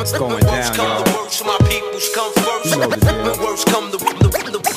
It's 0.00 0.12
going 0.18 0.40
down, 0.44 0.74
y'all. 0.76 1.04
You 2.64 2.76
know 2.78 2.88
the 2.88 2.96
deal. 4.60 4.69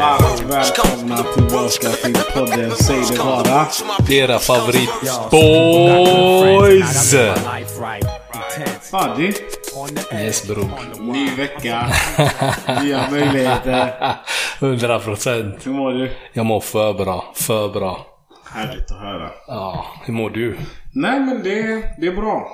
Varmt 0.00 0.40
välkomna 0.40 1.16
tillbaka 1.34 1.88
till 2.04 2.16
podden 2.34 2.70
Säg 2.70 3.00
det 3.10 3.18
bara. 3.18 3.66
Era 4.10 4.38
favorit 4.38 4.90
boys! 5.30 7.14
Faddi, 8.90 9.32
Yes 10.12 10.48
bror. 10.48 10.70
ny 11.00 11.30
vecka, 11.36 11.86
nya 12.82 13.10
möjligheter. 13.10 13.92
100 14.60 14.98
procent. 14.98 15.66
Hur 15.66 15.72
mår 15.72 15.92
du? 15.92 16.10
Jag 16.32 16.46
mår 16.46 16.60
för 16.60 16.92
bra. 16.94 17.32
För 17.34 17.68
bra. 17.68 18.06
Härligt 18.54 18.90
att 18.90 18.98
höra. 19.00 19.30
Ja, 19.46 19.86
hur 20.04 20.12
mår 20.14 20.30
du? 20.30 20.58
Nej 20.92 21.20
men 21.20 21.42
det, 21.42 21.82
det 22.00 22.06
är 22.06 22.16
bra. 22.16 22.48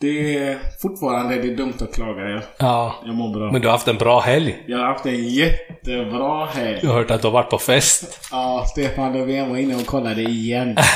Det 0.00 0.36
är 0.38 0.58
fortfarande 0.82 1.34
det 1.36 1.48
är 1.52 1.56
dumt 1.56 1.72
att 1.80 1.94
klaga. 1.94 2.28
Jag, 2.28 2.42
Ja. 2.58 2.94
jag 3.04 3.14
mår 3.14 3.34
bra. 3.34 3.52
Men 3.52 3.60
du 3.60 3.68
har 3.68 3.72
haft 3.72 3.88
en 3.88 3.96
bbra 3.96 4.20
helg. 4.20 4.64
Jag 4.66 4.78
har 4.78 4.84
haft 4.86 5.06
en 5.06 5.28
jättebra 5.28 6.46
helg. 6.46 6.78
Jag 6.82 6.88
har 6.90 6.96
hört 6.98 7.10
att 7.10 7.20
du 7.22 7.26
har 7.26 7.32
varit 7.32 7.50
på 7.50 7.58
fest. 7.58 8.28
Ja, 8.30 8.64
Stefan 8.68 9.12
Löfven 9.12 9.50
var 9.50 9.56
inne 9.56 9.74
och 9.74 9.86
kollade 9.86 10.22
igen. 10.22 10.76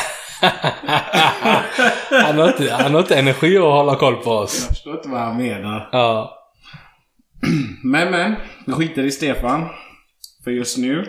Han 2.11 2.39
har 2.39 2.47
inte, 2.49 2.73
han 2.73 2.93
har 2.95 3.01
inte 3.01 3.19
energi 3.19 3.57
att 3.57 3.63
hålla 3.63 3.95
koll 3.97 4.17
på 4.17 4.31
oss. 4.31 4.59
Jag 4.61 4.69
förstår 4.69 4.95
inte 4.95 5.09
vad 5.09 5.21
han 5.21 5.37
menar. 5.37 5.89
Ja. 5.93 6.37
Men 7.85 8.11
men, 8.11 8.35
vi 8.67 8.73
skiter 8.73 9.03
i 9.03 9.11
Stefan. 9.11 9.69
För 10.45 10.51
just 10.51 10.79
nu. 10.79 11.05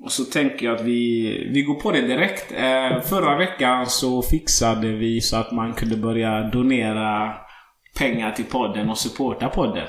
Och 0.00 0.12
så 0.12 0.24
tänker 0.24 0.66
jag 0.66 0.74
att 0.74 0.84
vi, 0.84 1.50
vi 1.52 1.62
går 1.62 1.74
på 1.74 1.92
det 1.92 2.00
direkt. 2.00 2.52
Eh, 2.52 3.00
förra 3.00 3.38
veckan 3.38 3.86
så 3.86 4.22
fixade 4.22 4.88
vi 4.88 5.20
så 5.20 5.36
att 5.36 5.52
man 5.52 5.72
kunde 5.72 5.96
börja 5.96 6.42
donera 6.42 7.34
pengar 7.98 8.32
till 8.32 8.44
podden 8.44 8.90
och 8.90 8.98
supporta 8.98 9.48
podden. 9.48 9.86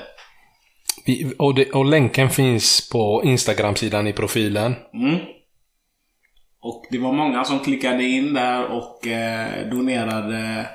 Vi, 1.06 1.34
och, 1.38 1.54
det, 1.54 1.70
och 1.70 1.84
länken 1.84 2.30
finns 2.30 2.90
på 2.92 3.22
Instagram-sidan 3.24 4.06
i 4.06 4.12
profilen. 4.12 4.74
Mm. 4.94 5.16
Och 6.62 6.86
det 6.90 6.98
var 6.98 7.12
många 7.12 7.44
som 7.44 7.58
klickade 7.58 8.04
in 8.04 8.34
där 8.34 8.66
och 8.66 9.06
eh, 9.06 9.70
donerade 9.70 10.66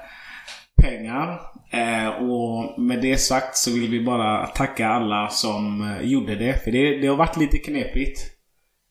pengar. 0.82 1.40
Eh, 1.72 2.08
och 2.08 2.82
med 2.82 3.02
det 3.02 3.18
sagt 3.18 3.58
så 3.58 3.72
vill 3.72 3.90
vi 3.90 4.04
bara 4.04 4.48
tacka 4.48 4.88
alla 4.88 5.30
som 5.30 5.82
eh, 5.82 6.08
gjorde 6.08 6.36
det. 6.36 6.64
För 6.64 6.72
det, 6.72 6.98
det 6.98 7.08
har 7.08 7.16
varit 7.16 7.38
lite 7.38 7.58
knepigt. 7.58 8.35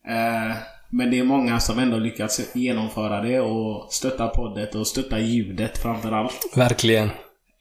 Eh, 0.08 0.56
men 0.90 1.10
det 1.10 1.18
är 1.18 1.24
många 1.24 1.60
som 1.60 1.78
ändå 1.78 1.96
lyckats 1.96 2.40
genomföra 2.54 3.20
det 3.20 3.40
och 3.40 3.92
stötta 3.92 4.28
poddet 4.28 4.74
och 4.74 4.86
stötta 4.86 5.18
ljudet 5.18 5.78
framförallt. 5.78 6.52
Verkligen. 6.56 7.10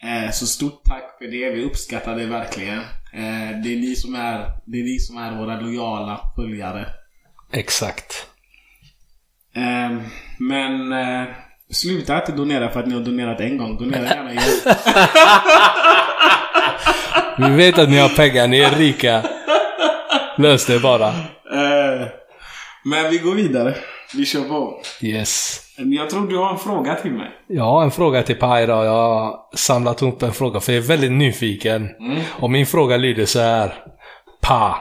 Eh, 0.04 0.32
så 0.32 0.48
stort 0.48 0.84
tack 0.84 1.18
för 1.18 1.26
det. 1.26 1.50
Vi 1.50 1.64
uppskattar 1.64 2.16
det 2.16 2.26
verkligen. 2.26 2.80
Eh, 3.14 3.62
det, 3.64 3.74
är 3.74 3.78
ni 3.78 3.96
som 3.96 4.16
är, 4.16 4.52
det 4.66 4.80
är 4.80 4.84
ni 4.84 5.00
som 5.00 5.18
är 5.18 5.36
våra 5.38 5.60
lojala 5.60 6.20
följare. 6.36 6.86
Exakt. 7.52 8.28
Men 10.40 10.94
sluta 11.70 12.20
inte 12.20 12.32
donera 12.32 12.70
för 12.70 12.80
att 12.80 12.88
ni 12.88 12.94
har 12.94 13.02
donerat 13.02 13.40
en 13.40 13.58
gång. 13.58 13.78
Donera 13.78 14.06
gärna 14.06 14.32
igen. 14.32 14.44
Vi 17.50 17.50
vet 17.50 17.80
att 17.80 17.90
ni 17.90 17.98
har 17.98 18.10
pengar, 18.10 18.48
ni 18.48 18.60
är 18.60 18.72
rika. 18.72 19.24
Lös 20.38 20.66
det 20.66 20.80
bara. 20.80 21.14
Men 22.86 23.12
vi 23.12 23.18
går 23.18 23.36
vidare. 23.36 23.76
Vi 24.16 24.26
kör 24.26 24.42
på. 24.44 24.82
Yes. 25.02 25.60
Jag 25.78 26.10
tror 26.10 26.28
du 26.28 26.38
har 26.38 26.52
en 26.54 26.60
fråga 26.60 26.96
till 26.96 27.12
mig. 27.12 27.32
Jag 27.48 27.64
har 27.64 27.84
en 27.84 27.92
fråga 27.92 28.24
till 28.24 28.36
Pai 28.36 28.66
då. 28.66 28.74
Jag 28.74 28.92
har 28.92 29.40
samlat 29.56 30.02
ihop 30.02 30.24
en 30.24 30.34
fråga 30.34 30.60
för 30.60 30.74
jag 30.74 30.84
är 30.84 30.88
väldigt 30.88 31.12
nyfiken. 31.12 31.90
Och 32.30 32.52
min 32.52 32.66
fråga 32.66 32.98
lyder 32.98 33.26
så 33.26 33.40
här. 33.40 33.74
Pa, 34.42 34.78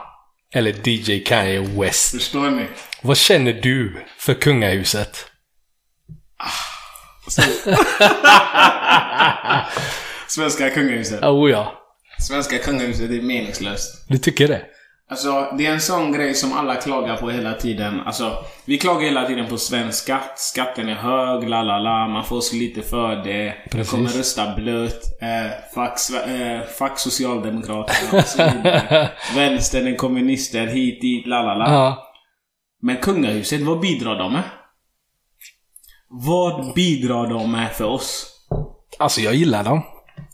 eller 0.54 0.88
DJ 0.88 1.18
Kanye 1.24 1.60
West. 1.60 2.10
Förstår 2.14 2.50
ni? 2.50 2.66
Vad 3.02 3.16
känner 3.16 3.52
du 3.52 4.04
för 4.18 4.34
kungahuset? 4.34 5.26
Svenska 10.28 10.70
kungahuset. 10.70 11.22
Oh 11.22 11.50
ja. 11.50 11.72
Svenska 12.18 12.58
kungahuset 12.58 13.10
är 13.10 13.22
meningslöst. 13.22 14.08
Du 14.08 14.18
tycker 14.18 14.48
det? 14.48 14.62
Alltså, 15.12 15.54
det 15.58 15.66
är 15.66 15.72
en 15.72 15.80
sån 15.80 16.12
grej 16.12 16.34
som 16.34 16.52
alla 16.52 16.74
klagar 16.74 17.16
på 17.16 17.30
hela 17.30 17.54
tiden. 17.54 18.00
Alltså, 18.00 18.32
vi 18.64 18.78
klagar 18.78 19.00
hela 19.00 19.26
tiden 19.26 19.48
på 19.48 19.58
svensk 19.58 20.04
skatt. 20.04 20.38
Skatten 20.38 20.88
är 20.88 20.94
hög, 20.94 21.48
la 21.48 21.62
la 21.62 21.78
la. 21.78 22.08
Man 22.08 22.24
får 22.24 22.40
så 22.40 22.56
lite 22.56 22.82
för 22.82 23.16
det. 23.16 23.54
Precis. 23.70 23.90
Kommer 23.90 24.10
rösta 24.10 24.54
blöt. 24.56 25.02
Eh, 25.22 25.50
fuck, 25.74 26.26
eh, 26.28 26.60
fuck 26.78 26.98
Socialdemokraterna. 26.98 29.08
Vänstern 29.34 29.86
är 29.86 29.96
kommunister, 29.96 30.66
hit 30.66 31.00
dit, 31.00 31.26
la 31.26 31.42
la 31.42 31.54
la. 31.54 31.72
Ja. 31.72 32.08
Men 32.82 32.96
kungahuset, 32.96 33.60
vad 33.60 33.80
bidrar 33.80 34.18
de 34.18 34.32
med? 34.32 34.42
Vad 36.08 36.74
bidrar 36.74 37.26
de 37.26 37.52
med 37.52 37.72
för 37.72 37.84
oss? 37.84 38.26
Alltså 38.98 39.20
jag 39.20 39.34
gillar 39.34 39.64
dem. 39.64 39.82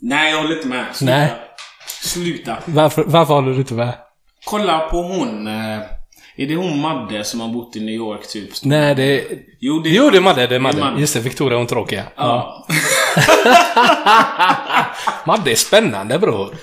Nej, 0.01 0.31
jag 0.31 0.43
håller 0.43 0.57
inte 0.57 0.69
med. 0.69 0.85
Sluta. 0.93 1.17
Nej. 1.17 1.33
Sluta. 1.87 2.57
Varför, 2.65 3.05
varför 3.05 3.35
håller 3.35 3.53
du 3.53 3.59
inte 3.59 3.75
med? 3.75 3.95
Kolla 4.51 4.79
på 4.79 5.03
hon... 5.03 5.47
Eh, 5.47 5.81
är 6.37 6.47
det 6.47 6.57
hon 6.57 6.81
Madde 6.81 7.25
som 7.25 7.41
har 7.41 7.49
bott 7.49 7.77
i 7.77 7.81
New 7.81 7.95
York 7.95 8.29
typ? 8.29 8.51
Nej, 8.63 8.95
det... 8.95 9.25
Jo, 9.61 9.81
det 9.81 9.91
Jo, 9.91 10.11
det 10.11 10.17
är 10.17 10.21
Madde, 10.21 10.41
det 10.41 10.45
är 10.45 10.49
Det 10.49 10.55
är 10.55 10.61
Madde. 10.61 10.81
Madde. 10.81 11.01
Just 11.01 11.15
det, 11.15 11.21
Victoria 11.21 11.59
hon 11.59 11.67
tråkiga. 11.67 12.05
Ja. 12.17 12.67
Madde 15.27 15.51
är 15.51 15.55
spännande 15.55 16.19
bror. 16.19 16.57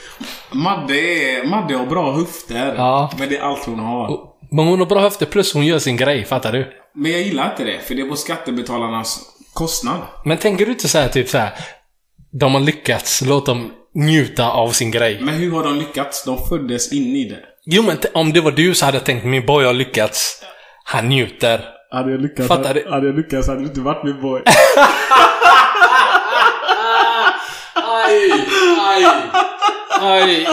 Madde, 0.51 0.93
är, 0.93 1.47
Madde 1.47 1.75
har 1.75 1.85
bra 1.85 2.11
höfter. 2.11 2.75
Ja. 2.77 3.11
Men 3.19 3.29
det 3.29 3.37
är 3.37 3.41
allt 3.41 3.65
hon 3.65 3.79
har. 3.79 4.19
Men 4.51 4.67
hon 4.67 4.79
har 4.79 4.85
bra 4.85 4.99
höfter 4.99 5.25
plus 5.25 5.53
hon 5.53 5.65
gör 5.65 5.79
sin 5.79 5.97
grej, 5.97 6.25
fattar 6.25 6.51
du? 6.51 6.71
Men 6.95 7.11
jag 7.11 7.21
gillar 7.21 7.51
inte 7.51 7.63
det, 7.63 7.79
för 7.79 7.95
det 7.95 8.01
är 8.01 8.09
på 8.09 8.15
skattebetalarnas 8.15 9.19
kostnad. 9.53 10.01
Men 10.25 10.37
tänker 10.37 10.65
du 10.65 10.71
inte 10.71 10.87
så 10.87 10.97
här 10.97 11.07
typ 11.07 11.29
så 11.29 11.37
här. 11.37 11.51
De 12.31 12.53
har 12.53 12.61
lyckats, 12.61 13.21
låt 13.21 13.45
dem 13.45 13.71
njuta 13.95 14.51
av 14.51 14.69
sin 14.69 14.91
grej. 14.91 15.19
Men 15.21 15.33
hur 15.33 15.51
har 15.51 15.63
de 15.63 15.75
lyckats? 15.75 16.25
De 16.25 16.47
föddes 16.49 16.93
in 16.93 17.15
i 17.15 17.29
det. 17.29 17.39
Jo 17.65 17.83
men 17.83 17.97
om 18.13 18.33
det 18.33 18.41
var 18.41 18.51
du 18.51 18.75
så 18.75 18.85
hade 18.85 18.97
jag 18.97 19.05
tänkt 19.05 19.25
min 19.25 19.45
boy 19.45 19.65
har 19.65 19.73
lyckats. 19.73 20.43
Han 20.83 21.09
njuter. 21.09 21.61
Hade 21.91 22.11
jag 22.11 22.21
lyckats, 22.21 22.47
Fattar 22.47 22.73
du? 22.73 22.85
hade 22.89 23.05
jag 23.07 23.15
lyckats 23.15 23.47
hade 23.47 23.59
du 23.59 23.65
inte 23.65 23.79
varit 23.79 24.03
min 24.03 24.21
boy. 24.21 24.41
Aj, 27.75 28.31
aj, 28.79 29.05
aj. 30.01 30.47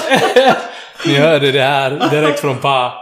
Ni 1.06 1.14
hörde 1.18 1.52
det 1.52 1.62
här 1.62 2.10
direkt 2.10 2.40
från 2.40 2.58
Pa. 2.58 2.92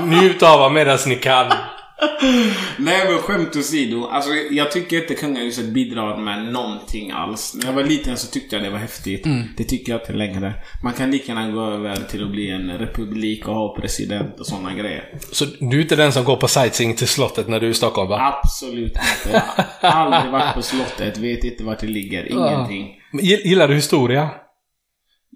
Njut 0.00 0.42
av 0.42 0.48
honom 0.58 0.74
medan 0.74 0.98
ni 1.06 1.16
kan. 1.16 1.46
Nej 2.78 3.06
men 3.08 3.18
skämt 3.18 3.56
åsido. 3.56 4.06
Alltså 4.06 4.30
jag 4.50 4.72
tycker 4.72 4.96
inte 5.02 5.14
kungahuset 5.14 5.64
bidrar 5.64 6.16
med 6.16 6.52
någonting 6.52 7.10
alls. 7.10 7.54
När 7.54 7.66
jag 7.66 7.72
var 7.72 7.84
liten 7.84 8.16
så 8.16 8.26
tyckte 8.30 8.56
jag 8.56 8.64
det 8.64 8.70
var 8.70 8.78
häftigt. 8.78 9.24
Det 9.56 9.64
tycker 9.64 9.92
jag 9.92 10.00
inte 10.00 10.12
längre. 10.12 10.54
Man 10.84 10.92
kan 10.92 11.10
lika 11.10 11.32
gärna 11.32 11.50
gå 11.50 11.64
över 11.70 11.96
till 12.10 12.22
att 12.24 12.30
bli 12.30 12.50
en 12.50 12.70
republik 12.78 13.48
och 13.48 13.54
ha 13.54 13.76
president 13.80 14.40
och 14.40 14.46
sådana 14.46 14.74
grejer. 14.74 15.04
Så 15.32 15.44
du 15.60 15.76
är 15.78 15.82
inte 15.82 15.96
den 15.96 16.12
som 16.12 16.24
går 16.24 16.36
på 16.36 16.48
sightseeing 16.48 16.94
till 16.94 17.08
slottet 17.08 17.48
när 17.48 17.60
du 17.60 17.66
är 17.66 17.70
i 17.70 17.74
Stockholm 17.74 18.08
va? 18.08 18.34
Absolut 18.42 18.92
inte. 19.26 19.42
Jag 19.82 19.90
har 19.90 20.12
aldrig 20.12 20.32
varit 20.32 20.54
på 20.54 20.62
slottet, 20.62 21.18
vet 21.18 21.44
inte 21.44 21.64
vart 21.64 21.78
det 21.80 21.86
ligger, 21.86 22.32
ingenting. 22.32 22.88
Gill- 23.12 23.40
Gillar 23.44 23.68
du 23.68 23.74
historia? 23.74 24.28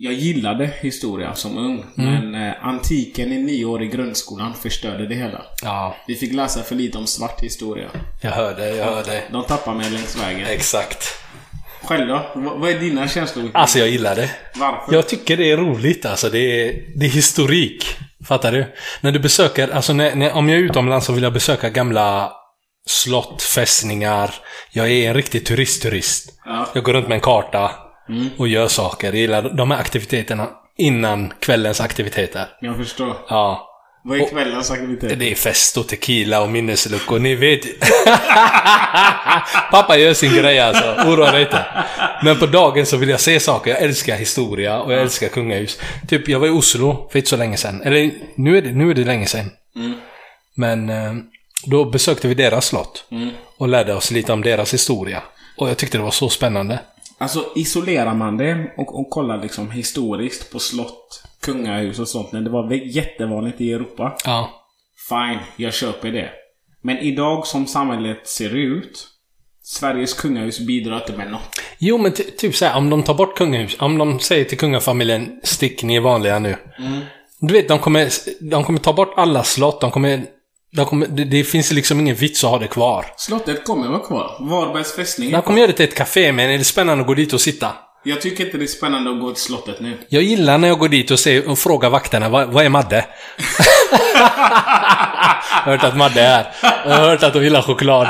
Jag 0.00 0.12
gillade 0.12 0.70
historia 0.80 1.34
som 1.34 1.58
ung, 1.58 1.84
men 1.94 2.34
eh, 2.34 2.52
antiken 2.66 3.32
i 3.32 3.38
nio 3.38 3.64
år 3.64 3.82
i 3.82 3.86
grundskolan 3.86 4.54
förstörde 4.54 5.06
det 5.06 5.14
hela. 5.14 5.42
Ja, 5.62 5.96
Vi 6.06 6.14
fick 6.14 6.32
läsa 6.32 6.62
för 6.62 6.74
lite 6.74 6.98
om 6.98 7.06
svart 7.06 7.40
historia. 7.40 7.88
jag 8.22 8.30
hör 8.30 8.54
det, 8.54 8.76
jag 8.76 8.84
hör 8.84 9.04
det. 9.04 9.22
De 9.32 9.44
tappade 9.44 9.76
mig 9.76 9.90
längs 9.90 10.16
vägen. 10.22 10.46
Exakt. 10.48 11.04
Själv 11.82 12.08
då? 12.08 12.30
Vad 12.34 12.70
är 12.70 12.78
dina 12.78 13.08
känslor? 13.08 13.50
Alltså 13.54 13.78
jag 13.78 13.88
gillar 13.88 14.16
det. 14.16 14.30
Varför? 14.54 14.94
Jag 14.94 15.08
tycker 15.08 15.36
det 15.36 15.50
är 15.50 15.56
roligt 15.56 16.06
alltså. 16.06 16.28
Det 16.30 16.38
är, 16.38 16.82
det 16.96 17.06
är 17.06 17.10
historik. 17.10 17.86
Fattar 18.24 18.52
du? 18.52 18.66
När 19.00 19.12
du 19.12 19.18
besöker, 19.18 19.68
alltså 19.68 19.92
när, 19.92 20.14
när, 20.14 20.32
om 20.32 20.48
jag 20.48 20.58
är 20.58 20.62
utomlands 20.62 21.06
så 21.06 21.12
vill 21.12 21.22
jag 21.22 21.32
besöka 21.32 21.70
gamla 21.70 22.32
slott, 22.86 23.42
fästningar. 23.42 24.34
Jag 24.72 24.90
är 24.90 25.08
en 25.08 25.14
riktig 25.14 25.46
turistturist. 25.46 26.32
Ja. 26.44 26.66
Jag 26.74 26.84
går 26.84 26.92
runt 26.92 27.08
med 27.08 27.14
en 27.14 27.20
karta 27.20 27.70
och 28.38 28.48
gör 28.48 28.68
saker. 28.68 29.06
Jag 29.06 29.16
gillar 29.16 29.42
de 29.42 29.70
här 29.70 29.78
aktiviteterna 29.78 30.48
innan 30.76 31.32
kvällens 31.40 31.80
aktiviteter. 31.80 32.46
Jag 32.60 32.76
förstår. 32.76 33.16
Ja. 33.28 33.64
Vad 34.04 34.20
är 34.20 34.28
kvällens 34.28 34.70
aktivitet? 34.70 35.18
Det 35.18 35.30
är 35.30 35.34
fest 35.34 35.76
och 35.76 35.88
tequila 35.88 36.42
och 36.42 36.50
minnesluckor, 36.50 37.18
ni 37.18 37.34
vet. 37.34 37.60
Pappa 39.70 39.96
gör 39.96 40.14
sin 40.14 40.34
grej 40.34 40.58
alltså, 40.58 41.10
oroa 41.10 41.32
dig 41.32 41.42
inte. 41.42 41.64
Men 42.22 42.38
på 42.38 42.46
dagen 42.46 42.86
så 42.86 42.96
vill 42.96 43.08
jag 43.08 43.20
se 43.20 43.40
saker. 43.40 43.70
Jag 43.70 43.82
älskar 43.82 44.16
historia 44.16 44.80
och 44.80 44.92
jag 44.92 45.00
älskar 45.00 45.28
kungahus. 45.28 45.80
Typ, 46.08 46.28
jag 46.28 46.40
var 46.40 46.46
i 46.46 46.50
Oslo 46.50 47.08
för 47.12 47.18
inte 47.18 47.30
så 47.30 47.36
länge 47.36 47.56
sedan. 47.56 47.82
Eller 47.82 48.10
nu 48.34 48.58
är 48.58 48.62
det, 48.62 48.72
nu 48.72 48.90
är 48.90 48.94
det 48.94 49.04
länge 49.04 49.26
sedan. 49.26 49.50
Men 50.56 50.90
eh, 50.90 51.12
då 51.66 51.84
besökte 51.84 52.28
vi 52.28 52.34
deras 52.34 52.66
slott. 52.66 53.04
Och 53.58 53.68
lärde 53.68 53.94
oss 53.94 54.10
lite 54.10 54.32
om 54.32 54.42
deras 54.42 54.74
historia. 54.74 55.22
Och 55.56 55.68
jag 55.68 55.76
tyckte 55.76 55.98
det 55.98 56.04
var 56.04 56.10
så 56.10 56.28
spännande. 56.28 56.78
Alltså 57.18 57.44
isolerar 57.54 58.14
man 58.14 58.36
det 58.36 58.72
och, 58.76 59.00
och 59.00 59.10
kollar 59.10 59.42
liksom 59.42 59.70
historiskt 59.70 60.52
på 60.52 60.58
slott, 60.58 61.22
kungahus 61.42 61.98
och 61.98 62.08
sånt 62.08 62.32
när 62.32 62.40
det 62.40 62.50
var 62.50 62.72
jättevanligt 62.72 63.60
i 63.60 63.72
Europa. 63.72 64.16
Ja. 64.24 64.50
Fine, 65.08 65.38
jag 65.56 65.74
köper 65.74 66.10
det. 66.12 66.30
Men 66.82 66.98
idag 66.98 67.46
som 67.46 67.66
samhället 67.66 68.26
ser 68.28 68.54
ut, 68.56 69.08
Sveriges 69.62 70.14
kungahus 70.14 70.60
bidrar 70.60 70.96
inte 70.96 71.12
med 71.12 71.30
något. 71.30 71.60
Jo 71.78 71.98
men 71.98 72.12
ty- 72.12 72.22
typ 72.22 72.54
såhär, 72.56 72.76
om 72.78 72.90
de 72.90 73.02
tar 73.02 73.14
bort 73.14 73.36
kungahus, 73.38 73.76
om 73.80 73.98
de 73.98 74.20
säger 74.20 74.44
till 74.44 74.58
kungafamiljen 74.58 75.40
stick, 75.42 75.82
ni 75.82 75.96
är 75.96 76.00
vanliga 76.00 76.38
nu. 76.38 76.56
Du 77.40 77.54
vet, 77.54 77.68
de 77.68 77.78
kommer, 77.78 78.08
de 78.50 78.64
kommer 78.64 78.78
ta 78.78 78.92
bort 78.92 79.12
alla 79.16 79.44
slott, 79.44 79.80
de 79.80 79.90
kommer, 79.90 80.22
kommer 80.76 81.06
det, 81.06 81.24
det 81.24 81.44
finns 81.44 81.72
liksom 81.72 82.00
ingen 82.00 82.16
vits 82.16 82.44
att 82.44 82.50
ha 82.50 82.58
det 82.58 82.68
kvar. 82.68 83.06
Slottet 83.16 83.64
kommer 83.64 83.88
vara 83.88 84.06
kvar. 84.06 84.36
Varbergs 84.40 84.92
fästning 84.96 85.30
De 85.30 85.42
kommer 85.42 85.58
göra 85.58 85.70
det 85.70 85.76
till 85.76 85.88
ett 85.88 85.94
café, 85.94 86.32
men 86.32 86.50
är 86.50 86.58
det 86.58 86.64
spännande 86.64 87.00
att 87.00 87.06
gå 87.06 87.14
dit 87.14 87.32
och 87.32 87.40
sitta? 87.40 87.72
Jag 88.04 88.20
tycker 88.20 88.46
inte 88.46 88.58
det 88.58 88.64
är 88.64 88.66
spännande 88.66 89.10
att 89.10 89.20
gå 89.20 89.32
till 89.32 89.42
slottet 89.42 89.80
nu. 89.80 89.98
Jag 90.08 90.22
gillar 90.22 90.58
när 90.58 90.68
jag 90.68 90.78
går 90.78 90.88
dit 90.88 91.10
och, 91.10 91.18
ser, 91.18 91.48
och 91.50 91.58
frågar 91.58 91.90
vakterna, 91.90 92.28
vad, 92.28 92.48
vad 92.48 92.64
är 92.64 92.68
Madde? 92.68 92.96
jag 94.12 94.28
har 95.64 95.72
hört 95.72 95.84
att 95.84 95.96
Madde 95.96 96.20
är 96.20 96.26
här. 96.28 96.52
Jag 96.84 96.96
har 96.96 97.08
hört 97.08 97.22
att 97.22 97.32
de 97.32 97.44
gillar 97.44 97.62
choklad. 97.62 98.08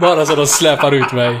Bara 0.00 0.26
så 0.26 0.34
de 0.34 0.46
släpar 0.46 0.92
ut 0.92 1.12
mig. 1.12 1.40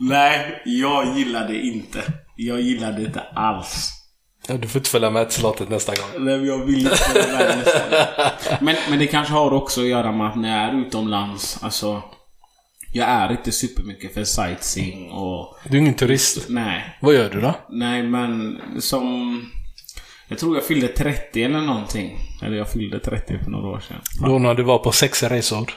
Nej, 0.00 0.62
jag 0.64 1.18
gillar 1.18 1.48
det 1.48 1.60
inte. 1.60 2.02
Jag 2.36 2.60
gillar 2.60 2.92
det 2.92 3.02
inte 3.02 3.20
alls. 3.34 4.01
Ja, 4.48 4.54
Du 4.54 4.68
får 4.68 4.78
inte 4.78 4.90
följa 4.90 5.10
med 5.10 5.30
till 5.30 5.40
slottet 5.40 5.68
nästa 5.68 5.92
gång. 5.94 6.24
Nej, 6.24 6.38
men 6.38 6.46
jag 6.46 6.64
vill 6.64 6.78
inte 6.78 6.96
vara 7.14 7.26
med 7.38 7.58
nästan. 7.58 7.82
men, 8.60 8.76
men 8.90 8.98
det 8.98 9.06
kanske 9.06 9.34
har 9.34 9.52
också 9.52 9.80
att 9.80 9.86
göra 9.86 10.12
med 10.12 10.26
att 10.28 10.36
när 10.36 10.64
jag 10.64 10.74
är 10.74 10.80
utomlands, 10.86 11.58
alltså... 11.62 12.02
Jag 12.94 13.08
är 13.08 13.30
inte 13.30 13.52
supermycket 13.52 14.14
för 14.14 14.24
sightseeing 14.24 15.10
och... 15.10 15.56
Du 15.64 15.76
är 15.76 15.80
ingen 15.80 15.94
turist. 15.94 16.46
Nej. 16.48 16.96
Vad 17.00 17.14
gör 17.14 17.30
du 17.30 17.40
då? 17.40 17.54
Nej, 17.68 18.02
men 18.02 18.60
som... 18.80 19.40
Jag 20.28 20.38
tror 20.38 20.56
jag 20.56 20.64
fyllde 20.64 20.88
30 20.88 21.42
eller 21.42 21.60
någonting. 21.60 22.18
Eller 22.42 22.56
jag 22.56 22.70
fyllde 22.70 22.98
30 22.98 23.38
för 23.44 23.50
några 23.50 23.68
år 23.68 23.80
sedan. 23.88 23.96
Då 24.26 24.38
när 24.38 24.54
du 24.54 24.62
var 24.62 24.78
på 24.78 24.92
sex 24.92 25.22
resor. 25.22 25.72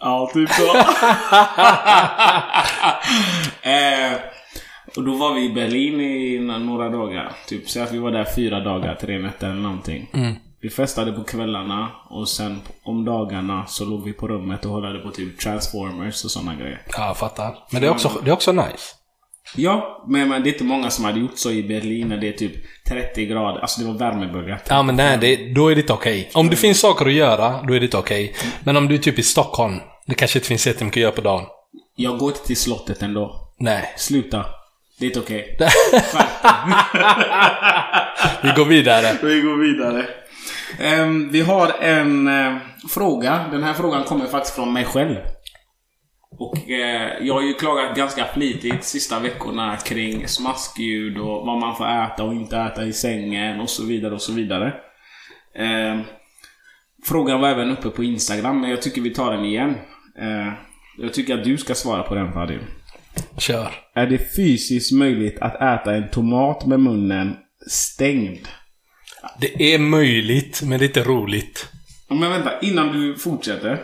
Ja, 0.00 0.30
typ 0.34 0.50
så. 0.50 0.76
eh, 3.68 4.12
och 4.96 5.04
då 5.04 5.14
var 5.14 5.34
vi 5.34 5.44
i 5.44 5.48
Berlin 5.48 6.00
i 6.00 6.38
några 6.38 6.88
dagar. 6.88 7.32
Typ, 7.48 7.70
så 7.70 7.80
att 7.80 7.92
vi 7.92 7.98
var 7.98 8.10
där 8.10 8.26
fyra 8.36 8.60
dagar, 8.60 8.94
tre 8.94 9.18
nätter 9.18 9.50
eller 9.50 9.60
någonting. 9.60 10.10
Vi 10.60 10.70
festade 10.70 11.12
på 11.12 11.24
kvällarna 11.24 11.88
och 12.10 12.28
sen 12.28 12.60
om 12.84 13.04
dagarna 13.04 13.66
så 13.66 13.84
låg 13.84 14.04
vi 14.04 14.12
på 14.12 14.28
rummet 14.28 14.64
och 14.64 14.70
hållade 14.70 14.98
på 14.98 15.10
typ 15.10 15.38
Transformers 15.38 16.24
och 16.24 16.30
sådana 16.30 16.54
grejer. 16.54 16.82
Ja, 16.96 17.06
jag 17.06 17.16
fattar. 17.16 17.58
Men 17.70 17.82
det 17.82 17.88
är 17.88 17.90
också, 17.90 18.10
det 18.24 18.30
är 18.30 18.34
också 18.34 18.52
nice. 18.52 18.94
Ja, 19.56 20.04
men, 20.08 20.28
men 20.28 20.42
det 20.42 20.48
är 20.48 20.52
inte 20.52 20.64
många 20.64 20.90
som 20.90 21.04
hade 21.04 21.20
gjort 21.20 21.38
så 21.38 21.50
i 21.50 21.62
Berlin 21.62 22.08
när 22.08 22.16
det 22.16 22.28
är 22.28 22.32
typ 22.32 22.52
30 22.88 23.26
grader. 23.26 23.60
Alltså 23.60 23.80
det 23.80 23.86
var 23.86 23.98
värmebölja. 23.98 24.58
Ja, 24.68 24.82
men 24.82 24.96
nej, 24.96 25.18
det, 25.20 25.54
då 25.54 25.68
är 25.68 25.74
det 25.74 25.80
inte 25.80 25.92
okej. 25.92 26.30
Om 26.34 26.48
det 26.50 26.56
finns 26.56 26.80
saker 26.80 27.06
att 27.06 27.12
göra, 27.12 27.62
då 27.62 27.74
är 27.74 27.80
det 27.80 27.84
inte 27.84 27.98
okej. 27.98 28.34
Men 28.64 28.76
om 28.76 28.88
du 28.88 28.94
är 28.94 28.98
typ 28.98 29.18
i 29.18 29.22
Stockholm, 29.22 29.74
det 30.06 30.14
kanske 30.14 30.38
inte 30.38 30.48
finns 30.48 30.66
jättemycket 30.66 30.96
att 30.96 31.02
göra 31.02 31.12
på 31.12 31.20
dagen. 31.20 31.44
Jag 31.96 32.18
går 32.18 32.28
inte 32.28 32.46
till 32.46 32.56
slottet 32.56 33.02
ändå. 33.02 33.52
Nej. 33.58 33.94
Sluta. 33.96 34.44
Det 35.02 35.06
är 35.06 35.08
inte 35.08 35.20
okej. 35.20 35.56
Vi 38.42 38.52
går 38.56 38.64
vidare. 38.64 39.18
Vi 39.22 39.40
går 39.40 39.56
vidare. 39.56 40.06
Ehm, 40.78 41.28
vi 41.30 41.40
har 41.40 41.72
en 41.80 42.28
eh, 42.28 42.56
fråga. 42.88 43.48
Den 43.52 43.62
här 43.62 43.74
frågan 43.74 44.04
kommer 44.04 44.26
faktiskt 44.26 44.54
från 44.54 44.72
mig 44.72 44.84
själv. 44.84 45.16
Och 46.38 46.70
eh, 46.70 47.12
jag 47.20 47.34
har 47.34 47.42
ju 47.42 47.54
klagat 47.54 47.96
ganska 47.96 48.24
flitigt 48.24 48.84
sista 48.84 49.20
veckorna 49.20 49.76
kring 49.76 50.28
smaskljud 50.28 51.18
och 51.18 51.46
vad 51.46 51.60
man 51.60 51.76
får 51.76 51.86
äta 51.88 52.24
och 52.24 52.34
inte 52.34 52.56
äta 52.56 52.84
i 52.84 52.92
sängen 52.92 53.60
och 53.60 53.70
så 53.70 53.86
vidare 53.86 54.14
och 54.14 54.22
så 54.22 54.32
vidare. 54.32 54.74
Ehm, 55.54 56.02
frågan 57.04 57.40
var 57.40 57.48
även 57.48 57.70
uppe 57.70 57.88
på 57.88 58.04
Instagram, 58.04 58.60
men 58.60 58.70
jag 58.70 58.82
tycker 58.82 59.00
vi 59.00 59.10
tar 59.10 59.32
den 59.32 59.44
igen. 59.44 59.74
Eh, 60.18 60.52
jag 60.98 61.14
tycker 61.14 61.38
att 61.38 61.44
du 61.44 61.58
ska 61.58 61.74
svara 61.74 62.02
på 62.02 62.14
den 62.14 62.32
Fadim. 62.32 62.60
Kör. 63.38 63.70
Är 63.94 64.06
det 64.06 64.36
fysiskt 64.36 64.92
möjligt 64.92 65.38
att 65.40 65.54
äta 65.54 65.94
en 65.94 66.10
tomat 66.10 66.66
med 66.66 66.80
munnen 66.80 67.36
stängd? 67.70 68.48
Det 69.40 69.74
är 69.74 69.78
möjligt, 69.78 70.62
men 70.64 70.78
det 70.78 70.84
är 70.84 70.86
inte 70.86 71.02
roligt. 71.04 71.68
Men 72.08 72.30
vänta, 72.30 72.60
innan 72.60 72.92
du 72.92 73.16
fortsätter. 73.16 73.78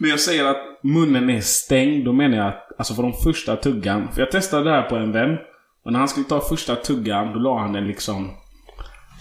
När 0.00 0.08
jag 0.08 0.20
säger 0.20 0.44
att 0.44 0.80
munnen 0.82 1.30
är 1.30 1.40
stängd, 1.40 2.04
då 2.04 2.12
menar 2.12 2.36
jag 2.36 2.46
att 2.48 2.68
alltså 2.78 2.94
från 2.94 3.12
första 3.12 3.56
tuggan. 3.56 4.08
För 4.12 4.20
jag 4.20 4.30
testade 4.30 4.64
det 4.64 4.70
här 4.76 4.82
på 4.82 4.96
en 4.96 5.12
vän. 5.12 5.36
Och 5.84 5.92
när 5.92 5.98
han 5.98 6.08
skulle 6.08 6.26
ta 6.26 6.40
första 6.40 6.76
tuggan, 6.76 7.32
då 7.32 7.38
la 7.38 7.58
han 7.58 7.72
den 7.72 7.86
liksom... 7.86 8.30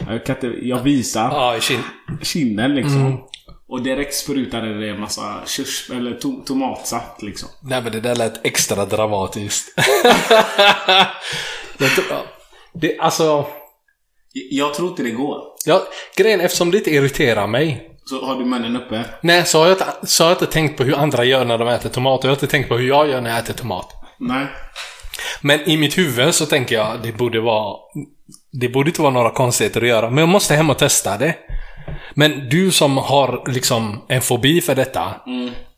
Jag, 0.08 0.26
kan 0.26 0.36
inte, 0.36 0.68
jag 0.68 0.84
visar 0.84 1.30
Ja, 1.32 1.58
i 1.58 1.62
kin. 1.62 1.80
kinden 2.22 2.76
liksom. 2.76 3.20
Och 3.70 3.82
direkt 3.82 4.16
sprutade 4.16 4.80
det 4.80 4.90
en 4.90 5.00
massa 5.00 5.42
körs, 5.46 5.90
eller 5.90 6.14
to, 6.14 6.42
tomatsaft 6.46 7.22
liksom. 7.22 7.50
Nej, 7.62 7.82
men 7.82 7.92
det 7.92 8.00
där 8.00 8.16
lät 8.16 8.46
extra 8.46 8.86
dramatiskt. 8.86 9.74
jag 11.78 11.96
tror, 11.96 12.06
ja. 12.10 12.24
det, 12.74 13.00
alltså... 13.00 13.46
Jag 14.50 14.74
tror 14.74 14.90
inte 14.90 15.04
det 15.04 15.12
går. 15.12 15.42
Ja, 15.66 15.88
grejen 16.16 16.42
eftersom 16.42 16.72
det 16.72 16.78
inte 16.78 16.92
irriterar 16.92 17.48
mig 17.48 17.92
Så 18.06 18.26
har 18.26 18.36
du 18.36 18.46
munnen 18.46 18.76
uppe. 18.76 19.06
Nej, 19.22 19.46
så 19.46 19.60
har, 19.60 19.68
jag 19.68 19.78
så 20.04 20.24
har 20.24 20.32
jag 20.32 20.36
inte 20.36 20.54
tänkt 20.54 20.78
på 20.78 20.84
hur 20.84 20.96
andra 20.96 21.24
gör 21.24 21.46
när 21.46 21.58
de 21.58 21.68
äter 21.68 21.90
tomat. 21.90 22.20
Jag 22.24 22.30
har 22.30 22.36
inte 22.36 22.48
tänkt 22.48 22.70
på 22.70 22.78
hur 22.78 22.88
jag 22.88 23.10
gör 23.10 23.22
när 23.22 23.30
jag 23.30 23.40
äter 23.40 23.54
tomat. 23.54 23.94
Nej. 24.20 24.48
Men 25.42 25.70
i 25.70 25.78
mitt 25.78 25.98
huvud 25.98 26.36
så 26.36 26.46
tänker 26.46 26.76
jag 26.76 27.00
det 27.04 27.12
borde 27.12 27.40
vara... 27.40 27.78
Det 28.52 28.70
borde 28.70 28.90
inte 28.90 29.02
vara 29.02 29.14
några 29.14 29.30
konstigheter 29.30 29.82
att 29.82 29.88
göra. 29.88 30.10
Men 30.10 30.18
jag 30.18 30.30
måste 30.30 30.56
hem 30.56 30.70
och 30.70 30.78
testa 30.78 31.18
det. 31.18 31.36
Men 32.14 32.50
du 32.50 32.72
som 32.72 32.98
har 32.98 33.44
liksom 33.48 34.02
en 34.08 34.22
fobi 34.22 34.62
för 34.62 34.76
detta. 34.76 35.14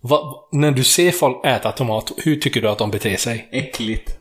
vad- 0.02 0.36
när 0.52 0.72
du 0.72 0.84
ser 0.84 1.12
folk 1.12 1.46
äta 1.46 1.72
tomat, 1.72 2.12
hur 2.18 2.36
tycker 2.36 2.62
du 2.62 2.70
att 2.70 2.78
de 2.78 2.92
beter 2.92 3.18
sig? 3.18 3.50
Äckligt. 3.52 4.16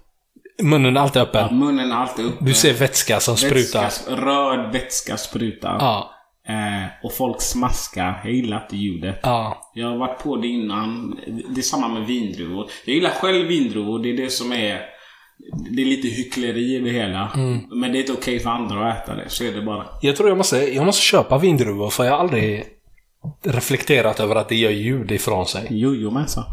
Munnen 0.62 0.96
är 0.96 1.00
alltid 1.00 1.22
öppen. 1.22 1.58
Munnen 1.58 1.92
är 1.92 1.96
alltid 1.96 2.24
uppe. 2.24 2.44
Du 2.44 2.54
ser 2.54 2.74
vätska 2.74 3.20
som 3.20 3.36
sprutar. 3.36 3.82
Vätska, 3.82 4.16
röd 4.16 4.72
vätska 4.72 5.16
sprutar. 5.16 5.76
Ja. 5.80 6.10
Eh, 6.48 7.04
och 7.04 7.12
folk 7.14 7.40
smaskar. 7.40 8.20
Jag 8.24 8.32
gillar 8.32 8.62
inte 8.62 8.76
ljudet. 8.76 9.20
Ja. 9.22 9.70
Jag 9.74 9.86
har 9.88 9.96
varit 9.96 10.18
på 10.22 10.36
det 10.36 10.46
innan. 10.48 11.16
Det 11.54 11.60
är 11.60 11.62
samma 11.62 11.88
med 11.88 12.06
vindruvor. 12.06 12.70
Jag 12.84 12.94
gillar 12.94 13.10
själv 13.10 13.46
vindruvor. 13.46 13.98
Det 14.02 14.10
är 14.10 14.16
det 14.16 14.30
som 14.30 14.52
är... 14.52 14.80
Det 15.70 15.82
är 15.82 15.86
lite 15.86 16.08
hyckleri 16.08 16.76
i 16.76 16.80
det 16.80 16.90
hela. 16.90 17.32
Mm. 17.34 17.58
Men 17.70 17.92
det 17.92 17.98
är 17.98 18.00
inte 18.00 18.12
okej 18.12 18.40
för 18.40 18.50
andra 18.50 18.92
att 18.92 19.04
äta 19.04 19.14
det. 19.14 19.24
Så 19.28 19.44
är 19.44 19.52
det 19.52 19.62
bara. 19.62 19.86
Jag 20.02 20.16
tror 20.16 20.28
jag 20.28 20.38
måste, 20.38 20.56
jag 20.74 20.86
måste 20.86 21.02
köpa 21.02 21.38
vindruvor 21.38 21.90
för 21.90 22.04
jag 22.04 22.12
har 22.12 22.18
aldrig 22.18 22.64
reflekterat 23.44 24.20
över 24.20 24.34
att 24.36 24.48
det 24.48 24.56
gör 24.56 24.70
ljud 24.70 25.10
ifrån 25.10 25.46
sig. 25.46 25.66
Jojomensan. 25.70 26.44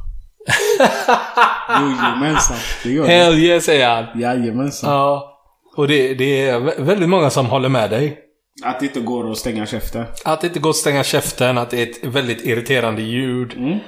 Jojomensan. 1.82 2.58
Det 2.84 2.90
gör 2.92 3.04
det. 3.08 3.10
Hell 3.14 3.38
yeah, 3.40 3.62
säger 3.62 3.90
han. 3.90 4.22
Jajamensan. 4.22 4.92
Ja. 4.94 5.32
Och 5.76 5.88
det, 5.88 6.14
det 6.14 6.48
är 6.48 6.60
vä- 6.60 6.82
väldigt 6.84 7.10
många 7.10 7.30
som 7.30 7.46
håller 7.46 7.70
med 7.70 7.90
dig. 7.90 8.20
Att 8.64 8.80
det 8.80 8.86
inte 8.86 9.00
går 9.00 9.32
att 9.32 9.38
stänga 9.38 9.66
käften. 9.66 10.06
Att 10.26 10.42
det 10.42 10.48
inte 10.48 10.60
går 10.60 10.70
att 10.70 10.76
stänga 10.76 11.04
käften, 11.04 11.58
att 11.58 11.70
det 11.70 11.80
är 11.80 11.84
ett 11.84 12.04
väldigt 12.04 12.46
irriterande 12.46 13.02
ljud. 13.02 13.54
Mm. 13.58 13.80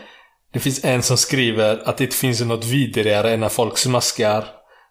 Det 0.54 0.60
finns 0.60 0.86
en 0.86 1.01
som 1.01 1.18
skriver 1.18 1.89
att 1.89 1.98
det 1.98 2.04
inte 2.04 2.16
finns 2.16 2.42
något 2.42 2.66
vidrigare 2.66 3.34
än 3.34 3.39
när 3.39 3.50
folk 3.50 3.77
smaskar. 3.77 4.46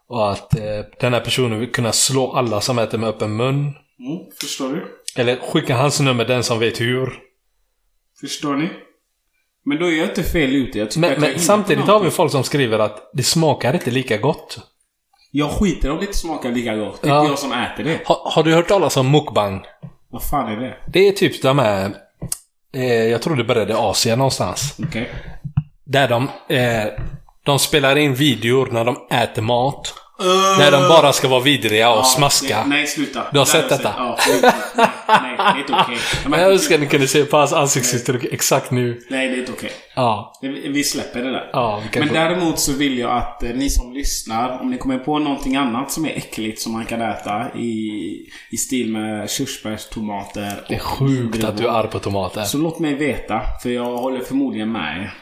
Och 0.08 0.32
att 0.32 0.58
eh, 0.58 0.64
den 1.00 1.12
här 1.12 1.20
personen 1.20 1.60
vill 1.60 1.72
kunna 1.72 1.92
slå 1.92 2.32
alla 2.32 2.60
som 2.60 2.78
äter 2.78 2.98
med 2.98 3.08
öppen 3.08 3.36
mun. 3.36 3.54
Mm. 3.60 3.74
Förstår 4.40 4.68
du? 4.68 5.02
Eller 5.16 5.36
skicka 5.36 5.76
hans 5.76 6.00
nummer, 6.00 6.24
den 6.24 6.42
som 6.44 6.58
vet 6.58 6.80
hur. 6.80 7.18
Förstår 8.20 8.56
ni? 8.56 8.68
Men 9.64 9.78
då 9.78 9.86
är 9.86 9.96
jag 9.98 10.08
inte 10.08 10.22
fel 10.22 10.54
ute. 10.56 10.78
Jag 10.78 10.88
Men, 10.96 11.10
jag 11.10 11.20
men 11.20 11.38
samtidigt 11.38 11.84
har 11.86 12.00
vi 12.00 12.10
folk 12.10 12.32
som 12.32 12.44
skriver 12.44 12.78
att 12.78 13.10
det 13.12 13.22
smakar 13.22 13.74
inte 13.74 13.90
lika 13.90 14.16
gott. 14.16 14.58
Jag 15.30 15.50
skiter 15.50 15.90
om 15.90 15.96
det 15.98 16.02
inte 16.02 16.18
smakar 16.18 16.50
lika 16.52 16.76
gott. 16.76 17.02
Det 17.02 17.08
är 17.08 17.12
Ja. 17.12 17.20
inte 17.20 17.30
jag 17.32 17.38
som 17.38 17.52
äter 17.52 17.84
det. 17.84 18.00
Har, 18.04 18.30
har 18.30 18.42
du 18.42 18.54
hört 18.54 18.68
talas 18.68 18.96
om 18.96 19.10
mukbang? 19.10 19.64
Vad 20.08 20.22
fan 20.22 20.52
är 20.52 20.60
det? 20.60 20.76
Det 20.92 21.08
är 21.08 21.12
typ 21.12 21.42
de 21.42 21.58
här... 21.58 21.94
Eh, 22.74 22.84
jag 23.04 23.22
tror 23.22 23.36
det 23.36 23.44
började 23.44 23.72
i 23.72 23.76
Asien 23.76 24.18
någonstans. 24.18 24.78
Okej. 24.88 25.10
Där 25.84 26.08
de... 26.08 26.28
Eh, 26.48 26.86
de 27.46 27.58
spelar 27.58 27.96
in 27.98 28.14
videor 28.14 28.68
när 28.72 28.84
de 28.84 28.96
äter 29.10 29.42
mat. 29.42 29.94
Där 30.58 30.70
de 30.70 30.88
bara 30.88 31.12
ska 31.12 31.28
vara 31.28 31.40
vidriga 31.40 31.90
och 31.90 31.98
Ja, 31.98 32.02
smaska. 32.04 32.62
det- 32.62 32.68
Nej, 32.68 32.86
sluta. 32.86 33.22
Du 33.32 33.38
har 33.38 33.46
sett 33.46 33.68
detta? 33.68 33.94
Ja, 33.96 34.18
nej, 34.32 34.52
nej, 35.08 35.36
det 35.36 35.42
är 35.42 35.58
inte 35.58 35.72
okej. 35.72 35.98
Men 36.28 36.40
jag 36.40 36.52
önskar 36.52 36.78
ni 36.78 36.86
kunde 36.86 37.06
se 37.08 37.24
på 37.24 37.36
hans 37.36 37.52
ansiktsuttryck 37.52 38.32
exakt 38.32 38.70
nu. 38.70 39.00
Nej, 39.10 39.28
det 39.28 39.34
är 39.34 39.38
inte 39.38 39.52
okej. 39.52 39.70
Ja. 39.94 40.32
Vi 40.68 40.84
släpper 40.84 41.22
det 41.22 41.30
där. 41.30 41.50
Ja, 41.52 41.82
Men 41.96 42.08
däremot 42.12 42.58
så 42.58 42.72
vill 42.72 42.98
jag 42.98 43.10
att 43.10 43.42
eh, 43.42 43.50
ni 43.50 43.70
som 43.70 43.92
lyssnar, 43.92 44.60
om 44.60 44.70
ni 44.70 44.78
kommer 44.78 44.98
på 44.98 45.18
någonting 45.18 45.56
annat 45.56 45.92
som 45.92 46.04
är 46.06 46.10
äckligt 46.16 46.60
som 46.62 46.72
man 46.72 46.84
kan 46.84 47.00
äta 47.02 47.44
i, 47.58 48.00
i 48.50 48.56
stil 48.56 48.92
med 48.92 49.30
körsbärstomater 49.30 50.64
Det 50.68 50.74
är 50.74 50.78
sjukt 50.78 51.44
att 51.44 51.56
du 51.58 51.64
är 51.64 51.70
arg 51.70 51.88
på 51.88 51.98
tomater. 51.98 52.42
Så 52.42 52.58
låt 52.58 52.78
mig 52.78 52.94
veta, 52.94 53.40
för 53.62 53.70
jag 53.70 53.84
håller 53.96 54.20
förmodligen 54.20 54.72
med. 54.72 55.10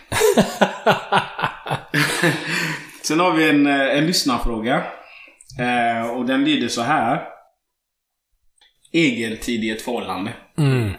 Sen 3.03 3.21
har 3.21 3.33
vi 3.33 3.49
en, 3.49 3.67
eh, 3.67 3.99
en 3.99 4.07
lyssnarfråga. 4.07 4.85
Eh, 5.61 6.11
och 6.11 6.27
den 6.27 6.45
lyder 6.45 6.69
så 6.69 6.83
här. 6.83 7.23
Egentid 8.93 9.65
i 9.65 9.71
ett 9.71 9.83
förhållande. 9.83 10.33
Mm. 10.59 10.93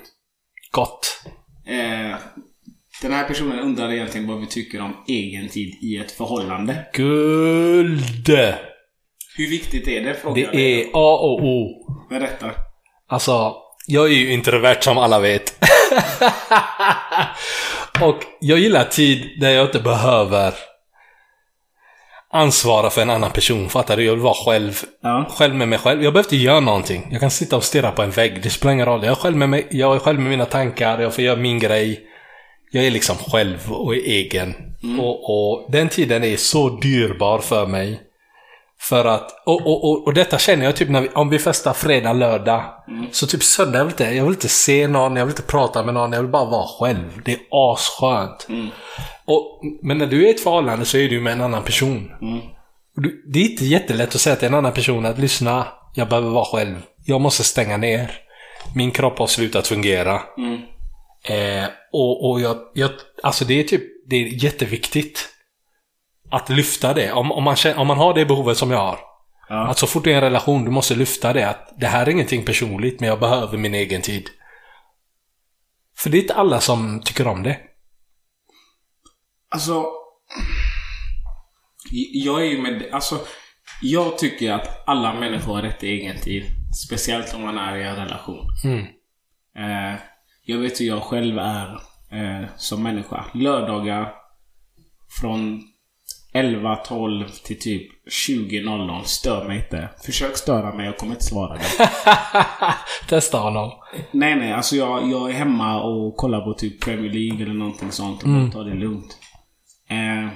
Gott. 0.72 1.24
Eh, 1.68 2.18
den 3.02 3.14
här 3.14 3.28
personen 3.28 3.60
undrar 3.60 3.92
egentligen 3.92 4.28
vad 4.28 4.40
vi 4.40 4.48
tycker 4.48 4.82
om 4.82 5.04
egentid 5.08 5.78
i 5.82 5.98
ett 5.98 6.12
förhållande. 6.12 6.86
Guld! 6.94 8.30
Hur 9.38 9.50
viktigt 9.50 9.88
är 9.88 10.02
det? 10.02 10.14
Frågar 10.14 10.52
Det 10.52 10.82
är 10.82 10.86
A 10.94 11.18
och 11.22 11.44
O. 11.44 11.68
Berätta. 12.10 12.52
Alltså, 13.08 13.56
jag 13.88 14.06
är 14.06 14.16
ju 14.16 14.34
introvert 14.34 14.82
som 14.82 14.98
alla 14.98 15.20
vet. 15.20 15.64
och 18.02 18.24
jag 18.40 18.60
gillar 18.60 18.84
tid 18.84 19.42
där 19.42 19.50
jag 19.50 19.66
inte 19.66 19.80
behöver 19.80 20.54
ansvara 22.36 22.90
för 22.90 23.02
en 23.02 23.10
annan 23.10 23.32
person. 23.32 23.70
Fattar 23.70 23.98
du? 23.98 24.04
Jag 24.04 24.14
vill 24.14 24.22
vara 24.22 24.34
själv. 24.34 24.82
Ja. 25.02 25.26
Själv 25.30 25.56
med 25.56 25.68
mig 25.68 25.80
själv. 25.80 26.04
Jag 26.04 26.14
behöver 26.14 26.28
inte 26.28 26.36
göra 26.36 26.60
någonting. 26.60 27.08
Jag 27.12 27.20
kan 27.20 27.32
sitta 27.32 27.56
och 27.58 27.64
stirra 27.64 27.92
på 27.92 28.02
en 28.02 28.12
vägg. 28.12 28.44
Det 28.44 28.50
spelar 28.50 28.74
ingen 28.74 28.86
roll. 28.86 29.04
Jag 29.04 29.12
är 29.12 29.16
själv 29.16 29.38
med, 29.38 29.50
mig. 29.50 29.68
Jag 29.70 29.96
är 29.96 30.00
själv 30.00 30.20
med 30.20 30.30
mina 30.30 30.46
tankar. 30.46 31.02
Jag 31.02 31.14
får 31.14 31.24
göra 31.24 31.36
min 31.36 31.60
grej. 31.60 32.00
Jag 32.72 32.86
är 32.86 32.92
liksom 32.92 33.16
själv 33.16 33.72
och 33.72 33.96
är 33.96 34.00
egen. 34.00 34.54
Och, 35.00 35.30
och 35.30 35.72
den 35.72 35.90
tiden 35.90 36.24
är 36.24 36.38
så 36.38 36.70
dyrbar 36.70 37.40
för 37.40 37.66
mig. 37.68 38.00
För 38.80 39.06
att, 39.06 39.44
och, 39.46 39.62
och, 39.68 39.84
och, 39.90 40.08
och 40.08 40.14
detta 40.14 40.38
känner 40.38 40.66
jag 40.66 40.76
typ 40.76 40.90
när 40.90 41.02
vi, 41.02 41.10
om 41.10 41.30
vi 41.30 41.40
festar 41.40 41.74
fredag, 41.74 42.14
lördag. 42.14 42.64
Så 43.12 43.28
typ 43.28 43.44
söndag, 43.44 43.78
jag 43.78 43.86
vill, 43.86 43.92
inte, 43.94 44.04
jag 44.04 44.24
vill 44.24 44.34
inte 44.34 44.48
se 44.50 44.88
någon, 44.88 45.16
jag 45.16 45.26
vill 45.26 45.32
inte 45.32 45.42
prata 45.42 45.84
med 45.84 45.94
någon, 45.94 46.12
jag 46.14 46.22
vill 46.22 46.32
bara 46.32 46.46
vara 46.46 46.68
själv. 46.68 47.22
Det 47.26 47.32
är 47.32 47.40
asskönt. 47.50 48.48
Och, 49.26 49.62
men 49.82 49.98
när 49.98 50.08
du 50.08 50.24
är 50.24 50.28
i 50.28 50.32
ett 50.32 50.40
förhållande 50.44 50.86
så 50.86 50.98
är 50.98 51.10
du 51.10 51.22
med 51.22 51.34
en 51.34 51.42
annan 51.42 51.64
person. 51.64 52.12
Och 52.96 53.02
du, 53.02 53.24
det 53.34 53.40
är 53.40 53.52
inte 53.52 53.66
jättelätt 53.66 54.16
att 54.16 54.22
säga 54.22 54.36
till 54.36 54.48
en 54.48 54.54
annan 54.54 54.74
person 54.74 55.06
att 55.06 55.20
lyssna, 55.20 55.66
jag 55.94 56.10
behöver 56.10 56.30
vara 56.30 56.46
själv. 56.46 56.76
Jag 57.06 57.22
måste 57.22 57.44
stänga 57.44 57.78
ner. 57.78 58.12
Min 58.76 58.92
kropp 58.92 59.20
har 59.20 59.28
slutat 59.28 59.68
fungera. 59.68 60.22
Eh, 61.24 61.66
och 61.92 62.30
och 62.30 62.42
jag, 62.42 62.58
jag, 62.74 62.90
alltså 63.24 63.46
det 63.46 63.60
är 63.60 63.64
typ, 63.64 63.82
det 64.10 64.16
är 64.16 64.44
jätteviktigt. 64.44 65.30
Att 66.32 66.50
lyfta 66.50 66.94
det. 66.94 67.12
Om, 67.12 67.32
om, 67.32 67.44
man, 67.44 67.56
känner, 67.56 67.80
om 67.80 67.88
man 67.88 67.98
har 67.98 68.14
det 68.14 68.26
behovet 68.26 68.58
som 68.58 68.72
jag 68.72 68.78
har. 68.78 69.00
Ja. 69.50 69.68
Att 69.68 69.78
så 69.78 69.88
fort 69.88 70.04
det 70.04 70.12
är 70.12 70.16
en 70.16 70.22
relation, 70.22 70.66
du 70.66 70.72
måste 70.72 70.96
lyfta 70.96 71.34
det. 71.34 71.50
Att 71.50 71.74
det 71.78 71.88
här 71.88 72.06
är 72.06 72.10
ingenting 72.10 72.46
personligt, 72.46 73.00
men 73.00 73.10
jag 73.10 73.20
behöver 73.20 73.58
min 73.58 73.76
egen 73.76 74.02
tid. 74.02 74.30
För 75.98 76.10
det 76.10 76.18
är 76.18 76.22
inte 76.22 76.34
alla 76.34 76.60
som 76.60 77.02
tycker 77.02 77.28
om 77.28 77.44
det. 77.44 77.58
Alltså... 79.50 79.86
Jag 82.14 82.42
är 82.42 82.46
ju 82.46 82.62
med... 82.62 82.90
Alltså... 82.92 83.20
Jag 83.82 84.18
tycker 84.18 84.52
att 84.52 84.88
alla 84.88 85.14
människor 85.14 85.56
har 85.56 85.62
rätt 85.62 85.80
till 85.80 85.90
egen 85.90 86.22
tid. 86.22 86.46
Speciellt 86.86 87.34
om 87.34 87.42
man 87.42 87.58
är 87.58 87.78
i 87.78 87.84
en 87.84 87.96
relation. 87.96 88.48
Mm. 88.64 88.86
Eh, 89.58 90.00
jag 90.44 90.58
vet 90.58 90.82
hur 90.82 90.86
jag 90.86 91.04
själv 91.04 91.38
är 91.38 91.80
eh, 92.12 92.48
som 92.58 92.84
människa. 92.84 93.26
Lördagar 93.34 94.14
från 95.22 95.62
11.12 96.36 97.44
till 97.44 97.60
typ 97.60 97.92
20.00 98.28 99.04
stör 99.04 99.48
mig 99.48 99.58
inte. 99.58 99.90
Försök 100.06 100.38
störa 100.38 100.74
mig, 100.76 100.86
jag 100.86 100.98
kommer 100.98 101.14
inte 101.14 101.26
svara 101.26 101.54
dig. 101.54 101.66
Testa 103.10 103.38
honom. 103.38 103.72
nej, 104.12 104.36
nej. 104.36 104.54
Alltså 104.54 104.76
jag, 104.76 105.12
jag 105.12 105.30
är 105.30 105.34
hemma 105.34 105.84
och 105.84 106.16
kollar 106.18 106.42
på 106.42 106.54
typ 106.54 106.82
Premier 106.82 107.12
League 107.12 107.44
eller 107.44 107.54
någonting 107.54 107.92
sånt 107.92 108.24
och 108.24 108.30
bara 108.30 108.52
tar 108.52 108.64
det 108.64 108.74
lugnt. 108.76 109.18
Eh, 109.90 110.30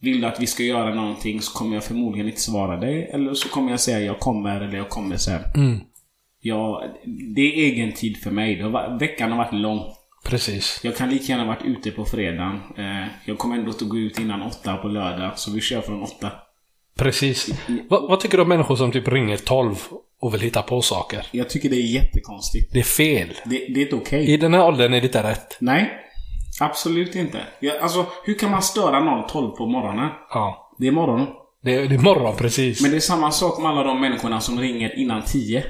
vill 0.00 0.20
du 0.20 0.26
att 0.26 0.40
vi 0.40 0.46
ska 0.46 0.62
göra 0.62 0.94
någonting 0.94 1.40
så 1.40 1.58
kommer 1.58 1.74
jag 1.74 1.84
förmodligen 1.84 2.28
inte 2.28 2.40
svara 2.40 2.76
dig. 2.76 3.10
Eller 3.12 3.34
så 3.34 3.48
kommer 3.48 3.70
jag 3.70 3.80
säga 3.80 4.00
jag 4.00 4.18
kommer 4.18 4.60
eller 4.60 4.76
jag 4.76 4.88
kommer 4.88 5.16
sen. 5.16 5.40
Mm. 5.54 5.80
Ja, 6.40 6.84
det 7.36 7.40
är 7.40 7.72
egen 7.72 7.92
tid 7.92 8.16
för 8.16 8.30
mig. 8.30 8.56
Det 8.56 8.62
har 8.62 8.70
varit, 8.70 9.02
veckan 9.02 9.30
har 9.30 9.38
varit 9.38 9.54
lång. 9.54 9.80
Precis. 10.24 10.80
Jag 10.82 10.96
kan 10.96 11.10
lika 11.10 11.24
gärna 11.24 11.44
varit 11.44 11.64
ute 11.64 11.90
på 11.90 12.04
fredagen. 12.04 12.60
Eh, 12.76 13.08
jag 13.24 13.38
kommer 13.38 13.56
ändå 13.56 13.70
att 13.70 13.80
gå 13.80 13.98
ut 13.98 14.18
innan 14.18 14.42
åtta 14.42 14.76
på 14.76 14.88
lördag. 14.88 15.38
Så 15.38 15.50
vi 15.50 15.60
kör 15.60 15.80
från 15.80 16.02
åtta. 16.02 16.32
Precis. 16.98 17.48
Va, 17.90 18.06
vad 18.08 18.20
tycker 18.20 18.36
du 18.36 18.42
om 18.42 18.48
människor 18.48 18.76
som 18.76 18.92
typ 18.92 19.08
ringer 19.08 19.36
12 19.36 19.76
och 20.20 20.34
vill 20.34 20.40
hitta 20.40 20.62
på 20.62 20.82
saker? 20.82 21.26
Jag 21.30 21.50
tycker 21.50 21.70
det 21.70 21.76
är 21.76 21.94
jättekonstigt. 21.94 22.72
Det 22.72 22.78
är 22.78 22.82
fel. 22.82 23.28
Det, 23.44 23.56
det 23.74 23.80
är 23.80 23.82
inte 23.82 23.96
okej. 23.96 24.30
I 24.30 24.36
den 24.36 24.54
här 24.54 24.66
åldern 24.66 24.94
är 24.94 25.00
det 25.00 25.06
inte 25.06 25.22
rätt. 25.22 25.56
Nej. 25.60 25.90
Absolut 26.60 27.14
inte. 27.14 27.40
Jag, 27.60 27.76
alltså, 27.76 28.06
hur 28.24 28.34
kan 28.38 28.50
man 28.50 28.62
störa 28.62 29.00
någon 29.00 29.26
12 29.26 29.50
på 29.50 29.66
morgonen? 29.66 30.08
Ja. 30.30 30.74
Det 30.78 30.86
är 30.86 30.92
morgon. 30.92 31.26
Det 31.62 31.74
är, 31.74 31.88
det 31.88 31.94
är 31.94 31.98
morgon 31.98 32.36
precis. 32.36 32.82
Men 32.82 32.90
det 32.90 32.96
är 32.96 33.00
samma 33.00 33.30
sak 33.30 33.58
med 33.58 33.70
alla 33.70 33.82
de 33.82 34.00
människorna 34.00 34.40
som 34.40 34.60
ringer 34.60 34.98
innan 34.98 35.22
10. 35.22 35.64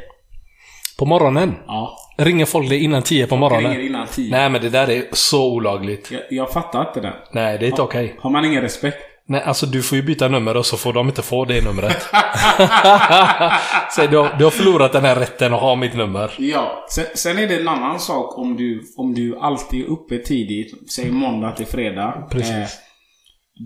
På 0.98 1.06
morgonen? 1.06 1.54
Ja. 1.66 1.96
Ringer 2.24 2.44
folk 2.46 2.68
det 2.68 2.78
innan 2.78 3.02
10 3.02 3.26
på 3.26 3.36
morgonen? 3.36 3.70
ringer 3.72 3.86
innan 3.86 4.06
10. 4.06 4.30
Nej 4.30 4.50
men 4.50 4.60
det 4.62 4.68
där 4.68 4.90
är 4.90 5.04
så 5.12 5.52
olagligt. 5.52 6.10
Jag, 6.10 6.22
jag 6.30 6.52
fattar 6.52 6.80
inte 6.88 7.00
det. 7.00 7.14
Nej, 7.32 7.58
det 7.58 7.64
är 7.66 7.68
inte 7.68 7.82
okej. 7.82 8.16
Har 8.18 8.30
man 8.30 8.44
ingen 8.44 8.62
respekt? 8.62 8.96
Nej, 9.26 9.42
alltså 9.42 9.66
du 9.66 9.82
får 9.82 9.96
ju 9.96 10.02
byta 10.02 10.28
nummer 10.28 10.56
och 10.56 10.66
så 10.66 10.76
får 10.76 10.92
de 10.92 11.08
inte 11.08 11.22
få 11.22 11.44
det 11.44 11.64
numret. 11.64 12.02
så 13.90 14.06
du, 14.06 14.16
har- 14.16 14.38
du 14.38 14.44
har 14.44 14.50
förlorat 14.50 14.92
den 14.92 15.04
här 15.04 15.16
rätten 15.16 15.54
att 15.54 15.60
ha 15.60 15.74
mitt 15.76 15.94
nummer. 15.94 16.32
Ja, 16.38 16.86
sen, 16.90 17.04
sen 17.14 17.38
är 17.38 17.46
det 17.48 17.56
en 17.60 17.68
annan 17.68 18.00
sak 18.00 18.38
om 18.38 18.56
du, 18.56 18.82
om 18.96 19.14
du 19.14 19.38
alltid 19.40 19.80
är 19.84 19.88
uppe 19.88 20.18
tidigt, 20.18 20.90
säg 20.92 21.10
måndag 21.10 21.52
till 21.52 21.66
fredag. 21.66 22.28
Precis. 22.30 22.50
Eh, 22.50 22.66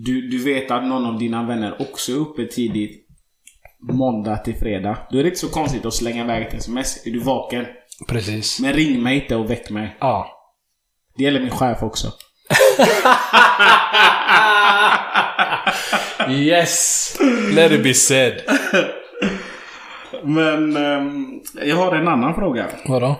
du, 0.05 0.27
du 0.29 0.43
vet 0.43 0.71
att 0.71 0.83
någon 0.83 1.05
av 1.05 1.19
dina 1.19 1.43
vänner 1.43 1.75
också 1.81 2.11
är 2.11 2.15
uppe 2.15 2.45
tidigt 2.45 3.01
måndag 3.93 4.37
till 4.37 4.55
fredag. 4.55 4.97
Då 5.11 5.17
är 5.19 5.23
det 5.23 5.29
inte 5.29 5.39
så 5.39 5.49
konstigt 5.49 5.85
att 5.85 5.93
slänga 5.93 6.23
iväg 6.23 6.45
ett 6.47 6.53
sms. 6.53 7.07
Är 7.07 7.11
du 7.11 7.19
vaken? 7.19 7.65
Precis. 8.07 8.59
Men 8.59 8.73
ring 8.73 9.03
mig 9.03 9.15
inte 9.15 9.35
och 9.35 9.49
väck 9.49 9.69
mig. 9.69 9.97
Ja. 9.99 10.31
Det 11.17 11.23
gäller 11.23 11.39
min 11.39 11.51
chef 11.51 11.83
också. 11.83 12.11
Yes! 16.29 17.17
Let 17.51 17.71
it 17.71 17.83
be 17.83 17.93
said. 17.93 18.41
Men 20.23 20.77
ehm, 20.77 21.41
jag 21.65 21.75
har 21.75 21.95
en 21.95 22.07
annan 22.07 22.35
fråga. 22.35 22.67
Vadå? 22.87 23.15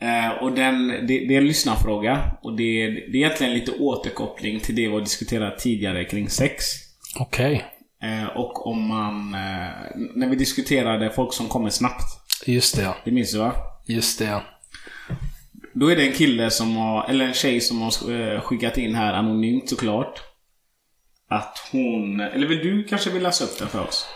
Eh, 0.00 0.42
och 0.42 0.52
den, 0.52 0.88
det, 0.88 1.06
det 1.06 1.34
är 1.34 1.38
en 1.38 1.46
lyssnarfråga. 1.46 2.30
Och 2.42 2.56
det, 2.56 2.86
det 2.86 3.08
är 3.08 3.16
egentligen 3.16 3.54
lite 3.54 3.72
återkoppling 3.72 4.60
till 4.60 4.74
det 4.74 4.86
vi 4.86 4.92
har 4.92 5.00
diskuterat 5.00 5.58
tidigare 5.58 6.04
kring 6.04 6.28
sex. 6.28 6.64
Okej. 7.18 7.64
Eh, 8.02 8.36
och 8.36 8.66
om 8.66 8.88
man... 8.88 9.34
Eh, 9.34 9.70
när 10.14 10.28
vi 10.28 10.36
diskuterade 10.36 11.10
folk 11.10 11.32
som 11.32 11.48
kommer 11.48 11.70
snabbt. 11.70 12.21
Just 12.46 12.76
det 12.76 12.82
ja. 12.82 12.96
Det 13.04 13.10
minns 13.10 13.32
du 13.32 13.38
va? 13.38 13.52
Just 13.86 14.18
det 14.18 14.24
ja. 14.24 14.42
Då 15.72 15.92
är 15.92 15.96
det 15.96 16.06
en 16.06 16.12
kille 16.12 16.50
som 16.50 16.76
har, 16.76 17.08
eller 17.08 17.24
en 17.24 17.34
tjej 17.34 17.60
som 17.60 17.82
har 17.82 18.10
eh, 18.12 18.40
skickat 18.40 18.78
in 18.78 18.94
här 18.94 19.12
anonymt 19.12 19.68
såklart. 19.68 20.20
Att 21.28 21.68
hon, 21.72 22.20
eller 22.20 22.46
vill 22.46 22.58
du 22.58 22.84
kanske 22.84 23.10
vill 23.10 23.22
läsa 23.22 23.44
upp 23.44 23.58
den 23.58 23.68
för 23.68 23.80
oss? 23.80 24.06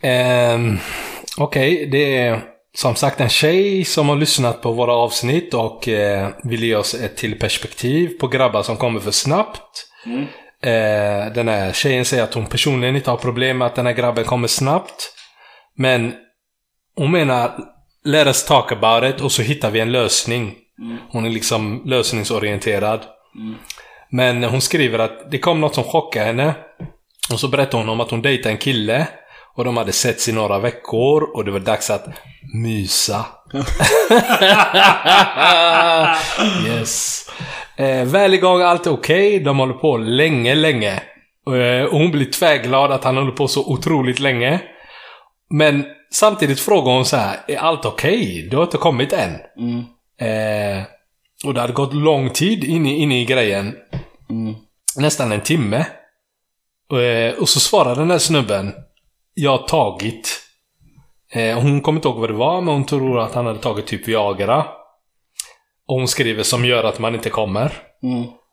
Ehm, 0.00 0.78
Okej, 1.38 1.86
det 1.86 2.16
är 2.18 2.40
som 2.76 2.94
sagt 2.94 3.20
en 3.20 3.28
tjej 3.28 3.84
som 3.84 4.08
har 4.08 4.16
lyssnat 4.16 4.62
på 4.62 4.72
våra 4.72 4.92
avsnitt 4.92 5.54
och 5.54 5.88
eh, 5.88 6.28
vill 6.44 6.64
ge 6.64 6.76
oss 6.76 6.94
ett 6.94 7.16
till 7.16 7.38
perspektiv 7.38 8.08
på 8.20 8.28
grabbar 8.28 8.62
som 8.62 8.76
kommer 8.76 9.00
för 9.00 9.10
snabbt. 9.10 9.86
Eh, 10.62 11.32
den 11.34 11.48
här 11.48 11.72
tjejen 11.72 12.04
säger 12.04 12.22
att 12.22 12.34
hon 12.34 12.46
personligen 12.46 12.96
inte 12.96 13.10
har 13.10 13.16
problem 13.16 13.58
med 13.58 13.66
att 13.66 13.74
den 13.74 13.86
här 13.86 13.92
grabben 13.92 14.24
kommer 14.24 14.48
snabbt. 14.48 15.12
Men 15.74 16.14
hon 16.96 17.10
menar 17.10 17.50
Let 18.04 18.26
us 18.26 18.44
talk 18.44 18.72
about 18.72 19.04
it 19.04 19.20
och 19.20 19.32
så 19.32 19.42
hittar 19.42 19.70
vi 19.70 19.80
en 19.80 19.92
lösning. 19.92 20.54
Hon 21.10 21.24
är 21.24 21.30
liksom 21.30 21.82
lösningsorienterad. 21.84 23.00
Men 24.10 24.44
hon 24.44 24.60
skriver 24.60 24.98
att 24.98 25.30
det 25.30 25.38
kom 25.38 25.60
något 25.60 25.74
som 25.74 25.84
chockade 25.84 26.26
henne. 26.26 26.54
Och 27.32 27.40
så 27.40 27.48
berättar 27.48 27.78
hon 27.78 27.88
om 27.88 28.00
att 28.00 28.10
hon 28.10 28.22
dejtade 28.22 28.50
en 28.50 28.58
kille. 28.58 29.08
Och 29.54 29.64
de 29.64 29.76
hade 29.76 29.92
setts 29.92 30.28
i 30.28 30.32
några 30.32 30.58
veckor 30.58 31.36
och 31.36 31.44
det 31.44 31.50
var 31.50 31.60
dags 31.60 31.90
att 31.90 32.06
mysa. 32.54 33.26
yes. 36.66 37.26
Eh, 37.76 38.04
väl 38.04 38.34
igång, 38.34 38.62
allt 38.62 38.86
är 38.86 38.92
okej. 38.92 39.40
De 39.40 39.58
håller 39.58 39.74
på 39.74 39.96
länge, 39.96 40.54
länge. 40.54 41.02
Eh, 41.46 41.84
och 41.84 41.98
hon 41.98 42.10
blir 42.10 42.30
tvärglad 42.30 42.92
att 42.92 43.04
han 43.04 43.16
håller 43.16 43.32
på 43.32 43.48
så 43.48 43.72
otroligt 43.72 44.20
länge. 44.20 44.60
Men 45.50 45.84
samtidigt 46.10 46.60
frågar 46.60 46.92
hon 46.92 47.04
så 47.04 47.16
här, 47.16 47.38
är 47.48 47.56
allt 47.56 47.84
okej? 47.84 48.48
Du 48.50 48.56
har 48.56 48.64
inte 48.64 48.76
kommit 48.76 49.12
än. 49.12 49.32
Eh, 50.20 50.82
och 51.44 51.54
det 51.54 51.60
hade 51.60 51.72
gått 51.72 51.94
lång 51.94 52.30
tid 52.30 52.64
inne, 52.64 52.94
inne 52.94 53.20
i 53.20 53.24
grejen. 53.24 53.76
Nästan 54.96 55.32
en 55.32 55.40
timme. 55.40 55.86
Och, 56.90 57.02
eh, 57.02 57.34
och 57.34 57.48
så 57.48 57.60
svarar 57.60 57.96
den 57.96 58.10
här 58.10 58.18
snubben, 58.18 58.74
jag 59.34 59.50
har 59.50 59.66
tagit. 59.68 60.42
Eh, 61.32 61.60
hon 61.60 61.80
kommer 61.80 61.98
inte 61.98 62.08
ihåg 62.08 62.20
vad 62.20 62.30
det 62.30 62.34
var, 62.34 62.60
men 62.60 62.74
hon 62.74 62.86
tror 62.86 63.20
att 63.20 63.34
han 63.34 63.46
hade 63.46 63.58
tagit 63.58 63.86
typ 63.86 64.08
Viagra. 64.08 64.66
Och 65.88 65.96
hon 65.98 66.08
skriver 66.08 66.42
som 66.42 66.64
gör 66.64 66.84
att 66.84 66.98
man 66.98 67.14
inte 67.14 67.30
kommer. 67.30 67.72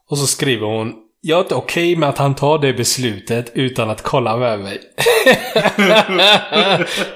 Och 0.09 0.17
så 0.17 0.27
skriver 0.27 0.67
hon, 0.67 0.95
jag 1.25 1.37
är 1.37 1.43
inte 1.43 1.55
okej 1.55 1.95
med 1.95 2.09
att 2.09 2.17
han 2.17 2.35
tar 2.35 2.59
det 2.59 2.73
beslutet 2.73 3.51
utan 3.53 3.89
att 3.89 4.01
kolla 4.01 4.37
med 4.37 4.59
mig. 4.59 4.81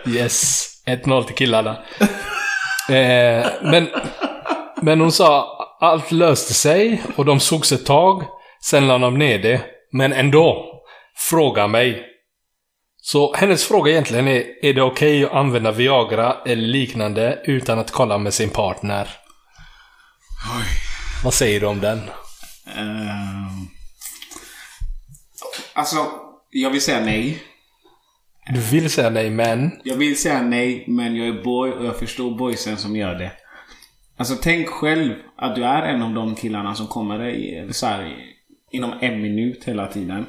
yes, 0.17 0.67
1-0 0.87 1.23
till 1.23 1.35
killarna. 1.35 1.77
Eh, 2.89 3.47
men, 3.61 3.89
men 4.81 5.01
hon 5.01 5.11
sa 5.11 5.57
allt 5.81 6.11
löste 6.11 6.53
sig 6.53 7.03
och 7.15 7.25
de 7.25 7.39
sågs 7.39 7.71
ett 7.71 7.85
tag. 7.85 8.23
Sen 8.63 8.87
la 8.87 8.97
de 8.97 9.17
ner 9.17 9.39
det. 9.39 9.61
Men 9.91 10.13
ändå, 10.13 10.65
fråga 11.29 11.67
mig. 11.67 12.03
Så 13.01 13.35
hennes 13.35 13.65
fråga 13.65 13.91
egentligen 13.91 14.27
är, 14.27 14.43
är 14.65 14.73
det 14.73 14.81
okej 14.81 15.25
att 15.25 15.33
använda 15.33 15.71
Viagra 15.71 16.35
eller 16.45 16.67
liknande 16.67 17.39
utan 17.45 17.79
att 17.79 17.91
kolla 17.91 18.17
med 18.17 18.33
sin 18.33 18.49
partner? 18.49 19.07
Vad 21.23 21.33
säger 21.33 21.59
du 21.59 21.65
om 21.65 21.81
den? 21.81 22.09
Ehm, 22.77 23.76
alltså, 25.73 25.97
jag 26.49 26.69
vill 26.69 26.81
säga 26.81 26.99
nej. 26.99 27.43
Du 28.53 28.59
vill 28.59 28.89
säga 28.89 29.09
nej, 29.09 29.29
men... 29.29 29.71
Jag 29.83 29.95
vill 29.95 30.17
säga 30.17 30.41
nej, 30.41 30.83
men 30.87 31.15
jag 31.15 31.27
är 31.27 31.43
boy 31.43 31.71
och 31.71 31.85
jag 31.85 31.99
förstår 31.99 32.37
boysen 32.37 32.77
som 32.77 32.95
gör 32.95 33.15
det. 33.15 33.31
Alltså 34.17 34.35
tänk 34.41 34.67
själv 34.67 35.13
att 35.35 35.55
du 35.55 35.65
är 35.65 35.81
en 35.81 36.01
av 36.01 36.13
de 36.13 36.35
killarna 36.35 36.75
som 36.75 36.87
kommer 36.87 37.27
i, 37.27 37.69
så 37.73 37.85
här, 37.85 38.15
inom 38.71 38.93
en 39.01 39.21
minut 39.21 39.63
hela 39.63 39.87
tiden. 39.87 40.25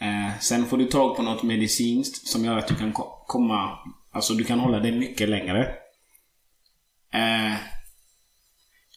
Eh, 0.00 0.38
sen 0.40 0.66
får 0.66 0.76
du 0.78 0.84
tag 0.84 1.16
på 1.16 1.22
något 1.22 1.42
medicinskt 1.42 2.26
som 2.26 2.44
gör 2.44 2.58
att 2.58 2.68
du 2.68 2.74
kan 2.74 2.92
ko- 2.92 3.24
komma... 3.26 3.78
Alltså 4.12 4.34
du 4.34 4.44
kan 4.44 4.60
hålla 4.60 4.78
dig 4.78 4.92
mycket 4.92 5.28
längre. 5.28 5.62
Eh, 7.14 7.54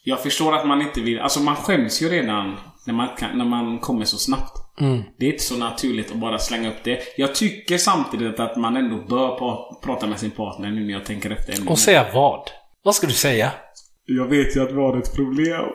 jag 0.04 0.24
förstår 0.24 0.56
att 0.56 0.68
man 0.68 0.82
inte 0.82 1.02
vill... 1.02 1.20
Alltså 1.20 1.40
man 1.40 1.56
skäms 1.56 2.02
ju 2.02 2.10
redan 2.10 2.58
när 2.86 2.94
man, 2.94 3.08
kan, 3.18 3.38
när 3.38 3.46
man 3.46 3.80
kommer 3.80 4.06
så 4.06 4.18
snabbt. 4.18 4.58
Det 5.18 5.26
är 5.26 5.32
inte 5.32 5.44
så 5.44 5.58
naturligt 5.58 6.12
att 6.12 6.18
bara 6.18 6.40
slänga 6.40 6.70
upp 6.70 6.84
det. 6.84 7.00
Jag 7.18 7.36
tycker 7.36 7.78
samtidigt 7.78 8.40
att 8.40 8.58
man 8.58 8.78
ändå 8.78 8.96
bör 8.96 9.38
prata 9.86 10.08
med 10.08 10.20
sin 10.20 10.32
partner 10.32 10.72
nu 10.72 10.86
när 10.86 10.94
jag 10.94 11.06
tänker 11.06 11.30
efter. 11.30 11.70
Och 11.72 11.80
säga 11.80 12.06
vad? 12.14 12.50
Vad 12.84 12.96
ska 12.96 13.08
du 13.08 13.14
säga? 13.14 13.52
Jag 14.06 14.26
vet 14.26 14.56
ju 14.56 14.64
att 14.64 14.72
vi 14.72 14.76
har 14.76 14.98
ett 14.98 15.16
problem. 15.16 15.66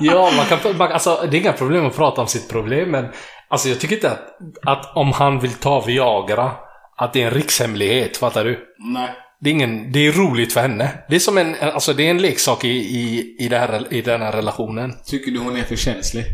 Ja, 0.00 0.32
man 0.36 0.46
kan, 0.46 0.76
man, 0.76 0.92
alltså, 0.92 1.28
det 1.30 1.36
är 1.36 1.40
inga 1.40 1.52
problem 1.52 1.86
att 1.86 1.96
prata 1.96 2.20
om 2.20 2.26
sitt 2.26 2.48
problem, 2.48 2.90
men 2.90 3.06
alltså, 3.48 3.68
jag 3.68 3.80
tycker 3.80 3.94
inte 3.94 4.10
att, 4.10 4.38
att 4.66 4.96
om 4.96 5.12
han 5.12 5.40
vill 5.40 5.52
ta 5.52 5.80
Viagra, 5.80 6.50
att 6.96 7.12
det 7.12 7.22
är 7.22 7.26
en 7.26 7.34
rikshemlighet, 7.34 8.16
fattar 8.16 8.44
du? 8.44 8.60
Nej. 8.78 9.10
Det 9.40 9.50
är, 9.50 9.54
ingen, 9.54 9.92
det 9.92 10.06
är 10.06 10.12
roligt 10.12 10.52
för 10.52 10.60
henne. 10.60 10.90
Det 11.08 11.14
är 11.14 11.20
som 11.20 11.38
en, 11.38 11.54
alltså, 11.60 11.92
det 11.92 12.06
är 12.06 12.10
en 12.10 12.22
leksak 12.22 12.64
i, 12.64 12.68
i, 12.68 13.36
i, 13.38 13.48
det 13.48 13.58
här, 13.58 13.94
i 13.94 14.02
den 14.02 14.22
här 14.22 14.32
relationen. 14.32 14.94
Tycker 15.06 15.30
du 15.30 15.38
hon 15.38 15.56
är 15.56 15.62
för 15.62 15.76
känslig? 15.76 16.24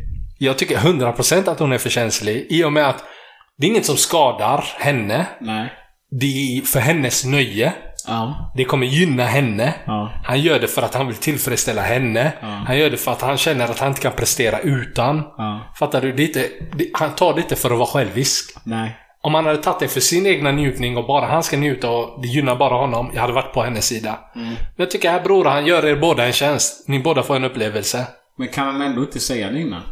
Jag 0.42 0.59
tycker 0.59 0.76
100% 0.76 1.50
att 1.50 1.59
hon 1.59 1.72
är 1.72 1.79
för 1.79 1.90
känslig, 1.90 2.46
i 2.50 2.64
och 2.64 2.72
med 2.72 2.88
att 2.88 3.05
det 3.59 3.66
är 3.66 3.70
inget 3.70 3.87
som 3.87 3.96
skadar 3.96 4.64
henne. 4.79 5.26
Nej. 5.40 5.72
Det 6.11 6.26
är 6.26 6.62
för 6.62 6.81
hennes 6.81 7.24
nöje. 7.24 7.72
Ja. 8.07 8.53
Det 8.57 8.64
kommer 8.64 8.87
gynna 8.87 9.24
henne. 9.24 9.74
Ja. 9.85 10.12
Han 10.24 10.40
gör 10.40 10.61
det 10.61 10.68
för 10.68 10.83
att 10.83 10.94
han 10.94 11.07
vill 11.07 11.16
tillfredsställa 11.16 11.83
henne. 11.83 12.33
Han 12.66 12.79
gör 12.79 12.90
det 12.90 12.96
för 12.96 13.12
att 13.12 13.22
han 13.22 13.37
känner 13.37 13.64
att 13.64 13.79
han 13.79 13.88
inte 13.88 14.00
kan 14.00 14.12
prestera 14.12 14.59
utan. 14.59 15.22
Ja. 15.38 15.61
Fattar 15.79 16.00
du? 16.00 16.12
Det 16.12 16.22
inte, 16.22 16.46
det, 16.74 16.90
han 16.92 17.14
tar 17.14 17.35
det 17.35 17.40
inte 17.40 17.57
för 17.57 17.70
att 17.70 17.79
vara 17.79 17.88
självisk. 17.88 18.57
Nej. 18.64 18.96
Om 19.22 19.35
han 19.35 19.46
hade 19.46 19.59
tagit 19.59 19.81
det 19.81 19.88
för 19.88 20.00
sin 20.00 20.26
egna 20.26 20.53
njutning 20.53 20.96
och 20.96 21.07
bara 21.07 21.26
han 21.26 21.42
ska 21.42 21.57
njuta 21.57 21.90
och 21.90 22.22
det 22.22 22.29
gynnar 22.29 22.57
bara 22.57 22.74
honom. 22.74 23.11
Jag 23.14 23.20
hade 23.20 23.33
varit 23.33 23.55
på 23.55 23.62
hennes 23.62 23.87
sida. 23.87 24.18
Men 24.35 24.57
jag 24.76 24.90
tycker 24.90 25.11
här 25.11 25.20
bror, 25.20 25.44
han 25.44 25.66
gör 25.66 25.87
er 25.87 25.96
båda 25.96 26.26
en 26.26 26.33
tjänst. 26.33 26.88
Ni 26.88 26.98
båda 26.98 27.22
får 27.22 27.37
en 27.37 27.44
upplevelse. 27.44 28.07
Men 28.38 28.48
kan 28.48 28.66
han 28.66 28.83
ändå 28.83 29.00
inte 29.00 29.20
säga 29.20 29.50
det 29.50 29.61
innan? 29.61 29.83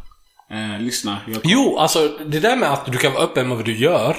Eh, 0.51 0.81
lyssna. 0.81 1.19
Jo, 1.45 1.79
alltså 1.79 2.09
det 2.27 2.41
där 2.41 2.57
med 2.57 2.73
att 2.73 2.93
du 2.93 2.99
kan 2.99 3.13
vara 3.13 3.25
öppen 3.25 3.49
med 3.49 3.57
vad 3.57 3.67
du 3.67 3.77
gör. 3.77 4.17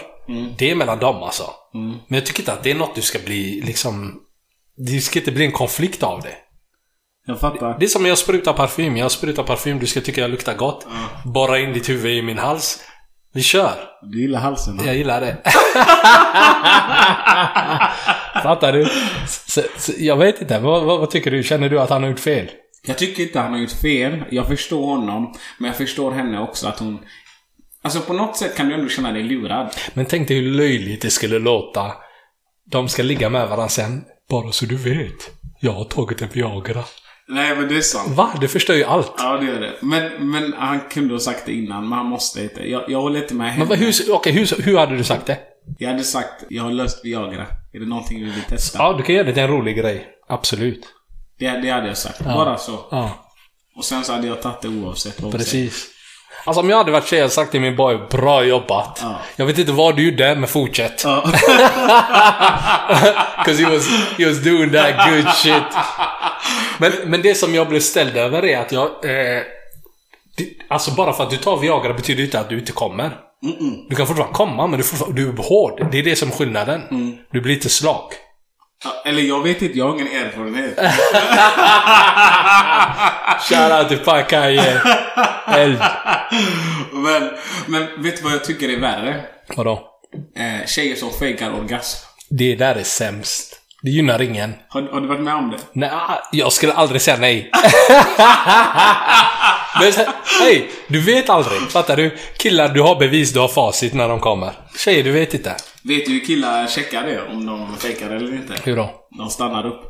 Det 0.58 0.72
är 0.72 0.76
mellan 0.76 1.00
dem 1.00 1.24
alltså. 1.24 1.44
Men 1.74 2.00
jag 2.08 2.26
tycker 2.26 2.40
inte 2.40 2.54
att 2.54 2.64
det 2.64 2.72
är 2.72 2.76
något 2.76 2.96
du 2.96 3.02
ska 3.02 3.20
bli 3.20 3.62
liksom... 3.66 4.20
Det 4.78 5.00
ska 5.00 5.20
inte 5.20 5.32
bli 5.32 5.46
en 5.46 5.52
konflikt 5.52 6.04
av 6.04 6.22
det. 6.22 6.34
Jag 7.26 7.40
fattar. 7.40 7.78
Det 7.80 7.86
är 7.86 7.90
som 7.90 8.06
jag 8.06 8.18
sprutar 8.18 8.54
parfym. 8.54 8.98
Jag 8.98 9.12
sprutar 9.12 9.44
parfym, 9.44 9.80
du 9.80 9.88
ska 9.88 10.02
tycka 10.02 10.22
jag 10.22 10.32
luktar 10.32 10.54
gott. 10.54 10.88
Borra 11.26 11.60
in 11.60 11.74
ditt 11.74 11.90
huvud 11.90 12.18
i 12.18 12.22
min 12.22 12.38
hals. 12.38 12.80
Vi 13.34 13.42
kör. 13.42 13.74
Du 14.02 14.22
gillar 14.22 14.40
halsen? 14.40 14.78
va? 14.78 14.84
Jag 14.86 14.96
gillar 14.96 15.22
det. 15.22 15.38
Fattar 18.44 18.74
du? 18.74 18.90
Så, 19.28 19.62
så, 19.78 19.92
jag 19.98 20.18
vet 20.18 20.42
inte. 20.42 20.60
Vad, 20.60 20.84
vad, 20.84 21.00
vad 21.00 21.10
tycker 21.10 21.32
du? 21.32 21.44
Känner 21.44 21.70
du 21.70 21.80
att 21.80 21.90
han 21.90 22.04
har 22.04 22.10
gjort 22.10 22.20
fel? 22.20 22.50
Jag 22.86 22.98
tycker 22.98 23.24
inte 23.24 23.40
han 23.40 23.52
har 23.54 23.60
gjort 23.60 23.82
fel. 23.82 24.24
Jag 24.32 24.48
förstår 24.48 24.86
honom. 24.86 25.34
Men 25.58 25.68
jag 25.68 25.78
förstår 25.78 26.12
henne 26.12 26.40
också 26.40 26.68
att 26.68 26.80
hon... 26.80 27.00
Alltså 27.82 28.00
på 28.00 28.14
något 28.14 28.38
sätt 28.38 28.56
kan 28.58 28.70
du 28.70 28.76
ändå 28.76 28.90
känna 28.90 29.12
dig 29.12 29.24
lurad. 29.24 29.76
Men 29.94 30.06
tänk 30.06 30.28
dig 30.28 30.38
hur 30.38 30.52
löjligt 30.52 31.02
det 31.02 31.10
skulle 31.10 31.40
låta. 31.40 31.92
De 32.72 32.90
ska 32.90 33.04
ligga 33.04 33.30
med 33.30 33.48
varandra 33.48 33.70
sen. 33.70 34.04
Bara 34.30 34.52
så 34.52 34.66
du 34.66 34.76
vet. 34.76 35.30
Jag 35.60 35.72
har 35.72 35.86
tagit 35.86 36.22
en 36.22 36.30
Viagra. 36.34 36.84
Nej, 37.28 37.56
men 37.56 37.68
det 37.68 37.78
är 37.78 37.82
sant. 37.82 38.18
Va? 38.18 38.30
Det 38.42 38.48
förstör 38.48 38.74
ju 38.74 38.84
allt. 38.84 39.14
Ja, 39.18 39.38
det 39.38 39.46
gör 39.46 39.60
det. 39.60 39.74
Men, 39.82 40.32
men 40.32 40.54
han 40.54 40.80
kunde 40.80 41.14
ha 41.14 41.20
sagt 41.20 41.46
det 41.46 41.54
innan, 41.54 41.90
men 41.90 41.98
han 41.98 42.08
måste 42.08 42.44
inte. 42.44 42.70
Jag, 42.70 42.84
jag 42.88 43.02
håller 43.02 43.22
inte 43.22 43.34
med 43.34 43.52
henne. 43.52 43.66
Men 43.70 43.78
hur, 43.78 43.94
okej, 44.10 44.34
hur, 44.34 44.64
hur 44.64 44.78
hade 44.78 44.98
du 44.98 45.04
sagt 45.04 45.26
det? 45.26 45.40
Jag 45.78 45.90
hade 45.90 46.04
sagt, 46.04 46.44
jag 46.50 46.64
har 46.64 46.72
löst 46.72 47.06
Viagra. 47.06 47.46
Är 47.74 47.80
det 47.80 47.86
någonting 47.86 48.20
vi 48.20 48.32
vill 48.32 48.44
testa? 48.50 48.78
Ja, 48.78 48.94
du 48.98 49.04
kan 49.04 49.16
göra 49.16 49.26
det 49.26 49.34
till 49.34 49.44
en 49.44 49.50
rolig 49.50 49.78
grej. 49.78 50.08
Absolut. 50.28 50.88
Det, 51.40 51.50
det 51.62 51.70
hade 51.70 51.88
jag 51.88 51.98
sagt. 51.98 52.20
Bara 52.20 52.58
så. 52.58 52.80
Ja, 52.92 53.12
Och 53.76 53.86
sen 53.86 54.04
så 54.04 54.14
hade 54.14 54.28
jag 54.28 54.42
tagit 54.42 54.62
det 54.62 54.68
oavsett 54.68 55.22
vad 55.22 55.32
precis. 55.32 55.88
Alltså 56.46 56.62
om 56.62 56.70
jag 56.70 56.78
hade 56.78 56.92
varit 56.92 57.08
tjej 57.08 57.24
och 57.24 57.32
sagt 57.32 57.52
till 57.52 57.62
min 57.62 57.76
boy, 57.76 57.98
bra 58.12 58.44
jobbat. 58.44 59.00
Ja. 59.04 59.20
Jag 59.36 59.46
vet 59.46 59.58
inte 59.58 59.72
vad 59.72 59.96
du 59.96 60.10
gjorde, 60.12 60.36
men 60.36 60.48
fortsätt. 60.48 61.02
Ja. 61.06 61.24
'Cause 63.46 63.64
he 63.64 63.70
was, 63.76 63.88
he 64.18 64.26
was 64.26 64.44
doing 64.44 64.72
that 64.72 65.10
good 65.10 65.28
shit. 65.36 65.64
Men, 66.78 66.92
men 67.06 67.22
det 67.22 67.36
som 67.36 67.56
jag 67.56 67.68
blev 67.70 67.80
ställd 67.80 68.18
över 68.18 68.46
är 68.46 68.58
att 68.60 68.72
jag... 68.72 68.86
Eh, 68.86 69.42
det, 70.38 70.48
alltså 70.70 70.92
bara 70.92 71.14
för 71.14 71.24
att 71.24 71.30
du 71.30 71.38
tar 71.38 71.58
Viagra 71.58 71.94
betyder 71.94 72.24
inte 72.24 72.40
att 72.40 72.50
du 72.50 72.60
inte 72.60 72.72
kommer. 72.72 73.12
Du 73.90 73.96
kan 73.96 74.08
fortfarande 74.08 74.36
komma, 74.36 74.68
men 74.68 74.80
du, 74.80 74.86
du 75.14 75.30
är 75.30 75.44
hård. 75.50 75.88
Det 75.92 76.00
är 76.00 76.04
det 76.04 76.16
som 76.16 76.28
är 76.28 76.34
skillnaden. 76.36 76.82
Du 77.32 77.42
blir 77.42 77.54
inte 77.56 77.70
slak. 77.70 78.14
Eller 79.06 79.22
jag 79.22 79.44
vet 79.44 79.62
inte, 79.62 79.78
jag 79.78 79.86
har 79.86 79.94
ingen 79.94 80.08
erfarenhet. 80.08 80.80
Shoutout 83.50 83.90
till 83.90 83.98
Pakaje. 83.98 84.82
Eld. 85.48 85.78
men, 86.92 87.30
men 87.68 88.04
vet 88.04 88.18
du 88.18 88.24
vad 88.24 88.34
jag 88.34 88.44
tycker 88.44 88.70
är 88.70 88.80
värre? 88.80 89.22
Vadå? 89.56 89.88
Eh, 90.38 90.66
tjejer 90.68 90.96
som 90.96 91.12
fejkar 91.12 91.52
orgasm. 91.52 92.06
Det 92.30 92.56
där 92.56 92.76
är 92.76 92.84
sämst. 92.84 93.56
Det 93.82 93.90
gynnar 93.90 94.22
ingen. 94.22 94.54
Har, 94.70 94.82
har 94.82 95.02
du 95.02 95.08
varit 95.08 95.22
med 95.22 95.36
om 95.36 95.52
det? 95.52 95.58
Nej, 95.74 95.90
jag 96.32 96.54
skulle 96.54 96.74
aldrig 96.74 97.02
säga 97.02 97.18
nej. 97.18 97.52
Men 99.80 99.94
hej, 100.42 100.70
du 100.88 101.02
vet 101.02 101.30
aldrig. 101.30 101.62
Fattar 101.62 101.98
du? 101.98 102.18
Killar, 102.38 102.70
du 102.70 102.82
har 102.82 102.96
bevis, 102.96 103.34
du 103.34 103.40
har 103.40 103.48
facit 103.48 103.94
när 103.94 104.10
de 104.10 104.20
kommer. 104.20 104.52
Tjejer, 104.78 105.04
du 105.04 105.12
vet 105.12 105.34
inte. 105.34 105.56
Vet 105.84 106.06
du 106.06 106.12
hur 106.12 106.20
killar 106.20 106.68
checkar 106.68 107.04
det? 107.04 107.28
Om 107.28 107.46
de 107.46 107.76
fejkar 107.78 108.10
eller 108.10 108.36
inte? 108.36 108.54
Hur 108.64 108.76
då? 108.76 109.08
De 109.18 109.30
stannar 109.30 109.66
upp. 109.66 109.82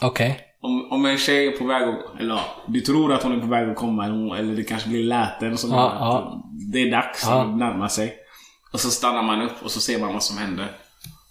Okej. 0.00 0.40
Om, 0.60 0.92
om 0.92 1.06
en 1.06 1.18
tjej 1.18 1.46
är 1.46 1.52
på 1.52 1.64
väg 1.64 1.82
att... 1.82 2.20
Eller 2.20 2.34
ja, 2.34 2.40
du 2.68 2.80
tror 2.80 3.12
att 3.12 3.22
hon 3.22 3.36
är 3.36 3.40
på 3.40 3.46
väg 3.46 3.68
att 3.70 3.76
komma 3.76 4.06
eller, 4.06 4.56
det 4.56 4.62
kanske 4.64 4.88
blir 4.88 5.04
läten 5.04 5.58
sånt 5.58 5.72
Ja, 5.72 5.96
ja. 6.00 6.42
Det 6.72 6.78
är 6.82 6.90
dags 6.90 7.22
Ja. 7.26 7.42
att 7.42 7.56
närma 7.58 7.88
sig. 7.88 8.14
Och 8.72 8.80
så 8.80 8.90
stannar 8.90 9.22
man 9.22 9.42
upp 9.42 9.62
och 9.62 9.70
så 9.70 9.80
ser 9.80 9.98
man 9.98 10.12
vad 10.12 10.22
som 10.22 10.38
händer. 10.38 10.68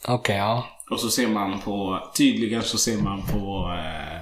Okej, 0.08 0.36
ja. 0.38 0.66
Och 0.92 1.00
så 1.00 1.10
ser 1.10 1.28
man 1.28 1.60
på... 1.60 2.00
Tydligen 2.18 2.64
så 2.64 2.78
ser 2.78 2.98
man 2.98 3.22
på 3.22 3.74
eh, 3.78 4.22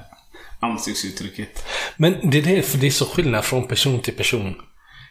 ansiktsuttrycket. 0.59 1.65
Men 1.97 2.29
det 2.29 2.37
är 2.37 2.41
det, 2.55 2.61
för 2.61 2.77
det 2.77 2.87
är 2.87 2.91
så 2.91 3.05
skillnad 3.05 3.45
från 3.45 3.67
person 3.67 3.99
till 3.99 4.13
person. 4.15 4.55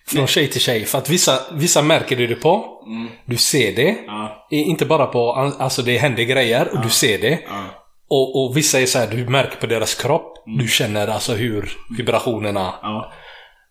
Från 0.06 0.26
tjej 0.26 0.48
till 0.48 0.60
tjej. 0.60 0.84
För 0.84 0.98
att 0.98 1.08
vissa, 1.08 1.40
vissa 1.52 1.82
märker 1.82 2.16
du 2.16 2.26
det 2.26 2.34
på. 2.34 2.82
Du 3.24 3.36
ser 3.36 3.76
det. 3.76 3.96
Ja. 4.06 4.46
Inte 4.50 4.86
bara 4.86 5.06
på, 5.06 5.32
alltså 5.58 5.82
det 5.82 5.98
händer 5.98 6.22
grejer 6.22 6.68
och 6.72 6.82
du 6.82 6.90
ser 6.90 7.18
det. 7.18 7.38
Ja. 7.48 7.64
Och, 8.08 8.44
och 8.44 8.56
vissa 8.56 8.80
är 8.80 8.86
så 8.86 8.98
här, 8.98 9.06
du 9.06 9.28
märker 9.28 9.56
på 9.56 9.66
deras 9.66 9.94
kropp. 9.94 10.42
Du 10.46 10.68
känner 10.68 11.08
alltså 11.08 11.34
hur 11.34 11.72
vibrationerna. 11.96 12.74
Ja. 12.82 13.12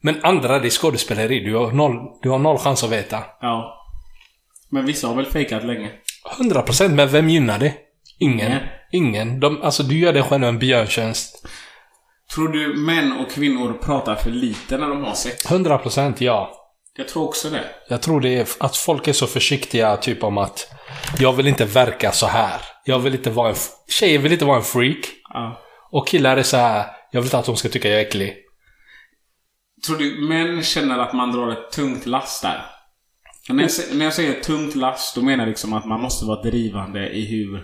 Men 0.01 0.19
andra, 0.23 0.59
det 0.59 0.67
är 0.67 0.69
skådespeleri. 0.69 1.39
Du 1.39 1.55
har 1.55 1.71
noll, 1.71 1.95
du 2.21 2.29
har 2.29 2.39
noll 2.39 2.57
chans 2.57 2.83
att 2.83 2.91
veta. 2.91 3.23
Ja. 3.41 3.77
Men 4.69 4.85
vissa 4.85 5.07
har 5.07 5.15
väl 5.15 5.25
fejkat 5.25 5.63
länge? 5.63 5.89
100% 6.39 6.89
men 6.89 7.09
vem 7.09 7.29
gynnar 7.29 7.59
det? 7.59 7.73
Ingen. 8.19 8.51
Ingen. 8.51 8.61
Ingen. 8.91 9.39
De, 9.39 9.61
alltså 9.61 9.83
du 9.83 9.99
gör 9.99 10.13
dig 10.13 10.23
själv 10.23 10.43
en 10.43 10.59
björntjänst. 10.59 11.40
Tror 12.35 12.47
du 12.47 12.73
män 12.77 13.11
och 13.11 13.31
kvinnor 13.31 13.73
pratar 13.73 14.15
för 14.15 14.31
lite 14.31 14.77
när 14.77 14.89
de 14.89 15.03
har 15.03 15.13
sex? 15.13 15.45
100% 15.45 16.15
ja. 16.19 16.57
Jag 16.97 17.07
tror 17.07 17.23
också 17.23 17.49
det. 17.49 17.65
Jag 17.89 18.01
tror 18.01 18.21
det 18.21 18.29
är 18.29 18.47
att 18.59 18.77
folk 18.77 19.07
är 19.07 19.13
så 19.13 19.27
försiktiga 19.27 19.97
typ 19.97 20.23
om 20.23 20.37
att 20.37 20.67
jag 21.19 21.33
vill 21.33 21.47
inte 21.47 21.65
verka 21.65 22.11
så 22.11 22.27
här. 22.27 22.61
Jag 22.85 22.99
vill 22.99 23.15
inte 23.15 23.29
vara 23.29 23.49
en... 23.49 23.55
Tjejer 23.87 24.19
vill 24.19 24.31
inte 24.31 24.45
vara 24.45 24.57
en 24.57 24.63
freak. 24.63 25.09
Ja. 25.33 25.61
Och 25.91 26.07
killar 26.07 26.37
är 26.37 26.43
så 26.43 26.57
här. 26.57 26.85
jag 27.11 27.21
vill 27.21 27.27
inte 27.27 27.37
att 27.37 27.45
de 27.45 27.55
ska 27.55 27.69
tycka 27.69 27.89
jag 27.89 28.01
är 28.01 28.05
äcklig. 28.05 28.37
Tror 29.85 29.97
du 29.97 30.27
män 30.27 30.63
känner 30.63 30.99
att 30.99 31.13
man 31.13 31.31
drar 31.31 31.51
ett 31.51 31.71
tungt 31.71 32.05
last 32.05 32.41
där? 32.41 32.65
När 33.49 33.63
jag, 33.63 33.97
när 33.97 34.05
jag 34.05 34.13
säger 34.13 34.41
tungt 34.41 34.75
last, 34.75 35.15
då 35.15 35.21
menar 35.21 35.43
jag 35.43 35.49
liksom 35.49 35.73
att 35.73 35.85
man 35.85 36.01
måste 36.01 36.25
vara 36.25 36.41
drivande 36.41 37.09
i 37.09 37.25
hur 37.25 37.63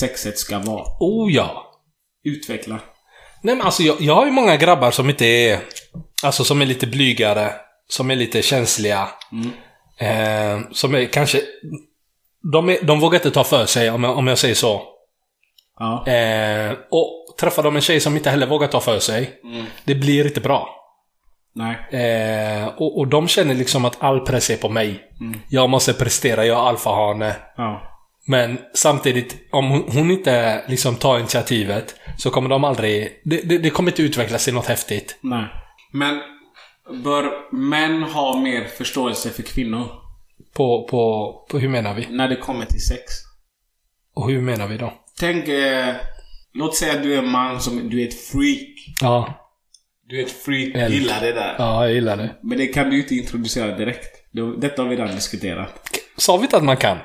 sexet 0.00 0.38
ska 0.38 0.58
vara. 0.58 0.84
Oh 1.00 1.32
ja. 1.32 1.72
Utveckla. 2.24 2.80
Nej 3.46 3.56
men 3.56 3.66
alltså 3.66 3.82
jag, 3.82 3.96
jag 4.00 4.14
har 4.14 4.26
ju 4.26 4.32
många 4.32 4.56
grabbar 4.56 4.90
som 4.90 5.10
inte 5.10 5.26
är... 5.26 5.58
Alltså 6.22 6.44
som 6.44 6.62
är 6.62 6.66
lite 6.66 6.86
blygare. 6.86 7.52
Som 7.88 8.10
är 8.10 8.16
lite 8.16 8.42
känsliga. 8.42 9.08
Eh, 9.98 10.60
som 10.72 10.94
är 10.94 11.04
kanske... 11.04 11.40
De, 12.52 12.68
är, 12.68 12.78
de 12.82 13.00
vågar 13.00 13.18
inte 13.18 13.30
ta 13.30 13.44
för 13.44 13.66
sig 13.66 13.90
om 13.90 14.04
jag, 14.04 14.18
om 14.18 14.26
jag 14.26 14.38
säger 14.38 14.54
så. 14.54 14.82
Ja. 15.78 16.06
Eh, 16.06 16.72
och 16.90 17.36
träffar 17.40 17.62
de 17.62 17.76
en 17.76 17.82
tjej 17.82 18.00
som 18.00 18.16
inte 18.16 18.30
heller 18.30 18.46
vågar 18.46 18.68
ta 18.68 18.80
för 18.80 18.98
sig. 18.98 19.40
Det 19.84 19.94
blir 19.94 20.26
inte 20.26 20.40
bra. 20.40 20.68
Nej. 21.54 22.02
Eh, 22.02 22.66
och, 22.66 22.98
och 22.98 23.08
de 23.08 23.28
känner 23.28 23.54
liksom 23.54 23.84
att 23.84 24.02
all 24.02 24.20
press 24.20 24.50
är 24.50 24.56
på 24.56 24.68
mig. 24.68 25.00
Jag 25.50 25.70
måste 25.70 25.92
prestera, 25.92 26.46
jag 26.46 26.58
är 26.58 26.68
alfahane. 26.68 27.36
Ja. 27.56 27.95
Men 28.26 28.58
samtidigt, 28.74 29.36
om 29.52 29.70
hon, 29.70 30.10
inte 30.10 30.64
liksom 30.68 30.96
tar 30.96 31.18
initiativet 31.18 31.94
så 32.18 32.30
kommer 32.30 32.48
de 32.48 32.64
aldrig... 32.64 33.20
Det, 33.24 33.40
det, 33.48 33.58
det 33.58 33.70
kommer 33.70 33.90
inte 33.90 34.02
utvecklas 34.02 34.44
till 34.44 34.54
något 34.54 34.66
häftigt. 34.66 35.18
Nej. 35.20 35.44
Men 35.92 36.20
bör 37.04 37.54
män 37.56 38.02
ha 38.02 38.36
mer 38.36 38.64
förståelse 38.64 39.30
för 39.30 39.42
kvinnor? 39.42 39.86
På, 40.54 40.88
på, 40.90 41.32
på 41.50 41.58
hur 41.58 41.68
menar 41.68 41.94
vi? 41.94 42.06
När 42.10 42.28
det 42.28 42.36
kommer 42.36 42.64
till 42.64 42.80
sex? 42.86 43.02
Och 44.14 44.30
hur 44.30 44.40
menar 44.40 44.66
vi 44.66 44.76
då? 44.76 44.92
Tänk... 45.20 45.48
Eh, 45.48 45.94
låt 46.54 46.76
säga 46.76 46.92
att 46.92 47.02
du 47.02 47.14
är 47.14 47.18
en 47.18 47.30
man 47.30 47.60
som... 47.60 47.90
Du 47.90 48.02
är 48.02 48.08
ett 48.08 48.20
freak. 48.20 48.68
Ja, 49.00 49.34
Du 50.08 50.18
är 50.20 50.24
ett 50.24 50.32
freak. 50.44 50.74
Eld. 50.74 50.94
Gillar 50.94 51.20
det 51.20 51.32
där. 51.32 51.54
ja 51.58 51.84
jag 51.84 51.94
gillar 51.94 52.16
det. 52.16 52.34
Men 52.42 52.58
det 52.58 52.66
kan 52.66 52.90
du 52.90 52.98
inte 53.02 53.14
introducera 53.14 53.76
direkt. 53.76 54.06
Det- 54.32 54.56
Detta 54.60 54.82
har 54.82 54.88
vi 54.88 54.96
redan 54.96 55.14
diskuterat. 55.14 55.90
Sa 56.16 56.36
vi 56.36 56.42
inte 56.42 56.56
att 56.56 56.64
man 56.64 56.76
kan? 56.76 56.98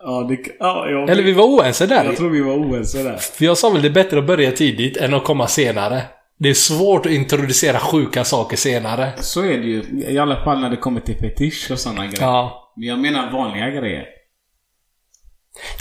Ja, 0.00 0.26
det... 0.28 0.38
Ja, 0.58 0.90
jag, 0.90 1.10
Eller 1.10 1.22
vi 1.22 1.32
var 1.32 1.44
oense 1.44 1.86
där. 1.86 2.04
jag 2.04 2.16
tror 2.16 2.30
vi 2.30 2.40
var 2.40 2.54
oense 2.54 3.02
där. 3.02 3.16
För 3.16 3.44
jag 3.44 3.58
sa 3.58 3.70
väl 3.70 3.82
det 3.82 3.88
är 3.88 3.92
bättre 3.92 4.18
att 4.18 4.26
börja 4.26 4.52
tidigt 4.52 4.96
än 4.96 5.14
att 5.14 5.24
komma 5.24 5.46
senare. 5.46 6.02
Det 6.38 6.48
är 6.48 6.54
svårt 6.54 7.06
att 7.06 7.12
introducera 7.12 7.78
sjuka 7.78 8.24
saker 8.24 8.56
senare. 8.56 9.12
Så 9.20 9.40
är 9.44 9.58
det 9.58 9.66
ju. 9.66 9.82
I 10.08 10.18
alla 10.18 10.44
fall 10.44 10.60
när 10.60 10.70
det 10.70 10.76
kommer 10.76 11.00
till 11.00 11.16
fetisch 11.18 11.68
och 11.70 11.78
sådana 11.78 12.06
grejer. 12.06 12.20
Ja. 12.22 12.72
Men 12.76 12.88
jag 12.88 12.98
menar 12.98 13.32
vanliga 13.32 13.70
grejer. 13.70 14.04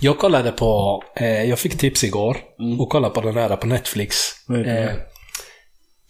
Jag 0.02 0.18
kollade 0.18 0.52
på, 0.52 1.04
eh, 1.16 1.44
jag 1.44 1.60
fick 1.60 1.78
tips 1.78 2.04
igår 2.04 2.38
Mm. 2.60 2.80
och 2.80 2.90
kollade 2.90 3.14
på 3.14 3.22
den 3.22 3.36
här 3.38 3.56
på 3.56 3.68
Netflix. 3.68 4.16
Heter 4.50 4.84
Eh, 4.88 4.90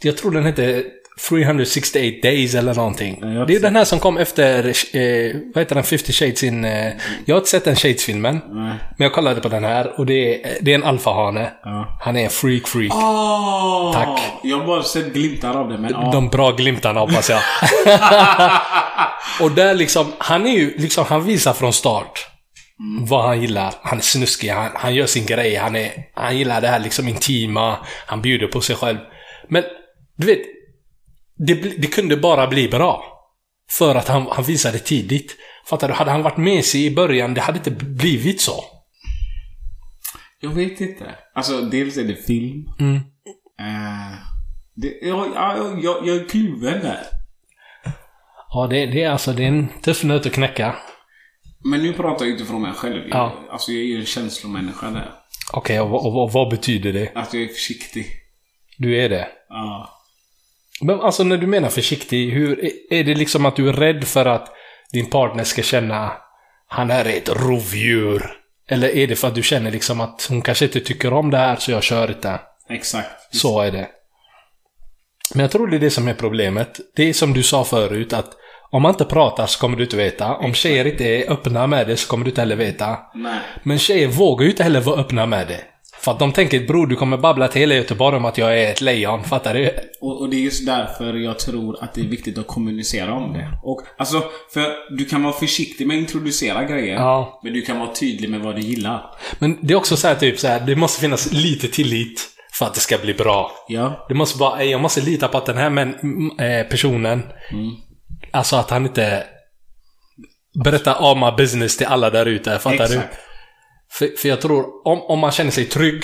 jag 0.01 0.17
tror 0.17 0.31
den 0.31 0.43
hette 0.45 0.83
368 1.29 2.19
days 2.23 2.55
eller 2.55 2.73
någonting. 2.73 3.19
Det 3.47 3.55
är 3.55 3.59
den 3.59 3.75
här 3.75 3.85
som 3.85 3.99
kom 3.99 4.17
efter, 4.17 4.67
eh, 4.67 5.35
vad 5.53 5.61
heter 5.61 5.75
den, 5.75 5.83
50 5.83 6.13
shades 6.13 6.43
in... 6.43 6.65
Eh, 6.65 6.93
jag 7.25 7.35
har 7.35 7.39
inte 7.39 7.49
sett 7.49 7.65
den 7.65 7.75
Shades-filmen. 7.75 8.41
Men 8.47 8.79
jag 8.97 9.13
kollade 9.13 9.41
på 9.41 9.49
den 9.49 9.63
här 9.63 9.99
och 9.99 10.05
det 10.05 10.43
är, 10.43 10.57
det 10.61 10.71
är 10.71 10.75
en 10.75 10.83
alfahane. 10.83 11.51
Ja. 11.63 11.97
Han 12.01 12.17
är 12.17 12.23
en 12.23 12.29
freak 12.29 12.67
freak. 12.67 12.93
Åh! 12.95 13.93
Tack. 13.93 14.21
Jag 14.43 14.57
har 14.57 14.67
bara 14.67 14.83
sett 14.83 15.13
glimtar 15.13 15.53
av 15.53 15.69
det, 15.69 15.77
men 15.77 15.91
ja. 15.91 16.09
De 16.13 16.29
bra 16.29 16.51
glimtarna 16.51 16.99
hoppas 16.99 17.29
jag. 17.29 17.41
och 19.41 19.51
där 19.51 19.73
liksom, 19.73 20.13
han 20.17 20.47
är 20.47 20.51
ju 20.51 20.77
liksom, 20.77 21.05
han 21.05 21.25
visar 21.25 21.53
från 21.53 21.73
start 21.73 22.27
vad 23.07 23.25
han 23.25 23.41
gillar. 23.41 23.73
Han 23.81 23.97
är 23.97 24.03
snuskig, 24.03 24.49
han, 24.49 24.69
han 24.75 24.95
gör 24.95 25.05
sin 25.05 25.25
grej, 25.25 25.55
han, 25.55 25.75
är, 25.75 25.91
han 26.13 26.37
gillar 26.37 26.61
det 26.61 26.67
här 26.67 26.79
liksom 26.79 27.07
intima, 27.07 27.77
han 28.05 28.21
bjuder 28.21 28.47
på 28.47 28.61
sig 28.61 28.75
själv. 28.75 28.97
Men, 29.49 29.63
du 30.17 30.27
vet, 30.27 30.41
det, 31.37 31.53
det 31.53 31.87
kunde 31.87 32.17
bara 32.17 32.47
bli 32.47 32.67
bra. 32.67 33.03
För 33.69 33.95
att 33.95 34.07
han, 34.07 34.27
han 34.31 34.43
visade 34.43 34.79
tidigt. 34.79 35.35
Fattar 35.65 35.87
du? 35.87 35.93
Hade 35.93 36.11
han 36.11 36.23
varit 36.23 36.37
med 36.37 36.65
sig 36.65 36.85
i 36.85 36.95
början, 36.95 37.33
det 37.33 37.41
hade 37.41 37.57
inte 37.57 37.71
blivit 37.71 38.41
så. 38.41 38.63
Jag 40.39 40.49
vet 40.49 40.81
inte. 40.81 41.15
Alltså, 41.33 41.61
dels 41.61 41.97
är 41.97 42.03
det 42.03 42.15
film. 42.15 42.65
Mm. 42.79 42.95
Eh, 43.59 44.17
det, 44.75 44.93
jag, 45.01 45.27
jag, 45.35 45.83
jag, 45.83 46.07
jag 46.07 46.17
är 46.17 46.29
kluven 46.29 46.81
där. 46.81 47.03
Ja, 48.49 48.67
det, 48.69 48.85
det 48.85 49.03
är 49.03 49.09
alltså, 49.09 49.33
det 49.33 49.43
är 49.43 49.47
en 49.47 49.67
tuff 49.81 50.03
nöt 50.03 50.25
att 50.25 50.31
knäcka. 50.31 50.75
Men 51.63 51.83
nu 51.83 51.93
pratar 51.93 52.25
jag 52.25 52.35
utifrån 52.35 52.61
mig 52.61 52.73
själv. 52.73 53.03
Ja. 53.09 53.33
Alltså, 53.51 53.71
jag 53.71 53.81
är 53.81 53.85
ju 53.85 53.99
en 53.99 54.05
känslomänniska 54.05 54.89
där. 54.89 55.11
Okej, 55.53 55.79
och, 55.79 56.05
och, 56.05 56.23
och 56.23 56.31
vad 56.31 56.49
betyder 56.49 56.93
det? 56.93 57.11
Att 57.15 57.33
jag 57.33 57.43
är 57.43 57.47
försiktig. 57.47 58.07
Du 58.77 59.01
är 59.01 59.09
det? 59.09 59.27
Ja. 59.49 59.96
Men 60.81 61.01
alltså 61.01 61.23
när 61.23 61.37
du 61.37 61.47
menar 61.47 61.69
försiktig, 61.69 62.31
hur, 62.31 62.65
är- 62.93 63.03
det 63.03 63.15
liksom 63.15 63.45
att 63.45 63.55
du 63.55 63.69
är 63.69 63.73
rädd 63.73 64.03
för 64.03 64.25
att 64.25 64.47
din 64.91 65.09
partner 65.09 65.43
ska 65.43 65.61
känna 65.61 66.11
han 66.67 66.91
är 66.91 67.05
ett 67.05 67.29
rovdjur? 67.29 68.31
Eller 68.69 68.87
är 68.95 69.07
det 69.07 69.15
för 69.15 69.27
att 69.27 69.35
du 69.35 69.43
känner 69.43 69.71
liksom 69.71 70.01
att 70.01 70.25
hon 70.29 70.41
kanske 70.41 70.65
inte 70.65 70.79
tycker 70.79 71.13
om 71.13 71.31
det 71.31 71.37
här 71.37 71.55
så 71.55 71.71
jag 71.71 71.83
kör 71.83 72.07
inte? 72.07 72.39
Exakt. 72.69 73.35
Så 73.35 73.61
är 73.61 73.71
det. 73.71 73.87
Men 75.33 75.41
jag 75.41 75.51
tror 75.51 75.67
det 75.67 75.77
är 75.77 75.79
det 75.79 75.89
som 75.89 76.07
är 76.07 76.13
problemet. 76.13 76.79
Det 76.95 77.09
är 77.09 77.13
som 77.13 77.33
du 77.33 77.43
sa 77.43 77.63
förut 77.63 78.13
att 78.13 78.31
om 78.71 78.81
man 78.81 78.91
inte 78.91 79.05
pratar 79.05 79.45
så 79.45 79.59
kommer 79.59 79.77
du 79.77 79.83
inte 79.83 79.97
veta. 79.97 80.33
Om 80.35 80.53
tjejer 80.53 80.85
inte 80.87 81.03
är 81.05 81.31
öppna 81.31 81.67
med 81.67 81.87
det 81.87 81.97
så 81.97 82.07
kommer 82.07 82.25
du 82.25 82.29
inte 82.31 82.41
heller 82.41 82.55
veta. 82.55 82.97
Nej. 83.15 83.39
Men 83.63 83.79
tjejer 83.79 84.07
vågar 84.07 84.43
ju 84.43 84.49
inte 84.51 84.63
heller 84.63 84.81
vara 84.81 84.99
öppna 84.99 85.25
med 85.25 85.47
det. 85.47 85.61
För 85.99 86.11
att 86.11 86.19
de 86.19 86.31
tänker 86.33 86.67
bror 86.67 86.87
du 86.87 86.95
kommer 86.95 87.17
babbla 87.17 87.47
till 87.47 87.59
hela 87.61 87.75
Göteborg 87.75 88.17
om 88.17 88.25
att 88.25 88.37
jag 88.37 88.59
är 88.59 88.71
ett 88.71 88.81
lejon. 88.81 89.23
Fattar 89.23 89.53
du? 89.53 89.71
Och, 90.01 90.21
och 90.21 90.29
det 90.29 90.35
är 90.35 90.41
just 90.41 90.65
därför 90.65 91.13
jag 91.13 91.39
tror 91.39 91.83
att 91.83 91.93
det 91.93 92.01
är 92.01 92.05
viktigt 92.05 92.37
att 92.37 92.47
kommunicera 92.47 93.13
om 93.13 93.33
det. 93.33 93.51
Och 93.63 93.81
alltså, 93.97 94.23
för 94.53 94.95
du 94.97 95.05
kan 95.05 95.23
vara 95.23 95.33
försiktig 95.33 95.87
med 95.87 95.95
att 95.97 96.01
introducera 96.01 96.63
grejer. 96.63 96.95
Ja. 96.95 97.39
Men 97.43 97.53
du 97.53 97.61
kan 97.61 97.79
vara 97.79 97.93
tydlig 97.93 98.29
med 98.29 98.39
vad 98.41 98.55
du 98.55 98.61
gillar. 98.61 99.03
Men 99.39 99.57
det 99.61 99.73
är 99.73 99.77
också 99.77 99.97
så 99.97 100.07
här 100.07 100.15
typ 100.15 100.39
så 100.39 100.47
här, 100.47 100.59
det 100.59 100.75
måste 100.75 101.01
finnas 101.01 101.31
lite 101.33 101.67
tillit 101.67 102.21
för 102.53 102.65
att 102.65 102.73
det 102.73 102.79
ska 102.79 102.97
bli 102.97 103.13
bra. 103.13 103.51
Ja. 103.67 104.05
Det 104.09 104.13
måste 104.15 104.37
bara, 104.37 104.63
jag 104.63 104.81
måste 104.81 105.01
lita 105.01 105.27
på 105.27 105.37
att 105.37 105.45
den 105.45 105.57
här 105.57 105.69
män, 105.69 105.95
m- 106.03 106.31
eh, 106.39 106.63
personen, 106.69 107.23
alltså 108.31 108.55
att 108.55 108.69
han 108.69 108.85
inte 108.85 109.23
berättar 110.63 110.93
all 110.93 111.17
my 111.17 111.31
business 111.43 111.77
till 111.77 111.87
alla 111.87 112.09
där 112.09 112.25
ute. 112.25 112.59
Fattar 112.59 112.83
Exakt. 112.83 112.91
du? 113.11 113.17
För, 113.89 114.17
för 114.17 114.29
jag 114.29 114.41
tror, 114.41 114.87
om, 114.87 115.01
om 115.01 115.19
man 115.19 115.31
känner 115.31 115.51
sig 115.51 115.65
trygg, 115.65 116.03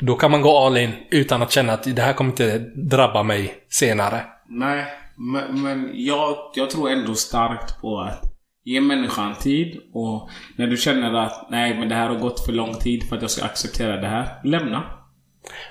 då 0.00 0.14
kan 0.14 0.30
man 0.30 0.42
gå 0.42 0.58
all 0.58 0.76
in 0.76 0.92
utan 1.10 1.42
att 1.42 1.52
känna 1.52 1.72
att 1.72 1.96
det 1.96 2.02
här 2.02 2.12
kommer 2.12 2.30
inte 2.30 2.58
drabba 2.76 3.22
mig 3.22 3.54
senare. 3.68 4.22
Nej, 4.48 4.86
men, 5.16 5.62
men 5.62 5.90
jag, 5.94 6.36
jag 6.54 6.70
tror 6.70 6.90
ändå 6.90 7.14
starkt 7.14 7.80
på 7.80 8.00
att 8.00 8.22
ge 8.64 8.80
människan 8.80 9.34
tid 9.34 9.80
och 9.94 10.30
när 10.56 10.66
du 10.66 10.76
känner 10.76 11.14
att 11.14 11.46
nej 11.50 11.78
men 11.78 11.88
det 11.88 11.94
här 11.94 12.08
har 12.08 12.16
gått 12.16 12.44
för 12.46 12.52
lång 12.52 12.74
tid 12.74 13.08
för 13.08 13.16
att 13.16 13.22
jag 13.22 13.30
ska 13.30 13.44
acceptera 13.44 14.00
det 14.00 14.08
här. 14.08 14.40
Lämna. 14.44 14.82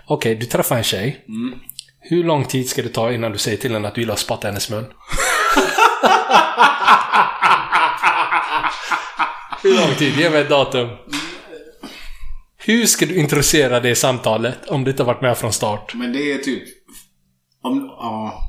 Okej, 0.08 0.36
du 0.36 0.46
träffar 0.46 0.78
en 0.78 0.84
tjej. 0.84 1.26
Hur 2.00 2.24
lång 2.24 2.46
tid 2.46 2.70
ska 2.70 2.82
det 2.82 2.90
ta 2.90 3.12
innan 3.12 3.32
du 3.32 3.38
säger 3.38 3.58
till 3.58 3.74
henne 3.74 3.88
att 3.88 3.96
du 3.96 4.02
gillar 4.02 4.14
att 4.14 4.20
spotta 4.20 4.48
hennes 4.48 4.70
mun? 4.70 4.86
Hur 9.64 9.76
lång 9.78 9.96
tid? 9.96 10.18
Ge 10.18 10.30
mig 10.30 10.42
ett 10.42 10.50
datum. 10.50 10.90
Hur 12.66 12.86
ska 12.86 13.06
du 13.06 13.16
introducera 13.16 13.80
det 13.80 13.96
samtalet 13.96 14.66
om 14.68 14.84
du 14.84 14.92
inte 14.92 15.04
har 15.04 15.14
varit 15.14 15.22
med 15.22 15.38
från 15.38 15.54
start? 15.54 15.94
Men 15.96 16.14
det 16.14 16.32
är 16.32 16.38
typ... 16.38 16.64
Om, 17.64 17.86
ja. 17.86 18.40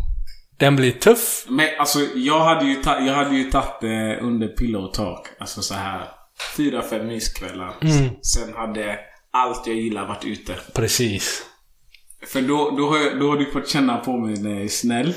Den 0.59 0.77
blir 0.77 0.93
tuff. 0.93 1.45
Men 1.49 1.69
alltså 1.79 1.99
jag 2.15 2.45
hade 2.45 2.65
ju, 2.65 2.75
ta, 2.75 3.01
jag 3.01 3.15
hade 3.15 3.37
ju 3.37 3.51
tagit 3.51 3.81
det 3.81 4.19
under 4.21 4.49
pillow 4.49 4.93
talk. 4.93 5.27
Alltså 5.39 5.63
så 5.63 5.75
här 5.75 6.09
Fyra, 6.57 6.83
fem 6.83 7.07
myskvällar. 7.07 7.75
Sen 8.23 8.55
hade 8.55 8.99
allt 9.31 9.67
jag 9.67 9.77
gillar 9.77 10.07
varit 10.07 10.25
ute. 10.25 10.57
Precis. 10.75 11.43
För 12.27 12.43
då, 12.43 12.75
då, 12.79 12.89
har 12.89 12.99
jag, 12.99 13.21
då 13.21 13.31
har 13.31 13.37
du 13.37 13.51
fått 13.51 13.69
känna 13.69 13.97
på 13.97 14.17
mig 14.19 14.43
när 14.43 14.51
jag 14.51 14.65
är 14.65 14.69
snäll. 14.69 15.15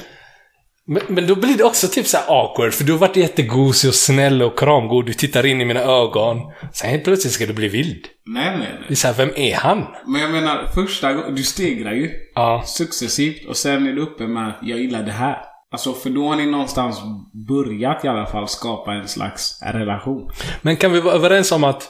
Men, 0.87 1.01
men 1.07 1.27
då 1.27 1.35
blir 1.35 1.57
det 1.57 1.63
också 1.63 1.87
typ 1.87 2.07
så 2.07 2.17
awkward, 2.27 2.73
för 2.73 2.83
du 2.83 2.91
har 2.91 2.99
varit 2.99 3.15
jättegosig 3.15 3.87
och 3.87 3.95
snäll 3.95 4.41
och 4.41 4.59
kramgod. 4.59 5.05
Du 5.05 5.13
tittar 5.13 5.45
in 5.45 5.61
i 5.61 5.65
mina 5.65 5.79
ögon. 5.79 6.37
Sen 6.73 6.89
helt 6.89 7.03
plötsligt 7.03 7.33
ska 7.33 7.45
du 7.45 7.53
bli 7.53 7.67
vild. 7.67 8.05
Nej, 8.25 8.57
nej, 8.57 8.67
Det 8.71 8.73
nej. 8.79 8.85
är 8.89 8.95
så 8.95 9.07
här, 9.07 9.13
vem 9.13 9.29
är 9.35 9.55
han? 9.55 9.85
Men 10.07 10.21
jag 10.21 10.31
menar, 10.31 10.65
första 10.75 11.13
gången, 11.13 11.35
du 11.35 11.43
stegrar 11.43 11.91
ju. 11.93 12.11
Ja. 12.35 12.63
Successivt. 12.65 13.45
Och 13.49 13.57
sen 13.57 13.87
är 13.87 13.93
du 13.93 14.01
uppe 14.01 14.27
med 14.27 14.47
att 14.47 14.57
jag 14.61 14.79
gillar 14.79 15.03
det 15.03 15.11
här. 15.11 15.37
Alltså 15.71 15.93
för 15.93 16.09
då 16.09 16.27
har 16.29 16.35
ni 16.35 16.45
någonstans 16.45 17.01
börjat 17.47 18.05
i 18.05 18.07
alla 18.07 18.25
fall 18.25 18.47
skapa 18.47 18.93
en 18.93 19.07
slags 19.07 19.59
relation. 19.73 20.31
Men 20.61 20.77
kan 20.77 20.91
vi 20.91 20.99
vara 20.99 21.13
överens 21.15 21.51
om 21.51 21.63
att 21.63 21.83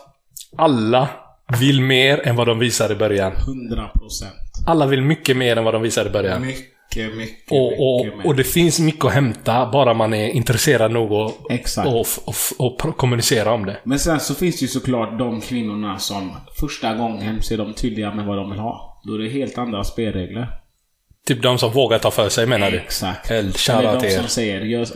alla 0.57 1.07
vill 1.59 1.81
mer 1.81 2.27
än 2.27 2.35
vad 2.35 2.47
de 2.47 2.59
visar 2.59 2.91
i 2.91 2.95
början? 2.95 3.31
100 3.33 3.89
procent. 3.93 4.33
Alla 4.67 4.85
vill 4.87 5.01
mycket 5.01 5.37
mer 5.37 5.57
än 5.57 5.63
vad 5.63 5.73
de 5.73 5.81
visar 5.81 6.05
i 6.05 6.09
början. 6.09 6.41
Mycket, 6.41 6.63
mycket, 6.95 7.51
Och, 7.51 7.67
och, 7.95 8.05
mycket 8.05 8.17
mer. 8.17 8.27
och 8.27 8.35
det 8.35 8.43
finns 8.43 8.79
mycket 8.79 9.05
att 9.05 9.13
hämta 9.13 9.69
bara 9.71 9.93
man 9.93 10.13
är 10.13 10.27
intresserad 10.29 10.91
nog 10.91 11.11
och, 11.11 11.51
Exakt. 11.51 11.87
och, 11.87 12.07
och, 12.25 12.35
och, 12.85 12.97
kommunicera 12.97 13.53
om 13.53 13.65
det. 13.65 13.77
Men 13.83 13.99
sen 13.99 14.19
så 14.19 14.35
finns 14.35 14.55
det 14.59 14.61
ju 14.61 14.67
såklart 14.67 15.19
de 15.19 15.41
kvinnorna 15.41 15.99
som 15.99 16.31
första 16.59 16.93
gången 16.93 17.41
så 17.41 17.53
är 17.53 17.57
de 17.57 17.73
tydliga 17.73 18.13
med 18.13 18.25
vad 18.25 18.37
de 18.37 18.49
vill 18.51 18.59
ha. 18.59 19.01
Då 19.03 19.13
är 19.13 19.17
det 19.19 19.29
helt 19.29 19.57
andra 19.57 19.83
spelregler. 19.83 20.47
Typ 21.27 21.41
de 21.41 21.57
som 21.57 21.71
vågar 21.71 21.99
ta 21.99 22.11
för 22.11 22.29
sig 22.29 22.45
menar 22.45 22.71
du? 22.71 22.77
Exakt. 22.77 23.31
Eller 23.31 23.51
de 24.01 24.09
som 24.09 24.23
er. 24.23 24.27
säger 24.27 24.61
gör 24.61 24.85
så. 24.85 24.93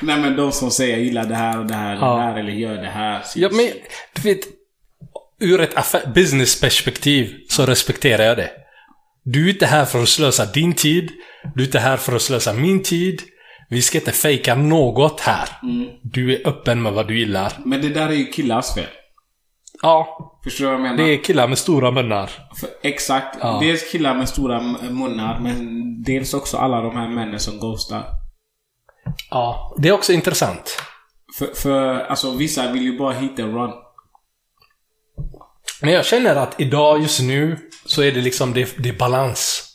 Nej 0.06 0.18
men 0.20 0.36
de 0.36 0.52
som 0.52 0.70
säger 0.70 0.92
jag 0.96 1.04
gillar 1.04 1.24
det 1.24 1.34
här 1.34 1.58
och 1.58 1.66
det 1.66 1.74
här, 1.74 1.94
Ja. 2.00 2.14
det 2.16 2.22
här 2.22 2.38
eller 2.38 2.52
gör 2.52 2.76
det 2.76 2.88
här. 2.88 3.22
Ja, 3.36 3.48
men 3.52 3.70
du 4.14 4.22
vet, 4.22 4.40
ur 5.40 5.60
ett 5.60 6.14
businessperspektiv 6.14 7.34
så 7.48 7.66
respekterar 7.66 8.24
jag 8.24 8.36
det. 8.36 8.50
Du 9.22 9.46
är 9.46 9.52
inte 9.52 9.66
här 9.66 9.84
för 9.84 10.02
att 10.02 10.08
slösa 10.08 10.46
din 10.46 10.72
tid. 10.74 11.10
Du 11.54 11.62
är 11.62 11.66
inte 11.66 11.78
här 11.78 11.96
för 11.96 12.16
att 12.16 12.22
slösa 12.22 12.52
min 12.52 12.82
tid. 12.82 13.22
Vi 13.68 13.82
ska 13.82 13.98
inte 13.98 14.12
fejka 14.12 14.54
något 14.54 15.20
här. 15.20 15.48
Du 16.02 16.34
är 16.34 16.48
öppen 16.48 16.82
med 16.82 16.92
vad 16.92 17.08
du 17.08 17.18
gillar. 17.18 17.52
Men 17.64 17.82
det 17.82 17.88
där 17.88 18.08
är 18.08 18.12
ju 18.12 18.26
killars 18.26 18.74
fel. 18.74 18.86
Ja, 19.82 20.26
Förstår 20.44 20.64
du 20.64 20.70
vad 20.70 20.74
jag 20.74 20.82
menar? 20.82 20.96
det 20.96 21.02
är 21.12 21.24
killar 21.24 21.48
med 21.48 21.58
stora 21.58 21.90
munnar. 21.90 22.30
För, 22.60 22.68
exakt. 22.82 23.38
Ja. 23.40 23.58
Dels 23.62 23.90
killar 23.92 24.14
med 24.14 24.28
stora 24.28 24.60
munnar, 24.90 25.40
men 25.40 26.02
dels 26.02 26.34
också 26.34 26.56
alla 26.56 26.80
de 26.80 26.96
här 26.96 27.08
männen 27.08 27.40
som 27.40 27.58
ghostar. 27.58 28.04
Ja, 29.30 29.74
det 29.78 29.88
är 29.88 29.92
också 29.92 30.12
intressant. 30.12 30.82
För, 31.38 31.46
för 31.54 31.98
alltså 31.98 32.30
vissa 32.30 32.72
vill 32.72 32.82
ju 32.82 32.98
bara 32.98 33.12
hit 33.12 33.40
and 33.40 33.54
run. 33.54 33.70
Men 35.82 35.92
jag 35.92 36.04
känner 36.06 36.36
att 36.36 36.60
idag, 36.60 37.00
just 37.02 37.22
nu, 37.22 37.58
så 37.90 38.02
är 38.02 38.12
det 38.12 38.20
liksom, 38.20 38.52
det, 38.52 38.74
det 38.78 38.88
är 38.88 38.98
balans. 38.98 39.66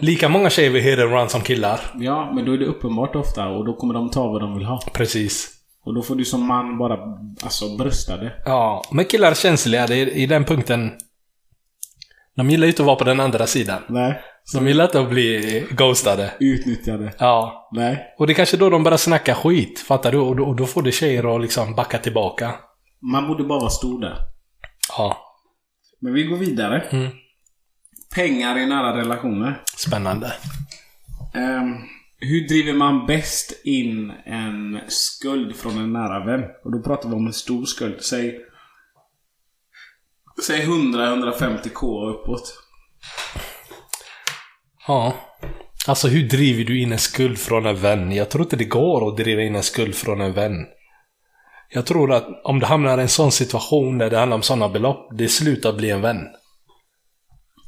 Lika 0.00 0.28
många 0.28 0.50
tjejer 0.50 0.70
vill 0.70 0.82
hit 0.82 0.98
and 0.98 1.12
run 1.12 1.28
som 1.28 1.40
killar. 1.40 1.80
Ja, 1.94 2.32
men 2.34 2.44
då 2.44 2.52
är 2.52 2.58
det 2.58 2.64
uppenbart 2.66 3.16
ofta 3.16 3.48
och 3.48 3.64
då 3.64 3.76
kommer 3.76 3.94
de 3.94 4.10
ta 4.10 4.26
vad 4.28 4.40
de 4.40 4.54
vill 4.54 4.64
ha. 4.64 4.80
Precis. 4.92 5.50
Och 5.84 5.94
då 5.94 6.02
får 6.02 6.14
du 6.14 6.24
som 6.24 6.46
man 6.46 6.78
bara, 6.78 6.98
alltså 7.42 7.76
brösta 7.76 8.16
det. 8.16 8.32
Ja, 8.44 8.82
men 8.90 9.04
killar 9.04 9.30
är 9.30 9.34
känsliga. 9.34 9.86
Det 9.86 9.96
är, 9.96 10.06
I 10.06 10.26
den 10.26 10.44
punkten... 10.44 10.90
De 12.36 12.50
gillar 12.50 12.66
ju 12.66 12.70
inte 12.70 12.82
att 12.82 12.86
vara 12.86 12.96
på 12.96 13.04
den 13.04 13.20
andra 13.20 13.46
sidan. 13.46 13.82
Nej. 13.88 14.20
De 14.54 14.68
gillar 14.68 14.84
inte 14.84 15.00
att 15.00 15.10
bli 15.10 15.66
ghostade. 15.70 16.32
Utnyttjade. 16.40 17.12
Ja. 17.18 17.68
Nej. 17.72 18.14
Och 18.18 18.26
det 18.26 18.32
är 18.32 18.34
kanske 18.34 18.56
då 18.56 18.70
de 18.70 18.82
börjar 18.82 18.96
snacka 18.98 19.34
skit. 19.34 19.78
Fattar 19.78 20.12
du? 20.12 20.18
Och 20.18 20.36
då, 20.36 20.44
och 20.44 20.56
då 20.56 20.66
får 20.66 20.82
det 20.82 20.92
tjejer 20.92 21.34
att 21.36 21.42
liksom 21.42 21.74
backa 21.74 21.98
tillbaka. 21.98 22.54
Man 23.12 23.28
borde 23.28 23.44
bara 23.44 23.58
vara 23.58 23.70
stor 23.70 24.00
där. 24.00 24.16
Ja. 24.98 25.16
Men 26.00 26.12
vi 26.12 26.24
går 26.24 26.36
vidare. 26.36 26.80
Mm. 26.80 27.10
Pengar 28.14 28.58
i 28.58 28.66
nära 28.66 28.96
relationer. 28.96 29.62
Spännande. 29.76 30.32
Ehm, 31.34 31.76
hur 32.18 32.48
driver 32.48 32.72
man 32.72 33.06
bäst 33.06 33.60
in 33.64 34.12
en 34.24 34.80
skuld 34.88 35.56
från 35.56 35.78
en 35.78 35.92
nära 35.92 36.24
vän? 36.24 36.44
Och 36.64 36.72
då 36.72 36.82
pratar 36.82 37.08
vi 37.08 37.14
om 37.14 37.26
en 37.26 37.32
stor 37.32 37.64
skuld. 37.64 38.02
Säg... 38.02 38.40
Säg 40.46 40.66
100-150k 40.66 41.82
och 41.82 42.10
uppåt. 42.10 42.54
Ja. 44.86 45.14
Alltså 45.86 46.08
hur 46.08 46.28
driver 46.28 46.64
du 46.64 46.80
in 46.80 46.92
en 46.92 46.98
skuld 46.98 47.38
från 47.38 47.66
en 47.66 47.76
vän? 47.76 48.12
Jag 48.12 48.30
tror 48.30 48.44
inte 48.44 48.56
det 48.56 48.64
går 48.64 49.08
att 49.08 49.16
driva 49.16 49.42
in 49.42 49.56
en 49.56 49.62
skuld 49.62 49.94
från 49.94 50.20
en 50.20 50.32
vän. 50.32 50.66
Jag 51.68 51.86
tror 51.86 52.12
att 52.12 52.28
om 52.44 52.58
du 52.58 52.66
hamnar 52.66 52.98
i 52.98 53.02
en 53.02 53.08
sån 53.08 53.32
situation 53.32 53.98
där 53.98 54.10
det 54.10 54.18
handlar 54.18 54.36
om 54.36 54.42
sådana 54.42 54.68
belopp, 54.68 55.08
det 55.18 55.28
slutar 55.28 55.72
bli 55.72 55.90
en 55.90 56.00
vän. 56.00 56.28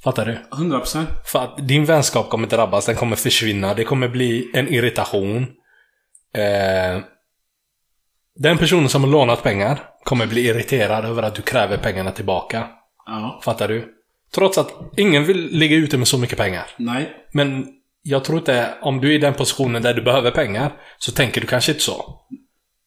Fattar 0.05 0.27
du? 0.27 0.39
100%. 0.65 1.07
För 1.25 1.39
att 1.39 1.69
din 1.69 1.85
vänskap 1.85 2.29
kommer 2.29 2.49
drabbas, 2.49 2.87
den 2.87 2.97
kommer 2.97 3.17
försvinna, 3.17 3.75
det 3.75 3.85
kommer 3.85 4.09
bli 4.09 4.51
en 4.55 4.69
irritation. 4.69 5.43
Eh, 6.35 7.03
den 8.37 8.59
personen 8.59 8.89
som 8.89 9.05
har 9.05 9.11
lånat 9.11 9.43
pengar 9.43 9.79
kommer 10.05 10.27
bli 10.27 10.47
irriterad 10.47 11.05
över 11.05 11.23
att 11.23 11.35
du 11.35 11.43
kräver 11.43 11.77
pengarna 11.77 12.11
tillbaka. 12.11 12.67
Ja. 13.07 13.41
Fattar 13.45 13.69
du? 13.69 13.95
Trots 14.35 14.59
att 14.59 14.71
ingen 14.97 15.25
vill 15.25 15.49
ligga 15.51 15.77
ute 15.77 15.99
med 15.99 16.09
så 16.09 16.19
mycket 16.19 16.39
pengar. 16.39 16.67
Nej. 16.77 17.13
Men 17.33 17.67
jag 18.03 18.25
tror 18.25 18.39
inte, 18.39 18.75
om 18.83 19.01
du 19.01 19.11
är 19.11 19.15
i 19.15 19.19
den 19.19 19.35
positionen 19.35 19.83
där 19.83 19.95
du 19.95 20.03
behöver 20.03 20.31
pengar, 20.31 20.73
så 20.99 21.13
tänker 21.13 21.41
du 21.41 21.47
kanske 21.47 21.73
inte 21.73 21.85
så. 21.85 22.21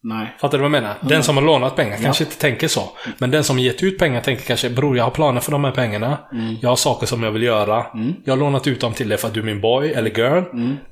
Nej. 0.04 0.36
Fattar 0.42 0.58
du 0.58 0.62
vad 0.62 0.66
jag 0.76 0.82
menar? 0.82 0.96
Den 1.02 1.24
som 1.24 1.38
har 1.38 1.44
lånat 1.44 1.76
pengar 1.76 1.98
kanske 1.98 2.24
inte 2.24 2.38
tänker 2.38 2.68
så. 2.68 2.90
Men 3.18 3.32
den 3.32 3.44
som 3.44 3.60
gett 3.60 3.84
ut 3.84 4.00
pengar 4.00 4.22
tänker 4.22 4.44
kanske, 4.44 4.70
bror 4.70 4.98
jag 4.98 5.04
har 5.04 5.12
planer 5.12 5.42
för 5.42 5.52
de 5.52 5.64
här 5.64 5.72
pengarna. 5.72 6.18
Jag 6.62 6.70
har 6.70 6.76
saker 6.76 7.08
som 7.08 7.24
jag 7.24 7.32
vill 7.32 7.44
göra. 7.44 7.86
Jag 8.26 8.32
har 8.34 8.38
lånat 8.38 8.68
ut 8.68 8.82
dem 8.82 8.94
till 8.94 9.10
dig 9.10 9.18
för 9.18 9.28
att 9.28 9.34
du 9.34 9.40
är 9.40 9.44
min 9.44 9.62
boy 9.62 9.92
eller 9.92 10.10
girl. 10.10 10.44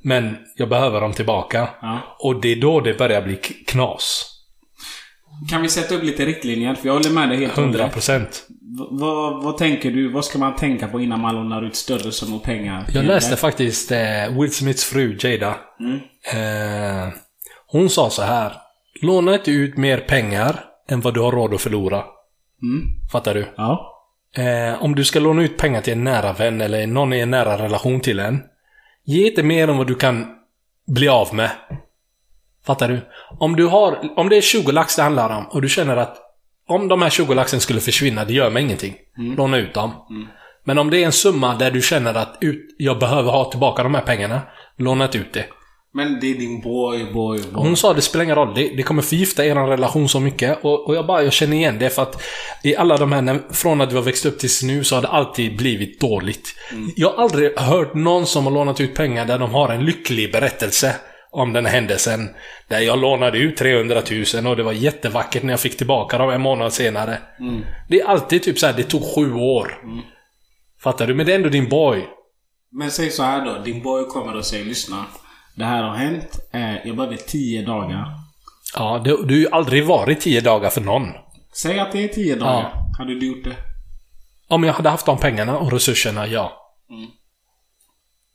Men 0.02 0.38
jag 0.56 0.70
behöver 0.70 1.02
dem 1.02 1.14
tillbaka. 1.14 1.68
Ja. 1.82 2.00
Och 2.20 2.42
det 2.42 2.52
är 2.52 2.56
då 2.62 2.80
det 2.82 2.98
börjar 2.98 3.22
bli 3.22 3.36
knas. 3.68 4.32
Kan 5.50 5.62
vi 5.62 5.70
sätta 5.70 5.96
upp 5.96 6.04
lite 6.04 6.26
riktlinjer? 6.26 6.76
För 6.76 6.88
jag 6.88 6.94
håller 6.94 7.10
med 7.10 7.30
dig 7.30 7.38
helt 7.38 7.54
och 7.54 7.60
100 7.60 7.80
hållet. 7.80 7.94
procent. 7.94 8.48
Vad, 8.92 9.44
vad 9.44 9.58
tänker 9.58 9.92
du? 9.92 10.12
Vad 10.12 10.26
ska 10.26 10.40
man 10.40 10.56
tänka 10.56 10.88
på 10.88 11.02
innan 11.02 11.20
man 11.20 11.36
lånar 11.36 11.62
ut 11.66 11.76
större 11.76 12.12
summor 12.12 12.40
pengar? 12.40 12.86
Jag 12.94 13.06
läste 13.06 13.36
faktiskt 13.36 13.92
eh, 13.92 13.98
Will 14.40 14.52
Smiths 14.54 14.84
fru 14.84 15.18
Jada. 15.20 15.56
Eh, 16.34 17.10
hon 17.68 17.90
sa 17.90 18.10
så 18.10 18.22
här. 18.22 18.54
Låna 19.02 19.34
inte 19.34 19.52
ut 19.52 19.78
mer 19.78 19.98
pengar 19.98 20.64
än 20.90 21.02
vad 21.02 21.14
du 21.14 21.20
har 21.20 21.32
råd 21.32 21.54
att 21.54 21.62
förlora. 21.62 22.04
Mm. 22.62 22.88
Fattar 23.12 23.34
du? 23.34 23.48
Ja. 23.58 23.92
Eh, 24.38 24.84
om 24.84 24.96
du 24.96 25.04
ska 25.04 25.20
låna 25.20 25.44
ut 25.44 25.58
pengar 25.58 25.82
till 25.82 25.94
en 25.94 26.04
nära 26.04 26.34
vän 26.34 26.62
eller 26.62 26.88
någon 26.88 27.14
i 27.14 27.20
en 27.20 27.32
nära 27.32 27.58
relation 27.64 28.00
till 28.00 28.20
en. 28.20 28.42
Ge 29.04 29.28
inte 29.28 29.44
mer 29.44 29.68
än 29.68 29.78
vad 29.78 29.88
du 29.88 29.96
kan 29.96 30.26
bli 30.88 31.08
av 31.08 31.36
med. 31.36 31.52
Fattar 32.66 32.90
du? 32.90 33.02
Om 33.40 33.56
du 33.56 33.66
har, 33.66 34.20
om 34.20 34.30
det 34.30 34.38
är 34.38 34.42
20 34.42 34.72
lax 34.72 34.96
det 34.96 35.02
handlar 35.02 35.38
om 35.38 35.46
och 35.46 35.62
du 35.62 35.70
känner 35.70 35.98
att 35.98 36.18
om 36.68 36.88
de 36.88 37.02
här 37.02 37.10
20 37.10 37.34
laxen 37.34 37.60
skulle 37.60 37.80
försvinna, 37.80 38.26
det 38.26 38.34
gör 38.34 38.50
mig 38.50 38.64
ingenting. 38.64 38.96
Låna 39.38 39.58
ut 39.58 39.74
dem. 39.74 39.92
Men 40.64 40.78
om 40.78 40.90
det 40.90 41.02
är 41.02 41.06
en 41.06 41.12
summa 41.12 41.56
där 41.56 41.72
du 41.72 41.82
känner 41.82 42.14
att 42.14 42.38
ut, 42.42 42.76
jag 42.78 43.00
behöver 43.00 43.32
ha 43.32 43.52
tillbaka 43.52 43.84
de 43.84 43.96
här 43.96 44.02
pengarna, 44.02 44.42
låna 44.78 45.06
inte 45.06 45.18
ut 45.18 45.34
det. 45.34 45.46
Men 45.96 46.20
det 46.20 46.32
är 46.32 46.36
din 46.36 46.62
boy, 46.62 47.04
boy, 47.14 47.40
boy. 47.40 47.64
Hon 47.64 47.78
sa 47.78 47.94
det 47.94 48.02
spelar 48.02 48.24
ingen 48.24 48.36
roll, 48.36 48.54
det, 48.56 48.70
det 48.78 48.84
kommer 48.84 49.02
förgifta 49.02 49.46
er 49.46 49.56
relation 49.56 50.10
så 50.10 50.20
mycket. 50.20 50.64
Och, 50.64 50.88
och 50.88 50.96
jag 50.96 51.06
bara, 51.06 51.24
jag 51.24 51.34
känner 51.34 51.58
igen 51.58 51.80
det 51.80 51.90
för 51.90 52.02
att 52.02 52.24
i 52.64 52.76
alla 52.76 52.98
de 52.98 53.12
här, 53.12 53.22
när, 53.22 53.40
från 53.54 53.82
att 53.82 53.92
vi 53.92 53.96
har 53.96 54.04
växt 54.04 54.26
upp 54.26 54.40
tills 54.40 54.64
nu 54.64 54.84
så 54.84 54.96
har 54.96 55.02
det 55.02 55.08
alltid 55.08 55.58
blivit 55.58 56.00
dåligt. 56.00 56.56
Jag 56.96 57.10
har 57.10 57.24
aldrig 57.24 57.60
hört 57.60 57.94
någon 57.94 58.26
som 58.26 58.46
har 58.46 58.52
lånat 58.52 58.82
ut 58.82 58.96
pengar 58.96 59.26
där 59.26 59.40
de 59.40 59.52
har 59.52 59.70
en 59.70 59.86
lycklig 59.86 60.32
berättelse 60.32 60.96
om 61.32 61.54
den 61.54 61.66
händelsen. 61.66 62.30
Där 62.68 62.80
jag 62.80 63.00
lånade 63.00 63.38
ut 63.38 63.58
300 63.58 64.02
000 64.34 64.48
och 64.48 64.56
det 64.56 64.64
var 64.64 64.72
jättevackert 64.72 65.44
när 65.44 65.54
jag 65.54 65.60
fick 65.60 65.78
tillbaka 65.78 66.18
dem 66.18 66.30
en 66.30 66.42
månad 66.42 66.74
senare. 66.74 67.18
Det 67.90 68.02
är 68.02 68.06
alltid 68.06 68.44
typ 68.44 68.60
så 68.60 68.66
här, 68.66 68.74
det 68.74 68.84
tog 68.84 69.16
sju 69.16 69.34
år. 69.34 69.78
Fattar 70.84 71.08
du? 71.08 71.14
Men 71.14 71.26
det 71.26 71.32
är 71.32 71.36
ändå 71.36 71.50
din 71.50 71.70
boy. 71.70 72.08
Men 72.72 72.92
säg 72.92 73.10
så 73.10 73.24
här 73.24 73.46
då. 73.46 73.64
Din 73.64 73.84
boy 73.84 74.04
kommer 74.06 74.36
och 74.36 74.46
säger 74.46 74.66
lyssna. 74.66 75.06
Det 75.56 75.66
här 75.66 75.84
har 75.84 75.96
hänt. 75.96 76.40
Eh, 76.54 76.88
jag 76.88 76.96
behöver 76.96 77.16
10 77.16 77.62
dagar. 77.62 78.06
Ja, 78.76 79.02
du, 79.04 79.26
du 79.26 79.34
har 79.34 79.40
ju 79.40 79.50
aldrig 79.52 79.86
varit 79.86 80.22
tio 80.22 80.42
dagar 80.42 80.70
för 80.70 80.82
någon. 80.82 81.08
Säg 81.54 81.80
att 81.80 81.92
det 81.92 82.04
är 82.04 82.08
10 82.08 82.36
dagar. 82.36 82.72
Hade 82.98 83.20
du 83.20 83.28
gjort 83.28 83.44
det? 83.44 83.56
Om 84.48 84.64
jag 84.64 84.74
hade 84.74 84.90
haft 84.90 85.06
de 85.06 85.18
pengarna 85.18 85.58
och 85.58 85.72
resurserna, 85.72 86.28
ja. 86.28 86.62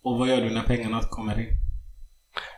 Och 0.05 0.19
vad 0.19 0.29
gör 0.29 0.41
du 0.41 0.51
när 0.51 0.63
pengarna 0.63 1.01
kommer 1.11 1.41
in? 1.41 1.49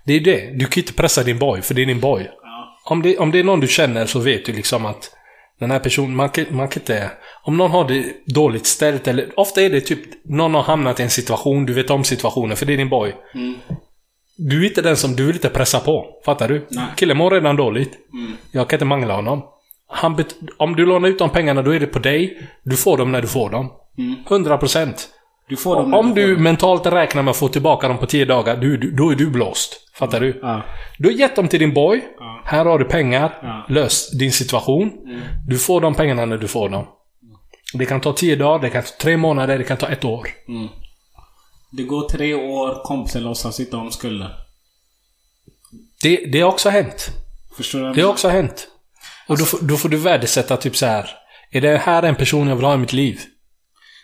Det 0.05 0.13
är 0.13 0.19
ju 0.19 0.25
det. 0.25 0.59
Du 0.59 0.67
kan 0.67 0.81
inte 0.81 0.93
pressa 0.93 1.23
din 1.23 1.39
boy, 1.39 1.63
för 1.63 1.75
det 1.75 1.83
är 1.83 1.87
din 1.87 2.01
boy. 2.01 2.31
Ja. 2.43 2.79
Om 2.85 3.03
det, 3.03 3.19
om 3.19 3.31
det 3.31 3.39
är 3.39 3.45
någon 3.45 3.61
du 3.61 3.69
känner 3.69 4.07
så 4.07 4.19
vet 4.19 4.45
du 4.45 4.53
liksom 4.53 4.87
att 4.87 5.11
den 5.59 5.71
här 5.71 5.79
personen, 5.79 6.17
man 6.17 6.29
kan, 6.29 6.47
man 6.51 6.69
kan 6.69 6.83
inte... 6.83 7.11
Om 7.45 7.57
någon 7.57 7.71
har 7.71 7.89
det 7.89 8.05
dåligt 8.27 8.67
ställt 8.67 9.09
eller... 9.09 9.39
Ofta 9.41 9.63
är 9.63 9.71
det 9.71 9.81
typ 9.81 10.25
någon 10.25 10.55
har 10.55 10.63
hamnat 10.63 11.01
i 11.01 11.03
en 11.03 11.11
situation, 11.11 11.67
du 11.67 11.73
vet 11.73 11.91
om 11.91 12.05
situationen, 12.05 12.57
för 12.57 12.67
det 12.67 12.73
är 12.73 12.77
din 12.77 12.89
boy. 12.89 13.15
Du 14.37 14.63
är 14.65 14.69
inte 14.69 14.83
den 14.83 14.97
som 14.97 15.17
du 15.17 15.27
vill 15.27 15.35
inte 15.37 15.49
pressa 15.49 15.81
på. 15.81 16.07
Fattar 16.25 16.49
du? 16.49 16.67
Nej. 16.71 16.85
Killen 16.97 17.17
mår 17.17 17.31
redan 17.31 17.57
dåligt. 17.57 17.99
Jag 18.53 18.69
kan 18.69 18.77
inte 18.77 18.85
mangla 18.85 19.15
honom. 19.15 19.43
Han 19.89 20.25
om 20.57 20.77
du 20.77 20.87
lånar 20.87 21.09
ut 21.09 21.19
de 21.19 21.31
pengarna, 21.31 21.63
då 21.63 21.75
är 21.75 21.81
det 21.81 21.87
på 21.87 21.99
dig. 21.99 22.49
Du 22.65 22.77
får 22.77 22.97
dem 22.97 23.13
när 23.13 23.23
du 23.23 23.29
får 23.29 23.51
dem. 23.51 23.71
100%. 24.29 24.93
Du 25.49 25.57
får 25.57 25.77
dem 25.77 25.91
när 25.91 25.99
Om 25.99 26.15
du 26.15 26.35
dem. 26.35 26.43
mentalt 26.43 26.87
räknar 26.87 27.23
med 27.23 27.31
att 27.31 27.37
få 27.37 27.49
tillbaka 27.49 27.89
dem 27.89 27.99
på 27.99 28.07
10 28.07 28.25
dagar, 28.25 28.57
du, 28.57 28.77
du, 28.77 28.91
då 28.91 29.11
är 29.11 29.15
du 29.17 29.31
blåst. 29.31 29.77
Fattar 29.95 30.21
du? 30.21 30.39
Ja. 30.43 30.63
Du 30.99 31.09
har 31.09 31.13
gett 31.17 31.37
dem 31.37 31.49
till 31.49 31.61
din 31.61 31.75
boy. 31.75 32.01
Ja. 32.19 32.41
Här 32.45 32.65
har 32.65 32.79
du 32.79 32.85
pengar. 32.85 33.39
Ja. 33.43 33.65
Lös 33.69 34.11
din 34.19 34.33
situation. 34.33 34.93
Du 35.49 35.59
får 35.59 35.81
de 35.81 35.95
pengarna 35.95 36.25
när 36.25 36.39
du 36.39 36.49
får 36.49 36.69
dem. 36.69 36.87
Det 37.75 37.87
kan 37.87 38.01
ta 38.01 38.13
10 38.13 38.37
dagar, 38.37 38.63
det 38.63 38.71
kan 38.71 38.83
ta 38.83 38.89
3 39.01 39.17
månader, 39.17 39.59
det 39.59 39.65
kan 39.65 39.77
ta 39.77 39.89
ett 39.89 40.05
år. 40.05 40.29
Det 41.73 41.83
går 41.83 42.09
tre 42.09 42.35
år, 42.35 42.83
kompisen 42.85 43.23
låtsas 43.23 43.61
inte 43.61 43.77
om 43.77 43.91
skulden. 43.91 44.31
Det, 46.03 46.17
det 46.33 46.41
har 46.41 46.49
också 46.49 46.69
hänt. 46.71 47.09
Förstår 47.57 47.79
du? 47.81 47.93
Det 47.93 48.01
har 48.03 48.09
också 48.11 48.29
hänt. 48.29 48.69
Och 49.29 49.39
då, 49.39 49.45
får- 49.45 49.59
då 49.63 49.77
får 49.77 49.89
du 49.89 49.97
värdesätta 49.97 50.57
typ 50.57 50.77
så 50.77 50.87
här. 50.87 51.11
Är 51.51 51.61
det 51.61 51.79
här 51.79 52.03
en 52.03 52.15
person 52.17 52.49
jag 52.49 52.57
vill 52.57 52.65
ha 52.65 52.75
i 52.75 52.79
mitt 52.79 52.93
liv? 52.93 53.21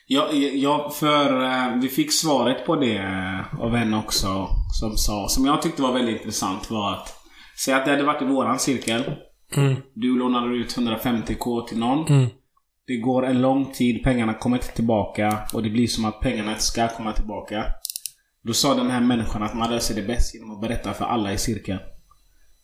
Ja, 0.07 0.33
ja, 0.55 0.91
för 0.95 1.45
eh, 1.45 1.77
vi 1.83 1.89
fick 1.89 2.13
svaret 2.13 2.67
på 2.67 2.77
det 2.77 2.97
eh, 2.97 3.61
av 3.61 3.75
en 3.77 3.95
också. 3.95 4.49
Som 4.81 4.97
sa, 4.97 5.27
som 5.29 5.47
jag 5.47 5.63
tyckte 5.63 5.83
var 5.83 5.93
väldigt 5.93 6.17
intressant 6.17 6.71
var 6.71 6.93
att 6.93 7.15
Säg 7.65 7.75
att 7.75 7.85
det 7.85 7.91
hade 7.91 8.03
varit 8.05 8.23
i 8.23 8.25
våran 8.25 8.59
cirkel. 8.59 9.05
Mm. 9.57 9.77
Du 9.95 10.19
lånade 10.19 10.57
ut 10.57 10.77
150k 10.77 11.67
till 11.69 11.79
någon. 11.79 12.07
Mm. 12.09 12.27
Det 12.89 12.97
går 12.97 13.27
en 13.27 13.43
lång 13.43 13.73
tid, 13.73 14.05
pengarna 14.05 14.35
kommer 14.35 14.57
inte 14.57 14.73
tillbaka 14.73 15.39
och 15.53 15.63
det 15.63 15.71
blir 15.71 15.87
som 15.87 16.05
att 16.05 16.21
pengarna 16.21 16.51
inte 16.51 16.63
ska 16.63 16.89
komma 16.89 17.13
tillbaka. 17.13 17.65
Då 18.43 18.53
sa 18.53 18.75
den 18.75 18.91
här 18.91 19.01
människan 19.01 19.43
att 19.43 19.55
man 19.55 19.71
löser 19.71 19.95
det 19.95 20.03
bäst 20.03 20.35
genom 20.35 20.51
att 20.51 20.61
berätta 20.61 20.95
för 20.95 21.05
alla 21.05 21.33
i 21.33 21.39
cirkeln. 21.39 21.79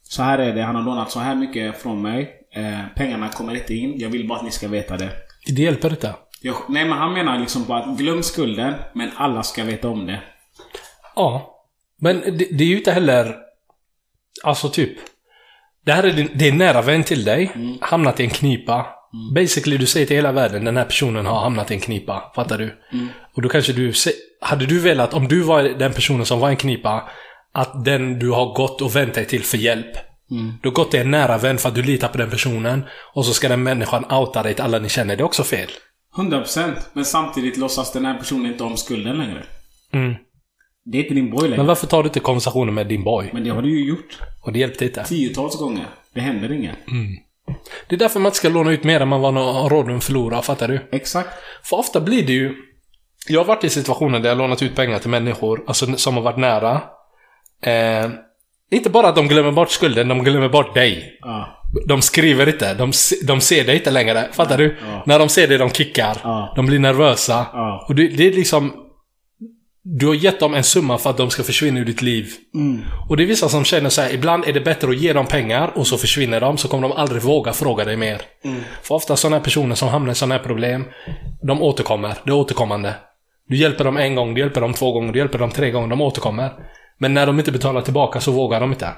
Så 0.02 0.22
här 0.22 0.38
är 0.38 0.54
det, 0.54 0.62
han 0.62 0.74
har 0.74 0.82
lånat 0.82 1.10
så 1.10 1.20
här 1.20 1.34
mycket 1.34 1.82
från 1.82 2.02
mig. 2.02 2.46
Eh, 2.54 2.80
pengarna 2.96 3.28
kommer 3.28 3.54
inte 3.54 3.74
in, 3.74 3.98
jag 3.98 4.08
vill 4.08 4.28
bara 4.28 4.38
att 4.38 4.44
ni 4.44 4.50
ska 4.50 4.68
veta 4.68 4.96
det. 4.96 5.10
Det 5.46 5.62
hjälper 5.62 5.90
inte. 5.90 6.14
Jag, 6.42 6.56
nej 6.68 6.84
men 6.84 6.98
han 6.98 7.12
menar 7.12 7.38
liksom 7.38 7.64
på 7.64 7.74
att 7.74 7.98
glöm 7.98 8.22
skulden, 8.22 8.74
men 8.94 9.10
alla 9.16 9.42
ska 9.42 9.64
veta 9.64 9.88
om 9.88 10.06
det. 10.06 10.22
Ja. 11.16 11.54
Men 12.00 12.20
det, 12.20 12.58
det 12.58 12.64
är 12.64 12.68
ju 12.68 12.76
inte 12.76 12.92
heller... 12.92 13.36
Alltså 14.44 14.68
typ... 14.68 14.98
Det 15.84 15.92
här 15.92 16.02
är, 16.02 16.12
din, 16.12 16.30
det 16.34 16.48
är 16.48 16.52
nära 16.52 16.82
vän 16.82 17.04
till 17.04 17.24
dig. 17.24 17.50
Hamnat 17.80 18.20
i 18.20 18.24
en 18.24 18.30
knipa. 18.30 18.93
Basically, 19.34 19.76
du 19.76 19.86
säger 19.86 20.06
till 20.06 20.16
hela 20.16 20.32
världen 20.32 20.64
den 20.64 20.76
här 20.76 20.84
personen 20.84 21.26
har 21.26 21.40
hamnat 21.40 21.70
i 21.70 21.74
en 21.74 21.80
knipa. 21.80 22.32
Fattar 22.34 22.58
du? 22.58 22.80
Och 23.34 23.42
då 23.42 23.48
kanske 23.48 23.72
du... 23.72 23.92
Hade 24.40 24.66
du 24.66 24.80
velat, 24.80 25.14
om 25.14 25.28
du 25.28 25.40
var 25.40 25.62
den 25.62 25.92
personen 25.92 26.26
som 26.26 26.40
var 26.40 26.48
i 26.48 26.50
en 26.50 26.56
knipa, 26.56 27.08
att 27.52 27.84
den 27.84 28.18
du 28.18 28.30
har 28.30 28.54
gått 28.54 28.80
och 28.82 28.96
vänt 28.96 29.14
dig 29.14 29.26
till 29.26 29.42
för 29.42 29.58
hjälp. 29.58 29.96
Du 30.62 30.68
har 30.68 30.74
gått 30.74 30.90
till 30.90 31.00
en 31.00 31.10
nära 31.10 31.38
vän 31.38 31.58
för 31.58 31.68
att 31.68 31.74
du 31.74 31.82
litar 31.82 32.08
på 32.08 32.18
den 32.18 32.30
personen. 32.30 32.84
Och 33.14 33.26
så 33.26 33.32
ska 33.32 33.48
den 33.48 33.62
människan 33.62 34.04
outa 34.04 34.42
dig 34.42 34.54
till 34.54 34.64
alla 34.64 34.78
ni 34.78 34.88
känner. 34.88 35.16
Det 35.16 35.22
är 35.22 35.24
också 35.24 35.44
fel. 35.44 35.68
100% 36.16 36.74
Men 36.92 37.04
samtidigt 37.04 37.56
låtsas 37.56 37.92
den 37.92 38.04
här 38.04 38.18
personen 38.18 38.46
inte 38.46 38.64
om 38.64 38.76
skulden 38.76 39.16
längre. 39.16 39.44
Mm. 39.92 40.14
Det 40.84 40.98
är 40.98 41.02
inte 41.02 41.14
din 41.14 41.30
boy 41.30 41.40
längre. 41.40 41.50
Men 41.50 41.56
Men, 41.56 41.66
varför 41.66 41.86
tar 41.86 42.02
du 42.02 42.06
inte 42.06 42.20
konversationen 42.20 42.74
med 42.74 42.86
din 42.86 43.04
boy? 43.04 43.30
det 43.44 43.50
har 43.50 43.62
du 43.62 43.80
ju 43.80 43.88
gjort. 43.88 44.18
Och 44.42 44.52
det 44.52 44.58
hjälpte 44.58 44.84
inte. 44.84 45.04
Tiotals 45.04 45.58
gånger. 45.58 45.86
Det 46.14 46.20
händer 46.20 46.52
inget. 46.52 46.76
Det 47.88 47.94
är 47.94 47.98
därför 47.98 48.20
man 48.20 48.30
inte 48.30 48.38
ska 48.38 48.48
låna 48.48 48.72
ut 48.72 48.84
mer 48.84 49.00
än 49.00 49.08
man 49.08 49.36
har 49.36 49.68
råd 49.70 49.90
att 49.90 50.04
förlora, 50.04 50.42
fattar 50.42 50.68
du? 50.68 50.88
Exakt. 50.92 51.28
För 51.64 51.76
ofta 51.76 52.00
blir 52.00 52.26
det 52.26 52.32
ju... 52.32 52.54
Jag 53.28 53.40
har 53.40 53.44
varit 53.44 53.64
i 53.64 53.70
situationer 53.70 54.20
där 54.20 54.28
jag 54.28 54.38
lånat 54.38 54.62
ut 54.62 54.76
pengar 54.76 54.98
till 54.98 55.10
människor, 55.10 55.64
alltså 55.66 55.96
som 55.96 56.14
har 56.14 56.22
varit 56.22 56.36
nära. 56.36 56.80
Eh, 57.62 58.10
inte 58.70 58.90
bara 58.90 59.08
att 59.08 59.16
de 59.16 59.28
glömmer 59.28 59.52
bort 59.52 59.70
skulden, 59.70 60.08
de 60.08 60.24
glömmer 60.24 60.48
bort 60.48 60.74
dig. 60.74 61.18
Ja. 61.20 61.64
De 61.86 62.02
skriver 62.02 62.48
inte, 62.48 62.74
de, 62.74 62.92
de 63.26 63.40
ser 63.40 63.64
dig 63.64 63.76
inte 63.76 63.90
längre. 63.90 64.28
Fattar 64.32 64.58
du? 64.58 64.76
Ja. 64.80 65.02
När 65.06 65.18
de 65.18 65.28
ser 65.28 65.48
dig, 65.48 65.58
de 65.58 65.70
kickar. 65.70 66.16
Ja. 66.22 66.52
De 66.56 66.66
blir 66.66 66.78
nervösa. 66.78 67.46
Och 67.88 67.94
det, 67.94 68.08
det 68.08 68.28
är 68.28 68.32
liksom... 68.32 68.83
Du 69.86 70.06
har 70.06 70.14
gett 70.14 70.40
dem 70.40 70.54
en 70.54 70.64
summa 70.64 70.98
för 70.98 71.10
att 71.10 71.16
de 71.16 71.30
ska 71.30 71.42
försvinna 71.42 71.80
ur 71.80 71.84
ditt 71.84 72.02
liv. 72.02 72.32
Och 73.08 73.16
det 73.16 73.22
är 73.22 73.26
vissa 73.26 73.48
som 73.48 73.64
känner 73.64 73.90
så 73.90 74.00
här, 74.00 74.14
ibland 74.14 74.44
är 74.44 74.52
det 74.52 74.60
bättre 74.60 74.88
att 74.90 74.98
ge 74.98 75.12
dem 75.12 75.26
pengar 75.26 75.72
och 75.78 75.86
så 75.86 75.98
försvinner 75.98 76.40
de, 76.40 76.56
så 76.58 76.68
kommer 76.68 76.88
de 76.88 76.96
aldrig 76.96 77.22
våga 77.22 77.52
fråga 77.52 77.84
dig 77.84 77.96
mer. 77.96 78.22
För 78.82 78.94
ofta 78.94 79.16
sådana 79.16 79.36
här 79.36 79.44
personer 79.44 79.74
som 79.74 79.88
hamnar 79.88 80.12
i 80.12 80.14
sådana 80.14 80.34
här 80.34 80.42
problem, 80.42 80.84
de 81.42 81.62
återkommer. 81.62 82.14
Det 82.24 82.30
är 82.30 82.34
återkommande. 82.34 82.94
Du 83.48 83.56
hjälper 83.56 83.84
dem 83.84 83.96
en 83.96 84.14
gång, 84.14 84.34
du 84.34 84.40
hjälper 84.40 84.60
dem 84.60 84.72
två 84.72 84.92
gånger, 84.92 85.12
du 85.12 85.18
hjälper 85.18 85.38
dem 85.38 85.50
tre 85.50 85.70
gånger, 85.70 85.88
de 85.88 86.00
återkommer. 86.00 86.52
Men 86.98 87.14
när 87.14 87.26
de 87.26 87.38
inte 87.38 87.52
betalar 87.52 87.80
tillbaka 87.82 88.20
så 88.20 88.32
vågar 88.32 88.60
de 88.60 88.72
inte. 88.72 88.88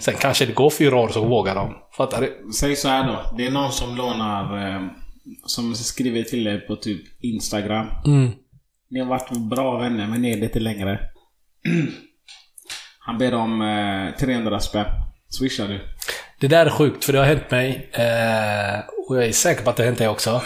Sen 0.00 0.14
kanske 0.20 0.46
det 0.46 0.52
går 0.52 0.70
fyra 0.70 0.96
år 0.96 1.08
så 1.08 1.24
vågar 1.24 1.54
de. 1.54 1.74
Fattar 1.96 2.20
du? 2.20 2.52
Säg 2.52 2.76
så 2.76 2.88
här 2.88 3.06
då. 3.06 3.36
Det 3.36 3.46
är 3.46 3.50
någon 3.50 3.72
som 3.72 3.96
lånar... 3.96 4.68
Eh, 4.74 4.80
som 5.46 5.74
skriver 5.74 6.22
till 6.22 6.44
dig 6.44 6.60
på 6.60 6.76
typ 6.76 7.02
Instagram. 7.22 7.86
Mm. 8.92 8.94
Ni 8.94 9.00
har 9.00 9.18
varit 9.18 9.30
bra 9.50 9.78
vänner, 9.78 10.06
men 10.06 10.22
ni 10.22 10.32
är 10.32 10.36
lite 10.36 10.60
längre. 10.60 10.98
Han 12.98 13.18
ber 13.18 13.34
om 13.34 13.62
eh, 13.62 14.18
300 14.20 14.60
spänn. 14.60 14.86
Swishar 15.38 15.68
du? 15.68 15.80
Det 16.40 16.48
där 16.48 16.66
är 16.66 16.70
sjukt, 16.70 17.04
för 17.04 17.12
det 17.12 17.18
har 17.18 17.26
hänt 17.26 17.50
mig. 17.50 17.90
Eh, 17.92 18.80
och 19.08 19.16
jag 19.16 19.24
är 19.24 19.32
säker 19.32 19.64
på 19.64 19.70
att 19.70 19.76
det 19.76 19.82
har 19.82 19.86
hänt 19.86 19.98
dig 19.98 20.08
också. 20.08 20.30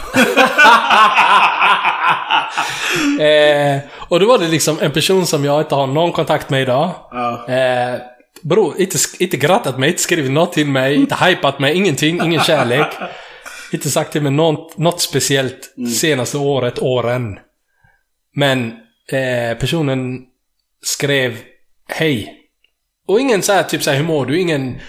eh, 3.23 3.79
och 4.09 4.21
då 4.21 4.27
var 4.27 4.39
det 4.39 4.49
liksom 4.49 4.79
en 4.81 4.91
person 4.91 5.27
som 5.27 5.45
jag 5.45 5.61
inte 5.61 5.75
har 5.75 5.87
någon 5.87 6.13
kontakt 6.13 6.51
med 6.51 6.63
idag. 6.63 6.91
Ja. 7.11 7.49
Eh, 7.49 8.01
bro, 8.43 8.75
inte, 8.79 8.99
inte 9.19 9.37
grattat 9.37 9.79
mig, 9.79 9.89
inte 9.89 10.03
skrivit 10.03 10.31
något 10.31 10.53
till 10.53 10.67
mig, 10.67 10.95
inte 10.95 11.25
hypat 11.25 11.59
mig, 11.59 11.77
ingenting, 11.77 12.21
ingen 12.25 12.41
kärlek. 12.41 12.87
Inte 13.73 13.91
sagt 13.91 14.13
till 14.13 14.23
mig 14.23 14.33
något, 14.33 14.79
något 14.79 15.01
speciellt 15.01 15.75
senaste 16.01 16.39
året, 16.39 16.79
åren. 16.79 17.39
Men 18.37 18.73
eh, 19.13 19.59
personen 19.59 20.25
skrev 20.83 21.39
Hej. 21.89 22.43
Och 23.07 23.21
ingen 23.21 23.43
så 23.43 23.53
här, 23.53 23.63
typ 23.63 23.83
så 23.83 23.91
här, 23.91 23.97
hur 23.97 24.05
mår 24.05 24.27
du? 24.27 24.41
Ingen 24.41 24.81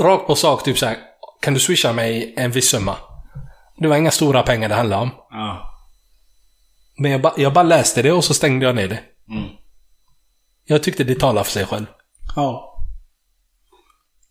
rakt 0.00 0.26
på 0.26 0.34
sak, 0.34 0.64
typ 0.64 0.78
så 0.78 0.86
här, 0.86 0.96
kan 1.40 1.54
du 1.54 1.60
swisha 1.60 1.92
mig 1.92 2.34
en 2.36 2.50
viss 2.50 2.68
summa? 2.68 2.96
Det 3.78 3.88
var 3.88 3.96
inga 3.96 4.10
stora 4.10 4.42
pengar 4.42 4.68
det 4.68 4.74
handlade 4.74 5.02
om. 5.02 5.10
Ja. 5.30 5.76
Men 6.98 7.10
jag, 7.10 7.20
ba, 7.20 7.32
jag 7.36 7.52
bara 7.52 7.62
läste 7.62 8.02
det 8.02 8.12
och 8.12 8.24
så 8.24 8.34
stängde 8.34 8.66
jag 8.66 8.74
ner 8.74 8.88
det. 8.88 9.00
Mm. 9.28 9.48
Jag 10.64 10.82
tyckte 10.82 11.04
det 11.04 11.14
talade 11.14 11.44
för 11.44 11.52
sig 11.52 11.66
själv. 11.66 11.86
Ja. 12.36 12.66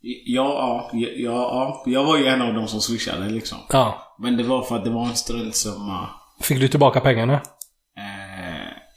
Ja, 0.02 0.90
ja, 0.94 1.00
ja, 1.00 1.10
ja. 1.18 1.84
Jag 1.86 2.04
var 2.04 2.18
ju 2.18 2.28
en 2.28 2.42
av 2.42 2.54
dem 2.54 2.68
som 2.68 2.82
swishade 2.82 3.30
liksom. 3.30 3.58
Ja. 3.70 4.16
Men 4.20 4.38
det 4.38 4.44
var 4.44 4.64
för 4.64 4.76
att 4.76 4.84
det 4.84 4.90
var 4.90 5.06
en 5.06 5.16
struntsumma. 5.16 6.10
Fick 6.42 6.60
du 6.60 6.68
tillbaka 6.68 7.00
pengarna? 7.00 7.42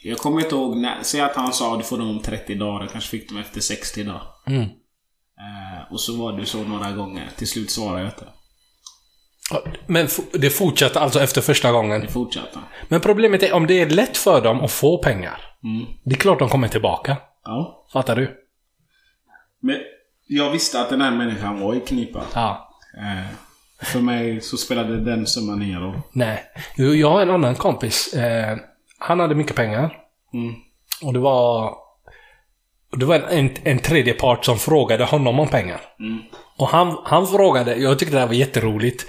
Jag 0.05 0.19
kommer 0.19 0.41
inte 0.41 0.55
ihåg 0.55 0.77
när. 0.77 1.03
Säg 1.03 1.21
att 1.21 1.37
han 1.37 1.53
sa 1.53 1.77
du 1.77 1.83
får 1.83 1.99
dem 1.99 2.11
om 2.11 2.23
30 2.23 2.55
dagar. 2.55 2.81
Jag 2.81 2.93
kanske 2.93 3.11
fick 3.11 3.29
dem 3.29 3.39
efter 3.39 3.61
60 3.61 4.05
dagar. 4.05 4.23
Mm. 4.47 4.63
Eh, 4.63 5.93
och 5.93 6.01
så 6.01 6.17
var 6.17 6.33
det 6.33 6.47
så 6.47 6.63
några 6.63 6.93
gånger. 6.93 7.29
Till 7.37 7.49
slut 7.49 7.71
svarade 7.71 8.01
jag 8.01 8.09
inte. 8.09 8.27
Men 9.87 10.09
det 10.33 10.51
fortsatte 10.51 11.01
alltså 11.01 11.21
efter 11.21 11.41
första 11.41 11.73
gången. 11.73 12.01
Det 12.01 12.09
fortsatte. 12.09 12.59
Men 12.89 13.01
problemet 13.01 13.43
är 13.43 13.53
om 13.53 13.67
det 13.67 13.81
är 13.81 13.91
lätt 13.91 14.17
för 14.17 14.41
dem 14.41 14.61
att 14.61 14.71
få 14.71 14.99
pengar. 14.99 15.41
Mm. 15.65 15.87
Det 16.05 16.15
är 16.15 16.19
klart 16.19 16.39
de 16.39 16.49
kommer 16.49 16.69
tillbaka. 16.69 17.17
Ja. 17.45 17.87
Fattar 17.93 18.17
du? 18.17 18.39
Men 19.61 19.77
jag 20.27 20.51
visste 20.51 20.81
att 20.81 20.91
den 20.91 21.01
här 21.01 21.11
människan 21.11 21.61
var 21.61 21.75
i 21.75 21.81
knipa. 21.81 22.25
Ja. 22.35 22.69
Eh, 22.99 23.27
för 23.87 24.01
mig 24.01 24.41
så 24.41 24.57
spelade 24.57 25.05
den 25.05 25.27
summan 25.27 25.63
ingen 25.63 25.81
roll. 25.81 26.01
Nej. 26.13 26.45
Jag 26.77 27.11
har 27.11 27.23
en 27.23 27.31
annan 27.31 27.55
kompis. 27.55 28.15
Eh, 28.15 28.59
han 29.03 29.21
hade 29.21 29.35
mycket 29.35 29.57
pengar. 29.57 29.93
Mm. 30.35 30.55
Och 31.03 31.13
det 31.13 31.19
var... 31.19 31.75
Det 32.97 33.05
var 33.05 33.15
en, 33.15 33.51
en, 33.65 33.79
tredje 33.79 34.13
part 34.13 34.45
som 34.45 34.59
frågade 34.59 35.05
honom 35.05 35.41
om 35.41 35.49
pengar. 35.49 35.81
Och 36.59 36.69
han, 36.69 36.97
han 37.05 37.27
frågade, 37.27 37.77
jag 37.77 37.99
tyckte 37.99 38.15
det 38.15 38.21
här 38.21 38.27
var 38.27 38.35
jätteroligt. 38.35 39.07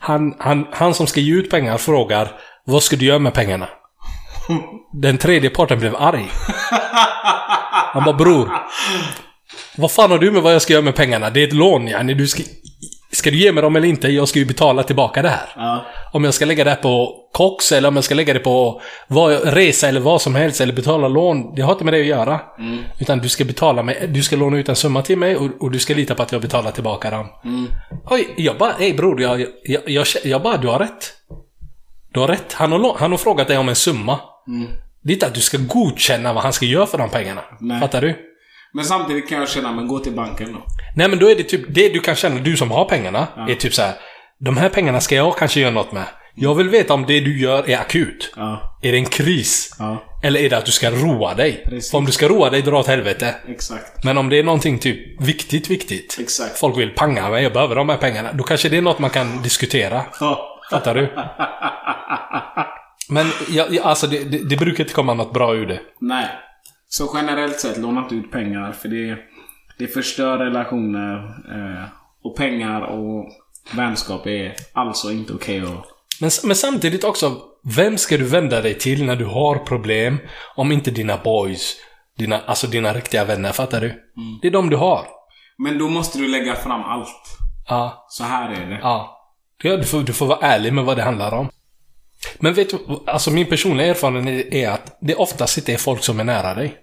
Han, 0.00 0.34
han, 0.38 0.66
han 0.72 0.94
som 0.94 1.06
ska 1.06 1.20
ge 1.20 1.34
ut 1.34 1.50
pengar 1.50 1.78
frågar 1.78 2.28
Vad 2.64 2.82
ska 2.82 2.96
du 2.96 3.04
göra 3.04 3.18
med 3.18 3.34
pengarna? 3.34 3.68
Den 4.92 5.18
tredje 5.18 5.50
parten 5.50 5.78
blev 5.78 5.96
arg. 5.96 6.28
Han 7.92 8.04
bara 8.04 8.16
bror. 8.16 8.50
Vad 9.76 9.92
fan 9.92 10.10
har 10.10 10.18
du 10.18 10.30
med 10.30 10.42
vad 10.42 10.54
jag 10.54 10.62
ska 10.62 10.72
göra 10.72 10.84
med 10.84 10.96
pengarna? 10.96 11.30
Det 11.30 11.42
är 11.42 11.46
ett 11.46 11.52
lån 11.52 11.88
yani. 11.88 12.14
Du 12.14 12.26
ska, 12.26 12.42
ska 13.16 13.30
du 13.30 13.36
ge 13.36 13.52
mig 13.52 13.62
dem 13.62 13.76
eller 13.76 13.88
inte? 13.88 14.08
Jag 14.08 14.28
ska 14.28 14.38
ju 14.38 14.44
betala 14.44 14.82
tillbaka 14.82 15.22
det 15.22 15.28
här. 15.28 15.48
Ja. 15.56 15.86
Om 16.12 16.24
jag 16.24 16.34
ska 16.34 16.44
lägga 16.44 16.64
det 16.64 16.70
här 16.70 16.76
på 16.76 17.16
koks 17.32 17.72
eller 17.72 17.88
om 17.88 17.94
jag 17.94 18.04
ska 18.04 18.14
lägga 18.14 18.32
det 18.34 18.40
på 18.40 18.80
vad, 19.06 19.54
resa 19.54 19.88
eller 19.88 20.00
vad 20.00 20.22
som 20.22 20.34
helst 20.34 20.60
eller 20.60 20.72
betala 20.72 21.08
lån. 21.08 21.54
Det 21.54 21.62
har 21.62 21.72
inte 21.72 21.84
med 21.84 21.94
det 21.94 22.00
att 22.00 22.06
göra. 22.06 22.40
Utan 23.00 23.18
du 23.18 23.28
ska 23.28 23.44
betala 23.44 23.82
mig, 23.82 24.08
du 24.08 24.22
ska 24.22 24.36
låna 24.36 24.58
ut 24.58 24.68
en 24.68 24.76
summa 24.76 25.02
till 25.02 25.18
mig 25.18 25.36
och, 25.36 25.50
och 25.60 25.70
du 25.70 25.78
ska 25.78 25.94
lita 25.94 26.14
på 26.14 26.22
att 26.22 26.32
jag 26.32 26.40
betalar 26.40 26.70
tillbaka 26.70 27.10
dem. 27.10 27.26
Oj, 28.10 28.34
jag 28.36 28.58
bara, 28.58 28.72
hej 28.78 28.92
bror, 28.92 29.22
jag, 29.22 29.40
jag, 29.64 29.82
jag, 29.86 30.06
jag 30.24 30.42
bara, 30.42 30.56
du 30.56 30.68
har 30.68 30.78
rätt. 30.78 31.12
Du 32.12 32.20
har 32.20 32.28
rätt. 32.28 32.52
Han 32.52 32.72
har, 32.72 32.96
han 32.98 33.10
har 33.10 33.18
frågat 33.18 33.48
dig 33.48 33.58
om 33.58 33.68
en 33.68 33.76
summa. 33.76 34.20
Det 35.02 35.12
är 35.12 35.14
inte 35.14 35.26
att 35.26 35.34
du 35.34 35.40
ska 35.40 35.58
godkänna 35.58 36.32
vad 36.32 36.42
han 36.42 36.52
ska 36.52 36.66
göra 36.66 36.86
för 36.86 36.98
de 36.98 37.10
pengarna. 37.10 37.40
Nej. 37.60 37.80
Fattar 37.80 38.00
du? 38.00 38.16
Men 38.72 38.84
samtidigt 38.84 39.28
kan 39.28 39.38
jag 39.38 39.48
känna, 39.48 39.72
men 39.72 39.88
gå 39.88 39.98
till 39.98 40.12
banken 40.12 40.52
då. 40.52 40.75
Nej 40.96 41.08
men 41.08 41.18
då 41.18 41.30
är 41.30 41.36
det 41.36 41.42
typ, 41.42 41.64
det 41.68 41.88
du 41.88 42.00
kan 42.00 42.14
känna, 42.14 42.40
du 42.40 42.56
som 42.56 42.70
har 42.70 42.84
pengarna, 42.84 43.26
är 43.48 43.54
typ 43.54 43.74
så 43.74 43.82
här. 43.82 43.94
De 44.40 44.56
här 44.56 44.68
pengarna 44.68 45.00
ska 45.00 45.14
jag 45.14 45.36
kanske 45.36 45.60
göra 45.60 45.70
något 45.70 45.92
med. 45.92 46.04
Jag 46.34 46.54
vill 46.54 46.68
veta 46.68 46.94
om 46.94 47.06
det 47.06 47.20
du 47.20 47.40
gör 47.40 47.70
är 47.70 47.78
akut. 47.78 48.32
Ja. 48.36 48.78
Är 48.82 48.92
det 48.92 48.98
en 48.98 49.06
kris? 49.06 49.76
Ja. 49.78 50.04
Eller 50.22 50.40
är 50.40 50.50
det 50.50 50.58
att 50.58 50.66
du 50.66 50.72
ska 50.72 50.90
roa 50.90 51.34
dig? 51.34 51.62
Precis. 51.64 51.94
Om 51.94 52.04
du 52.04 52.12
ska 52.12 52.28
roa 52.28 52.50
dig, 52.50 52.62
dra 52.62 52.78
åt 52.78 52.86
helvete. 52.86 53.34
Exakt. 53.48 54.04
Men 54.04 54.18
om 54.18 54.28
det 54.28 54.38
är 54.38 54.42
någonting 54.42 54.78
typ 54.78 55.22
viktigt, 55.22 55.70
viktigt. 55.70 56.16
Exakt. 56.20 56.58
Folk 56.58 56.78
vill 56.78 56.90
panga 56.90 57.28
mig, 57.30 57.42
jag 57.42 57.52
behöver 57.52 57.74
de 57.74 57.88
här 57.88 57.96
pengarna. 57.96 58.32
Då 58.32 58.44
kanske 58.44 58.68
det 58.68 58.76
är 58.76 58.82
något 58.82 58.98
man 58.98 59.10
kan 59.10 59.42
diskutera. 59.42 60.02
Ja. 60.20 60.60
Fattar 60.70 60.94
du? 60.94 61.12
Men 63.08 63.26
jag, 63.48 63.78
alltså 63.78 64.06
det, 64.06 64.24
det, 64.24 64.48
det 64.48 64.56
brukar 64.56 64.84
inte 64.84 64.94
komma 64.94 65.14
något 65.14 65.32
bra 65.32 65.54
ur 65.54 65.66
det. 65.66 65.80
Nej. 66.00 66.26
Så 66.88 67.12
generellt 67.14 67.60
sett, 67.60 67.78
låna 67.78 68.00
inte 68.00 68.14
ut 68.14 68.32
pengar. 68.32 68.72
För 68.72 68.88
det, 68.88 69.16
det 69.78 69.86
förstör 69.88 70.38
relationer. 70.38 71.16
Eh, 71.52 71.84
och 72.22 72.36
pengar 72.36 72.80
och 72.80 73.28
vänskap 73.76 74.26
är 74.26 74.54
alltså 74.72 75.12
inte 75.12 75.32
okej 75.32 75.60
att... 75.60 75.84
Men, 76.20 76.30
men 76.44 76.56
samtidigt 76.56 77.04
också, 77.04 77.36
vem 77.76 77.98
ska 77.98 78.16
du 78.16 78.24
vända 78.24 78.60
dig 78.60 78.74
till 78.74 79.04
när 79.04 79.16
du 79.16 79.24
har 79.24 79.58
problem 79.58 80.18
om 80.56 80.72
inte 80.72 80.90
dina 80.90 81.16
boys? 81.24 81.76
Dina, 82.18 82.40
alltså 82.46 82.66
dina 82.66 82.92
riktiga 82.92 83.24
vänner, 83.24 83.52
fattar 83.52 83.80
du? 83.80 84.02
Det 84.42 84.48
är 84.48 84.52
de 84.52 84.70
du 84.70 84.76
har. 84.76 85.06
Men 85.58 85.78
då 85.78 85.88
måste 85.88 86.18
du 86.18 86.28
lägga 86.28 86.54
fram 86.54 86.82
allt. 86.82 87.38
Ja, 87.68 88.06
Så 88.08 88.24
här 88.24 88.50
är 88.52 88.66
det. 88.66 88.78
ja. 88.82 89.12
Ja, 89.62 89.76
Du 89.76 89.84
får, 89.84 90.02
du 90.02 90.12
får 90.12 90.26
vara 90.26 90.38
ärlig 90.46 90.72
med 90.72 90.84
vad 90.84 90.96
det 90.96 91.02
handlar 91.02 91.34
om. 91.34 91.48
Men 92.38 92.54
vet 92.54 92.70
du, 92.70 92.78
alltså 93.06 93.30
min 93.30 93.46
personliga 93.46 93.86
erfarenhet 93.86 94.46
är 94.52 94.70
att 94.70 94.98
det 95.00 95.14
oftast 95.14 95.58
inte 95.58 95.72
är 95.72 95.76
folk 95.76 96.02
som 96.04 96.20
är 96.20 96.24
nära 96.24 96.54
dig. 96.54 96.76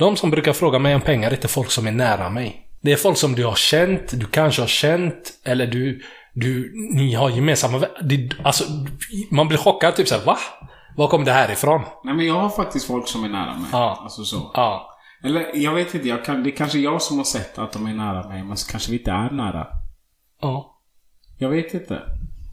De 0.00 0.16
som 0.16 0.30
brukar 0.30 0.52
fråga 0.52 0.78
mig 0.78 0.94
om 0.94 1.00
pengar 1.00 1.30
är 1.30 1.34
inte 1.34 1.48
folk 1.48 1.70
som 1.70 1.86
är 1.86 1.92
nära 1.92 2.30
mig. 2.30 2.66
Det 2.82 2.92
är 2.92 2.96
folk 2.96 3.16
som 3.18 3.34
du 3.34 3.44
har 3.44 3.54
känt, 3.54 4.20
du 4.20 4.26
kanske 4.26 4.62
har 4.62 4.66
känt, 4.68 5.32
eller 5.44 5.66
du, 5.66 6.02
du, 6.34 6.72
ni 6.94 7.14
har 7.14 7.30
gemensamma 7.30 7.78
det, 8.02 8.30
Alltså, 8.44 8.64
man 9.30 9.48
blir 9.48 9.58
chockad, 9.58 9.96
typ 9.96 10.08
såhär, 10.08 10.24
va? 10.24 10.38
Var 10.96 11.08
kom 11.08 11.24
det 11.24 11.32
här 11.32 11.50
ifrån? 11.50 11.82
Nej 12.04 12.14
men 12.14 12.26
jag 12.26 12.34
har 12.34 12.48
faktiskt 12.48 12.86
folk 12.86 13.08
som 13.08 13.24
är 13.24 13.28
nära 13.28 13.54
mig. 13.54 13.68
Ja. 13.72 13.98
Alltså 14.02 14.24
så. 14.24 14.50
Ja. 14.54 14.86
Eller 15.24 15.46
jag 15.54 15.74
vet 15.74 15.94
inte, 15.94 16.08
jag 16.08 16.24
kan, 16.24 16.42
det 16.42 16.50
är 16.50 16.56
kanske 16.56 16.78
jag 16.78 17.02
som 17.02 17.16
har 17.18 17.24
sett 17.24 17.58
att 17.58 17.72
de 17.72 17.86
är 17.86 17.94
nära 17.94 18.28
mig. 18.28 18.44
Men 18.44 18.56
så 18.56 18.70
kanske 18.70 18.90
vi 18.90 18.98
inte 18.98 19.10
är 19.10 19.30
nära. 19.30 19.66
Ja. 20.40 20.76
Jag 21.38 21.48
vet 21.48 21.74
inte. 21.74 22.02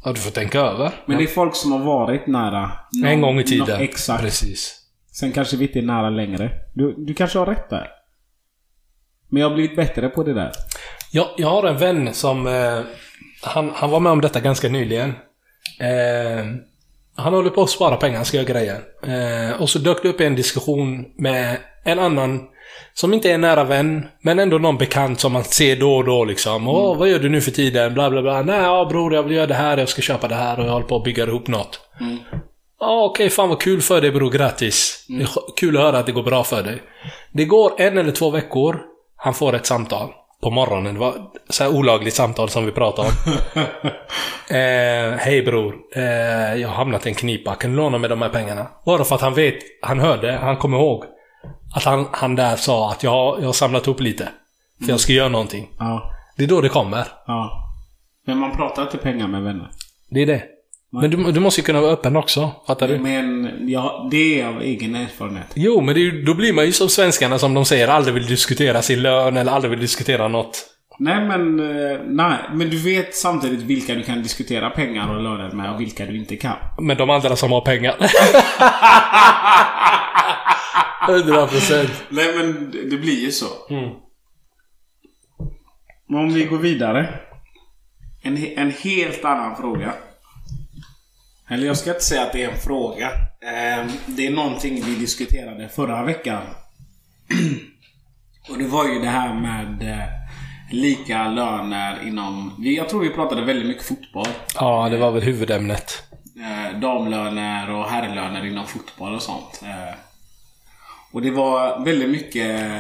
Ja, 0.06 0.12
du 0.12 0.20
får 0.20 0.32
tänka 0.32 0.60
över. 0.60 0.92
Men 1.06 1.18
det 1.18 1.24
är 1.24 1.28
folk 1.28 1.56
som 1.56 1.72
har 1.72 1.80
varit 1.80 2.28
nära. 2.28 2.72
någon- 2.92 3.06
En 3.12 3.22
gång 3.22 3.40
i 3.40 3.44
tiden. 3.44 3.78
nå- 3.78 3.84
exakt. 3.84 4.22
Precis. 4.24 4.84
Sen 5.20 5.32
kanske 5.32 5.58
vi 5.58 5.68
inte 5.68 5.80
är 5.80 5.84
nära 5.84 6.10
längre. 6.10 6.50
Du, 6.74 6.96
du 6.98 7.14
kanske 7.14 7.40
har 7.40 7.46
rätt 7.46 7.70
där. 7.70 7.88
Men 9.30 9.42
jag 9.42 9.50
har 9.50 9.56
blivit 9.56 9.76
bättre 9.76 10.10
på 10.10 10.24
det 10.24 10.34
där. 10.34 10.52
Jag, 11.12 11.28
jag 11.38 11.48
har 11.48 11.64
en 11.64 11.78
vän 11.78 12.14
som... 12.14 12.48
Eh, 12.48 12.80
han, 13.42 13.72
han 13.76 13.90
var 13.90 14.00
med 14.00 14.12
om 14.12 14.22
detta 14.22 14.40
ganska 14.40 14.70
nyligen. 14.70 15.10
Eh, 15.80 16.46
han 17.16 17.34
håller 17.34 17.50
på 17.50 17.62
att 17.62 17.70
spara 17.70 17.96
pengar, 17.96 18.16
han 18.16 18.26
ska 18.26 18.38
göra 18.38 18.48
grejer. 18.48 18.82
Eh, 19.04 19.62
och 19.62 19.70
så 19.70 19.80
dök 19.80 20.04
det 20.04 20.10
upp 20.10 20.22
en 20.22 20.36
diskussion 20.36 21.06
med 21.18 21.58
en 21.84 22.00
annan 22.00 22.48
som 22.94 23.14
inte 23.14 23.30
är 23.30 23.34
en 23.34 23.42
nära 23.42 23.64
vän, 23.64 24.08
men 24.22 24.40
ändå 24.40 24.58
någon 24.58 24.78
bekant 24.78 25.20
som 25.20 25.34
man 25.34 25.44
ser 25.44 25.76
då 25.76 25.96
och 25.96 26.06
då 26.06 26.26
liksom. 26.26 26.68
Åh, 26.68 26.98
vad 26.98 27.10
gör 27.10 27.20
du 27.20 27.30
nu 27.30 27.42
för 27.42 27.52
tiden? 27.52 27.94
Bla 27.94 28.10
bla 28.10 28.22
bla. 28.22 28.42
Nej, 28.42 28.62
ja 28.62 28.86
bror, 28.90 29.14
jag 29.14 29.24
vill 29.24 29.36
göra 29.36 29.48
det 29.48 29.54
här, 29.54 29.78
jag 29.78 29.90
ska 29.90 30.02
köpa 30.02 30.28
det 30.28 30.36
här 30.36 30.60
och 30.60 30.66
jag 30.66 30.72
håller 30.72 30.88
på 30.88 30.96
att 30.96 31.04
bygga 31.04 31.24
ihop 31.24 31.48
något. 31.48 31.80
Ja, 32.80 33.06
okej, 33.06 33.30
fan 33.30 33.50
vad 33.50 33.62
kul 33.62 33.82
för 33.82 34.02
dig 34.02 34.12
bror, 34.12 34.32
grattis. 34.32 35.06
Det 35.08 35.24
är 35.24 35.30
kul 35.58 35.78
att 35.78 35.84
höra 35.84 36.00
att 36.00 36.06
det 36.06 36.12
går 36.12 36.24
bra 36.24 36.44
för 36.44 36.64
dig. 36.64 36.82
Det 37.32 37.46
går 37.46 37.82
en 37.82 37.98
eller 37.98 38.12
två 38.12 38.30
veckor, 38.30 38.82
han 39.16 39.34
får 39.34 39.56
ett 39.56 39.66
samtal. 39.66 40.10
På 40.42 40.50
morgonen, 40.52 40.94
det 40.94 41.00
var 41.00 41.16
så 41.50 41.64
här 41.64 41.76
olagligt 41.76 42.14
samtal 42.14 42.50
som 42.50 42.66
vi 42.66 42.72
pratade 42.72 43.08
om. 43.08 43.14
eh, 44.56 45.18
Hej 45.18 45.42
bror, 45.42 45.76
eh, 45.96 46.56
jag 46.62 46.68
har 46.68 46.76
hamnat 46.76 47.06
i 47.06 47.10
en 47.10 47.16
knipa, 47.16 47.56
kan 47.56 47.72
du 47.72 47.78
låna 47.78 47.98
mig 47.98 48.10
de 48.10 48.22
här 48.22 48.30
pengarna? 48.30 48.68
Bara 48.86 49.04
för 49.04 49.16
att 49.16 49.22
han 49.22 49.34
vet, 49.34 49.56
han 49.82 50.00
hörde, 50.00 50.32
han 50.32 50.58
kommer 50.58 50.78
ihåg. 50.78 51.04
Att 51.76 51.84
han, 51.84 52.08
han 52.12 52.36
där 52.36 52.56
sa 52.56 52.92
att 52.92 53.04
jag, 53.04 53.40
jag 53.40 53.46
har 53.46 53.54
samlat 53.54 53.88
ihop 53.88 54.00
lite. 54.00 54.30
För 54.86 54.92
jag 54.92 55.00
ska 55.00 55.14
göra 55.14 55.30
någonting. 55.30 55.70
Ja. 55.80 56.12
Det 56.38 56.44
är 56.44 56.48
då 56.48 56.62
det 56.62 56.70
kommer. 56.70 57.08
Ja. 57.28 57.74
Men 58.26 58.38
man 58.38 58.56
pratar 58.56 58.82
inte 58.84 58.98
pengar 58.98 59.28
med 59.28 59.44
vänner. 59.44 59.72
Det 60.10 60.22
är 60.22 60.26
det. 60.26 60.44
Men 60.92 61.10
du, 61.12 61.32
du 61.32 61.40
måste 61.40 61.62
ju 61.62 61.66
kunna 61.66 61.82
vara 61.82 61.92
öppen 61.92 62.16
också, 62.16 62.52
fattar 62.68 62.88
du? 62.88 62.98
Men 63.00 63.60
ja, 63.70 64.08
det 64.12 64.42
är 64.42 64.48
av 64.48 64.62
egen 64.62 64.96
erfarenhet. 64.96 65.48
Jo, 65.56 65.82
men 65.82 65.96
ju- 65.96 66.24
då 66.24 66.34
blir 66.34 66.54
man 66.54 66.66
ju 66.66 66.72
som 66.72 66.90
svenskarna 66.90 67.40
som 67.40 67.54
de 67.54 67.66
säger, 67.66 67.88
aldrig 67.88 68.14
vill 68.14 68.26
diskutera 68.28 68.82
sin 68.82 69.02
lön 69.02 69.38
eller 69.38 69.52
aldrig 69.52 69.72
vill 69.72 69.80
diskutera 69.80 70.28
något. 70.28 70.66
Nej 71.00 71.26
men, 71.28 71.60
eh, 71.60 71.98
nej. 72.06 72.38
Men 72.54 72.70
du 72.70 72.78
vet 72.78 73.16
samtidigt 73.16 73.60
vilka 73.62 73.94
du 73.96 74.04
kan 74.04 74.22
diskutera 74.24 74.70
pengar 74.70 75.16
och 75.16 75.22
löner 75.24 75.52
med 75.52 75.74
och 75.74 75.82
vilka 75.82 76.06
du 76.06 76.18
inte 76.18 76.36
kan. 76.36 76.56
Men 76.80 76.98
de 76.98 77.10
andra 77.10 77.36
som 77.36 77.52
har 77.52 77.62
pengar. 77.62 77.96
100 81.10 81.48
procent. 81.48 82.04
Nej 82.10 82.34
men 82.38 82.72
det 82.90 82.98
blir 82.98 83.20
ju 83.26 83.32
så. 83.32 83.46
Men 86.10 86.20
om 86.20 86.34
vi 86.34 86.46
går 86.46 86.58
vidare. 86.58 87.20
En, 88.22 88.38
en 88.58 88.72
helt 88.72 89.26
annan 89.26 89.56
fråga. 89.56 89.94
Eller 91.50 91.68
jag 91.68 91.78
ska 91.78 91.90
inte 91.90 92.04
säga 92.04 92.22
att 92.22 92.32
det 92.34 92.44
är 92.44 92.50
en 92.50 92.58
fråga. 92.60 93.06
Eh, 93.42 93.86
Det 94.06 94.28
är 94.28 94.32
någonting 94.32 94.82
vi 94.86 94.96
diskuterade 94.96 95.70
förra 95.70 96.04
veckan. 96.04 96.42
Och 98.50 98.58
det 98.58 98.68
var 98.68 98.88
ju 98.88 99.00
det 99.00 99.08
här 99.10 99.34
med 99.34 99.90
eh, 99.92 100.04
lika 100.72 101.28
löner 101.28 102.00
inom... 102.08 102.56
Jag 102.60 102.90
tror 102.90 103.02
vi 103.02 103.10
pratade 103.10 103.42
väldigt 103.46 103.68
mycket 103.68 103.84
fotboll. 103.86 104.28
Ja, 104.56 104.88
det 104.92 104.98
var 104.98 105.12
väl 105.12 105.24
huvudämnet. 105.24 106.04
Eh, 106.40 106.80
Damlöner 106.80 107.70
och 107.72 107.90
herrlöner 107.90 108.46
inom 108.46 108.68
fotboll 108.68 109.16
och 109.16 109.22
sånt. 109.22 109.62
Eh, 109.64 109.96
Och 111.12 111.22
det 111.22 111.32
var 111.32 111.86
väldigt 111.86 112.10
mycket... 112.10 112.72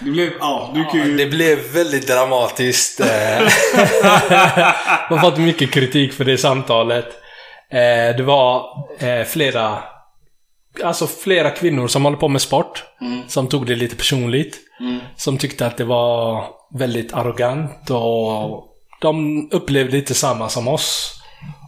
Det 0.00 0.10
blev... 0.10 0.30
Ja, 0.40 0.70
du 0.74 0.84
kan 0.84 1.06
ju... 1.08 1.16
Det 1.16 1.26
blev 1.26 1.58
väldigt 1.72 2.06
dramatiskt. 2.08 3.00
Man 5.10 5.18
har 5.18 5.30
fått 5.30 5.38
mycket 5.38 5.70
kritik 5.70 6.12
för 6.12 6.24
det 6.24 6.38
samtalet. 6.38 7.06
Eh, 7.72 8.16
Det 8.16 8.22
var 8.22 8.66
eh, 8.98 9.24
flera 9.24 9.82
Alltså 10.84 11.06
flera 11.06 11.50
kvinnor 11.50 11.88
som 11.88 12.04
håller 12.04 12.16
på 12.16 12.28
med 12.28 12.40
sport. 12.40 12.84
Som 13.28 13.48
tog 13.48 13.66
det 13.66 13.74
lite 13.76 13.96
personligt. 13.96 14.58
Som 15.16 15.38
tyckte 15.38 15.66
att 15.66 15.76
det 15.76 15.84
var 15.84 16.44
väldigt 16.78 17.12
arrogant 17.12 17.90
och 17.90 18.64
de 19.00 19.48
upplevde 19.52 19.98
inte 19.98 20.14
samma 20.14 20.48
som 20.48 20.68
oss. 20.68 21.12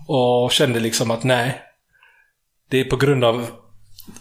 Och 0.08 0.52
kände 0.52 0.80
liksom 0.80 1.10
att 1.10 1.24
nej. 1.24 1.60
det 2.70 2.80
är 2.80 2.84
på 2.84 2.96
grund 2.96 3.24
av 3.24 3.46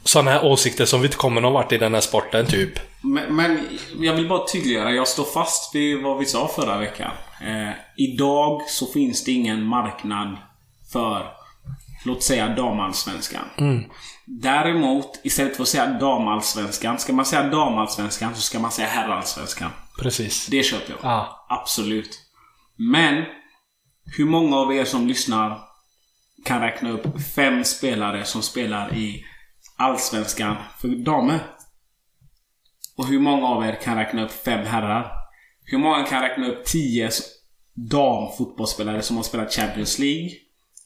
sådana 0.03 0.31
här 0.31 0.45
åsikter 0.45 0.85
som 0.85 1.01
vi 1.01 1.07
inte 1.07 1.17
kommer 1.17 1.41
någon 1.41 1.53
vart 1.53 1.71
i 1.71 1.77
den 1.77 1.93
här 1.93 2.01
sporten, 2.01 2.45
typ. 2.45 2.79
Men, 3.01 3.35
men 3.35 3.67
jag 3.99 4.13
vill 4.13 4.29
bara 4.29 4.47
tydliggöra, 4.47 4.91
jag 4.91 5.07
står 5.07 5.23
fast 5.23 5.75
vid 5.75 6.03
vad 6.03 6.17
vi 6.17 6.25
sa 6.25 6.47
förra 6.47 6.77
veckan. 6.77 7.11
Eh, 7.41 7.69
idag 7.97 8.61
så 8.67 8.85
finns 8.85 9.23
det 9.23 9.31
ingen 9.31 9.63
marknad 9.63 10.37
för, 10.93 11.25
låt 12.05 12.23
säga 12.23 12.49
damallsvenskan. 12.49 13.45
Däremot, 14.25 15.19
istället 15.23 15.55
för 15.55 15.63
att 15.63 15.69
säga 15.69 15.85
damallsvenskan, 15.85 16.99
ska 16.99 17.13
man 17.13 17.25
säga 17.25 17.43
damallsvenskan 17.43 18.35
så 18.35 18.41
ska 18.41 18.59
man 18.59 18.71
säga 18.71 18.87
herrallsvenskan. 18.87 19.69
Precis. 20.01 20.47
Det 20.47 20.63
köper 20.63 20.91
jag. 20.91 20.99
Ja. 21.03 21.45
Absolut. 21.49 22.19
Men, 22.75 23.25
hur 24.17 24.25
många 24.25 24.57
av 24.57 24.73
er 24.73 24.85
som 24.85 25.07
lyssnar 25.07 25.59
kan 26.45 26.61
räkna 26.61 26.89
upp 26.89 27.21
fem 27.35 27.63
spelare 27.63 28.25
som 28.25 28.41
spelar 28.41 28.93
i 28.93 29.25
Allsvenskan 29.77 30.55
för 30.79 30.87
damer? 30.87 31.39
Och 32.97 33.07
hur 33.07 33.19
många 33.19 33.47
av 33.47 33.65
er 33.65 33.81
kan 33.81 33.97
räkna 33.97 34.25
upp 34.25 34.31
fem 34.31 34.65
herrar? 34.65 35.11
Hur 35.65 35.77
många 35.77 36.03
kan 36.03 36.21
räkna 36.21 36.47
upp 36.47 36.65
tio 36.65 37.09
damfotbollsspelare 37.73 39.01
som 39.01 39.15
har 39.15 39.23
spelat 39.23 39.53
Champions 39.53 39.99
League? 39.99 40.29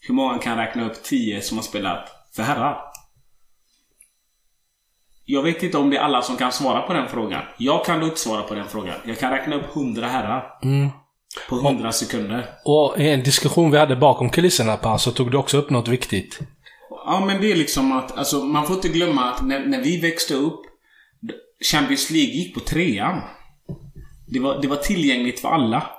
Hur 0.01 0.13
många 0.13 0.37
kan 0.37 0.57
räkna 0.57 0.85
upp 0.85 1.03
tio 1.03 1.41
som 1.41 1.57
har 1.57 1.63
spelat 1.63 2.09
för 2.35 2.43
herrar? 2.43 2.77
Jag 5.25 5.43
vet 5.43 5.63
inte 5.63 5.77
om 5.77 5.89
det 5.89 5.97
är 5.97 6.01
alla 6.01 6.21
som 6.21 6.37
kan 6.37 6.51
svara 6.51 6.81
på 6.81 6.93
den 6.93 7.07
frågan. 7.07 7.41
Jag 7.57 7.85
kan 7.85 8.03
inte 8.03 8.19
svara 8.19 8.41
på 8.41 8.55
den 8.55 8.67
frågan. 8.67 8.95
Jag 9.05 9.19
kan 9.19 9.31
räkna 9.31 9.55
upp 9.55 9.75
100 9.75 10.07
herrar. 10.07 10.43
På 11.49 11.55
100 11.55 11.91
sekunder. 11.91 12.45
Och 12.65 12.95
i 12.99 13.09
en 13.09 13.23
diskussion 13.23 13.71
vi 13.71 13.77
hade 13.77 13.95
bakom 13.95 14.29
kulisserna 14.29 14.77
på 14.77 14.97
så 14.97 15.11
tog 15.11 15.31
du 15.31 15.37
också 15.37 15.57
upp 15.57 15.69
något 15.69 15.87
viktigt. 15.87 16.39
Ja, 16.89 17.23
men 17.25 17.41
det 17.41 17.51
är 17.51 17.55
liksom 17.55 17.91
att, 17.91 18.17
alltså 18.17 18.43
man 18.43 18.67
får 18.67 18.75
inte 18.75 18.89
glömma 18.89 19.31
att 19.31 19.41
när, 19.41 19.65
när 19.65 19.81
vi 19.81 20.01
växte 20.01 20.33
upp, 20.33 20.61
Champions 21.71 22.09
League 22.09 22.33
gick 22.33 22.53
på 22.53 22.59
trean. 22.59 23.21
Det 24.27 24.39
var, 24.39 24.61
det 24.61 24.67
var 24.67 24.75
tillgängligt 24.75 25.39
för 25.39 25.49
alla. 25.49 25.89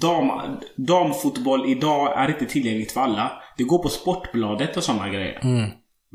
Dam, 0.00 0.30
damfotboll 0.76 1.70
idag 1.70 2.12
är 2.18 2.28
inte 2.28 2.46
tillgängligt 2.46 2.92
för 2.92 3.00
alla. 3.00 3.32
Det 3.56 3.64
går 3.64 3.82
på 3.82 3.88
Sportbladet 3.88 4.76
och 4.76 4.84
sådana 4.84 5.08
grejer. 5.08 5.40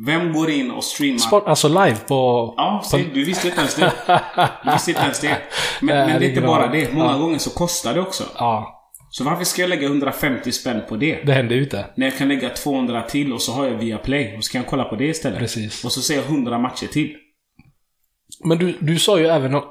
Vem 0.05 0.33
går 0.33 0.49
in 0.49 0.71
och 0.71 0.83
streamar? 0.83 1.17
Sport, 1.17 1.47
alltså 1.47 1.67
live 1.67 1.95
på... 2.07 2.53
Ja, 2.57 2.81
se, 2.85 3.03
du 3.13 3.25
visste 3.25 3.47
inte 3.47 3.59
ens 3.59 3.75
det. 3.75 3.91
Du 4.65 4.71
visste 4.71 4.91
inte 4.91 5.03
ens 5.03 5.19
det. 5.21 5.37
Men, 5.81 5.95
men 6.09 6.19
det 6.19 6.25
är 6.25 6.29
inte 6.29 6.41
bara 6.41 6.67
det. 6.67 6.93
Många 6.93 7.11
Ja. 7.11 7.17
gånger 7.17 7.37
så 7.37 7.49
kostar 7.49 7.93
det 7.93 8.01
också. 8.01 8.23
ja, 8.37 8.79
Så 9.09 9.23
varför 9.23 9.43
ska 9.43 9.61
jag 9.61 9.69
lägga 9.69 9.87
150 9.87 10.51
spänn 10.51 10.81
på 10.89 10.95
det? 10.95 11.23
det 11.25 11.33
hände 11.33 11.55
ute. 11.55 11.85
När 11.95 12.07
jag 12.07 12.17
kan 12.17 12.27
lägga 12.27 12.49
200 12.49 13.01
till 13.01 13.33
och 13.33 13.41
så 13.41 13.51
har 13.51 13.65
jag 13.65 13.73
via 13.77 13.97
play 13.97 14.37
och 14.37 14.43
så 14.43 14.51
kan 14.51 14.61
jag 14.61 14.69
kolla 14.69 14.83
på 14.83 14.95
det 14.95 15.05
istället. 15.05 15.39
Precis. 15.39 15.85
Och 15.85 15.91
så 15.91 16.01
ser 16.01 16.15
jag 16.15 16.25
100 16.25 16.57
matcher 16.59 16.87
till. 16.87 17.15
Men 18.45 18.57
du, 18.57 18.77
du 18.79 18.99
sa 18.99 19.19
ju 19.19 19.27
även 19.27 19.61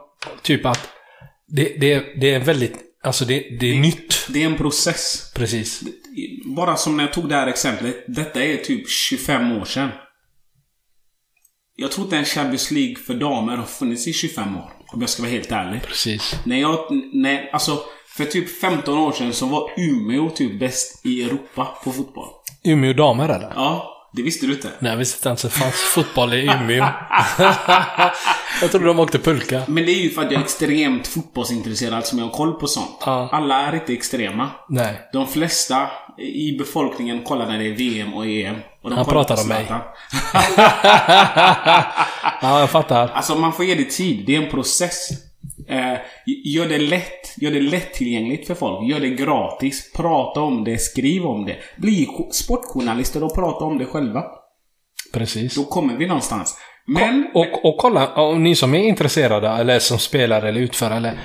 typ 0.43 0.67
att 0.67 0.89
det, 1.49 1.81
det, 1.81 2.05
det 2.21 2.35
är 2.35 2.41
väldigt... 2.41 2.79
Alltså 3.03 3.25
det, 3.25 3.59
det 3.61 3.71
är 3.71 3.81
nytt. 3.81 4.27
Det 4.29 4.43
är 4.43 4.47
en 4.47 4.57
process. 4.57 5.33
Precis. 5.35 5.83
Bara 6.57 6.77
som 6.77 6.97
när 6.97 7.05
jag 7.05 7.13
tog 7.13 7.29
det 7.29 7.35
här 7.35 7.47
exemplet. 7.47 8.05
Detta 8.09 8.43
är 8.43 8.57
typ 8.57 8.89
25 8.91 9.53
år 9.53 9.65
sedan. 9.65 9.89
Jag 11.77 11.93
tror 11.93 12.05
inte 12.05 12.17
en 12.17 12.25
Champions 12.25 12.71
League 12.71 12.97
för 12.97 13.15
damer 13.15 13.57
har 13.57 13.65
funnits 13.65 14.07
i 14.07 14.13
25 14.13 14.57
år. 14.57 14.73
Om 14.93 15.01
jag 15.01 15.11
ska 15.11 15.23
vara 15.23 15.33
helt 15.33 15.53
ärlig. 15.53 15.83
Precis. 15.83 16.35
När 16.45 16.61
jag... 16.61 16.79
När, 17.13 17.51
alltså, 17.53 17.83
för 18.17 18.25
typ 18.25 18.61
15 18.61 18.99
år 18.99 19.13
sedan 19.13 19.33
så 19.33 19.47
var 19.47 19.71
Umeå 19.77 20.31
typ 20.31 20.61
bäst 20.61 21.07
i 21.07 21.23
Europa 21.23 21.79
på 21.85 21.93
fotboll. 21.93 22.29
Umeå 22.65 22.93
damer 22.93 23.29
eller? 23.29 23.53
Ja, 23.55 23.92
det 24.13 24.23
visste 24.23 24.47
du 24.47 24.53
inte. 24.53 24.71
Nej, 24.79 24.91
jag 24.93 24.99
visste 24.99 25.19
inte 25.19 25.29
ens 25.29 25.45
att 25.45 25.53
det 25.53 25.59
fanns 25.59 25.75
fotboll 25.75 26.35
i 26.35 26.43
Umeå. 26.43 26.77
jag 28.61 28.71
trodde 28.71 28.87
de 28.87 28.99
åkte 28.99 29.19
pulka. 29.19 29.63
Men 29.67 29.87
det 29.87 29.93
är 29.93 30.03
ju 30.03 30.11
för 30.11 30.23
att 30.23 30.33
jag 30.33 30.41
är 30.41 30.45
extremt 30.45 31.07
fotbollsintresserad 31.07 32.07
som 32.07 32.19
jag 32.19 32.27
har 32.27 32.33
koll 32.33 32.53
på 32.53 32.67
sånt. 32.67 33.03
Ja. 33.07 33.29
Alla 33.33 33.61
är 33.61 33.75
inte 33.75 33.93
extrema. 33.93 34.51
Nej. 34.69 35.01
De 35.13 35.27
flesta 35.27 35.91
i 36.19 36.59
befolkningen 36.59 37.25
kollar 37.25 37.47
när 37.47 37.59
det 37.59 37.69
är 37.69 37.75
VM 37.75 38.15
och 38.15 38.27
EM. 38.27 38.57
Och 38.83 38.91
de 38.91 38.97
Han 38.97 39.07
pratar 39.07 39.41
om 39.43 39.49
mig. 39.49 39.67
Ja, 42.43 42.61
jag 42.61 42.71
fattar. 42.71 43.09
Alltså 43.09 43.35
man 43.35 43.53
får 43.53 43.65
ge 43.65 43.75
det 43.75 43.85
tid. 43.85 44.27
Det 44.27 44.37
är 44.37 44.43
en 44.43 44.51
process. 44.51 45.09
Eh, 45.69 45.99
gör 46.45 46.69
det 46.69 46.79
lätt. 46.79 47.39
Gör 47.39 47.51
det 47.51 47.61
lättillgängligt 47.61 48.47
för 48.47 48.55
folk. 48.55 48.91
Gör 48.91 49.01
det 49.01 49.09
gratis. 49.09 49.93
Prata 49.93 50.41
om 50.41 50.65
det. 50.65 50.79
Skriv 50.79 51.27
om 51.27 51.45
det. 51.45 51.57
Bli 51.77 52.05
jo- 52.05 52.29
sportjournalister 52.33 53.25
och 53.25 53.35
prata 53.35 53.65
om 53.65 53.79
det 53.79 53.85
själva. 53.85 54.25
Precis. 55.13 55.55
Då 55.55 55.65
kommer 55.65 55.97
vi 55.97 56.07
någonstans. 56.07 56.59
Men... 56.87 57.27
Och, 57.35 57.65
och 57.65 57.79
kolla, 57.79 58.15
om 58.15 58.43
ni 58.43 58.55
som 58.55 58.75
är 58.75 58.83
intresserade, 58.89 59.49
eller 59.49 59.79
som 59.79 59.99
spelar 59.99 60.43
eller 60.43 60.61
utför, 60.61 60.91
eller... 60.91 61.19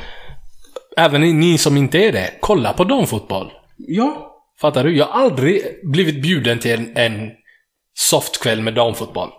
Även 0.97 1.39
ni 1.39 1.57
som 1.57 1.77
inte 1.77 1.97
är 1.97 2.11
det, 2.11 2.33
kolla 2.41 2.73
på 2.73 2.83
damfotboll. 2.83 3.51
Ja. 3.77 4.33
Fattar 4.61 4.83
du? 4.83 4.97
Jag 4.97 5.05
har 5.05 5.21
aldrig 5.23 5.61
blivit 5.91 6.21
bjuden 6.21 6.59
till 6.59 6.71
en, 6.71 6.97
en 6.97 7.29
softkväll 7.93 8.61
med 8.61 8.73
damfotboll. 8.73 9.29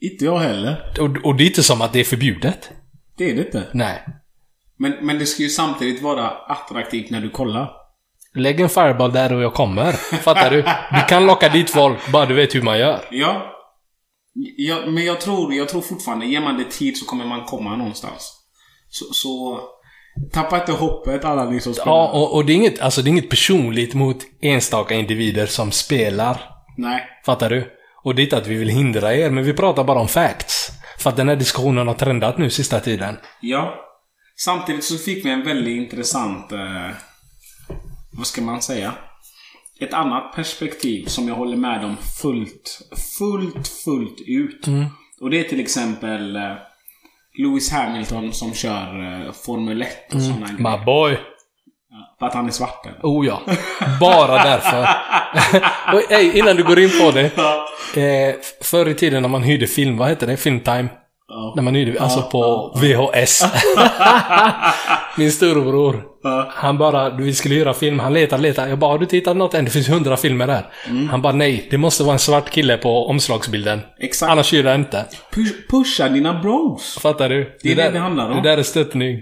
Inte 0.00 0.24
jag 0.24 0.38
heller. 0.38 0.92
Och, 1.00 1.26
och 1.26 1.36
det 1.36 1.44
är 1.44 1.46
inte 1.46 1.62
som 1.62 1.82
att 1.82 1.92
det 1.92 2.00
är 2.00 2.04
förbjudet. 2.04 2.70
Det 3.16 3.30
är 3.30 3.34
det 3.34 3.46
inte. 3.46 3.62
Nej. 3.72 4.02
Men, 4.76 4.92
men 5.00 5.18
det 5.18 5.26
ska 5.26 5.42
ju 5.42 5.48
samtidigt 5.48 6.02
vara 6.02 6.28
attraktivt 6.28 7.10
när 7.10 7.20
du 7.20 7.30
kollar. 7.30 7.70
Lägg 8.34 8.60
en 8.60 8.68
fireball 8.68 9.12
där 9.12 9.32
och 9.32 9.42
jag 9.42 9.54
kommer. 9.54 9.92
Fattar 10.22 10.50
du? 10.50 10.62
Du 11.00 11.06
kan 11.08 11.26
locka 11.26 11.48
dit 11.48 11.70
folk, 11.70 12.12
bara 12.12 12.26
du 12.26 12.34
vet 12.34 12.54
hur 12.54 12.62
man 12.62 12.78
gör. 12.78 13.00
Ja. 13.10 13.52
ja 14.56 14.76
men 14.86 15.04
jag 15.04 15.20
tror, 15.20 15.54
jag 15.54 15.68
tror 15.68 15.80
fortfarande, 15.80 16.26
ger 16.26 16.40
man 16.40 16.58
det 16.58 16.70
tid 16.70 16.96
så 16.96 17.06
kommer 17.06 17.24
man 17.24 17.44
komma 17.44 17.76
någonstans. 17.76 18.32
Så, 18.88 19.04
så 19.12 19.60
tappa 20.32 20.60
inte 20.60 20.72
hoppet 20.72 21.24
alla 21.24 21.50
ni 21.50 21.60
som 21.60 21.74
spelar. 21.74 21.92
Ja, 21.92 22.10
och, 22.12 22.34
och 22.34 22.44
det, 22.44 22.52
är 22.52 22.54
inget, 22.54 22.80
alltså, 22.80 23.02
det 23.02 23.08
är 23.08 23.12
inget 23.12 23.30
personligt 23.30 23.94
mot 23.94 24.16
enstaka 24.42 24.94
individer 24.94 25.46
som 25.46 25.72
spelar. 25.72 26.40
Nej. 26.76 27.02
Fattar 27.26 27.50
du? 27.50 27.70
Och 28.04 28.14
det 28.14 28.22
är 28.22 28.24
inte 28.24 28.36
att 28.36 28.46
vi 28.46 28.54
vill 28.54 28.68
hindra 28.68 29.14
er, 29.14 29.30
men 29.30 29.44
vi 29.44 29.52
pratar 29.52 29.84
bara 29.84 30.00
om 30.00 30.08
facts. 30.08 30.61
För 31.02 31.10
att 31.10 31.16
den 31.16 31.28
här 31.28 31.36
diskussionen 31.36 31.86
har 31.86 31.94
trendat 31.94 32.38
nu 32.38 32.50
sista 32.50 32.80
tiden. 32.80 33.16
Ja. 33.40 33.74
Samtidigt 34.36 34.84
så 34.84 34.98
fick 34.98 35.24
vi 35.24 35.30
en 35.30 35.44
väldigt 35.44 35.76
intressant... 35.76 36.52
Eh, 36.52 36.90
vad 38.12 38.26
ska 38.26 38.42
man 38.42 38.62
säga? 38.62 38.92
Ett 39.80 39.94
annat 39.94 40.34
perspektiv 40.34 41.06
som 41.06 41.28
jag 41.28 41.34
håller 41.34 41.56
med 41.56 41.84
om 41.84 41.96
fullt, 42.22 42.88
fullt, 43.18 43.68
fullt 43.68 44.20
ut. 44.26 44.66
Och 45.20 45.30
det 45.30 45.40
är 45.40 45.44
till 45.44 45.60
exempel 45.60 46.36
eh, 46.36 46.42
Lewis 47.38 47.72
Hamilton 47.72 48.32
som 48.32 48.54
kör 48.54 49.24
eh, 49.26 49.32
Formel 49.32 49.82
1 49.82 50.14
och 50.14 50.22
sådana 50.22 50.46
grejer. 50.46 50.78
My 50.78 50.84
boy. 50.84 51.18
För 52.22 52.26
att 52.26 52.34
han 52.34 52.46
är 52.46 52.50
svart 52.50 52.86
eller? 52.86 52.98
Oh 53.02 53.26
ja. 53.26 53.40
Bara 54.00 54.44
därför. 54.44 54.88
och, 55.94 56.12
ey, 56.12 56.38
innan 56.38 56.56
du 56.56 56.64
går 56.64 56.78
in 56.78 56.90
på 57.00 57.10
det. 57.10 57.24
Eh, 58.00 58.34
förr 58.62 58.88
i 58.88 58.94
tiden 58.94 59.22
när 59.22 59.28
man 59.28 59.42
hyrde 59.42 59.66
film, 59.66 59.96
vad 59.96 60.08
hette 60.08 60.26
det? 60.26 60.36
Filmtime? 60.36 60.88
Ja. 61.28 61.52
När 61.56 61.62
man 61.62 61.74
hyrde, 61.74 62.00
alltså 62.00 62.22
på 62.22 62.72
VHS. 62.76 63.42
Min 65.18 65.32
storebror. 65.32 66.02
Han 66.48 66.78
bara, 66.78 67.10
vi 67.10 67.34
skulle 67.34 67.54
göra 67.54 67.74
film, 67.74 67.98
han 67.98 68.12
letar, 68.12 68.38
letar. 68.38 68.68
Jag 68.68 68.78
bara, 68.78 68.90
har 68.90 68.98
du 68.98 69.06
tittat 69.06 69.36
något 69.36 69.54
än? 69.54 69.64
Det 69.64 69.70
finns 69.70 69.88
hundra 69.88 70.16
filmer 70.16 70.46
där. 70.46 70.66
Han 71.10 71.22
bara, 71.22 71.32
nej, 71.32 71.68
det 71.70 71.78
måste 71.78 72.02
vara 72.02 72.12
en 72.12 72.18
svart 72.18 72.50
kille 72.50 72.76
på 72.76 73.06
omslagsbilden. 73.06 73.80
Exakt. 73.98 74.32
Annars 74.32 74.52
hyr 74.52 74.64
jag 74.64 74.74
inte. 74.74 75.04
Push, 75.34 75.52
pusha 75.70 76.08
dina 76.08 76.40
bros. 76.40 76.98
Fattar 77.02 77.28
du? 77.28 77.56
Det 77.62 77.72
är 77.72 77.76
det 77.76 77.82
där, 77.82 77.92
det 77.92 77.98
handlar 77.98 78.30
om. 78.30 78.36
Det 78.36 78.50
där 78.50 78.58
är 78.58 78.62
stöttning. 78.62 79.18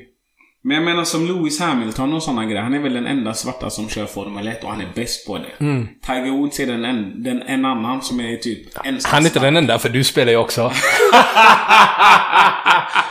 Men 0.62 0.74
jag 0.74 0.84
menar 0.84 1.04
som 1.04 1.26
Lewis 1.26 1.60
Hamilton 1.60 2.12
och 2.12 2.22
sådana 2.22 2.44
grejer. 2.44 2.62
Han 2.62 2.74
är 2.74 2.78
väl 2.78 2.92
den 2.94 3.06
enda 3.06 3.34
svarta 3.34 3.70
som 3.70 3.88
kör 3.88 4.06
Formel 4.06 4.48
1 4.48 4.64
och 4.64 4.70
han 4.70 4.80
är 4.80 4.88
bäst 4.94 5.26
på 5.26 5.38
det. 5.38 5.58
Tiger 6.06 6.30
Woods 6.30 6.60
är 6.60 6.66
den 6.66 6.84
en, 6.84 7.22
den 7.22 7.42
en 7.42 7.64
annan 7.64 8.02
som 8.02 8.20
är 8.20 8.36
typ 8.36 8.86
ensam 8.86 9.10
Han 9.12 9.22
är 9.22 9.26
inte 9.26 9.40
den 9.40 9.56
enda, 9.56 9.78
för 9.78 9.88
du 9.88 10.04
spelar 10.04 10.32
ju 10.32 10.38
också. 10.38 10.72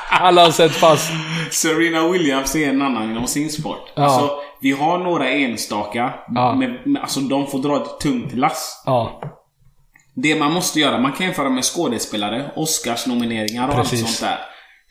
Alla 0.10 0.44
har 0.44 0.52
sett 0.52 0.82
pass. 0.82 1.10
Serena 1.52 2.08
Williams 2.08 2.56
är 2.56 2.70
en 2.70 2.82
annan 2.82 3.12
inom 3.12 3.28
sin 3.28 3.50
sport. 3.50 3.92
Ja. 3.96 4.04
Alltså, 4.04 4.30
vi 4.62 4.72
har 4.72 4.98
några 4.98 5.30
enstaka. 5.30 6.14
Ja. 6.36 6.56
Med, 6.56 6.78
med, 6.86 7.02
alltså 7.02 7.20
de 7.20 7.48
får 7.48 7.60
dra 7.60 7.76
ett 7.84 8.00
tungt 8.00 8.34
lass. 8.34 8.84
Ja, 8.86 9.22
Det 10.16 10.40
man 10.40 10.52
måste 10.54 10.80
göra, 10.80 11.00
man 11.00 11.12
kan 11.12 11.26
jämföra 11.26 11.50
med 11.50 11.64
skådespelare, 11.64 12.52
Oscars-nomineringar 12.56 13.68
och 13.68 13.76
Precis. 13.76 14.02
allt 14.04 14.10
sånt 14.12 14.32
där. 14.32 14.40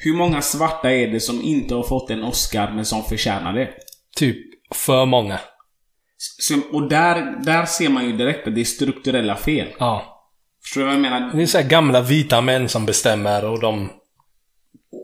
Hur 0.01 0.15
många 0.15 0.43
svarta 0.43 0.93
är 0.93 1.09
det 1.09 1.21
som 1.21 1.43
inte 1.43 1.75
har 1.75 1.83
fått 1.83 2.11
en 2.11 2.25
Oscar 2.25 2.73
men 2.75 2.85
som 2.85 3.05
förtjänar 3.05 3.53
det? 3.53 3.69
typ 4.19 4.37
för 4.75 5.07
många. 5.07 5.39
Så, 6.19 6.61
och 6.73 6.89
där, 6.89 7.45
där 7.45 7.67
ser 7.67 7.89
man 7.89 8.05
ju 8.05 8.13
direkt 8.13 8.49
att 8.49 8.55
det 8.55 8.61
är 8.61 8.65
strukturella 8.65 9.37
fel. 9.37 9.69
Ja. 9.79 10.25
Förstår 10.63 10.81
du 10.81 10.87
vad 10.87 10.95
jag 10.95 11.01
menar? 11.01 11.31
Det 11.35 11.43
är 11.43 11.47
så 11.47 11.63
gamla 11.63 12.01
vita 12.01 12.41
män 12.41 12.69
som 12.69 12.87
bestämmer 12.87 13.45
och 13.45 13.61
de... 13.61 13.91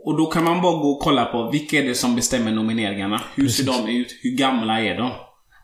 Och 0.04 0.16
då 0.18 0.26
kan 0.26 0.44
man 0.44 0.62
bara 0.62 0.72
gå 0.72 0.88
och 0.88 1.00
kolla 1.00 1.24
på 1.24 1.50
vilka 1.50 1.78
är 1.78 1.82
det 1.82 1.94
som 1.94 2.16
bestämmer 2.16 2.52
nomineringarna? 2.52 3.22
Hur 3.34 3.48
ser 3.48 3.64
de 3.64 3.88
ut? 3.88 4.18
Hur 4.22 4.30
gamla 4.30 4.80
är 4.80 4.96
de? 4.96 5.10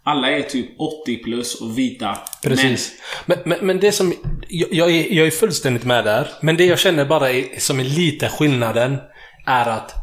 Alla 0.05 0.31
är 0.31 0.43
typ 0.43 0.81
80 0.81 1.17
plus 1.17 1.61
och 1.61 1.79
vita 1.79 2.19
Precis. 2.43 2.93
Men, 3.27 3.39
men, 3.45 3.59
men 3.67 3.81
det 3.81 3.93
som... 3.93 4.13
Jag, 4.49 4.69
jag, 4.73 4.91
är, 4.91 5.15
jag 5.15 5.27
är 5.27 5.31
fullständigt 5.31 5.85
med 5.85 6.05
där. 6.05 6.29
Men 6.41 6.57
det 6.57 6.65
jag 6.65 6.79
känner 6.79 7.05
bara 7.05 7.31
är, 7.31 7.61
som 7.61 7.81
är 7.81 7.85
lite 7.85 8.29
skillnaden 8.29 8.99
är 9.51 9.67
att 9.67 9.95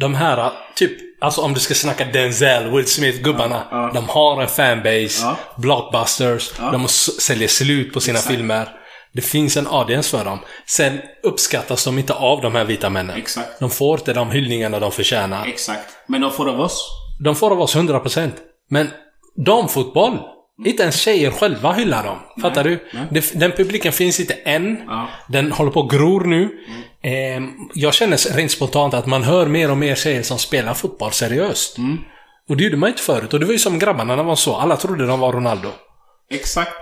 de 0.00 0.14
här, 0.14 0.52
typ, 0.74 0.92
alltså 1.20 1.40
om 1.40 1.54
du 1.54 1.60
ska 1.60 1.74
snacka 1.74 2.04
Denzel, 2.04 2.70
Will 2.70 2.86
Smith, 2.86 3.22
gubbarna. 3.22 3.62
Ja, 3.70 3.76
ja. 3.86 3.90
De 3.94 4.08
har 4.08 4.42
en 4.42 4.48
fanbase, 4.48 5.22
Ja. 5.22 5.36
blockbusters, 5.56 6.52
de 6.72 6.88
säljer 6.88 7.48
slut 7.48 7.92
på 7.92 8.00
sina 8.00 8.18
Exakt. 8.18 8.34
filmer. 8.34 8.68
Det 9.12 9.20
finns 9.20 9.56
en 9.56 9.66
audience 9.66 10.10
för 10.18 10.24
dem. 10.24 10.38
Sen 10.66 10.98
uppskattas 11.22 11.84
de 11.84 11.98
inte 11.98 12.14
av 12.14 12.40
de 12.40 12.54
här 12.54 12.64
vita 12.64 12.90
männen. 12.90 13.16
Exakt. 13.16 13.60
De 13.60 13.70
får 13.70 13.98
inte 13.98 14.12
de 14.12 14.30
hyllningarna 14.30 14.78
de 14.80 14.92
förtjänar. 14.92 15.46
Exakt. 15.46 15.88
Men 16.08 16.20
de 16.20 16.32
får 16.32 16.48
av 16.48 16.60
oss. 16.60 16.88
De 17.24 17.36
får 17.36 17.50
av 17.50 17.60
oss 17.60 17.76
100%. 17.76 18.30
Men 18.70 18.90
damfotboll, 19.46 20.18
inte 20.66 20.82
ens 20.82 21.00
tjejer 21.00 21.30
själva 21.30 21.72
hyllar 21.72 22.04
dem. 22.04 22.18
Fattar 22.42 22.64
du? 22.64 22.88
Det, 23.10 23.32
den 23.40 23.52
publiken 23.52 23.92
finns 23.92 24.20
inte 24.20 24.34
än. 24.34 24.78
Den 25.28 25.52
håller 25.52 25.70
på 25.70 25.80
och 25.80 25.90
gror 25.90 26.24
nu. 26.24 26.50
Ehm, 27.04 27.50
jag 27.74 27.94
känner 27.94 28.36
rent 28.36 28.50
spontant 28.50 28.94
att 28.94 29.06
man 29.06 29.22
hör 29.22 29.46
mer 29.46 29.70
och 29.70 29.76
mer 29.76 29.94
tjejer 29.94 30.22
som 30.22 30.38
spelar 30.38 30.74
fotboll 30.74 31.12
seriöst. 31.12 31.78
Och 32.48 32.56
det 32.56 32.64
gjorde 32.64 32.76
man 32.76 32.88
inte 32.88 33.02
förut. 33.02 33.32
Och 33.32 33.40
det 33.40 33.46
var 33.46 33.52
ju 33.52 33.58
som 33.58 33.78
grabbarna 33.78 34.16
när 34.16 34.22
var 34.22 34.36
så. 34.36 34.56
Alla 34.56 34.76
trodde 34.76 35.06
de 35.06 35.20
var 35.20 35.32
Ronaldo. 35.32 35.68
Exakt. 36.30 36.72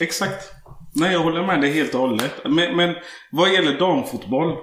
Exakt. 0.00 0.52
Nej, 0.94 1.12
jag 1.12 1.20
håller 1.20 1.46
med 1.46 1.60
dig 1.60 1.72
helt 1.72 1.94
och 1.94 2.00
hållet. 2.00 2.32
Men, 2.44 2.76
men 2.76 2.94
vad 3.32 3.52
gäller 3.52 3.78
damfotboll. 3.78 4.56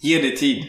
Ge 0.00 0.22
det 0.22 0.36
tid. 0.36 0.64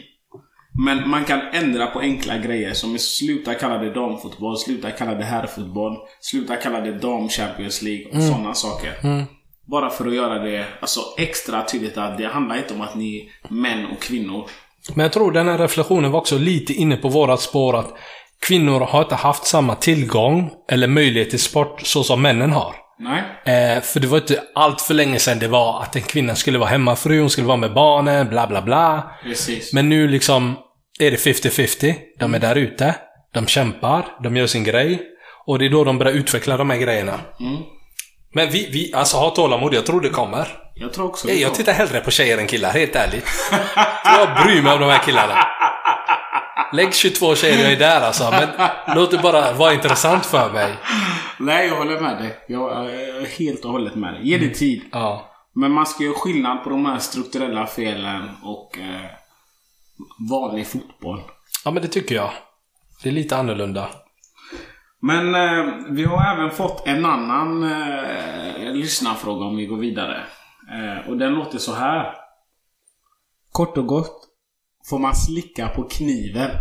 Men 0.86 1.08
man 1.08 1.24
kan 1.24 1.40
ändra 1.52 1.86
på 1.86 2.00
enkla 2.00 2.38
grejer 2.38 2.72
som 2.72 2.98
sluta 2.98 3.54
kalla 3.54 3.78
det 3.78 3.94
damfotboll, 3.94 4.58
sluta 4.58 4.90
kalla 4.90 5.14
det 5.14 5.24
herrfotboll, 5.24 5.96
sluta 6.20 6.56
kalla 6.56 6.80
det 6.80 6.92
dam 6.92 7.28
Champions 7.28 7.82
League 7.82 8.06
och 8.06 8.22
sådana 8.22 8.54
saker. 8.54 8.94
Bara 9.70 9.90
för 9.90 10.06
att 10.06 10.14
göra 10.14 10.38
det 10.38 10.64
alltså, 10.80 11.00
extra 11.18 11.62
tydligt 11.62 11.98
att 11.98 12.18
det 12.18 12.26
handlar 12.26 12.56
inte 12.56 12.74
om 12.74 12.80
att 12.80 12.94
ni 12.94 13.32
är 13.42 13.52
män 13.54 13.86
och 13.86 14.02
kvinnor. 14.02 14.50
Men 14.94 15.02
jag 15.02 15.12
tror 15.12 15.32
den 15.32 15.48
här 15.48 15.58
reflektionen 15.58 16.10
var 16.12 16.20
också 16.20 16.38
lite 16.38 16.72
inne 16.72 16.96
på 16.96 17.08
vårat 17.08 17.40
spår 17.40 17.76
att 17.76 17.94
kvinnor 18.46 18.80
har 18.80 19.02
inte 19.02 19.14
haft 19.14 19.46
samma 19.46 19.74
tillgång 19.74 20.50
eller 20.70 20.88
möjlighet 20.88 21.30
till 21.30 21.42
sport 21.42 21.80
så 21.82 22.04
som 22.04 22.22
männen 22.22 22.52
har. 22.52 22.74
Nej? 22.98 23.22
Eh, 23.44 23.82
för 23.82 24.00
det 24.00 24.06
var 24.06 24.18
inte 24.18 24.42
allt 24.54 24.80
för 24.80 24.94
länge 24.94 25.18
sedan 25.18 25.38
det 25.38 25.48
var 25.48 25.82
att 25.82 25.96
en 25.96 26.02
kvinna 26.02 26.34
skulle 26.34 26.58
vara 26.58 26.68
hemmafru, 26.68 27.20
hon 27.20 27.30
skulle 27.30 27.46
vara 27.46 27.56
med 27.56 27.74
barnen, 27.74 28.28
bla 28.28 28.46
bla 28.46 28.62
bla. 28.62 29.10
Precis. 29.22 29.72
Men 29.72 29.88
nu 29.88 30.08
liksom 30.08 30.56
är 31.00 31.10
det 31.10 31.16
50-50. 31.16 31.94
De 32.18 32.34
är 32.34 32.38
där 32.38 32.56
ute. 32.56 32.94
De 33.34 33.46
kämpar, 33.46 34.06
de 34.22 34.36
gör 34.36 34.46
sin 34.46 34.64
grej. 34.64 35.02
Och 35.46 35.58
det 35.58 35.66
är 35.66 35.70
då 35.70 35.84
de 35.84 35.98
börjar 35.98 36.12
utveckla 36.12 36.56
de 36.56 36.70
här 36.70 36.78
grejerna. 36.78 37.20
Men 38.34 38.50
vi, 38.50 38.68
vi, 38.72 38.94
alltså 38.94 39.16
ha 39.16 39.30
tålamod, 39.30 39.74
jag 39.74 39.86
tror 39.86 40.00
det 40.00 40.08
kommer. 40.08 40.48
jag 40.74 40.92
tror 40.92 41.06
också 41.06 41.26
det. 41.26 41.34
Jag 41.34 41.54
tittar 41.54 41.72
hellre 41.72 42.00
på 42.00 42.10
tjejer 42.10 42.38
än 42.38 42.46
killar, 42.46 42.70
helt 42.70 42.96
ärligt. 42.96 43.26
jag 44.04 44.44
bryr 44.44 44.62
mig 44.62 44.72
om 44.72 44.80
de 44.80 44.90
här 44.90 45.02
killarna. 45.04 45.44
Lägg 46.72 46.94
22 46.94 47.34
tjejer, 47.34 47.62
jag 47.62 47.72
är 47.72 47.76
där 47.78 48.00
alltså. 48.00 48.30
Men 48.30 48.48
låt 48.96 49.10
det 49.10 49.18
bara 49.18 49.52
vara 49.52 49.74
intressant 49.74 50.26
för 50.26 50.52
mig. 50.52 50.74
Nej, 51.38 51.66
jag 51.68 51.76
håller 51.76 52.00
med 52.00 52.18
dig. 52.18 52.38
Jag 52.48 52.90
är 52.90 53.26
helt 53.38 53.64
och 53.64 53.72
hållet 53.72 53.94
med 53.94 54.14
dig. 54.14 54.28
Ge 54.28 54.38
det 54.38 54.54
tid. 54.54 54.82
Ja. 54.92 55.30
Men 55.54 55.72
man 55.72 55.86
ska 55.86 56.04
göra 56.04 56.14
skillnad 56.14 56.64
på 56.64 56.70
de 56.70 56.86
här 56.86 56.98
strukturella 56.98 57.66
felen 57.66 58.30
och 58.42 58.78
eh, 58.78 59.10
vanlig 60.30 60.66
fotboll. 60.66 61.22
Ja, 61.64 61.70
men 61.70 61.82
det 61.82 61.88
tycker 61.88 62.14
jag. 62.14 62.30
Det 63.02 63.08
är 63.08 63.12
lite 63.12 63.36
annorlunda. 63.36 63.88
Men 65.02 65.34
eh, 65.34 65.74
vi 65.90 66.04
har 66.04 66.34
även 66.34 66.50
fått 66.50 66.86
en 66.86 67.04
annan 67.06 67.62
eh, 67.72 68.72
lyssnarfråga 68.72 69.44
om 69.46 69.56
vi 69.56 69.66
går 69.66 69.76
vidare. 69.76 70.22
Eh, 70.72 71.08
och 71.10 71.16
den 71.16 71.32
låter 71.32 71.58
så 71.58 71.74
här. 71.74 72.14
Kort 73.52 73.78
och 73.78 73.86
gott. 73.86 74.24
Får 74.90 74.98
man 74.98 75.14
slicka 75.14 75.68
på 75.68 75.82
kniven? 75.82 76.50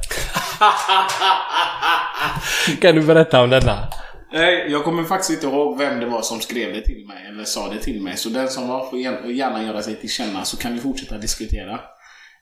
Kan 2.81 2.95
du 2.95 3.03
berätta 3.03 3.41
om 3.43 3.49
denna? 3.49 3.87
Nej, 4.33 4.67
jag 4.71 4.83
kommer 4.83 5.03
faktiskt 5.03 5.29
inte 5.31 5.47
ihåg 5.55 5.77
vem 5.77 5.99
det 5.99 6.05
var 6.05 6.21
som 6.21 6.39
skrev 6.39 6.73
det 6.73 6.81
till 6.81 7.07
mig 7.07 7.25
eller 7.29 7.43
sa 7.43 7.69
det 7.69 7.79
till 7.79 8.03
mig. 8.03 8.17
Så 8.17 8.29
den 8.29 8.47
som 8.49 8.67
var 8.67 8.89
får 8.89 8.99
gärna- 8.99 9.27
gärna 9.27 9.63
göra 9.63 9.81
sig 9.81 9.95
till 9.95 10.09
känna 10.09 10.43
så 10.43 10.57
kan 10.57 10.73
vi 10.73 10.79
fortsätta 10.79 11.17
diskutera. 11.17 11.79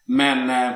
Men 0.07 0.49
eh, 0.49 0.71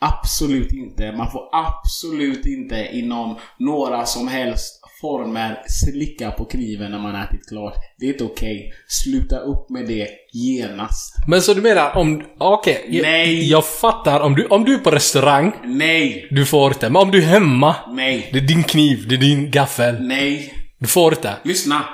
absolut 0.00 0.72
inte. 0.72 1.12
Man 1.12 1.30
får 1.30 1.42
absolut 1.52 2.46
inte 2.46 2.88
inom 2.92 3.36
några 3.58 4.06
som 4.06 4.28
helst 4.28 4.74
former 5.00 5.62
slicka 5.68 6.30
på 6.30 6.44
kniven 6.44 6.90
när 6.90 6.98
man 6.98 7.14
ätit 7.14 7.48
klart. 7.48 7.74
Det 7.98 8.06
är 8.06 8.12
inte 8.12 8.24
okej. 8.24 8.72
Sluta 8.88 9.38
upp 9.38 9.70
med 9.70 9.86
det 9.86 10.08
genast. 10.32 11.14
Men 11.28 11.42
så 11.42 11.54
du 11.54 11.62
menar 11.62 11.96
om... 11.96 12.22
Okej. 12.38 12.86
jag- 12.88 13.02
Nej. 13.02 13.50
Jag 13.50 13.66
fattar. 13.66 14.20
Om 14.20 14.34
du, 14.34 14.46
om 14.46 14.64
du 14.64 14.74
är 14.74 14.78
på 14.78 14.90
restaurang, 14.90 15.52
Nej! 15.64 16.28
du 16.30 16.46
får 16.46 16.72
inte. 16.72 16.90
Men 16.90 17.02
om 17.02 17.10
du 17.10 17.18
är 17.22 17.26
hemma, 17.26 17.76
Nej! 17.92 18.28
det 18.32 18.38
är 18.38 18.42
din 18.42 18.62
kniv, 18.64 19.08
det 19.08 19.14
är 19.14 19.18
din 19.18 19.50
gaffel. 19.50 19.96
Nej! 20.00 20.54
Du 20.78 20.86
får 20.86 21.12
inte. 21.14 21.34
Lyssna! 21.44 21.84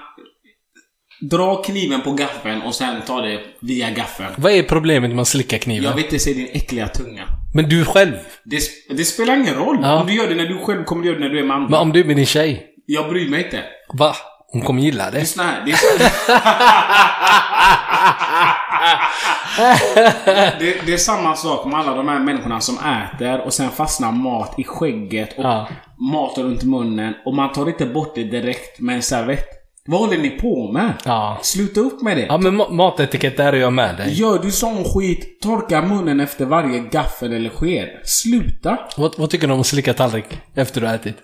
Dra 1.30 1.62
kniven 1.62 2.00
på 2.00 2.12
gaffeln 2.12 2.62
och 2.62 2.74
sen 2.74 3.02
ta 3.06 3.20
det 3.20 3.40
via 3.60 3.90
gaffeln. 3.90 4.28
Vad 4.36 4.52
är 4.52 4.62
problemet 4.62 5.10
med 5.10 5.20
att 5.20 5.28
slicka 5.28 5.58
kniven? 5.58 5.84
Jag 5.84 5.94
vill 5.94 6.04
inte 6.04 6.18
se 6.18 6.32
din 6.32 6.48
äckliga 6.52 6.88
tunga. 6.88 7.22
Men 7.54 7.68
du 7.68 7.84
själv. 7.84 8.12
Det, 8.44 8.60
det 8.90 9.04
spelar 9.04 9.36
ingen 9.36 9.54
roll. 9.54 9.78
Ja. 9.82 10.00
Om 10.00 10.06
du 10.06 10.14
gör 10.14 10.28
det 10.28 10.34
när 10.34 10.46
du 10.46 10.58
själv 10.58 10.84
kommer 10.84 11.02
du 11.02 11.08
göra 11.08 11.18
det 11.18 11.24
när 11.24 11.30
du 11.34 11.40
är 11.40 11.44
med 11.44 11.56
andra. 11.56 11.68
Men 11.70 11.80
om 11.80 11.92
du 11.92 12.00
är 12.00 12.04
med 12.04 12.16
din 12.16 12.26
tjej? 12.26 12.66
Jag 12.86 13.08
bryr 13.08 13.30
mig 13.30 13.44
inte. 13.44 13.62
Va? 13.92 14.14
Hon 14.52 14.62
kommer 14.62 14.82
gilla 14.82 15.10
det. 15.10 15.18
Lyssna 15.20 15.42
här. 15.42 15.62
Det 15.66 15.72
är, 15.72 15.76
så... 15.76 15.98
det, 20.58 20.86
det 20.86 20.92
är 20.92 20.96
samma 20.96 21.36
sak 21.36 21.66
med 21.66 21.80
alla 21.80 21.94
de 21.94 22.08
här 22.08 22.18
människorna 22.18 22.60
som 22.60 22.78
äter 22.78 23.40
och 23.40 23.52
sen 23.52 23.70
fastnar 23.70 24.12
mat 24.12 24.54
i 24.58 24.64
skägget 24.64 25.38
och 25.38 25.44
Ja. 25.44 25.68
mat 26.12 26.38
runt 26.38 26.62
munnen 26.62 27.14
och 27.24 27.34
man 27.34 27.52
tar 27.52 27.68
inte 27.68 27.86
bort 27.86 28.14
det 28.14 28.24
direkt 28.24 28.80
med 28.80 28.94
en 28.96 29.02
servett. 29.02 29.48
Vad 29.88 30.00
håller 30.00 30.18
ni 30.18 30.30
på 30.30 30.72
med? 30.72 30.92
Ja. 31.04 31.38
Sluta 31.42 31.80
upp 31.80 32.02
med 32.02 32.16
det. 32.16 32.26
Ja 32.26 32.38
men 32.38 32.60
ma- 32.60 32.70
matetikett, 32.72 33.36
där 33.36 33.52
är 33.52 33.56
jag 33.56 33.72
med 33.72 33.96
dig. 33.96 34.12
Gör 34.20 34.38
du 34.38 34.50
sån 34.50 34.84
skit, 34.84 35.40
torka 35.40 35.82
munnen 35.82 36.20
efter 36.20 36.44
varje 36.44 36.78
gaffel 36.80 37.32
eller 37.32 37.50
sked. 37.50 37.88
Sluta! 38.04 38.78
Vad, 38.96 39.14
vad 39.18 39.30
tycker 39.30 39.46
du 39.46 39.52
om 39.52 39.60
att 39.60 39.66
slicka 39.66 39.94
tallrik 39.94 40.24
efter 40.54 40.80
du 40.80 40.86
har 40.86 40.94
ätit? 40.94 41.16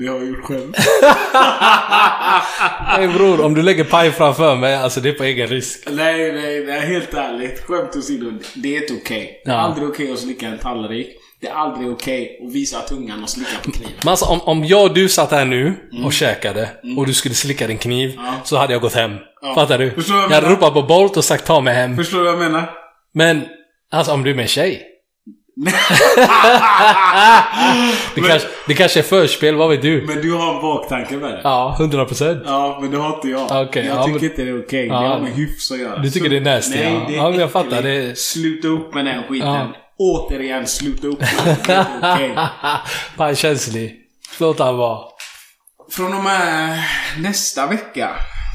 Det 0.00 0.06
har 0.06 0.16
jag 0.16 0.28
gjort 0.28 0.44
själv. 0.44 0.72
Nej 2.98 3.08
bror, 3.08 3.44
om 3.44 3.54
du 3.54 3.62
lägger 3.62 3.84
paj 3.84 4.10
framför 4.10 4.56
mig, 4.56 4.74
alltså 4.76 5.00
det 5.00 5.08
är 5.08 5.12
på 5.12 5.24
egen 5.24 5.46
risk. 5.46 5.88
Nej, 5.90 6.32
nej, 6.32 6.64
nej, 6.66 6.80
helt 6.80 7.14
ärligt. 7.14 7.60
Skämt 7.60 7.96
åsido. 7.96 8.32
Det 8.54 8.76
är 8.76 8.80
inte 8.82 8.94
okej. 9.02 9.42
Det 9.44 9.50
är 9.50 9.54
Ja. 9.54 9.60
aldrig 9.60 9.88
okej 9.88 10.12
att 10.12 10.18
slicka 10.18 10.48
en 10.48 10.58
tallrik. 10.58 11.08
Det 11.44 11.50
är 11.50 11.54
aldrig 11.54 11.90
okej 11.90 12.38
att 12.46 12.52
visa 12.52 12.80
tungan 12.80 13.22
och 13.22 13.28
slicka 13.28 13.50
på 13.64 13.70
kniven. 13.70 13.92
Men 14.02 14.08
alltså 14.08 14.24
om, 14.24 14.40
om 14.40 14.64
jag 14.64 14.82
och 14.84 14.94
du 14.94 15.08
satt 15.08 15.30
här 15.30 15.44
nu 15.44 15.74
och 16.04 16.12
käkade 16.12 16.68
och 16.96 17.06
du 17.06 17.14
skulle 17.14 17.34
slicka 17.34 17.66
din 17.66 17.78
kniv 17.78 18.18
så 18.44 18.56
hade 18.56 18.72
jag 18.72 18.82
gått 18.82 18.94
hem. 18.94 19.16
Fattar 19.54 19.78
du? 19.78 19.90
Förstår 19.90 20.16
jag 20.16 20.30
jag 20.30 20.34
hade 20.34 20.48
ropat 20.48 20.74
på 20.74 20.82
Bolt 20.82 21.16
och 21.16 21.24
sagt 21.24 21.46
ta 21.46 21.60
mig 21.60 21.74
hem. 21.74 21.96
Förstår 21.96 22.18
du 22.18 22.24
vad 22.24 22.32
jag 22.32 22.38
menar? 22.38 22.70
Men, 23.14 23.42
alltså 23.92 24.12
om 24.12 24.24
du 24.24 24.30
är 24.30 24.34
med 24.34 24.42
en 24.42 24.48
tjej. 24.48 24.82
det, 28.14 28.20
Men- 28.20 28.30
kanske, 28.30 28.48
det 28.68 28.74
kanske 28.74 28.98
är 28.98 29.02
förspel, 29.02 29.54
vad 29.54 29.70
vet 29.70 29.82
du? 29.82 30.04
Men 30.06 30.20
du 30.22 30.32
har 30.32 30.54
en 30.54 30.62
baktanke 30.62 31.14
med 31.16 31.30
det. 31.30 31.40
Ja, 31.44 31.76
100 31.80 32.04
procent. 32.04 32.42
Ja, 32.46 32.78
men 32.82 32.90
det 32.90 32.96
har 32.96 33.14
inte 33.14 33.28
jag. 33.28 33.66
Okej, 33.68 33.86
jag 33.86 33.96
ja, 33.96 34.04
tycker 34.04 34.20
men- 34.20 34.30
inte 34.30 34.42
det 34.44 34.50
är 34.50 34.62
okej. 34.64 34.86
Ja. 34.86 35.00
Det 35.00 35.08
har 35.08 35.20
med 35.20 35.32
hyfs 35.32 35.70
att 35.72 35.78
göra. 35.78 35.98
Du 35.98 36.10
tycker 36.10 36.28
det 36.28 36.36
är 36.36 36.40
nasty, 36.40 36.78
Nej, 36.78 36.92
ja. 36.94 37.04
det 37.08 37.14
är 37.14 37.18
Ja, 37.18 37.34
jag 37.40 37.50
fattar, 37.52 37.82
det 37.82 37.90
är- 37.90 38.14
Sluta 38.14 38.68
upp 38.68 38.94
med 38.94 39.04
den 39.04 39.22
skiten. 39.22 39.48
Ja. 39.48 39.72
Återigen, 39.96 40.66
sluta 40.66 41.06
upp 41.06 41.18
okej. 42.02 42.36
Paj 43.16 43.36
känslig. 43.36 44.00
Låt 44.40 44.58
han 44.58 44.76
vara. 44.76 45.04
Från 45.90 46.14
och 46.14 46.24
med 46.24 46.80
nästa 47.18 47.66
vecka 47.66 48.10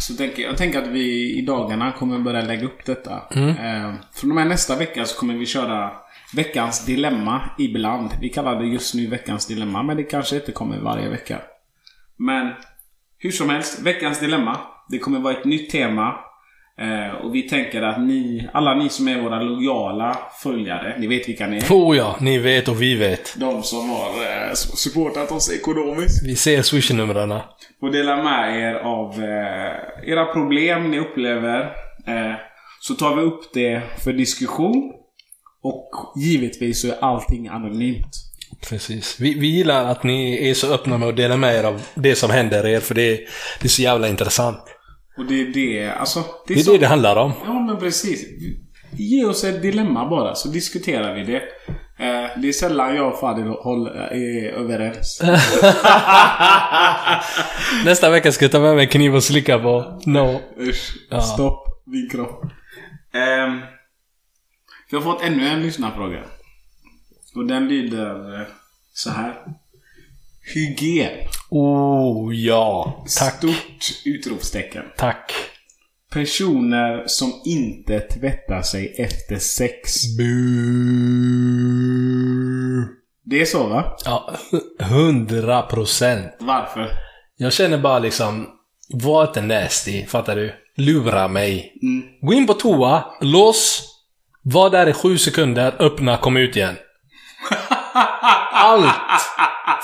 så 0.07 0.13
tänker 0.15 0.43
jag 0.43 0.57
tänker 0.57 0.81
att 0.81 0.87
vi 0.87 1.37
i 1.37 1.41
dagarna 1.41 1.91
kommer 1.91 2.19
börja 2.19 2.41
lägga 2.41 2.65
upp 2.65 2.85
detta. 2.85 3.13
Eh, 3.35 3.93
från 4.13 4.31
och 4.31 4.35
med 4.35 4.47
nästa 4.47 4.75
vecka 4.75 5.05
så 5.05 5.19
kommer 5.19 5.33
vi 5.33 5.45
köra 5.45 5.91
veckans 6.35 6.85
dilemma 6.85 7.49
ibland. 7.57 8.11
Vi 8.21 8.29
kallar 8.29 8.59
det 8.59 8.65
just 8.67 8.95
nu 8.95 9.07
veckans 9.07 9.47
dilemma, 9.47 9.83
men 9.83 9.97
det 9.97 10.03
kanske 10.03 10.35
inte 10.35 10.51
kommer 10.51 10.79
varje 10.79 11.09
vecka. 11.09 11.41
Men 12.17 12.53
hur 13.17 13.31
som 13.31 13.49
helst, 13.49 13.79
veckans 13.79 14.19
dilemma. 14.19 14.57
Det 14.89 14.99
kommer 14.99 15.19
vara 15.19 15.33
ett 15.33 15.45
nytt 15.45 15.69
tema. 15.69 16.15
Eh, 16.81 17.15
och 17.15 17.35
vi 17.35 17.41
tänker 17.41 17.81
att 17.81 18.01
ni, 18.01 18.49
alla 18.53 18.75
ni 18.75 18.89
som 18.89 19.07
är 19.07 19.21
våra 19.21 19.41
lojala 19.41 20.17
följare, 20.43 20.95
ni 20.99 21.07
vet 21.07 21.29
vilka 21.29 21.47
ni 21.47 21.57
är. 21.57 21.63
Oh 21.69 21.97
ja, 21.97 22.15
ni 22.19 22.37
vet 22.37 22.67
och 22.67 22.81
vi 22.81 22.95
vet. 22.95 23.35
De 23.39 23.63
som 23.63 23.89
har 23.89 24.09
eh, 24.09 24.53
supportat 24.53 25.31
oss 25.31 25.51
ekonomiskt. 25.51 26.27
Vi 26.27 26.35
ser 26.35 26.61
swish-numren. 26.61 27.31
och 27.81 27.91
dela 27.91 28.23
med 28.23 28.61
er 28.61 28.73
av 28.73 29.23
eh, 29.23 30.11
era 30.11 30.25
problem 30.25 30.91
ni 30.91 30.99
upplever. 30.99 31.61
Eh, 32.07 32.33
så 32.81 32.93
tar 32.93 33.15
vi 33.15 33.21
upp 33.21 33.53
det 33.53 33.81
för 34.03 34.13
diskussion. 34.13 34.91
Och 35.63 35.89
givetvis 36.15 36.81
så 36.81 36.87
är 36.87 37.03
allting 37.03 37.47
anonymt. 37.47 38.11
Precis. 38.69 39.19
Vi, 39.19 39.33
vi 39.33 39.47
gillar 39.47 39.85
att 39.85 40.03
ni 40.03 40.49
är 40.49 40.53
så 40.53 40.73
öppna 40.73 40.97
med 40.97 41.09
att 41.09 41.17
dela 41.17 41.37
med 41.37 41.55
er 41.55 41.63
av 41.63 41.81
det 41.95 42.15
som 42.15 42.29
händer 42.29 42.65
er, 42.65 42.79
för 42.79 42.95
det, 42.95 43.15
det 43.61 43.63
är 43.63 43.69
så 43.69 43.81
jävla 43.81 44.07
intressant. 44.07 44.78
Och 45.19 45.25
det 45.25 45.41
är 45.41 45.45
det, 45.45 45.89
alltså. 45.89 46.23
Det 46.47 46.53
är, 46.53 46.55
Det 46.55 46.61
är 46.61 46.63
så, 46.63 46.71
det 46.71 46.77
det 46.77 46.87
handlar 46.87 47.15
om. 47.15 47.31
Ja, 47.45 47.53
men 47.59 47.79
precis. 47.79 48.25
Ge 48.91 49.25
oss 49.25 49.43
ett 49.43 49.61
dilemma 49.61 50.09
bara, 50.09 50.35
så 50.35 50.49
diskuterar 50.49 51.15
vi 51.15 51.23
det. 51.23 51.41
Eh, 52.05 52.39
det 52.41 52.47
är 52.47 52.51
sällan 52.51 52.95
jag 52.95 53.13
och 53.13 53.19
Fadil 53.19 53.47
håller, 53.47 53.91
är 53.91 54.51
överens. 54.51 55.21
Nästa 57.85 58.09
vecka 58.09 58.31
ska 58.31 58.45
jag 58.45 58.51
ta 58.51 58.59
med 58.59 58.75
mig 58.75 58.87
kniv 58.87 59.15
och 59.15 59.23
slicka 59.23 59.59
på. 59.59 60.01
No. 60.05 60.41
Usch. 60.59 60.91
Ja. 61.09 61.21
Stopp 61.21 61.65
min 61.85 62.09
kropp. 62.09 62.43
Ehm, 63.13 63.59
vi 64.89 64.97
har 64.97 65.03
fått 65.03 65.23
ännu 65.23 65.47
en 65.47 65.61
lyssnarfråga. 65.61 66.23
Och 67.35 67.45
den 67.45 67.67
lyder 67.67 68.41
eh, 68.41 68.47
så 68.93 69.09
här. 69.09 69.35
Hygien. 70.53 71.27
Oh, 71.49 72.35
ja. 72.35 73.03
Tack. 73.19 73.37
Stort 73.37 73.91
utropstecken. 74.05 74.83
Tack. 74.97 75.31
Personer 76.13 77.03
som 77.07 77.33
inte 77.45 77.99
tvättar 77.99 78.61
sig 78.61 78.95
efter 78.97 79.35
sex. 79.39 80.17
Bu. 80.17 80.25
Det 83.23 83.41
är 83.41 83.45
så 83.45 83.67
va? 83.67 83.97
Ja, 84.05 84.33
hundra 84.79 85.61
procent. 85.61 86.35
Varför? 86.39 86.89
Jag 87.37 87.53
känner 87.53 87.77
bara 87.77 87.99
liksom, 87.99 88.47
var 88.93 89.27
inte 89.27 89.41
nasty, 89.41 90.05
fattar 90.05 90.35
du? 90.35 90.53
Lura 90.75 91.27
mig. 91.27 91.73
Gå 92.21 92.33
in 92.33 92.47
på 92.47 92.53
toa, 92.53 93.05
lås, 93.21 93.83
var 94.41 94.69
där 94.69 94.87
i 94.87 94.93
sju 94.93 95.17
sekunder, 95.17 95.75
öppna, 95.79 96.17
kom 96.17 96.37
ut 96.37 96.55
igen. 96.55 96.75
Allt! 98.51 98.95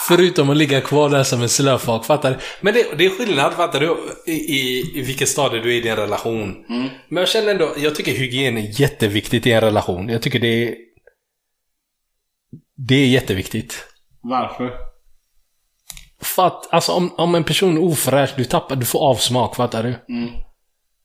Förutom 0.08 0.50
att 0.50 0.58
ligga 0.58 0.82
kvar 0.82 1.10
där 1.10 1.24
som 1.24 1.42
en 1.42 1.50
slöfak, 1.50 2.06
fattar 2.06 2.32
du? 2.32 2.38
Men 2.62 2.74
det, 2.74 2.98
det 2.98 3.06
är 3.06 3.10
skillnad, 3.10 3.54
fattar 3.54 3.80
du? 3.80 3.98
I, 4.26 4.32
i, 4.32 4.92
i 4.96 5.02
vilket 5.02 5.30
stadie 5.30 5.62
du 5.62 5.74
är 5.74 5.78
i 5.78 5.82
din 5.82 5.96
relation. 5.96 6.66
Men 7.10 7.22
jag 7.22 7.30
känner 7.30 7.52
ändå, 7.52 7.74
jag 7.78 7.96
tycker 7.96 8.12
hygien 8.12 8.58
är 8.58 8.82
jätteviktigt 8.82 9.48
i 9.48 9.52
en 9.52 9.62
relation. 9.62 10.10
Jag 10.10 10.22
tycker 10.22 10.40
det 10.40 10.64
är... 10.64 10.76
Det 12.78 12.96
är 12.96 13.08
jätteviktigt. 13.08 13.88
Varför? 14.22 14.72
För 16.22 16.48
att, 16.48 16.74
alltså 16.74 16.92
om, 16.92 17.14
om 17.18 17.36
en 17.36 17.44
person 17.44 17.78
är 17.78 17.84
ofräsch, 17.84 18.30
du 18.38 18.44
tappar, 18.44 18.76
du 18.76 18.86
får 18.86 19.00
avsmak, 19.00 19.56
fattar 19.56 19.84
du? 19.84 19.96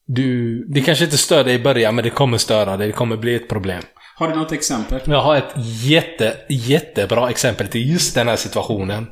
Du, 0.06 0.58
det 0.64 0.80
kanske 0.80 1.04
inte 1.04 1.18
stör 1.18 1.44
dig 1.44 1.54
i 1.54 1.58
början, 1.58 1.94
men 1.94 2.04
det 2.04 2.10
kommer 2.10 2.38
störa 2.38 2.76
dig. 2.76 2.86
Det 2.86 2.92
kommer 2.92 3.16
bli 3.16 3.34
ett 3.34 3.48
problem. 3.48 3.82
Har 4.20 4.28
du 4.28 4.34
något 4.34 4.52
exempel? 4.52 5.00
Jag 5.04 5.22
har 5.22 5.36
ett 5.36 5.54
jätte, 5.82 6.36
jättebra 6.48 7.30
exempel 7.30 7.68
till 7.68 7.90
just 7.90 8.14
den 8.14 8.28
här 8.28 8.36
situationen. 8.36 9.06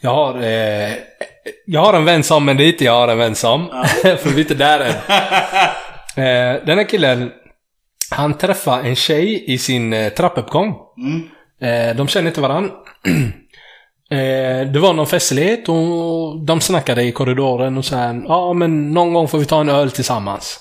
Jag 0.00 0.14
har, 0.14 0.42
eh, 0.42 0.92
jag 1.66 1.80
har 1.80 1.94
en 1.94 2.04
vän 2.04 2.22
som, 2.22 2.44
men 2.44 2.56
det 2.56 2.64
är 2.64 2.68
inte 2.68 2.84
jag 2.84 2.92
har 2.92 3.08
en 3.08 3.18
vän 3.18 3.34
som. 3.34 3.66
För 4.02 4.28
vi 4.28 4.34
är 4.34 4.38
inte 4.38 4.54
där 4.54 4.80
än. 4.80 4.90
eh, 6.24 6.64
den 6.66 6.78
här 6.78 6.88
killen, 6.88 7.30
han 8.10 8.38
träffade 8.38 8.88
en 8.88 8.96
tjej 8.96 9.44
i 9.52 9.58
sin 9.58 9.92
eh, 9.92 10.12
trappuppgång. 10.12 10.74
Eh, 11.60 11.96
de 11.96 12.08
känner 12.08 12.28
inte 12.28 12.40
varandra. 12.40 12.70
Eh, 14.10 14.66
det 14.72 14.78
var 14.78 14.92
någon 14.92 15.06
festlighet 15.06 15.68
och 15.68 16.44
de 16.44 16.60
snackade 16.60 17.02
i 17.02 17.12
korridoren 17.12 17.78
och 17.78 17.84
sa 17.84 18.14
ja 18.28 18.52
men 18.52 18.90
någon 18.92 19.12
gång 19.14 19.28
får 19.28 19.38
vi 19.38 19.44
ta 19.44 19.60
en 19.60 19.68
öl 19.68 19.90
tillsammans. 19.90 20.60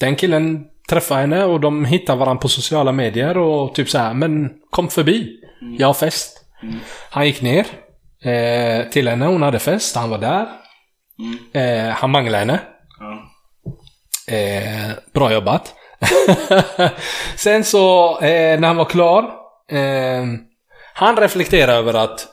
Den 0.00 0.16
killen 0.16 0.64
träffade 0.94 1.20
henne 1.20 1.44
och 1.44 1.60
de 1.60 1.84
hittade 1.84 2.18
varandra 2.18 2.40
på 2.40 2.48
sociala 2.48 2.92
medier 2.92 3.38
och 3.38 3.74
typ 3.74 3.90
så 3.90 3.98
här 3.98 4.14
men 4.14 4.50
kom 4.70 4.88
förbi. 4.88 5.40
Jag 5.78 5.86
har 5.86 5.94
fest. 5.94 6.40
Han 7.10 7.26
gick 7.26 7.42
ner 7.42 7.66
eh, 8.24 8.88
till 8.88 9.08
henne, 9.08 9.26
hon 9.26 9.42
hade 9.42 9.58
fest, 9.58 9.96
han 9.96 10.10
var 10.10 10.18
där. 10.18 10.46
Eh, 11.52 11.94
han 11.94 12.10
manglade 12.10 12.38
henne. 12.38 12.60
Ja. 12.98 13.30
Eh, 14.34 14.90
bra 15.14 15.32
jobbat. 15.32 15.74
Sen 17.36 17.64
så, 17.64 18.18
eh, 18.20 18.60
när 18.60 18.68
han 18.68 18.76
var 18.76 18.84
klar. 18.84 19.22
Eh, 19.70 20.24
han 20.94 21.16
reflekterade 21.16 21.78
över 21.78 21.94
att 21.94 22.26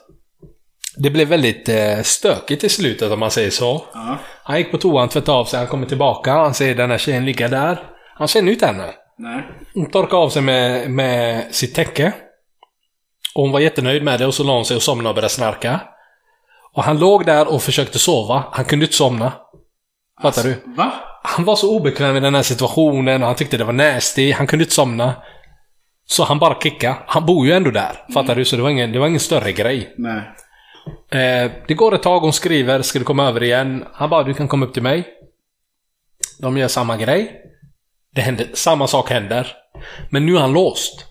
det 0.96 1.10
blev 1.10 1.28
väldigt 1.28 1.68
eh, 1.68 2.02
stökigt 2.02 2.64
i 2.64 2.68
slutet 2.68 3.12
om 3.12 3.20
man 3.20 3.30
säger 3.30 3.50
så. 3.50 3.84
Ja. 3.94 4.18
Han 4.44 4.58
gick 4.58 4.70
på 4.70 4.78
toan, 4.78 5.08
tvättade 5.08 5.38
av 5.38 5.44
sig, 5.44 5.58
han 5.58 5.68
kommer 5.68 5.86
tillbaka. 5.86 6.32
Han 6.32 6.54
ser 6.54 6.74
den 6.74 6.90
här 6.90 6.98
tjejen 6.98 7.24
ligga 7.24 7.48
där. 7.48 7.91
Han 8.22 8.28
känner 8.28 8.46
ju 8.46 8.52
inte 8.52 8.66
henne. 8.66 8.94
Nej. 9.18 9.42
Hon 9.74 9.90
torkade 9.90 10.22
av 10.22 10.28
sig 10.28 10.42
med, 10.42 10.90
med 10.90 11.54
sitt 11.54 11.74
täcke. 11.74 12.12
Och 13.34 13.42
hon 13.42 13.52
var 13.52 13.60
jättenöjd 13.60 14.02
med 14.02 14.20
det 14.20 14.26
och 14.26 14.34
så 14.34 14.44
la 14.44 14.54
hon 14.54 14.64
sig 14.64 14.76
och 14.76 14.82
somnade 14.82 15.08
och 15.08 15.14
började 15.14 15.34
snarka. 15.34 15.80
Och 16.72 16.84
han 16.84 16.98
låg 16.98 17.26
där 17.26 17.52
och 17.52 17.62
försökte 17.62 17.98
sova. 17.98 18.44
Han 18.52 18.64
kunde 18.64 18.84
inte 18.84 18.96
somna. 18.96 19.32
Fattar 20.22 20.42
du? 20.42 20.62
Va? 20.64 20.92
Han 21.22 21.44
var 21.44 21.56
så 21.56 21.76
obekväm 21.76 22.16
i 22.16 22.20
den 22.20 22.34
här 22.34 22.42
situationen 22.42 23.22
och 23.22 23.26
han 23.26 23.36
tyckte 23.36 23.56
det 23.56 23.64
var 23.64 23.72
nasty. 23.72 24.32
Han 24.32 24.46
kunde 24.46 24.62
inte 24.62 24.74
somna. 24.74 25.14
Så 26.06 26.24
han 26.24 26.38
bara 26.38 26.60
kickade. 26.60 26.96
Han 27.06 27.26
bor 27.26 27.46
ju 27.46 27.52
ändå 27.52 27.70
där. 27.70 28.06
Fattar 28.14 28.34
du? 28.34 28.44
Så 28.44 28.56
det 28.56 28.62
var 28.62 28.70
ingen, 28.70 28.92
det 28.92 28.98
var 28.98 29.06
ingen 29.06 29.20
större 29.20 29.52
grej. 29.52 29.94
Nej. 29.98 30.22
Eh, 31.10 31.50
det 31.68 31.74
går 31.74 31.94
ett 31.94 32.02
tag, 32.02 32.20
hon 32.20 32.32
skriver, 32.32 32.82
ska 32.82 32.98
du 32.98 33.04
komma 33.04 33.28
över 33.28 33.42
igen? 33.42 33.84
Han 33.92 34.10
bara, 34.10 34.22
du 34.22 34.34
kan 34.34 34.48
komma 34.48 34.66
upp 34.66 34.74
till 34.74 34.82
mig. 34.82 35.08
De 36.40 36.56
gör 36.56 36.68
samma 36.68 36.96
grej. 36.96 37.41
Det 38.14 38.20
händer, 38.20 38.46
samma 38.54 38.86
sak 38.86 39.10
händer. 39.10 39.46
Men 40.10 40.26
nu 40.26 40.36
är 40.36 40.40
han 40.40 40.52
låst. 40.52 41.06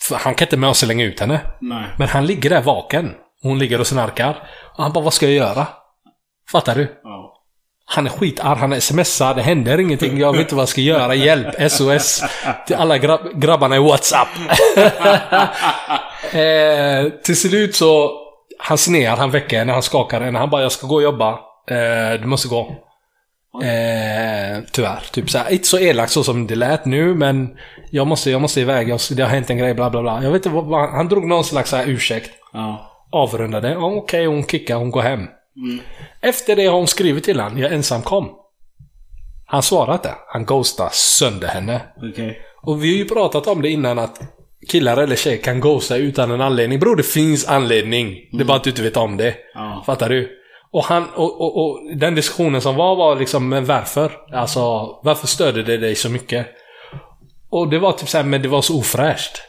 För 0.00 0.16
han 0.16 0.34
kan 0.34 0.46
inte 0.46 0.56
med 0.56 0.68
och 0.68 0.76
slänga 0.76 1.04
ut 1.04 1.20
henne. 1.20 1.40
Nej. 1.60 1.84
Men 1.98 2.08
han 2.08 2.26
ligger 2.26 2.50
där 2.50 2.62
vaken. 2.62 3.14
Hon 3.42 3.58
ligger 3.58 3.80
och 3.80 3.86
snarkar. 3.86 4.48
Och 4.76 4.82
han 4.82 4.92
bara, 4.92 5.04
vad 5.04 5.12
ska 5.12 5.26
jag 5.26 5.34
göra? 5.34 5.66
Fattar 6.50 6.74
du? 6.74 7.00
Ja. 7.02 7.32
Han 7.88 8.06
är 8.06 8.10
skitarg, 8.10 8.58
han 8.58 8.80
smsar, 8.80 9.34
det 9.34 9.42
händer 9.42 9.80
ingenting, 9.80 10.18
jag 10.18 10.32
vet 10.32 10.40
inte 10.40 10.54
vad 10.54 10.62
jag 10.62 10.68
ska 10.68 10.80
göra, 10.80 11.14
hjälp, 11.14 11.72
SOS. 11.72 12.22
Till 12.66 12.76
alla 12.76 12.98
grabb 12.98 13.20
grabbarna 13.34 13.76
i 13.76 13.78
WhatsApp. 13.78 14.28
eh, 16.32 17.12
till 17.24 17.36
slut 17.36 17.74
så, 17.76 18.10
han 18.58 18.78
snear, 18.78 19.16
han 19.16 19.30
väcker 19.30 19.58
henne, 19.58 19.72
han 19.72 19.82
skakar 19.82 20.20
henne, 20.20 20.38
han 20.38 20.50
bara 20.50 20.62
jag 20.62 20.72
ska 20.72 20.86
gå 20.86 20.94
och 20.94 21.02
jobba. 21.02 21.30
Eh, 21.70 22.20
du 22.20 22.26
måste 22.26 22.48
gå. 22.48 22.85
Eh, 23.62 24.62
tyvärr. 24.72 25.02
Typ 25.12 25.30
såhär, 25.30 25.52
inte 25.52 25.66
så 25.68 25.78
elakt 25.78 26.12
så 26.12 26.24
som 26.24 26.46
det 26.46 26.54
lät 26.54 26.84
nu 26.84 27.14
men 27.14 27.56
jag 27.90 28.06
måste, 28.06 28.30
jag 28.30 28.40
måste 28.40 28.60
iväg, 28.60 28.88
jag, 28.88 29.00
det 29.16 29.22
har 29.22 29.30
hänt 29.30 29.50
en 29.50 29.58
grej, 29.58 29.74
bla 29.74 29.90
bla 29.90 30.02
bla. 30.02 30.22
Jag 30.22 30.30
vet 30.30 30.46
inte 30.46 30.58
vad, 30.58 30.90
han 30.90 31.08
drog 31.08 31.26
någon 31.26 31.44
slags 31.44 31.70
så 31.70 31.76
här 31.76 31.88
ursäkt. 31.88 32.30
Ja. 32.52 32.92
Avrundade. 33.12 33.70
Ja, 33.70 33.86
Okej, 33.86 34.26
hon 34.26 34.44
kickar, 34.44 34.76
hon 34.76 34.90
går 34.90 35.02
hem. 35.02 35.26
Efter 36.20 36.56
det 36.56 36.66
har 36.66 36.76
hon 36.76 36.86
skrivit 36.86 37.24
till 37.24 37.40
han, 37.40 37.58
jag 37.58 37.72
ensam 37.72 38.02
kom. 38.02 38.30
Han 39.46 39.62
svarar 39.62 39.92
inte. 39.92 40.14
Han 40.28 40.44
ghostar 40.44 40.88
sönder 40.92 41.48
henne. 41.48 41.80
Okej. 42.12 42.38
Och 42.62 42.84
vi 42.84 42.90
har 42.90 42.98
ju 42.98 43.04
pratat 43.04 43.46
om 43.46 43.62
det 43.62 43.68
innan 43.68 43.98
att 43.98 44.20
killar 44.68 44.96
eller 44.96 45.16
tjejer 45.16 45.42
kan 45.42 45.60
ghosta 45.60 45.96
utan 45.96 46.30
en 46.30 46.40
anledning. 46.40 46.78
Bror, 46.80 46.96
det 46.96 47.02
finns 47.02 47.48
anledning. 47.48 48.14
Det 48.32 48.40
är 48.42 48.44
bara 48.44 48.56
att 48.56 48.64
du 48.64 48.70
inte 48.70 48.82
vet 48.82 48.96
om 48.96 49.16
det. 49.16 49.34
Ja. 49.54 49.82
Fattar 49.86 50.08
du? 50.08 50.35
Och, 50.76 50.84
han, 50.84 51.04
och, 51.14 51.40
och, 51.40 51.56
och 51.66 51.96
den 51.96 52.14
diskussionen 52.14 52.60
som 52.60 52.76
var 52.76 52.96
var 52.96 53.16
liksom, 53.16 53.48
men 53.48 53.64
varför? 53.64 54.12
Alltså, 54.32 54.60
varför 55.02 55.26
stödde 55.26 55.62
det 55.62 55.76
dig 55.76 55.94
så 55.94 56.08
mycket? 56.10 56.46
Och 57.50 57.68
det 57.68 57.78
var 57.78 57.92
typ 57.92 58.08
såhär, 58.08 58.24
men 58.24 58.42
det 58.42 58.48
var 58.48 58.62
så 58.62 58.78
ofräscht. 58.78 59.42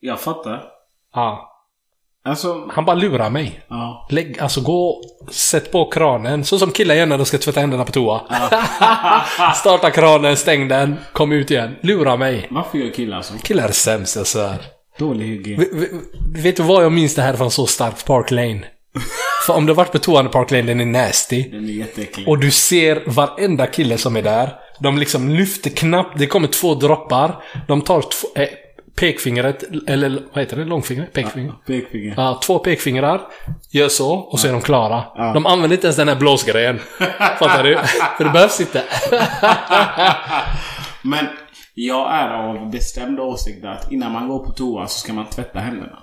Jag 0.00 0.20
fattar. 0.20 0.64
Ja. 1.14 1.54
Alltså, 2.24 2.68
Han 2.70 2.84
bara 2.84 2.96
lurar 2.96 3.30
mig. 3.30 3.60
ja. 3.68 4.08
Lägg, 4.10 4.38
alltså 4.38 4.60
gå, 4.60 5.02
sätt 5.30 5.72
på 5.72 5.90
kranen. 5.90 6.44
Så 6.44 6.58
som 6.58 6.70
killar 6.70 6.94
gör 6.94 7.06
när 7.06 7.18
de 7.18 7.26
ska 7.26 7.38
tvätta 7.38 7.60
händerna 7.60 7.84
på 7.84 7.92
toa. 7.92 8.20
Starta 9.54 9.90
kranen, 9.90 10.36
stäng 10.36 10.68
den, 10.68 10.96
kom 11.12 11.32
ut 11.32 11.50
igen. 11.50 11.76
Lura 11.82 12.16
mig. 12.16 12.48
Varför 12.50 12.78
gör 12.78 12.90
killar 12.90 13.22
så? 13.22 13.38
Killar 13.38 13.68
är 13.68 13.72
sämst, 13.72 14.16
jag 14.16 14.26
svär. 14.26 14.58
Dålig 14.98 15.26
hygien. 15.26 15.64
Vet 16.42 16.56
du 16.56 16.62
vad 16.62 16.84
jag 16.84 16.92
minns 16.92 17.14
det 17.14 17.22
här 17.22 17.34
från 17.34 17.50
så 17.50 17.66
starkt? 17.66 18.04
Park 18.06 18.30
Lane. 18.30 18.64
För 19.48 19.54
om 19.54 19.66
du 19.66 19.72
har 19.72 19.76
varit 19.76 19.92
på 19.92 19.98
toan 19.98 20.26
i 20.26 20.28
Park 20.28 20.50
Lane, 20.50 20.62
den 20.62 20.80
är 20.80 20.86
nasty. 20.86 21.50
Den 21.50 21.64
är 21.64 21.72
jätteäcklig. 21.72 22.28
Och 22.28 22.38
du 22.38 22.50
ser 22.50 23.02
varenda 23.06 23.66
kille 23.66 23.98
som 23.98 24.16
är 24.16 24.22
där. 24.22 24.52
De 24.80 24.98
liksom 24.98 25.28
lyfter 25.28 25.70
knappt, 25.70 26.18
det 26.18 26.26
kommer 26.26 26.48
två 26.48 26.74
droppar. 26.74 27.42
De 27.68 27.82
tar 27.82 28.00
två, 28.00 28.40
eh, 28.42 28.48
pekfingret, 28.96 29.64
eller 29.88 30.22
vad 30.32 30.44
heter 30.44 30.56
det? 30.56 30.64
Långfingret? 30.64 31.12
Pekfinger? 31.12 31.52
Pekfinger. 31.66 32.14
Ja, 32.16 32.40
två 32.44 32.58
pekfingrar. 32.58 33.20
Gör 33.72 33.88
så 33.88 34.12
och 34.12 34.40
så 34.40 34.48
är 34.48 34.52
de 34.52 34.60
klara. 34.60 35.04
Ja. 35.14 35.32
De 35.32 35.46
använder 35.46 35.76
inte 35.76 35.86
ens 35.86 35.96
den 35.96 36.08
här 36.08 36.16
blåsgrejen. 36.16 36.78
Fattar 37.38 37.64
du? 37.64 37.78
För 38.16 38.24
det 38.24 38.30
behövs 38.30 38.60
inte. 38.60 38.82
Men 41.02 41.26
jag 41.74 42.14
är 42.14 42.28
av 42.28 42.70
bestämd 42.70 43.20
åsikt 43.20 43.64
att 43.64 43.92
innan 43.92 44.12
man 44.12 44.28
går 44.28 44.44
på 44.44 44.52
toa 44.52 44.86
så 44.86 44.98
ska 44.98 45.12
man 45.12 45.26
tvätta 45.26 45.58
händerna. 45.58 45.98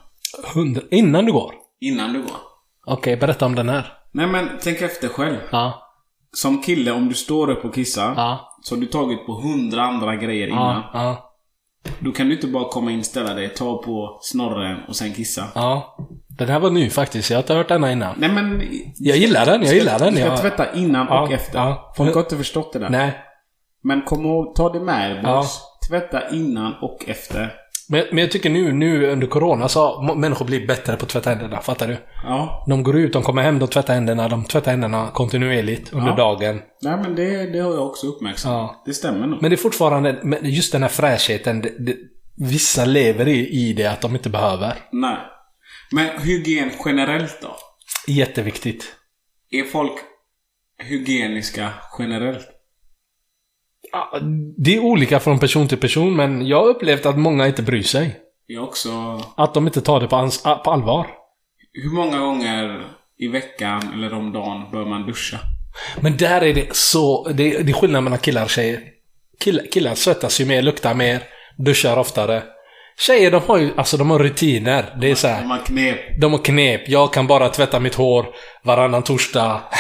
Hundra, 0.54 0.82
innan 0.92 1.26
du 1.26 1.32
går? 1.32 1.54
Innan 1.82 2.14
du 2.14 2.22
går. 2.22 2.55
Okej, 2.86 3.18
berätta 3.18 3.46
om 3.46 3.56
den 3.56 3.70
här. 3.70 3.94
Nej 4.12 4.28
men 4.28 4.50
tänk 4.62 4.82
efter 4.82 5.08
själv. 5.08 5.38
Ja. 5.52 5.82
Som 6.34 6.62
kille, 6.62 6.92
om 6.92 7.10
du 7.10 7.16
står 7.16 7.50
upp 7.50 7.66
och 7.66 7.76
kissar. 7.76 8.14
Ja. 8.16 8.58
Så 8.64 8.76
har 8.76 8.80
du 8.82 8.86
tagit 8.88 9.26
på 9.26 9.34
hundra 9.34 9.82
andra 9.82 10.16
grejer 10.16 10.48
innan. 10.48 10.76
Ja. 10.76 10.90
ja. 10.94 11.32
Då 12.00 12.12
kan 12.12 12.28
du 12.28 12.36
inte 12.36 12.48
bara 12.48 12.70
komma 12.70 12.92
in, 12.92 13.04
ställa 13.04 13.34
dig, 13.34 13.50
ta 13.50 13.82
på 13.82 14.18
snorren 14.22 14.78
och 14.88 14.96
sen 14.96 15.14
kissa. 15.14 15.44
Ja. 15.56 15.98
Den 16.38 16.48
här 16.50 16.60
var 16.60 16.70
ny 16.70 16.90
faktiskt. 16.90 17.30
Jag 17.30 17.38
har 17.38 17.42
inte 17.44 17.54
hört 17.54 17.68
denna 17.68 17.92
innan. 17.92 18.16
Nej 18.18 18.30
men... 18.32 18.62
Jag 18.96 19.18
gillar 19.18 19.46
den, 19.46 19.64
jag 19.64 19.74
gillar 19.74 20.00
den. 20.00 20.14
Du 20.14 20.20
ska 20.20 20.28
Jag... 20.30 20.42
tvätta 20.42 20.74
innan 20.74 21.08
och 21.08 21.16
Ja, 21.16 21.32
efter. 21.36 21.60
ja. 21.60 21.94
Folk 21.98 22.14
har 22.14 22.22
inte 22.22 22.38
förstått 22.38 22.74
det 22.74 22.80
där. 22.80 22.90
Nej. 22.90 23.16
Men 23.84 24.02
kom 24.02 24.26
ihåg, 24.26 24.56
ta 24.56 24.70
det 24.74 24.80
med 24.80 25.12
er 25.12 25.22
Ja. 25.24 25.36
boys. 25.38 25.60
Tvätta 25.90 26.30
innan 26.30 26.74
och 26.82 27.06
efter. 27.08 27.54
Men, 27.90 28.04
men 28.12 28.18
jag 28.18 28.32
tycker 28.32 28.50
nu, 28.50 28.72
nu 28.74 29.08
under 29.12 29.28
Corona 29.28 29.68
så 29.70 30.02
människor 30.18 30.46
blivit 30.46 30.68
bättre 30.68 30.96
på 30.96 31.04
att 31.04 31.10
tvätta 31.10 31.30
händerna. 31.30 31.62
Fattar 31.62 31.88
du? 31.88 31.98
Ja. 32.24 32.66
De 32.68 32.84
går 32.84 32.98
ut, 32.98 33.14
de 33.14 33.24
kommer 33.24 33.42
hem, 33.42 33.60
de 33.60 33.68
tvättar 33.68 33.94
händerna. 33.94 34.28
De 34.28 34.44
tvättar 34.46 34.72
händerna 34.72 35.10
kontinuerligt 35.14 35.94
under 35.94 36.08
Ja. 36.10 36.16
dagen. 36.16 36.62
Nej 36.82 36.98
men 36.98 37.16
det, 37.16 37.52
det 37.52 37.60
har 37.60 37.74
jag 37.74 37.88
också 37.88 38.08
uppmärksammat. 38.08 38.72
Ja. 38.76 38.84
Det 38.86 38.94
stämmer 38.94 39.28
nog. 39.28 39.42
Men 39.42 39.52
det 39.52 39.56
är 39.56 39.58
fortfarande, 39.58 40.40
just 40.42 40.72
den 40.72 40.82
här 40.82 40.90
fräschheten. 40.90 41.62
Det, 41.62 41.70
det, 41.86 41.96
vissa 42.38 42.86
lever 42.86 43.28
i, 43.28 43.48
i 43.50 43.74
det 43.74 43.86
att 43.86 44.02
de 44.02 44.16
inte 44.16 44.30
behöver. 44.30 44.74
Nej. 44.92 45.18
Men 45.92 46.22
hygien 46.22 46.72
generellt 46.86 47.42
då? 47.42 47.56
Jätteviktigt. 48.08 48.86
Är 49.52 49.64
folk 49.64 49.92
hygieniska 50.84 51.70
generellt? 52.00 52.48
Det 54.58 54.76
är 54.76 54.80
olika 54.80 55.20
från 55.20 55.40
person 55.40 55.68
till 55.68 55.78
person, 55.78 56.16
men 56.16 56.48
jag 56.48 56.58
har 56.58 56.68
upplevt 56.68 57.06
att 57.06 57.18
många 57.18 57.48
inte 57.48 57.62
bryr 57.64 57.84
sig. 57.84 58.16
Jag 58.48 58.64
också... 58.64 59.22
Att 59.38 59.54
de 59.54 59.68
inte 59.68 59.82
tar 59.82 60.00
det 60.00 60.08
på, 60.08 60.16
ans- 60.16 60.64
på 60.64 60.72
allvar. 60.72 61.08
Hur 61.74 61.90
många 61.96 62.18
gånger 62.20 62.86
i 63.20 63.28
veckan 63.28 63.82
eller 63.94 64.14
om 64.14 64.32
dagen 64.32 64.72
bör 64.72 64.86
man 64.86 65.06
duscha? 65.06 65.38
Men 66.02 66.18
där 66.18 66.42
är 66.44 66.54
det 66.54 66.76
så... 66.76 67.28
Det, 67.28 67.64
det 67.64 67.72
är 67.72 67.74
skillnad 67.74 68.04
mellan 68.04 68.20
killar 68.20 68.44
och 68.44 68.50
tjejer. 68.50 68.80
Killar, 69.40 69.64
killar 69.72 69.96
svettas 69.96 70.42
ju 70.42 70.46
mer, 70.46 70.62
luktar 70.62 70.94
mer, 70.94 71.24
duschar 71.58 71.98
oftare. 71.98 72.44
Tjejer, 72.98 73.32
de 73.32 73.42
har 73.48 73.58
ju 73.58 73.70
alltså 73.78 73.98
de 73.98 74.10
har 74.10 74.20
rutiner. 74.20 74.96
Det 75.02 75.12
är 75.12 75.16
så 75.16 75.28
här. 75.28 75.42
Om 75.42 75.48
man 75.48 75.60
knep. 75.60 76.22
De 76.22 76.32
har 76.32 76.44
knep. 76.44 76.90
Jag 76.90 77.14
kan 77.14 77.28
bara 77.28 77.50
tvätta 77.50 77.80
mitt 77.80 77.96
hår 77.96 78.26
varannan 78.64 79.04
torsdag. 79.04 79.62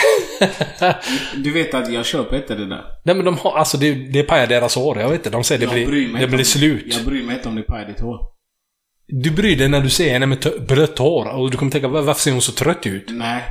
Du 1.35 1.51
vet 1.51 1.73
att 1.73 1.91
jag 1.93 2.05
köper 2.05 2.35
inte 2.37 2.55
det 2.55 2.65
där. 2.65 2.81
Nej 3.03 3.15
men 3.15 3.25
de 3.25 3.37
har, 3.37 3.57
alltså 3.57 3.77
det, 3.77 3.93
det 3.93 4.23
pajar 4.23 4.47
deras 4.47 4.75
hår. 4.75 4.99
Jag 4.99 5.09
vet 5.09 5.15
inte, 5.19 5.29
de 5.29 5.43
säger 5.43 5.59
det 5.67 5.79
Jag 5.79 5.89
blir, 5.89 6.19
det 6.19 6.27
blir 6.27 6.39
om- 6.39 6.43
slut. 6.45 6.85
Jag 6.95 7.05
bryr 7.05 7.23
mig 7.23 7.35
inte 7.35 7.49
om 7.49 7.55
det 7.55 7.61
pajar 7.61 7.85
ditt 7.85 7.99
hår. 7.99 8.19
Du 9.07 9.31
bryr 9.31 9.57
dig 9.57 9.67
när 9.69 9.81
du 9.81 9.89
ser 9.89 10.11
henne 10.13 10.25
med 10.25 10.45
blött 10.67 10.97
hår 10.99 11.25
och 11.35 11.51
du 11.51 11.57
kommer 11.57 11.71
tänka 11.71 11.87
"Va- 11.87 12.01
varför 12.01 12.21
ser 12.21 12.31
hon 12.31 12.41
så 12.41 12.51
trött 12.51 12.85
ut? 12.87 13.05
Nej. 13.09 13.43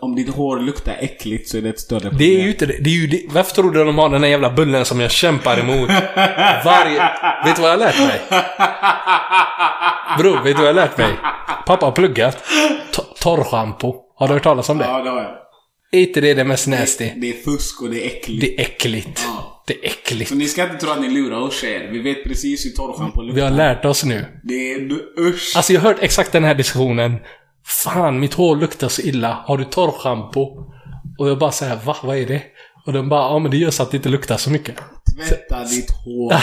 Om 0.00 0.14
ditt 0.16 0.34
hår 0.34 0.60
luktar 0.60 0.96
äckligt 1.00 1.48
så 1.48 1.56
är 1.58 1.62
det 1.62 1.68
ett 1.68 1.80
större 1.80 2.00
problem. 2.00 2.18
Det 2.18 2.24
är 2.24 2.42
ju 2.42 2.48
inte 2.50 2.66
det. 2.66 2.76
det, 2.80 2.90
är 2.90 2.94
ju 2.94 3.06
det. 3.06 3.22
Varför 3.30 3.54
tror 3.54 3.70
du 3.70 3.84
de 3.84 3.98
har 3.98 4.08
den 4.08 4.22
här 4.22 4.30
jävla 4.30 4.50
bullen 4.50 4.84
som 4.84 5.00
jag 5.00 5.10
kämpar 5.10 5.58
emot? 5.60 5.88
Varje... 6.64 6.98
Vet 7.44 7.56
du 7.56 7.62
vad 7.62 7.70
jag 7.70 7.76
har 7.78 7.84
lärt 7.86 7.98
mig? 7.98 8.20
Bror, 10.18 10.36
vet 10.44 10.44
du 10.44 10.52
vad 10.52 10.62
jag 10.62 10.66
har 10.66 10.72
lärt 10.72 10.98
mig? 10.98 11.08
Pappa 11.66 11.86
har 11.86 11.92
pluggat. 11.92 12.44
To- 12.92 13.14
Torrschampo. 13.22 13.94
Har 14.16 14.28
du 14.28 14.34
hört 14.34 14.42
talas 14.42 14.68
om 14.68 14.78
det? 14.78 14.84
Ja, 14.84 15.02
det 15.02 15.10
har 15.10 15.22
jag. 15.22 15.30
Är 15.94 15.98
inte 16.00 16.20
det 16.20 16.34
det 16.34 16.44
mest 16.44 16.66
nasty? 16.66 17.10
Det 17.16 17.28
är 17.30 17.42
fusk 17.42 17.82
och 17.82 17.90
det 17.90 18.04
är 18.04 18.06
äckligt. 18.06 18.40
Det 18.40 18.60
är 18.60 18.64
äckligt. 18.64 19.20
Ja. 19.24 19.62
Det 19.66 19.74
är 19.74 19.86
äckligt. 19.86 20.30
Så 20.30 20.36
ni 20.36 20.48
ska 20.48 20.62
inte 20.62 20.76
tro 20.76 20.90
att 20.90 21.00
ni 21.00 21.08
lurar 21.10 21.40
oss 21.40 21.60
tjejer. 21.60 21.90
Vi 21.90 21.98
vet 21.98 22.24
precis 22.24 22.66
hur 22.66 22.70
torrschampo 22.70 23.22
luktar. 23.22 23.34
Vi 23.34 23.40
har 23.40 23.50
lärt 23.50 23.84
oss 23.84 24.04
nu. 24.04 24.24
Det 24.42 24.72
är 24.72 24.98
usch. 25.18 25.52
Alltså 25.56 25.72
jag 25.72 25.80
har 25.80 25.88
hört 25.88 26.02
exakt 26.02 26.32
den 26.32 26.44
här 26.44 26.54
diskussionen. 26.54 27.16
Fan, 27.66 28.20
mitt 28.20 28.34
hår 28.34 28.56
luktar 28.56 28.88
så 28.88 29.02
illa. 29.02 29.42
Har 29.46 29.58
du 29.58 29.64
torrschampo? 29.64 30.70
Och 31.18 31.28
jag 31.28 31.38
bara 31.38 31.52
säger 31.52 31.76
va? 31.76 31.96
Vad 32.02 32.16
är 32.16 32.26
det? 32.26 32.42
Och 32.86 32.92
de 32.92 33.08
bara, 33.08 33.22
ja 33.32 33.38
men 33.38 33.50
det 33.50 33.56
gör 33.56 33.70
så 33.70 33.82
att 33.82 33.90
det 33.90 33.96
inte 33.96 34.08
luktar 34.08 34.36
så 34.36 34.50
mycket. 34.50 34.76
Tvätta 35.28 35.64
ditt 35.64 35.90
hår. 35.90 36.34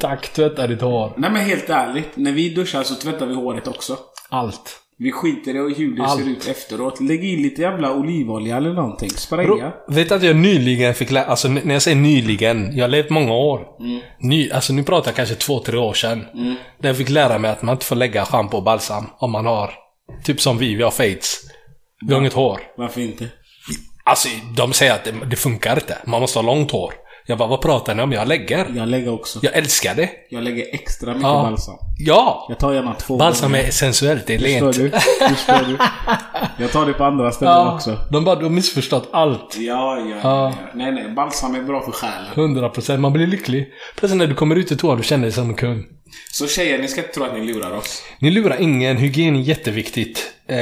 Tack, 0.00 0.32
tvätta 0.32 0.66
ditt 0.66 0.80
hår. 0.80 1.12
Nej 1.16 1.30
men 1.30 1.44
helt 1.44 1.70
ärligt. 1.70 2.10
När 2.14 2.32
vi 2.32 2.54
duschar 2.54 2.82
så 2.82 2.94
tvättar 2.94 3.26
vi 3.26 3.34
håret 3.34 3.68
också. 3.68 3.98
Allt. 4.28 4.81
Vi 4.98 5.12
skiter 5.12 5.70
i 5.70 5.74
hur 5.74 5.96
det 5.96 6.02
Allt. 6.02 6.20
ser 6.20 6.30
ut 6.30 6.48
efteråt. 6.48 7.00
Lägg 7.00 7.24
i 7.24 7.36
lite 7.36 7.62
jävla 7.62 7.94
olivolja 7.94 8.56
eller 8.56 8.72
någonting. 8.72 9.10
Spraya. 9.10 9.72
Vet 9.88 10.08
du 10.08 10.14
att 10.14 10.22
jag 10.22 10.36
nyligen 10.36 10.94
fick 10.94 11.10
lära, 11.10 11.24
alltså 11.24 11.48
när 11.48 11.72
jag 11.72 11.82
säger 11.82 11.96
nyligen, 11.96 12.76
jag 12.76 12.84
har 12.84 12.88
levt 12.88 13.10
många 13.10 13.32
år. 13.32 13.66
Ny, 14.20 14.50
alltså 14.50 14.72
nu 14.72 14.82
pratar 14.82 15.08
jag 15.10 15.16
kanske 15.16 15.34
två, 15.34 15.60
tre 15.60 15.78
år 15.78 15.94
sedan. 15.94 16.24
Där 16.80 16.88
jag 16.88 16.96
fick 16.96 17.08
lära 17.08 17.38
mig 17.38 17.50
att 17.50 17.62
man 17.62 17.72
inte 17.72 17.86
får 17.86 17.96
lägga 17.96 18.24
schampo 18.24 18.56
och 18.56 18.62
balsam 18.62 19.06
om 19.18 19.32
man 19.32 19.46
har, 19.46 19.70
typ 20.24 20.40
som 20.40 20.58
vi, 20.58 20.74
vi 20.74 20.82
har 20.82 20.90
fades. 20.90 21.36
Vi 22.06 22.12
har 22.12 22.20
inget 22.20 22.32
hår. 22.32 22.60
Varför 22.76 23.00
inte? 23.00 23.28
Alltså 24.04 24.28
de 24.56 24.72
säger 24.72 24.92
att 24.92 25.04
det, 25.04 25.12
det 25.30 25.36
funkar 25.36 25.74
inte. 25.74 25.98
Man 26.06 26.20
måste 26.20 26.38
ha 26.38 26.46
långt 26.46 26.70
hår. 26.70 26.92
Jag 27.32 27.38
bara, 27.38 27.48
vad 27.48 27.60
pratar 27.62 27.94
ni 27.94 28.02
om? 28.02 28.12
Jag 28.12 28.28
lägger. 28.28 28.66
Jag 28.76 28.88
lägger 28.88 29.12
också. 29.12 29.38
Jag 29.42 29.56
älskar 29.56 29.94
det. 29.94 30.10
Jag 30.28 30.42
lägger 30.44 30.66
extra 30.74 31.08
mycket 31.10 31.22
Ja. 31.22 31.42
balsam. 31.50 31.74
Ja! 31.98 32.46
Jag 32.48 32.58
tar 32.58 32.72
gärna 32.72 32.94
två 32.94 33.16
Balsam 33.16 33.52
gånger. 33.52 33.64
är 33.64 33.70
sensuellt, 33.70 34.26
det 34.26 34.34
är 34.34 34.38
Förstår 34.38 34.72
lent. 34.72 34.76
du? 34.76 34.90
Förstår 35.34 35.66
du? 35.68 35.78
Jag 36.62 36.72
tar 36.72 36.86
det 36.86 36.92
på 36.92 37.04
andra 37.04 37.32
ställen 37.32 37.52
Ja, 37.54 37.74
också. 37.74 37.98
de 38.10 38.24
bara, 38.24 38.36
du 38.36 38.42
har 38.44 38.50
missförstått 38.50 39.08
allt. 39.12 39.56
Ja, 39.58 39.98
ja, 39.98 40.16
ja. 40.22 40.52
Nej, 40.74 40.92
nej. 40.92 41.08
Balsam 41.08 41.54
är 41.54 41.62
bra 41.62 41.80
för 41.84 41.92
själen. 41.92 42.32
100%, 42.34 42.96
man 42.98 43.12
blir 43.12 43.26
lycklig. 43.26 43.68
Plötsligt 43.96 44.18
när 44.18 44.26
du 44.26 44.34
kommer 44.34 44.56
ut 44.56 44.72
ur 44.72 44.76
toan, 44.76 44.96
du 44.98 45.02
känner 45.04 45.22
dig 45.22 45.32
som 45.32 45.48
en 45.48 45.54
kung. 45.54 45.84
Så 46.32 46.46
tjejer, 46.46 46.78
ni 46.78 46.88
ska 46.88 47.00
inte 47.00 47.12
tro 47.14 47.24
att 47.24 47.34
ni 47.34 47.40
lurar 47.52 47.70
oss. 47.76 48.02
Ni 48.18 48.30
lurar 48.30 48.56
ingen, 48.60 48.96
hygien 48.96 49.36
är 49.36 49.40
jätteviktigt. 49.40 50.32
Eh, 50.46 50.56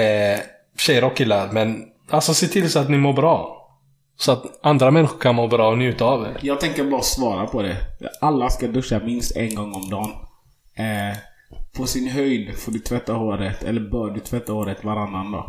tjejer 0.78 1.04
och 1.04 1.16
killar, 1.16 1.48
men 1.52 1.82
alltså 2.10 2.34
se 2.34 2.46
till 2.46 2.70
så 2.70 2.78
att 2.78 2.90
ni 2.90 2.96
mår 2.96 3.12
bra. 3.12 3.56
Så 4.20 4.32
att 4.32 4.44
andra 4.62 4.90
människor 4.90 5.18
kan 5.18 5.34
må 5.34 5.46
bra 5.46 5.68
och 5.68 5.78
njuta 5.78 6.04
av 6.04 6.22
er. 6.22 6.36
Jag 6.42 6.60
tänker 6.60 6.84
bara 6.84 7.02
svara 7.02 7.46
på 7.46 7.62
det. 7.62 7.76
Alla 8.20 8.50
ska 8.50 8.66
duscha 8.66 8.98
minst 8.98 9.36
en 9.36 9.54
gång 9.54 9.74
om 9.74 9.90
dagen. 9.90 10.10
Eh, 10.76 11.16
på 11.76 11.86
sin 11.86 12.08
höjd 12.08 12.58
får 12.58 12.72
du 12.72 12.78
tvätta 12.78 13.12
håret, 13.12 13.62
eller 13.62 13.80
bör 13.80 14.10
du 14.10 14.20
tvätta 14.20 14.52
håret 14.52 14.84
varannan 14.84 15.32
dag. 15.32 15.44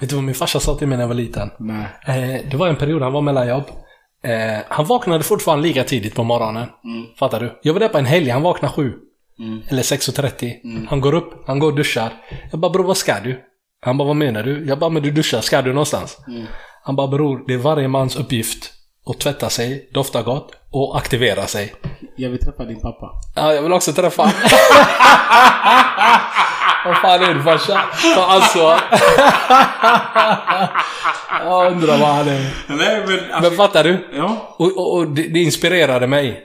Vet 0.00 0.10
du 0.10 0.16
vad 0.16 0.24
min 0.24 0.34
farsa 0.34 0.60
sa 0.60 0.74
till 0.74 0.86
mig 0.88 0.98
när 0.98 1.02
jag 1.04 1.08
var 1.08 1.14
liten? 1.14 1.50
Nej. 1.58 1.86
Eh, 2.06 2.50
det 2.50 2.56
var 2.56 2.68
en 2.68 2.76
period 2.76 3.02
han 3.02 3.12
var 3.12 3.20
mellan 3.22 3.48
jobb. 3.48 3.64
Eh, 4.24 4.62
han 4.68 4.84
vaknade 4.84 5.24
fortfarande 5.24 5.68
lika 5.68 5.84
tidigt 5.84 6.14
på 6.14 6.24
morgonen. 6.24 6.68
Fattar 7.18 7.40
du? 7.40 7.58
Jag 7.62 7.72
var 7.72 7.80
där 7.80 7.88
på 7.88 7.98
en 7.98 8.06
helg, 8.06 8.30
han 8.30 8.42
vaknade 8.42 8.74
sju. 8.74 8.92
Eller 9.68 9.82
6.30. 9.82 10.86
Han 10.88 11.00
går 11.00 11.14
upp, 11.14 11.46
han 11.46 11.58
går 11.58 11.68
och 11.68 11.76
duschar. 11.76 12.12
Jag 12.50 12.60
bara 12.60 12.70
bror 12.72 12.84
vad 12.84 12.96
ska 12.96 13.20
du? 13.20 13.40
Han 13.80 13.98
bara 13.98 14.08
vad 14.08 14.16
menar 14.16 14.42
du? 14.42 14.66
Jag 14.66 14.78
bara 14.78 14.90
men 14.90 15.02
du 15.02 15.10
duschar, 15.10 15.40
ska 15.40 15.62
du 15.62 15.70
någonstans? 15.72 16.18
Han 16.86 16.96
bara 16.96 17.06
bror, 17.08 17.44
det 17.46 17.54
är 17.54 17.58
varje 17.58 17.88
mans 17.88 18.16
uppgift 18.16 18.72
att 19.06 19.20
tvätta 19.20 19.50
sig, 19.50 19.90
dofta 19.94 20.22
gott 20.22 20.52
och 20.70 20.96
aktivera 20.96 21.46
sig. 21.46 21.74
Jag 22.16 22.30
vill 22.30 22.38
träffa 22.40 22.64
din 22.64 22.80
pappa. 22.80 23.10
Ja, 23.34 23.54
jag 23.54 23.62
vill 23.62 23.72
också 23.72 23.92
träffa 23.92 24.22
Vad 26.84 26.96
fan 26.96 27.22
är 27.22 27.34
du 27.34 27.42
farsa? 27.42 27.82
Ta 28.14 28.26
ansvar. 28.26 28.80
Jag 31.44 31.72
undrar 31.72 31.98
vad 31.98 32.08
han 32.08 32.28
är. 32.28 32.54
Nej, 32.68 33.04
men 33.06 33.16
Men 33.16 33.32
alltså, 33.32 33.50
fattar 33.50 33.84
du? 33.84 34.08
Ja. 34.12 34.54
Och, 34.58 34.76
och, 34.76 34.94
och 34.96 35.08
det, 35.08 35.22
det 35.22 35.42
inspirerade 35.42 36.06
mig. 36.06 36.42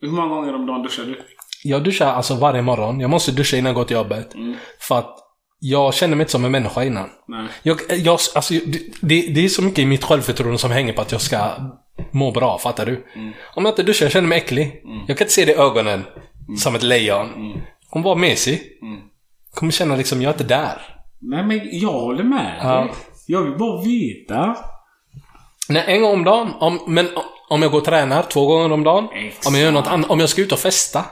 Hur 0.00 0.08
många 0.10 0.28
gånger 0.34 0.54
om 0.54 0.66
dagen 0.66 0.82
duschar 0.82 1.04
du? 1.04 1.20
Jag 1.64 1.84
duschar 1.84 2.06
alltså 2.06 2.34
varje 2.34 2.62
morgon. 2.62 3.00
Jag 3.00 3.10
måste 3.10 3.32
duscha 3.32 3.56
innan 3.56 3.66
jag 3.66 3.74
går 3.76 3.84
till 3.84 3.96
jobbet. 3.96 4.34
För 4.80 4.98
att 4.98 5.27
jag 5.58 5.94
känner 5.94 6.16
mig 6.16 6.22
inte 6.22 6.32
som 6.32 6.44
en 6.44 6.52
människa 6.52 6.84
innan. 6.84 7.10
Nej. 7.28 7.46
Jag, 7.62 7.80
jag, 7.88 8.18
alltså, 8.34 8.54
det, 8.54 8.80
det, 9.00 9.20
det 9.34 9.44
är 9.44 9.48
så 9.48 9.62
mycket 9.62 9.78
i 9.78 9.86
mitt 9.86 10.04
självförtroende 10.04 10.58
som 10.58 10.70
hänger 10.70 10.92
på 10.92 11.02
att 11.02 11.12
jag 11.12 11.20
ska 11.20 11.50
må 12.10 12.30
bra, 12.30 12.58
fattar 12.58 12.86
du? 12.86 13.06
Om 13.54 13.64
jag 13.64 13.72
inte 13.72 13.82
duschar, 13.82 14.06
jag 14.06 14.12
känner 14.12 14.28
mig 14.28 14.38
äcklig. 14.38 14.82
Jag 15.06 15.18
kan 15.18 15.24
inte 15.24 15.34
se 15.34 15.44
det 15.44 15.52
i 15.52 15.54
ögonen 15.54 16.04
som 16.58 16.74
ett 16.74 16.82
lejon. 16.82 17.28
Jag 17.80 17.90
kommer 17.90 18.04
vara 18.04 18.14
mesig. 18.14 18.62
Jag 19.50 19.58
kommer 19.58 19.72
känna 19.72 19.96
liksom, 19.96 20.22
jag 20.22 20.28
är 20.28 20.34
inte 20.34 20.44
där. 20.44 20.98
Nej, 21.20 21.44
men 21.44 21.60
jag 21.72 21.92
håller 21.92 22.24
med 22.24 22.58
Ja. 22.62 22.88
Jag 23.26 23.42
vill 23.42 23.58
bara 23.58 23.82
veta. 23.82 24.56
Nej, 25.68 25.84
en 25.86 26.02
gång 26.02 26.12
om 26.12 26.24
dagen. 26.24 26.50
Om, 26.60 26.80
men 26.86 27.08
om 27.48 27.62
jag 27.62 27.70
går 27.70 27.78
och 27.78 27.84
tränar 27.84 28.22
två 28.22 28.46
gånger 28.46 28.72
om 28.72 28.84
dagen. 28.84 29.08
Exakt. 29.14 29.46
Om 29.46 29.54
jag 29.54 29.62
gör 29.62 29.72
något 29.72 29.86
annat. 29.86 30.10
Om 30.10 30.20
jag 30.20 30.28
ska 30.28 30.42
ut 30.42 30.52
och 30.52 30.58
festa. 30.58 31.04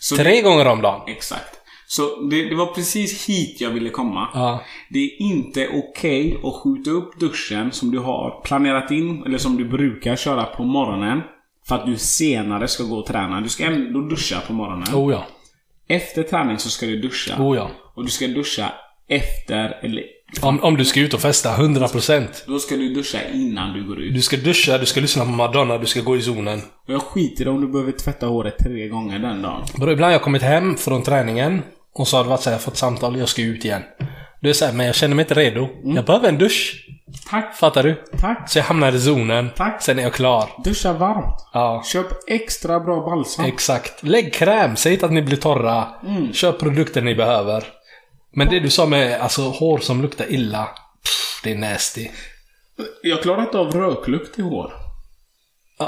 Så 0.00 0.16
tre 0.16 0.42
gånger 0.42 0.66
om 0.66 0.82
dagen. 0.82 1.00
Exakt. 1.06 1.60
Så 1.96 2.20
det, 2.30 2.48
det 2.48 2.54
var 2.54 2.66
precis 2.66 3.28
hit 3.28 3.60
jag 3.60 3.70
ville 3.70 3.90
komma. 3.90 4.28
Ja. 4.34 4.62
Det 4.90 4.98
är 4.98 5.22
inte 5.22 5.68
okej 5.68 6.40
att 6.44 6.54
skjuta 6.54 6.90
upp 6.90 7.20
duschen 7.20 7.72
som 7.72 7.90
du 7.90 7.98
har 7.98 8.40
planerat 8.44 8.90
in, 8.90 9.22
eller 9.26 9.38
som 9.38 9.56
du 9.56 9.64
brukar 9.64 10.16
köra 10.16 10.44
på 10.44 10.64
morgonen. 10.64 11.20
För 11.68 11.74
att 11.74 11.86
du 11.86 11.96
senare 11.96 12.68
ska 12.68 12.84
gå 12.84 12.96
och 12.96 13.06
träna. 13.06 13.40
Du 13.40 13.48
ska 13.48 13.64
ändå 13.64 14.00
duscha 14.00 14.40
på 14.46 14.52
morgonen. 14.52 14.94
Oh 14.94 15.12
ja. 15.12 15.26
Efter 15.88 16.22
träning 16.22 16.58
så 16.58 16.70
ska 16.70 16.86
du 16.86 17.00
duscha. 17.00 17.42
Oh 17.42 17.56
ja. 17.56 17.70
Och 17.94 18.04
du 18.04 18.10
ska 18.10 18.26
duscha 18.26 18.72
efter, 19.08 19.78
eller 19.82 20.04
Om, 20.42 20.60
om 20.60 20.76
du 20.76 20.84
ska 20.84 21.00
ut 21.00 21.14
och 21.14 21.20
festa, 21.20 21.56
100%. 21.56 22.26
då 22.46 22.58
ska 22.58 22.76
du 22.76 22.94
duscha 22.94 23.18
innan 23.34 23.72
du 23.72 23.86
går 23.86 24.00
ut. 24.00 24.14
Du 24.14 24.22
ska 24.22 24.36
duscha, 24.36 24.78
du 24.78 24.86
ska 24.86 25.00
lyssna 25.00 25.24
på 25.24 25.30
Madonna, 25.30 25.78
du 25.78 25.86
ska 25.86 26.00
gå 26.00 26.16
i 26.16 26.22
zonen. 26.22 26.60
Jag 26.86 27.02
skiter 27.02 27.48
om 27.48 27.60
du 27.60 27.68
behöver 27.68 27.92
tvätta 27.92 28.26
håret 28.26 28.58
tre 28.58 28.88
gånger 28.88 29.18
den 29.18 29.42
dagen. 29.42 29.62
Bro, 29.78 29.90
ibland 29.92 30.04
har 30.04 30.12
jag 30.12 30.22
kommit 30.22 30.42
hem 30.42 30.76
från 30.76 31.02
träningen 31.02 31.62
och 31.94 32.08
så 32.08 32.16
har 32.16 32.24
det 32.24 32.30
varit 32.30 32.40
så 32.40 32.50
här, 32.50 32.54
jag 32.54 32.62
fått 32.62 32.76
samtal, 32.76 33.18
jag 33.18 33.28
ska 33.28 33.42
ut 33.42 33.64
igen. 33.64 33.82
Det 34.40 34.48
är 34.48 34.52
så 34.52 34.64
här, 34.64 34.72
men 34.72 34.86
jag 34.86 34.94
känner 34.94 35.14
mig 35.14 35.22
inte 35.22 35.34
redo. 35.34 35.68
Jag 35.84 36.04
behöver 36.04 36.28
en 36.28 36.38
dusch. 36.38 36.88
Tack. 37.30 37.56
Fattar 37.56 37.82
du? 37.82 38.04
Tack. 38.20 38.50
Så 38.50 38.58
jag 38.58 38.64
hamnar 38.64 38.92
i 38.92 39.00
zonen. 39.00 39.50
Tack. 39.56 39.82
Sen 39.82 39.98
är 39.98 40.02
jag 40.02 40.12
klar. 40.12 40.48
Duscha 40.64 40.92
varmt. 40.92 41.46
Ja. 41.52 41.82
Köp 41.86 42.06
extra 42.26 42.80
bra 42.80 43.04
balsam. 43.04 43.44
Exakt. 43.44 44.02
Lägg 44.02 44.34
kräm. 44.34 44.76
Säg 44.76 44.92
inte 44.92 45.06
att 45.06 45.12
ni 45.12 45.22
blir 45.22 45.36
torra. 45.36 45.88
Köp 46.32 46.58
produkter 46.58 47.02
ni 47.02 47.14
behöver. 47.14 47.64
Men 48.32 48.48
det 48.48 48.60
du 48.60 48.70
sa 48.70 48.86
med 48.86 49.20
alltså, 49.20 49.42
hår 49.42 49.78
som 49.78 50.02
luktar 50.02 50.32
illa. 50.32 50.68
Pff, 51.02 51.40
det 51.44 51.52
är 51.52 51.58
nasty. 51.58 52.08
Jag 53.02 53.22
klarar 53.22 53.42
inte 53.42 53.58
av 53.58 53.72
röklukt 53.72 54.38
i 54.38 54.42
hår. 54.42 54.72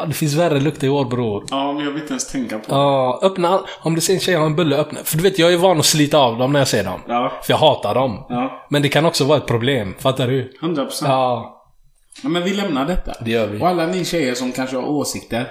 Ja, 0.01 0.05
det 0.07 0.15
finns 0.15 0.35
värre 0.35 0.61
lukt 0.61 0.83
i 0.83 0.87
hår 0.87 1.05
bror. 1.05 1.45
Ja, 1.51 1.73
men 1.73 1.85
jag 1.85 1.93
vill 1.93 2.01
inte 2.03 2.13
ens 2.13 2.33
tänka 2.33 2.59
på 2.59 2.65
det. 2.67 2.75
Ja, 2.79 3.21
öppna. 3.23 3.61
Om 3.81 3.95
du 3.95 4.01
ser 4.01 4.15
en 4.15 4.21
tjej 4.21 4.35
ha 4.35 4.47
en 4.47 4.57
bulle, 4.57 4.77
öppna. 4.77 4.99
För 5.05 5.17
du 5.17 5.23
vet, 5.23 5.39
jag 5.39 5.53
är 5.53 5.57
van 5.57 5.79
att 5.79 5.85
slita 5.87 6.19
av 6.19 6.39
dem 6.39 6.53
när 6.53 6.61
jag 6.61 6.69
ser 6.69 6.85
dem. 6.85 7.01
Ja. 7.09 7.33
För 7.43 7.53
jag 7.53 7.59
hatar 7.59 7.95
dem. 7.95 8.27
Ja, 8.29 8.67
Men 8.71 8.83
det 8.83 8.89
kan 8.89 9.07
också 9.07 9.25
vara 9.25 9.39
ett 9.39 9.47
problem. 9.47 9.95
Fattar 9.99 10.29
du? 10.29 10.53
100 10.63 10.85
procent. 10.85 11.09
Ja, 11.09 11.53
Ja, 12.23 12.29
men 12.29 12.43
vi 12.45 12.55
lämnar 12.55 12.87
detta. 12.87 13.13
det 13.21 13.31
gör 13.31 13.47
vi. 13.47 13.61
Och 13.61 13.69
alla 13.69 13.87
ni 13.87 14.05
tjejer 14.05 14.35
som 14.35 14.53
kanske 14.53 14.77
har 14.77 14.85
åsikter. 14.89 15.47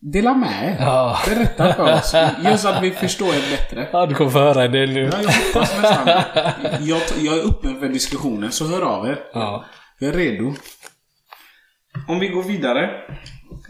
Dela 0.00 0.34
med 0.34 0.64
er. 0.80 0.84
Ja. 0.84 1.18
Berätta 1.26 1.74
för 1.74 1.94
oss. 1.94 2.14
Gör 2.44 2.56
så 2.56 2.68
att 2.68 2.82
vi 2.82 2.90
förstår 2.90 3.28
er 3.28 3.50
bättre. 3.50 3.88
Ja, 3.92 4.06
du 4.06 4.14
kommer 4.14 4.30
få 4.30 4.38
höra 4.38 4.64
en 4.64 4.72
del 4.72 4.90
nu. 4.90 5.10
Ja, 5.12 5.18
jag 5.22 5.32
hoppas 5.32 5.78
nästan 5.82 6.08
jag, 6.80 7.00
jag 7.18 7.38
är 7.38 7.48
öppen 7.48 7.80
för 7.80 7.88
diskussioner, 7.88 8.48
så 8.50 8.66
hör 8.66 8.82
av 8.82 9.06
er. 9.06 9.18
Ja. 9.34 9.64
Jag 9.98 10.08
är 10.08 10.18
redo. 10.18 10.54
Om 12.08 12.18
vi 12.18 12.28
går 12.28 12.42
vidare. 12.42 12.90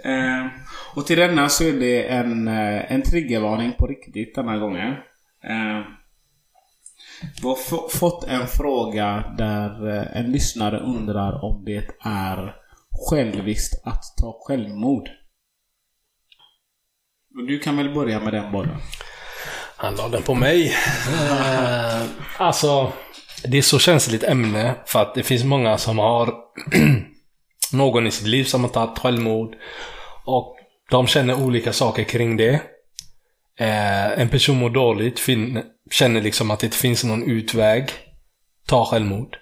Eh, 0.04 0.46
och 0.94 1.06
till 1.06 1.18
denna 1.18 1.48
så 1.48 1.64
är 1.64 1.72
det 1.72 2.08
en, 2.08 2.48
eh, 2.48 2.92
en 2.92 3.02
triggervarning 3.02 3.72
på 3.72 3.86
riktigt 3.86 4.34
denna 4.34 4.58
gången. 4.58 4.92
Eh, 5.44 5.84
vi 7.42 7.48
har 7.48 7.88
fått 7.88 8.24
en 8.24 8.46
fråga 8.46 9.34
där 9.38 9.96
eh, 9.96 10.20
en 10.20 10.32
lyssnare 10.32 10.78
undrar 10.78 11.44
om 11.44 11.64
det 11.64 11.86
är 12.04 12.54
själviskt 13.10 13.86
att 13.86 14.02
ta 14.20 14.38
självmord. 14.46 15.08
Du 17.46 17.58
kan 17.58 17.76
väl 17.76 17.94
börja 17.94 18.20
med 18.20 18.32
den 18.32 18.52
bollen? 18.52 18.76
Han 19.76 19.94
la 19.94 20.08
den 20.08 20.22
på 20.22 20.34
mig. 20.34 20.74
Eh, 21.30 22.02
alltså, 22.38 22.92
det 23.44 23.58
är 23.58 23.62
så 23.62 23.78
känsligt 23.78 24.24
ämne 24.24 24.74
för 24.86 25.02
att 25.02 25.14
det 25.14 25.22
finns 25.22 25.44
många 25.44 25.78
som 25.78 25.98
har 25.98 26.34
någon 27.72 28.06
i 28.06 28.10
sitt 28.10 28.26
liv 28.26 28.44
som 28.44 28.64
har 28.64 28.70
tagit 28.70 28.98
självmord. 28.98 29.56
Och 30.24 30.56
de 30.90 31.06
känner 31.06 31.42
olika 31.42 31.72
saker 31.72 32.04
kring 32.04 32.36
det. 32.36 32.52
Eh, 33.58 34.20
en 34.20 34.28
person 34.28 34.56
mår 34.58 34.70
dåligt, 34.70 35.20
fin- 35.20 35.62
känner 35.90 36.20
liksom 36.22 36.50
att 36.50 36.60
det 36.60 36.66
inte 36.66 36.76
finns 36.78 37.04
någon 37.04 37.30
utväg. 37.30 37.90
Ta 38.66 38.84
självmord. 38.84 39.36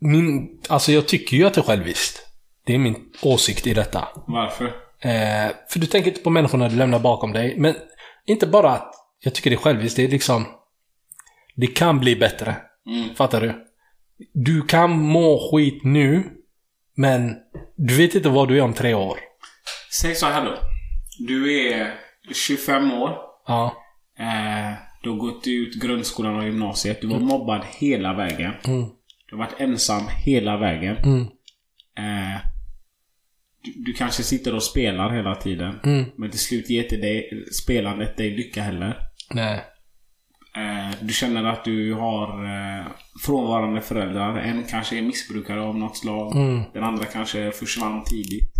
Min, 0.00 0.60
alltså 0.68 0.92
jag 0.92 1.08
tycker 1.08 1.36
ju 1.36 1.46
att 1.46 1.54
det 1.54 1.60
är 1.60 1.64
själviskt. 1.64 2.26
Det 2.66 2.74
är 2.74 2.78
min 2.78 2.96
åsikt 3.22 3.66
i 3.66 3.74
detta. 3.74 4.08
Varför? 4.26 4.64
Eh, 5.00 5.50
för 5.68 5.78
du 5.78 5.86
tänker 5.86 6.10
inte 6.10 6.22
på 6.22 6.30
människorna 6.30 6.68
du 6.68 6.76
lämnar 6.76 6.98
bakom 6.98 7.32
dig. 7.32 7.54
Men 7.58 7.74
inte 8.26 8.46
bara 8.46 8.70
att 8.70 8.94
jag 9.20 9.34
tycker 9.34 9.50
det 9.50 9.56
är 9.56 9.60
själviskt. 9.60 9.96
Det 9.96 10.04
är 10.04 10.08
liksom... 10.08 10.46
Det 11.56 11.66
kan 11.66 11.98
bli 12.00 12.16
bättre. 12.16 12.56
Fattar 13.16 13.40
du? 13.40 13.66
Du 14.32 14.62
kan 14.62 14.90
må 14.90 15.50
skit 15.50 15.84
nu. 15.84 16.24
Men 16.94 17.36
du 17.76 17.96
vet 17.96 18.14
inte 18.14 18.28
vad 18.28 18.48
du 18.48 18.58
är 18.58 18.62
om 18.62 18.74
tre 18.74 18.94
år. 18.94 19.18
Säg 20.00 20.14
så 20.14 20.26
här 20.26 20.44
då. 20.44 20.58
Du 21.18 21.66
är 21.68 21.94
25 22.32 22.92
år. 22.92 23.16
Ja. 23.46 23.76
Eh, 24.18 24.74
du 25.02 25.10
har 25.10 25.16
gått 25.16 25.46
ut 25.46 25.82
grundskolan 25.82 26.36
och 26.36 26.44
gymnasiet. 26.44 27.00
Du 27.00 27.06
var 27.06 27.18
mobbad 27.18 27.62
hela 27.78 28.14
vägen. 28.14 28.52
Mm. 28.64 28.84
Du 29.26 29.36
har 29.36 29.44
varit 29.44 29.60
ensam 29.60 30.02
hela 30.08 30.56
vägen. 30.56 30.96
Mm. 30.96 31.20
Eh, 31.98 32.40
du, 33.62 33.72
du 33.76 33.92
kanske 33.92 34.22
sitter 34.22 34.54
och 34.54 34.62
spelar 34.62 35.10
hela 35.10 35.34
tiden. 35.34 35.80
Mm. 35.84 36.04
Men 36.16 36.30
till 36.30 36.40
slut 36.40 36.70
ger 36.70 36.82
inte 36.82 36.96
dig, 36.96 37.44
spelandet 37.52 38.16
dig 38.16 38.30
lycka 38.30 38.62
heller. 38.62 38.96
Nej. 39.30 39.64
Eh, 40.56 40.96
du 41.00 41.12
känner 41.12 41.44
att 41.44 41.64
du 41.64 41.94
har 41.94 42.44
eh, 42.44 42.86
frånvarande 43.24 43.80
föräldrar. 43.80 44.36
En 44.36 44.64
kanske 44.70 44.98
är 44.98 45.02
missbrukare 45.02 45.60
av 45.62 45.78
något 45.78 45.96
slag. 45.96 46.36
Mm. 46.36 46.62
Den 46.72 46.84
andra 46.84 47.04
kanske 47.04 47.52
försvann 47.52 48.04
tidigt. 48.04 48.52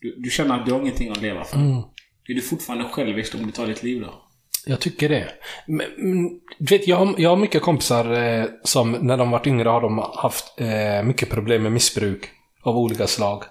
Du, 0.00 0.14
du 0.18 0.30
känner 0.30 0.54
att 0.54 0.66
du 0.66 0.72
har 0.72 0.80
ingenting 0.80 1.10
att 1.10 1.22
leva 1.22 1.44
för. 1.44 1.56
Mm. 1.56 1.82
Är 2.28 2.34
du 2.34 2.40
fortfarande 2.40 2.84
självisk 2.84 3.34
om 3.34 3.46
du 3.46 3.52
tar 3.52 3.66
ditt 3.66 3.82
liv 3.82 4.00
då? 4.00 4.22
Jag 4.66 4.80
tycker 4.80 5.08
det. 5.08 5.28
Men, 5.66 5.86
men, 5.96 6.28
du 6.58 6.78
vet, 6.78 6.88
jag, 6.88 6.96
har, 6.96 7.14
jag 7.18 7.30
har 7.30 7.36
mycket 7.36 7.62
kompisar 7.62 8.12
eh, 8.12 8.44
som 8.62 8.92
när 8.92 9.16
de 9.16 9.30
varit 9.30 9.46
yngre 9.46 9.68
har 9.68 9.80
de 9.80 9.98
haft 9.98 10.60
eh, 10.60 11.02
mycket 11.04 11.30
problem 11.30 11.62
med 11.62 11.72
missbruk 11.72 12.28
av 12.62 12.76
olika 12.76 13.06
slag. 13.06 13.42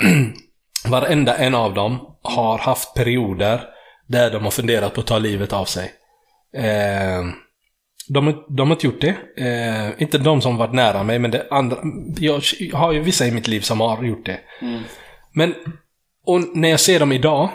Varenda 0.88 1.36
en 1.36 1.54
av 1.54 1.74
dem 1.74 2.16
har 2.22 2.58
haft 2.58 2.94
perioder 2.94 3.60
där 4.06 4.30
de 4.30 4.44
har 4.44 4.50
funderat 4.50 4.94
på 4.94 5.00
att 5.00 5.06
ta 5.06 5.18
livet 5.18 5.52
av 5.52 5.64
sig. 5.64 5.92
Eh, 6.56 7.24
de, 8.08 8.44
de 8.48 8.68
har 8.68 8.76
inte 8.76 8.86
gjort 8.86 9.00
det. 9.00 9.16
Eh, 9.36 10.02
inte 10.02 10.18
de 10.18 10.40
som 10.40 10.56
varit 10.56 10.72
nära 10.72 11.02
mig, 11.02 11.18
men 11.18 11.30
det 11.30 11.46
andra. 11.50 11.76
Jag 12.18 12.42
har 12.72 12.92
ju 12.92 13.00
vissa 13.00 13.26
i 13.26 13.30
mitt 13.30 13.48
liv 13.48 13.60
som 13.60 13.80
har 13.80 14.02
gjort 14.02 14.26
det. 14.26 14.40
Men 15.32 15.54
och 16.26 16.56
när 16.56 16.68
jag 16.68 16.80
ser 16.80 17.00
dem 17.00 17.12
idag, 17.12 17.50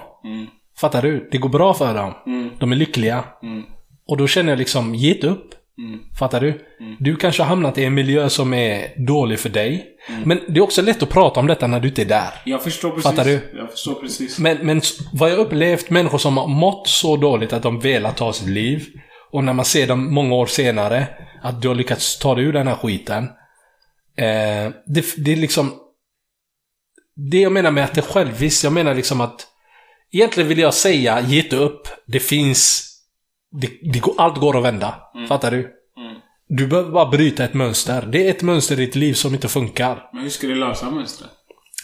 fattar 0.79 1.01
du? 1.01 1.29
Det 1.31 1.37
går 1.37 1.49
bra 1.49 1.73
för 1.73 1.93
dem. 1.93 2.13
De 2.59 2.71
är 2.71 2.75
lyckliga. 2.75 3.23
Och 4.07 4.17
då 4.17 4.27
känner 4.27 4.51
jag 4.51 4.59
liksom, 4.59 4.95
ge 4.95 5.13
inte 5.13 5.57
upp. 5.77 6.17
Fattar 6.17 6.41
du? 6.41 6.65
Du 6.99 7.15
kanske 7.15 7.43
har 7.43 7.47
hamnat 7.47 7.77
i 7.77 7.83
en 7.83 7.93
miljö 7.93 8.29
som 8.29 8.53
är 8.53 9.05
dålig 9.07 9.39
för 9.39 9.49
dig. 9.49 9.87
Men 10.25 10.39
det 10.47 10.59
är 10.59 10.63
också 10.63 10.81
lätt 10.81 11.03
att 11.03 11.09
prata 11.09 11.39
om 11.39 11.47
detta 11.47 11.67
när 11.67 11.79
du 11.79 11.87
inte 11.87 12.01
är 12.01 12.05
där. 12.05 12.33
Jag 12.45 12.63
förstår 12.63 12.89
precis. 12.89 13.03
Fattar 13.03 13.25
du? 13.25 13.51
Jag 13.57 13.71
förstår 13.71 13.95
precis. 13.95 14.39
Men, 14.39 14.57
men 14.57 14.81
vad 15.13 15.31
jag 15.31 15.37
upplevt, 15.37 15.89
människor 15.89 16.17
som 16.17 16.37
har 16.37 16.47
mått 16.47 16.87
så 16.87 17.17
dåligt 17.17 17.53
att 17.53 17.63
de 17.63 17.79
velat 17.79 18.17
ta 18.17 18.33
sitt 18.33 18.49
liv. 18.49 18.85
Och 19.31 19.43
när 19.43 19.53
man 19.53 19.65
ser 19.65 19.87
dem 19.87 20.13
många 20.13 20.35
år 20.35 20.45
senare, 20.45 21.07
att 21.43 21.61
du 21.61 21.67
har 21.67 21.75
lyckats 21.75 22.19
ta 22.19 22.35
dig 22.35 22.43
ur 22.43 22.53
den 22.53 22.67
här 22.67 22.75
skiten. 22.75 23.23
Eh, 24.17 24.71
det, 24.85 25.05
det 25.17 25.31
är 25.31 25.35
liksom... 25.35 25.73
Det 27.31 27.41
jag 27.41 27.51
menar 27.51 27.71
med 27.71 27.83
att 27.83 27.93
det 27.93 28.01
är 28.01 28.13
själviskt, 28.13 28.63
jag 28.63 28.73
menar 28.73 28.95
liksom 28.95 29.21
att... 29.21 29.47
Egentligen 30.11 30.49
vill 30.49 30.59
jag 30.59 30.73
säga, 30.73 31.21
ge 31.21 31.43
inte 31.43 31.55
upp. 31.55 31.87
Det 32.07 32.19
finns... 32.19 32.91
Det, 33.61 33.67
det 33.93 34.01
allt 34.17 34.39
går 34.39 34.57
att 34.57 34.63
vända. 34.63 34.95
Fattar 35.29 35.51
du? 35.51 35.71
Du 36.47 36.67
behöver 36.67 36.91
bara 36.91 37.09
bryta 37.09 37.43
ett 37.43 37.53
mönster. 37.53 38.07
Det 38.11 38.27
är 38.27 38.31
ett 38.31 38.41
mönster 38.41 38.79
i 38.79 38.85
ditt 38.85 38.95
liv 38.95 39.13
som 39.13 39.33
inte 39.33 39.47
funkar. 39.47 40.09
Men 40.13 40.23
hur 40.23 40.29
ska 40.29 40.47
du 40.47 40.55
lösa 40.55 40.89
mönstret? 40.89 41.29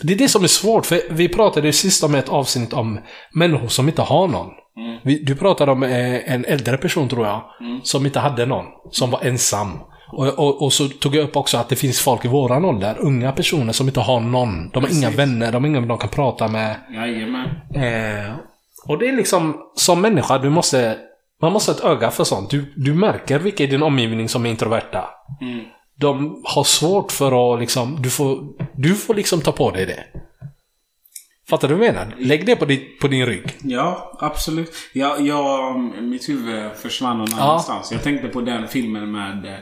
Det 0.01 0.13
är 0.13 0.17
det 0.17 0.29
som 0.29 0.43
är 0.43 0.47
svårt, 0.47 0.85
för 0.85 1.01
vi 1.09 1.29
pratade 1.29 1.67
ju 1.67 1.73
sist 1.73 2.03
om 2.03 2.15
ett 2.15 2.29
avsnitt 2.29 2.73
om 2.73 2.99
människor 3.33 3.67
som 3.67 3.87
inte 3.87 4.01
har 4.01 4.27
någon. 4.27 4.47
Vi, 5.03 5.23
du 5.23 5.35
pratade 5.35 5.71
om 5.71 5.83
eh, 5.83 6.33
en 6.33 6.45
äldre 6.45 6.77
person 6.77 7.09
tror 7.09 7.27
jag, 7.27 7.43
som 7.83 8.05
inte 8.05 8.19
hade 8.19 8.45
någon. 8.45 8.65
Som 8.91 9.11
var 9.11 9.21
ensam. 9.23 9.79
Och, 10.11 10.27
och, 10.27 10.61
och 10.61 10.73
så 10.73 10.87
tog 10.87 11.15
jag 11.15 11.23
upp 11.23 11.35
också 11.35 11.57
att 11.57 11.69
det 11.69 11.75
finns 11.75 12.01
folk 12.01 12.25
i 12.25 12.27
våran 12.27 12.65
ålder, 12.65 12.95
unga 12.99 13.31
personer 13.31 13.73
som 13.73 13.87
inte 13.87 13.99
har 13.99 14.19
någon. 14.19 14.69
De 14.69 14.83
har 14.83 14.91
inga 14.91 15.07
Precis. 15.07 15.19
vänner, 15.19 15.51
de 15.51 15.63
har 15.63 15.69
ingen 15.69 15.87
de 15.87 15.97
kan 15.97 16.09
prata 16.09 16.47
med. 16.47 16.75
Jajamän. 16.93 17.47
Eh, 17.75 18.31
och 18.87 18.97
det 18.97 19.07
är 19.07 19.15
liksom, 19.15 19.57
som 19.75 20.01
människa, 20.01 20.37
du 20.37 20.49
måste... 20.49 20.97
Man 21.41 21.51
måste 21.53 21.71
ha 21.71 21.77
ett 21.77 21.85
öga 21.85 22.11
för 22.11 22.23
sånt. 22.23 22.49
Du, 22.49 22.73
du 22.75 22.93
märker 22.93 23.39
vilka 23.39 23.63
i 23.63 23.67
din 23.67 23.83
omgivning 23.83 24.29
som 24.29 24.45
är 24.45 24.49
introverta. 24.49 25.09
De 25.95 26.41
har 26.45 26.63
svårt 26.63 27.11
för 27.11 27.53
att 27.53 27.59
liksom... 27.59 28.01
Du 28.01 28.09
får, 28.09 28.43
du 28.75 28.95
får 28.95 29.13
liksom 29.13 29.41
ta 29.41 29.51
på 29.51 29.71
dig 29.71 29.85
det. 29.85 30.03
Fattar 31.49 31.67
du 31.67 31.75
vad 31.75 31.87
jag 31.87 31.93
menar? 31.95 32.15
Lägg 32.17 32.45
det 32.45 32.55
på 32.55 32.65
din, 32.65 32.81
på 33.01 33.07
din 33.07 33.25
rygg. 33.25 33.55
Ja, 33.63 34.17
absolut. 34.19 34.71
Jag, 34.93 35.21
jag, 35.21 35.79
mitt 36.03 36.29
huvud 36.29 36.71
försvann 36.71 37.17
någon 37.17 37.27
Ja. 37.37 37.43
annanstans. 37.43 37.91
Jag 37.91 38.03
tänkte 38.03 38.27
på 38.27 38.41
den 38.41 38.67
filmen 38.67 39.11
med... 39.11 39.45
eh, 39.45 39.59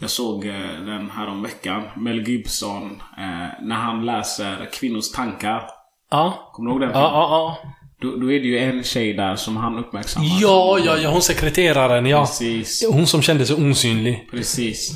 Jag 0.00 0.10
såg 0.10 0.46
eh, 0.46 0.54
den 0.86 1.10
här 1.10 1.28
om 1.28 1.42
veckan. 1.42 1.82
Mel 1.96 2.28
Gibson. 2.28 3.02
Eh, 3.18 3.64
när 3.66 3.76
han 3.76 4.06
läser 4.06 4.68
kvinnors 4.72 5.10
tankar. 5.10 5.62
Ja. 6.10 6.50
Kommer 6.52 6.70
du 6.70 6.72
ihåg 6.74 6.80
den 6.80 6.90
Ja, 6.90 6.94
filmen? 6.96 7.12
ja, 7.20 7.58
ja. 7.62 7.70
Då, 8.04 8.16
då 8.16 8.32
är 8.32 8.40
det 8.40 8.46
ju 8.46 8.58
en 8.58 8.82
tjej 8.84 9.12
där 9.12 9.36
som 9.36 9.56
han 9.56 9.78
uppmärksammar. 9.78 10.38
Ja, 10.40 10.78
ja, 10.84 10.96
ja, 10.98 11.10
hon 11.10 11.22
sekreteraren, 11.22 12.06
ja. 12.06 12.20
Precis. 12.20 12.84
Hon 12.90 13.06
som 13.06 13.22
kände 13.22 13.46
sig 13.46 13.56
osynlig. 13.70 14.28
Precis. 14.30 14.92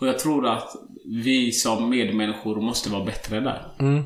Och 0.00 0.06
jag 0.06 0.18
tror 0.18 0.46
att 0.48 0.68
vi 1.24 1.52
som 1.52 1.90
medmänniskor 1.90 2.60
måste 2.60 2.90
vara 2.90 3.04
bättre 3.04 3.40
där. 3.40 3.62
Mm. 3.80 4.04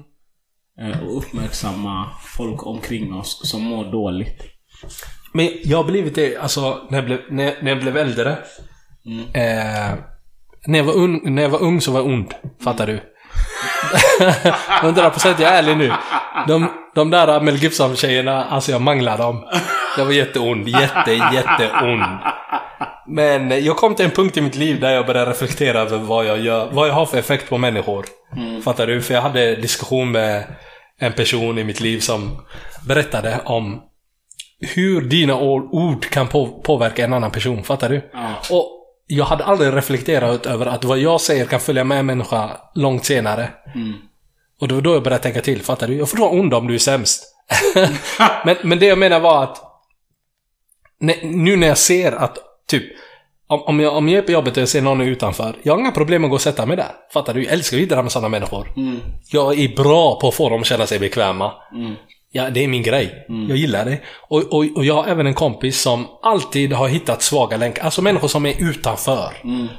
Eh, 0.80 1.02
Och 1.02 1.18
uppmärksamma 1.18 2.10
folk 2.36 2.66
omkring 2.66 3.14
oss 3.14 3.50
som 3.50 3.62
mår 3.62 3.92
dåligt. 3.92 4.42
Men 5.32 5.48
jag 5.64 5.76
har 5.76 5.84
blivit 5.84 6.14
det, 6.14 6.36
alltså 6.36 6.86
när 6.90 6.98
jag 6.98 7.04
blev, 7.04 7.18
när, 7.30 7.54
när 7.62 7.70
jag 7.70 7.80
blev 7.80 7.96
äldre. 7.96 8.30
Eh, 9.34 9.94
när, 10.66 10.78
jag 10.78 10.84
var 10.84 10.92
ung, 10.94 11.34
när 11.34 11.42
jag 11.42 11.48
var 11.48 11.62
ung 11.62 11.80
så 11.80 11.92
var 11.92 12.00
jag 12.00 12.06
ond. 12.06 12.34
Fattar 12.60 12.86
du? 12.86 13.00
100% 14.82 15.34
jag 15.38 15.52
är 15.52 15.58
ärlig 15.58 15.76
nu. 15.76 15.92
De, 16.48 16.72
de 16.94 17.10
där 17.10 17.40
Mel 17.40 17.56
Gibson-tjejerna, 17.56 18.44
alltså 18.44 18.72
jag 18.72 18.80
manglade 18.80 19.22
dem. 19.22 19.44
Jag 19.98 20.04
var 20.04 20.12
jätteond. 20.12 20.68
Jätte, 20.68 21.12
jätteond. 21.12 22.02
Men 23.06 23.64
jag 23.64 23.76
kom 23.76 23.94
till 23.94 24.04
en 24.04 24.10
punkt 24.10 24.36
i 24.36 24.40
mitt 24.40 24.54
liv 24.54 24.80
där 24.80 24.92
jag 24.92 25.06
började 25.06 25.30
reflektera 25.30 25.80
över 25.80 25.98
vad 25.98 26.26
jag 26.26 26.40
gör, 26.40 26.68
vad 26.72 26.88
jag 26.88 26.94
har 26.94 27.06
för 27.06 27.18
effekt 27.18 27.48
på 27.48 27.58
människor. 27.58 28.06
Fattar 28.64 28.86
du? 28.86 29.02
För 29.02 29.14
jag 29.14 29.22
hade 29.22 29.56
diskussion 29.56 30.12
med 30.12 30.44
en 31.00 31.12
person 31.12 31.58
i 31.58 31.64
mitt 31.64 31.80
liv 31.80 31.98
som 32.00 32.42
berättade 32.86 33.40
om 33.44 33.82
hur 34.74 35.00
dina 35.00 35.36
ord 35.36 36.04
kan 36.10 36.28
på, 36.28 36.46
påverka 36.46 37.04
en 37.04 37.12
annan 37.12 37.30
person. 37.30 37.62
Fattar 37.64 37.88
du? 37.88 38.10
Ja. 38.12 38.56
Och 38.56 38.75
jag 39.06 39.24
hade 39.24 39.44
aldrig 39.44 39.74
reflekterat 39.74 40.46
över 40.46 40.66
att 40.66 40.84
vad 40.84 40.98
jag 40.98 41.20
säger 41.20 41.44
kan 41.46 41.60
följa 41.60 41.84
med 41.84 41.98
en 41.98 42.06
människa 42.06 42.50
långt 42.74 43.04
senare. 43.04 43.50
Och 44.60 44.68
det 44.68 44.74
var 44.74 44.80
då 44.80 44.94
jag 44.94 45.02
började 45.02 45.22
tänka 45.22 45.40
till. 45.40 45.62
Fattar 45.62 45.88
du? 45.88 45.94
Jag 45.94 46.08
får 46.10 46.18
vara 46.18 46.30
ond 46.30 46.54
om 46.54 46.66
du 46.66 46.74
är 46.74 46.78
sämst. 46.78 47.24
men, 48.44 48.56
men 48.62 48.78
det 48.78 48.86
jag 48.86 48.98
menar 48.98 49.20
var 49.20 49.42
att 49.42 49.62
nu 51.22 51.56
när 51.56 51.66
jag 51.66 51.78
ser 51.78 52.12
att, 52.12 52.38
typ, 52.68 52.84
om, 53.46 53.62
om, 53.62 53.80
jag, 53.80 53.96
om 53.96 54.08
jag 54.08 54.18
är 54.18 54.22
på 54.22 54.32
jobbet 54.32 54.56
och 54.56 54.60
jag 54.60 54.68
ser 54.68 54.82
någon 54.82 55.00
utanför, 55.00 55.56
jag 55.62 55.72
har 55.72 55.80
inga 55.80 55.90
problem 55.90 56.24
att 56.24 56.30
gå 56.30 56.34
och 56.34 56.40
sätta 56.40 56.66
mig 56.66 56.76
där. 56.76 56.92
Fattar 57.12 57.34
du? 57.34 57.44
Jag 57.44 57.52
älskar 57.52 57.76
ju 57.76 57.86
det 57.86 57.94
där 57.94 58.02
med 58.02 58.12
sådana 58.12 58.28
människor. 58.28 58.68
Jag 59.30 59.58
är 59.58 59.76
bra 59.76 60.20
på 60.20 60.28
att 60.28 60.34
få 60.34 60.48
dem 60.48 60.60
att 60.60 60.66
känna 60.66 60.86
sig 60.86 60.98
bekväma. 60.98 61.52
Ja, 62.36 62.50
det 62.50 62.64
är 62.64 62.68
min 62.68 62.82
grej. 62.82 63.26
Jag 63.48 63.56
gillar 63.58 63.84
det. 63.84 63.98
Och, 64.28 64.42
och, 64.52 64.64
och 64.76 64.84
jag 64.84 64.94
har 64.94 65.06
även 65.06 65.26
en 65.26 65.34
kompis 65.34 65.80
som 65.80 66.06
alltid 66.22 66.72
har 66.72 66.88
hittat 66.88 67.22
svaga 67.22 67.56
länkar. 67.56 67.84
Alltså 67.84 68.02
människor 68.02 68.28
som 68.28 68.46
är 68.46 68.54
utanför. 68.58 69.32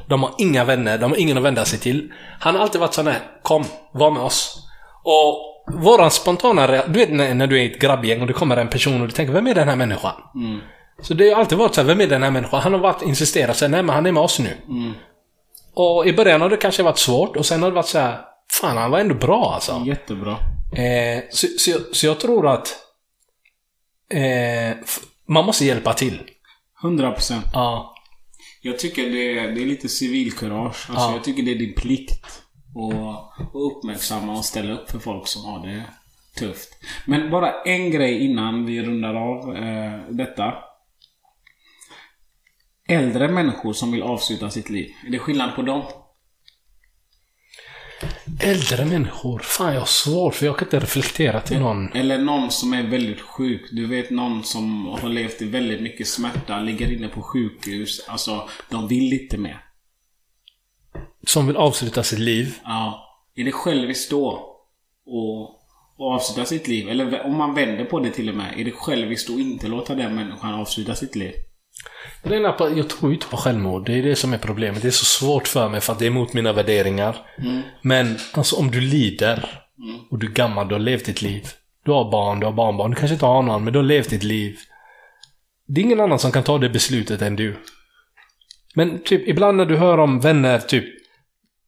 De 0.09 0.23
har 0.23 0.31
inga 0.37 0.63
vänner, 0.63 0.97
de 0.97 1.11
har 1.11 1.17
ingen 1.17 1.37
att 1.37 1.43
vända 1.43 1.65
sig 1.65 1.79
till. 1.79 2.09
Han 2.39 2.55
har 2.55 2.61
alltid 2.61 2.81
varit 2.81 2.93
sån 2.93 3.07
här, 3.07 3.19
kom, 3.43 3.63
var 3.93 4.11
med 4.11 4.23
oss. 4.23 4.63
Och 5.03 5.43
våran 5.83 6.11
spontana 6.11 6.67
rea- 6.67 6.87
Du 6.87 6.99
vet 6.99 7.09
när, 7.11 7.33
när 7.33 7.47
du 7.47 7.59
är 7.59 7.63
i 7.63 7.71
ett 7.71 7.79
grabbgäng 7.81 8.21
och 8.21 8.27
det 8.27 8.33
kommer 8.33 8.57
en 8.57 8.67
person 8.67 9.01
och 9.01 9.07
du 9.07 9.13
tänker, 9.13 9.33
vem 9.33 9.47
är 9.47 9.55
den 9.55 9.67
här 9.69 9.75
människan? 9.75 10.13
Så 11.01 11.13
det 11.13 11.29
har 11.29 11.39
alltid 11.39 11.57
varit 11.57 11.75
så 11.75 11.81
här, 11.81 11.87
vem 11.87 12.01
är 12.01 12.07
den 12.07 12.23
här 12.23 12.31
människan? 12.31 12.61
Han 12.61 12.73
har 12.73 12.79
varit 12.79 13.01
insisterat 13.01 13.61
nej 13.61 13.69
men 13.83 13.89
han 13.89 14.05
är 14.05 14.11
med 14.11 14.23
oss 14.23 14.39
nu. 14.39 14.49
Och 15.75 16.07
i 16.07 16.13
början 16.13 16.41
har 16.41 16.49
det 16.49 16.57
kanske 16.57 16.83
varit 16.83 16.97
svårt 16.97 17.35
och 17.37 17.45
sen 17.45 17.63
har 17.63 17.69
det 17.69 17.75
varit 17.75 17.87
så 17.87 17.99
här, 17.99 18.17
fan 18.61 18.77
han 18.77 18.91
var 18.91 18.99
ändå 18.99 19.15
bra 19.15 19.51
alltså. 19.53 19.81
Jättebra. 19.85 20.35
Eh, 20.75 21.23
så, 21.29 21.47
så, 21.57 21.71
jag, 21.71 21.81
så 21.95 22.05
jag 22.05 22.19
tror 22.19 22.47
att 22.47 22.75
eh, 24.09 24.77
man 25.27 25.45
måste 25.45 25.65
hjälpa 25.65 25.93
till. 25.93 26.31
100 26.83 27.11
procent. 27.11 27.45
Ja. 27.53 27.93
Jag 28.61 28.79
tycker 28.79 29.03
det, 29.03 29.33
det 29.33 29.61
är 29.61 29.65
lite 29.65 29.89
civilkurage. 29.89 30.89
Alltså 30.89 31.07
Ja. 31.07 31.13
Jag 31.13 31.23
tycker 31.23 31.43
det 31.43 31.51
är 31.51 31.59
din 31.59 31.73
plikt 31.73 32.25
att 32.75 33.53
uppmärksamma 33.53 34.37
och 34.37 34.45
ställa 34.45 34.73
upp 34.73 34.91
för 34.91 34.99
folk 34.99 35.27
som 35.27 35.45
har 35.45 35.67
det 35.67 35.83
tufft. 36.37 36.69
Men 37.05 37.29
bara 37.29 37.61
en 37.61 37.91
grej 37.91 38.25
innan 38.25 38.65
vi 38.65 38.81
rundar 38.81 39.15
av 39.15 39.55
eh, 39.55 39.99
detta. 40.09 40.53
Äldre 42.89 43.27
människor 43.27 43.73
som 43.73 43.91
vill 43.91 44.03
avsluta 44.03 44.49
sitt 44.49 44.69
liv. 44.69 44.91
Är 45.07 45.11
det 45.11 45.19
skillnad 45.19 45.55
på 45.55 45.61
dem? 45.61 45.83
Äldre 48.39 48.85
människor, 48.85 49.39
fan 49.39 49.73
jag 49.73 49.81
har 49.81 49.85
svårt 49.85 50.35
för 50.35 50.45
jag 50.45 50.57
kan 50.57 50.65
inte 50.65 50.79
reflektera 50.79 51.41
till 51.41 51.59
någon. 51.59 51.91
Eller 51.91 52.17
någon 52.17 52.51
som 52.51 52.73
är 52.73 52.83
väldigt 52.83 53.21
sjuk. 53.21 53.61
Du 53.71 53.85
vet 53.85 54.09
någon 54.09 54.43
som 54.43 54.85
har 54.85 55.09
levt 55.09 55.41
i 55.41 55.45
väldigt 55.45 55.81
mycket 55.81 56.07
smärta, 56.07 56.59
ligger 56.59 56.91
inne 56.91 57.07
på 57.07 57.21
sjukhus. 57.21 58.05
Alltså, 58.07 58.49
de 58.69 58.87
vill 58.87 59.13
inte 59.13 59.37
mer. 59.37 59.63
Som 61.27 61.47
vill 61.47 61.57
avsluta 61.57 62.03
sitt 62.03 62.19
liv. 62.19 62.53
Ja. 62.63 63.03
Är 63.35 63.43
det 63.43 63.51
själviskt 63.51 64.11
då? 64.11 64.53
Och, 65.05 65.41
och 65.97 66.13
avsluta 66.13 66.45
sitt 66.45 66.67
liv? 66.67 66.89
Eller 66.89 67.25
om 67.25 67.37
man 67.37 67.53
vänder 67.53 67.85
på 67.85 67.99
det 67.99 68.11
till 68.11 68.29
och 68.29 68.35
med. 68.35 68.59
Är 68.59 68.65
det 68.65 68.71
själviskt 68.71 69.29
att 69.29 69.39
inte 69.39 69.67
låta 69.67 69.95
den 69.95 70.15
människan 70.15 70.53
avsluta 70.53 70.95
sitt 70.95 71.15
liv? 71.15 71.33
Jag 72.77 72.89
tror 72.89 73.13
inte 73.13 73.27
på 73.27 73.37
självmord. 73.37 73.85
Det 73.85 73.93
är 73.93 74.03
det 74.03 74.15
som 74.15 74.33
är 74.33 74.37
problemet. 74.37 74.81
Det 74.81 74.87
är 74.87 74.91
så 74.91 75.05
svårt 75.05 75.47
för 75.47 75.69
mig 75.69 75.81
för 75.81 75.93
att 75.93 75.99
det 75.99 76.05
är 76.05 76.09
emot 76.09 76.33
mina 76.33 76.53
värderingar. 76.53 77.15
Men 77.81 78.17
alltså 78.33 78.55
om 78.55 78.71
du 78.71 78.81
lider 78.81 79.63
och 80.11 80.19
du 80.19 80.27
är 80.27 80.31
gammal, 80.31 80.67
du 80.67 80.75
har 80.75 80.79
levt 80.79 81.05
ditt 81.05 81.21
liv. 81.21 81.47
Du 81.85 81.91
har 81.91 82.11
barn, 82.11 82.39
du 82.39 82.45
har 82.45 82.53
barnbarn. 82.53 82.91
Du 82.91 82.95
kanske 82.95 83.13
inte 83.13 83.25
har 83.25 83.41
någon, 83.41 83.63
men 83.63 83.73
du 83.73 83.79
har 83.79 83.83
levt 83.83 84.09
ditt 84.09 84.23
liv. 84.23 84.57
Det 85.67 85.81
är 85.81 85.85
ingen 85.85 85.99
annan 85.99 86.19
som 86.19 86.31
kan 86.31 86.43
ta 86.43 86.57
det 86.57 86.69
beslutet 86.69 87.21
än 87.21 87.35
du. 87.35 87.55
Men 88.75 89.03
typ 89.03 89.27
ibland 89.27 89.57
när 89.57 89.65
du 89.65 89.77
hör 89.77 89.97
om 89.97 90.19
vänner, 90.19 90.59
typ 90.59 90.85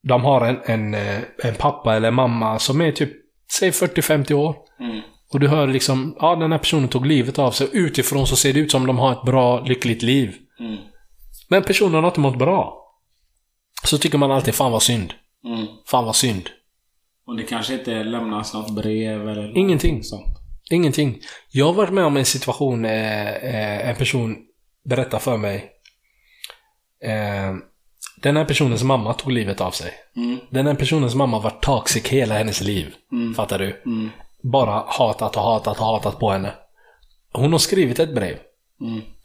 de 0.04 0.24
har 0.24 0.46
en, 0.46 0.60
en, 0.66 0.94
eh, 0.94 1.22
en 1.44 1.56
pappa 1.56 1.96
eller 1.96 2.12
mamma 2.12 2.60
som 2.60 2.82
är 2.82 2.92
typ, 2.92 3.12
säg 3.60 3.72
40-50 3.72 4.34
år. 4.34 4.56
Och 5.34 5.40
du 5.40 5.48
hör 5.48 5.68
liksom, 5.68 6.16
ja 6.20 6.36
den 6.36 6.52
här 6.52 6.60
personen 6.60 6.90
tog 6.90 7.06
livet 7.06 7.40
av 7.40 7.52
sig. 7.52 7.68
Utifrån 7.72 8.28
så 8.28 8.36
ser 8.36 8.54
det 8.54 8.60
ut 8.60 8.72
som 8.72 8.88
de 8.88 8.98
har 8.98 9.12
ett 9.12 9.24
bra, 9.26 9.64
lyckligt 9.64 10.02
liv. 10.02 10.36
Men 11.50 11.64
personen 11.64 12.04
har 12.04 12.08
inte 12.08 12.20
mått 12.20 12.38
bra. 12.38 12.76
Så 13.84 13.98
tycker 13.98 14.18
man 14.18 14.32
alltid, 14.32 14.56
fan 14.56 14.72
vad 14.72 14.84
synd. 14.84 15.14
Mm. 15.46 15.68
Fan 15.88 16.06
vad 16.06 16.16
synd. 16.16 16.50
Och 17.28 17.38
det 17.38 17.44
kanske 17.44 17.74
inte 17.74 18.04
lämnas 18.04 18.54
något 18.54 18.76
brev 18.76 19.30
eller 19.30 19.58
Ingenting. 19.58 20.04
sånt. 20.04 20.38
Ingenting. 20.72 21.20
Jag 21.52 21.66
har 21.66 21.74
varit 21.74 21.94
med 21.94 22.04
om 22.06 22.18
en 22.18 22.26
situation, 22.26 22.86
eh, 22.86 23.28
eh, 23.36 23.90
en 23.90 23.96
person 23.96 24.38
berättar 24.90 25.20
för 25.20 25.38
mig. 25.38 25.70
Eh, 27.04 27.56
den 28.22 28.38
här 28.38 28.46
personens 28.46 28.84
mamma 28.84 29.14
tog 29.14 29.32
livet 29.32 29.62
av 29.62 29.72
sig. 29.72 29.92
Den 30.50 30.68
här 30.68 30.76
personens 30.76 31.16
mamma 31.16 31.40
var 31.40 31.50
toxic 31.50 32.08
hela 32.08 32.38
hennes 32.38 32.62
liv. 32.62 32.94
Fattar 33.36 33.60
du? 33.60 33.82
Bara 34.44 34.84
hatat 34.88 35.38
och 35.38 35.44
hatat 35.44 35.80
och 35.80 35.86
hatat 35.86 36.20
på 36.20 36.32
henne. 36.32 36.54
Hon 37.34 37.52
har 37.52 37.60
skrivit 37.60 38.00
ett 38.00 38.16
brev. 38.16 38.38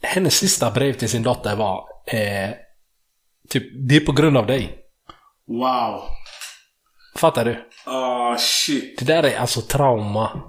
Hennes 0.01 0.33
sista 0.33 0.71
brev 0.71 0.93
till 0.93 1.09
sin 1.09 1.23
dotter 1.23 1.55
var 1.55 1.87
eh, 2.07 2.49
Typ, 3.49 3.63
det 3.87 3.95
är 3.95 3.99
på 3.99 4.11
grund 4.11 4.37
av 4.37 4.45
dig. 4.45 4.79
Wow. 5.47 6.01
Fattar 7.15 7.45
du? 7.45 7.69
Ah 7.85 8.37
shit. 8.37 8.99
Det 8.99 9.05
där 9.05 9.23
är 9.23 9.37
alltså 9.37 9.61
trauma. 9.61 10.41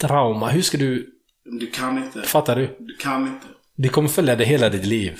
Trauma. 0.00 0.48
Hur 0.48 0.62
ska 0.62 0.78
du... 0.78 1.06
Du 1.44 1.70
kan 1.70 1.98
inte. 1.98 2.22
Fattar 2.22 2.56
du? 2.56 2.76
Du 2.78 2.96
kan 2.96 3.26
inte. 3.26 3.46
Det 3.76 3.88
kommer 3.88 4.08
följa 4.08 4.36
dig 4.36 4.46
hela 4.46 4.68
ditt 4.68 4.86
liv. 4.86 5.18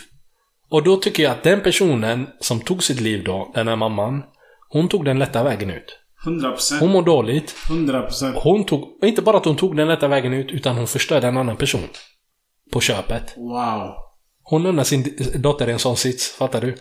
Och 0.69 0.83
då 0.83 0.97
tycker 0.97 1.23
jag 1.23 1.33
att 1.33 1.43
den 1.43 1.61
personen 1.61 2.29
som 2.41 2.61
tog 2.61 2.83
sitt 2.83 3.01
liv 3.01 3.25
då, 3.25 3.53
den 3.55 3.69
här 3.69 3.77
mamman, 3.77 4.23
hon 4.69 4.89
tog 4.89 5.05
den 5.05 5.19
lätta 5.19 5.43
vägen 5.43 5.71
ut. 5.71 5.99
100 6.27 6.51
procent. 6.51 6.81
Hon 6.81 6.91
mår 6.91 7.03
dåligt. 7.03 7.57
100 7.71 8.03
procent. 8.03 8.37
Hon 8.39 8.65
tog, 8.65 8.99
inte 9.05 9.23
bara 9.23 9.37
att 9.37 9.45
hon 9.45 9.57
tog 9.57 9.77
den 9.77 9.89
lätta 9.89 10.09
vägen 10.09 10.33
ut, 10.35 10.51
utan 10.51 10.77
hon 10.77 10.87
förstörde 10.87 11.27
en 11.29 11.37
annan 11.37 11.57
person. 11.57 11.89
På 12.73 12.81
köpet. 12.81 13.35
Wow. 13.37 13.95
Hon 14.43 14.63
lämnar 14.63 14.85
sin 14.85 15.17
dotter 15.35 15.69
i 15.69 15.73
en 15.73 15.79
sån 15.79 15.97
sits, 15.97 16.31
fattar 16.31 16.61
du? 16.61 16.77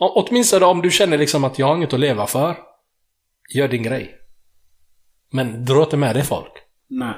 Å- 0.00 0.24
Åtminstone 0.26 0.66
om 0.66 0.82
du 0.82 0.90
känner 0.90 1.18
liksom 1.18 1.44
att 1.44 1.58
jag 1.58 1.66
har 1.66 1.76
inget 1.76 1.92
att 1.92 2.00
leva 2.00 2.26
för. 2.26 2.56
Gör 3.54 3.68
din 3.68 3.82
grej. 3.82 4.14
Men 5.32 5.64
dra 5.64 5.82
inte 5.82 5.96
med 5.96 6.16
dig 6.16 6.24
folk. 6.24 6.52
Nej. 6.90 7.14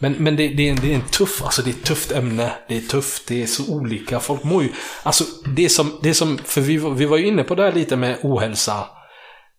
Men, 0.00 0.12
men 0.12 0.36
det, 0.36 0.48
det, 0.48 0.68
är, 0.68 0.74
det 0.74 0.90
är 0.90 0.94
en 0.94 1.08
tuff, 1.08 1.42
alltså 1.44 1.62
det 1.62 1.70
är 1.70 1.74
ett 1.74 1.84
tufft 1.84 2.12
ämne. 2.12 2.52
Det 2.68 2.76
är 2.76 2.80
tufft, 2.80 3.26
det 3.28 3.42
är 3.42 3.46
så 3.46 3.74
olika. 3.74 4.20
Folk 4.20 4.44
mår 4.44 4.62
ju... 4.62 4.68
Alltså 5.02 5.24
det 5.56 5.68
som, 5.68 5.98
det 6.02 6.14
som 6.14 6.38
för 6.38 6.60
vi, 6.60 6.76
vi 6.76 7.04
var 7.06 7.16
ju 7.16 7.26
inne 7.26 7.42
på 7.44 7.54
det 7.54 7.62
här 7.62 7.72
lite 7.72 7.96
med 7.96 8.18
ohälsa. 8.22 8.84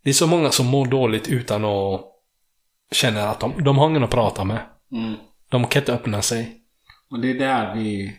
Det 0.03 0.09
är 0.09 0.13
så 0.13 0.27
många 0.27 0.51
som 0.51 0.65
mår 0.65 0.85
dåligt 0.85 1.27
utan 1.27 1.65
att 1.65 2.01
känna 2.91 3.29
att 3.29 3.39
de, 3.39 3.63
de 3.63 3.77
har 3.77 3.89
ingen 3.89 4.03
att 4.03 4.09
prata 4.09 4.43
med. 4.43 4.61
Mm. 4.91 5.15
De 5.49 5.67
kan 5.67 5.81
inte 5.81 5.93
öppna 5.93 6.21
sig. 6.21 6.59
Och 7.11 7.19
det 7.19 7.29
är 7.29 7.39
där 7.39 7.75
vi 7.75 8.15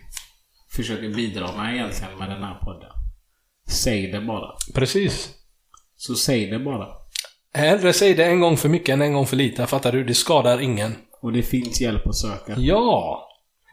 försöker 0.76 1.08
bidra 1.08 1.56
med 1.56 1.74
egentligen 1.74 2.18
med 2.18 2.30
den 2.30 2.42
här 2.42 2.58
podden. 2.62 2.90
Säg 3.68 4.12
det 4.12 4.20
bara. 4.20 4.50
Precis. 4.74 5.30
Så 5.96 6.14
säg 6.14 6.46
det 6.46 6.58
bara. 6.58 6.86
Hellre 7.54 7.92
säg 7.92 8.14
det 8.14 8.24
en 8.24 8.40
gång 8.40 8.56
för 8.56 8.68
mycket 8.68 8.92
än 8.92 9.02
en 9.02 9.12
gång 9.12 9.26
för 9.26 9.36
lite. 9.36 9.66
Fattar 9.66 9.92
du? 9.92 10.04
Det 10.04 10.14
skadar 10.14 10.60
ingen. 10.60 10.94
Och 11.20 11.32
det 11.32 11.42
finns 11.42 11.80
hjälp 11.80 12.06
att 12.06 12.16
söka. 12.16 12.54
Ja! 12.56 13.28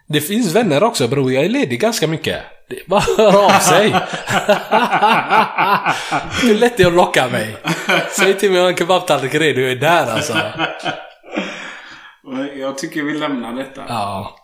Det 0.07 0.21
finns 0.21 0.55
vänner 0.55 0.83
också 0.83 1.07
bror. 1.07 1.31
Jag 1.31 1.45
är 1.45 1.49
ledig 1.49 1.79
ganska 1.79 2.07
mycket. 2.07 2.43
Det 2.71 2.87
bara 2.87 2.99
höra 3.17 3.39
av 3.39 3.59
sig. 3.59 3.89
Hur 6.41 6.55
lätt 6.55 6.77
det 6.77 6.83
är 6.83 6.87
att 6.87 6.93
locka 6.93 7.27
mig. 7.27 7.55
Säg 8.09 8.37
till 8.37 8.51
mig 8.51 8.61
om 8.61 8.67
en 8.67 8.75
kebabtallrik 8.75 9.33
är 9.33 9.39
redo. 9.39 9.61
Jag 9.61 9.71
är 9.71 9.75
där 9.75 10.11
alltså. 10.11 10.37
Jag 12.59 12.77
tycker 12.77 13.03
vi 13.03 13.13
lämnar 13.13 13.53
detta. 13.53 13.81
Ja. 13.87 14.35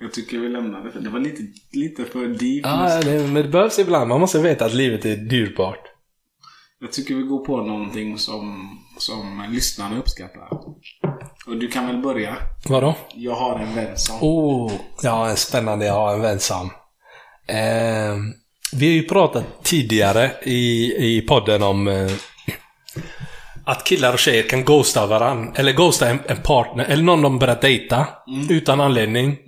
Jag 0.00 0.12
tycker 0.12 0.38
vi 0.38 0.48
lämnar 0.48 0.84
detta. 0.84 1.00
Det 1.00 1.10
var 1.10 1.20
lite, 1.20 1.42
lite 1.72 2.04
för 2.04 2.26
deep. 2.26 2.60
ja 2.64 3.00
det, 3.04 3.26
men 3.26 3.42
det 3.42 3.48
behövs 3.48 3.78
ibland. 3.78 4.08
Man 4.08 4.20
måste 4.20 4.38
veta 4.38 4.64
att 4.64 4.74
livet 4.74 5.04
är 5.04 5.16
dyrbart. 5.16 5.86
Jag 6.80 6.92
tycker 6.92 7.14
vi 7.14 7.22
går 7.22 7.44
på 7.44 7.56
någonting 7.56 8.18
som, 8.18 8.70
som 8.98 9.46
lyssnarna 9.50 9.98
uppskattar. 9.98 10.48
Och 11.46 11.56
du 11.56 11.68
kan 11.68 11.86
väl 11.86 11.98
börja? 11.98 12.36
Vadå? 12.68 12.94
Jag 13.14 13.34
har 13.34 13.58
en 13.58 13.74
vän 13.74 13.96
som... 13.98 14.16
Oh, 14.20 14.72
ja, 15.02 15.28
en 15.30 15.36
spännande. 15.36 15.86
Jag 15.86 15.94
har 15.94 16.14
en 16.14 16.20
vän 16.20 16.40
som. 16.40 16.70
Eh, 17.50 18.16
vi 18.72 18.86
har 18.86 18.94
ju 18.94 19.02
pratat 19.02 19.44
tidigare 19.62 20.30
i, 20.42 20.94
i 20.98 21.22
podden 21.28 21.62
om 21.62 21.88
eh, 21.88 22.10
att 23.64 23.84
killar 23.84 24.12
och 24.12 24.18
tjejer 24.18 24.42
kan 24.42 24.64
ghosta 24.64 25.06
varann. 25.06 25.52
Eller 25.56 25.72
ghosta 25.72 26.08
en, 26.08 26.18
en 26.26 26.36
partner, 26.36 26.84
eller 26.84 27.02
någon 27.02 27.22
de 27.22 27.38
börjar 27.38 27.58
dejta 27.60 28.06
utan 28.50 28.80
anledning. 28.80 29.38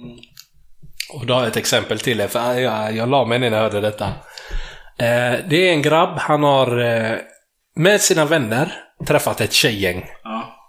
Och 1.12 1.26
då 1.26 1.34
har 1.34 1.40
jag 1.40 1.48
ett 1.48 1.56
exempel 1.56 1.98
till 1.98 2.20
er, 2.20 2.28
för 2.28 2.54
jag, 2.54 2.96
jag 2.96 3.08
la 3.08 3.24
mig 3.24 3.38
när 3.38 3.50
jag 3.50 3.58
hörde 3.58 3.80
detta. 3.80 4.06
Eh, 4.98 5.34
det 5.48 5.68
är 5.68 5.72
en 5.72 5.82
grabb, 5.82 6.18
han 6.18 6.42
har 6.42 6.80
eh, 6.80 7.16
med 7.76 8.00
sina 8.00 8.24
vänner 8.24 8.72
träffat 9.06 9.40
ett 9.40 9.52
tjejgäng. 9.52 10.04
Ja. 10.24 10.61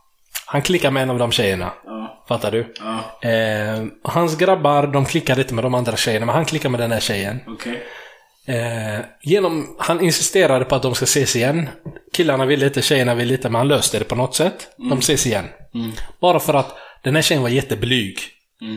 Han 0.54 0.62
klickar 0.62 0.92
med 0.92 1.04
en 1.04 1.10
av 1.10 1.18
de 1.18 1.32
tjejerna. 1.32 1.74
Ja. 1.86 2.26
Fattar 2.28 2.52
du? 2.52 2.74
Ja. 2.80 3.30
Eh, 3.30 3.86
hans 4.04 4.38
grabbar, 4.38 4.88
de 4.88 5.06
klickar 5.06 5.40
inte 5.40 5.54
med 5.54 5.64
de 5.64 5.74
andra 5.74 5.96
tjejerna, 5.96 6.26
men 6.26 6.36
han 6.36 6.46
klickar 6.46 6.70
med 6.70 6.80
den 6.80 6.92
här 6.92 7.00
tjejen. 7.00 7.40
Okej. 7.48 7.84
Eh, 8.48 9.06
genom, 9.22 9.76
han 9.80 10.02
insisterade 10.02 10.66
på 10.66 10.76
att 10.76 10.82
de 10.82 10.96
ska 10.96 11.04
ses 11.04 11.36
igen. 11.36 11.70
Killarna 12.14 12.46
vill 12.46 12.60
lite, 12.60 12.82
tjejerna 12.82 13.16
vill 13.16 13.28
lite, 13.28 13.50
men 13.50 13.60
han 13.60 13.68
löste 13.68 14.00
det 14.00 14.06
på 14.06 14.16
något 14.16 14.36
sätt. 14.36 14.68
De 14.78 15.00
ses 15.00 15.26
igen. 15.28 15.46
Bara 16.22 16.40
för 16.40 16.54
att 16.54 16.78
den 17.04 17.16
här 17.16 17.22
tjejen 17.22 17.42
var 17.42 17.50
jätteblyg. 17.50 18.18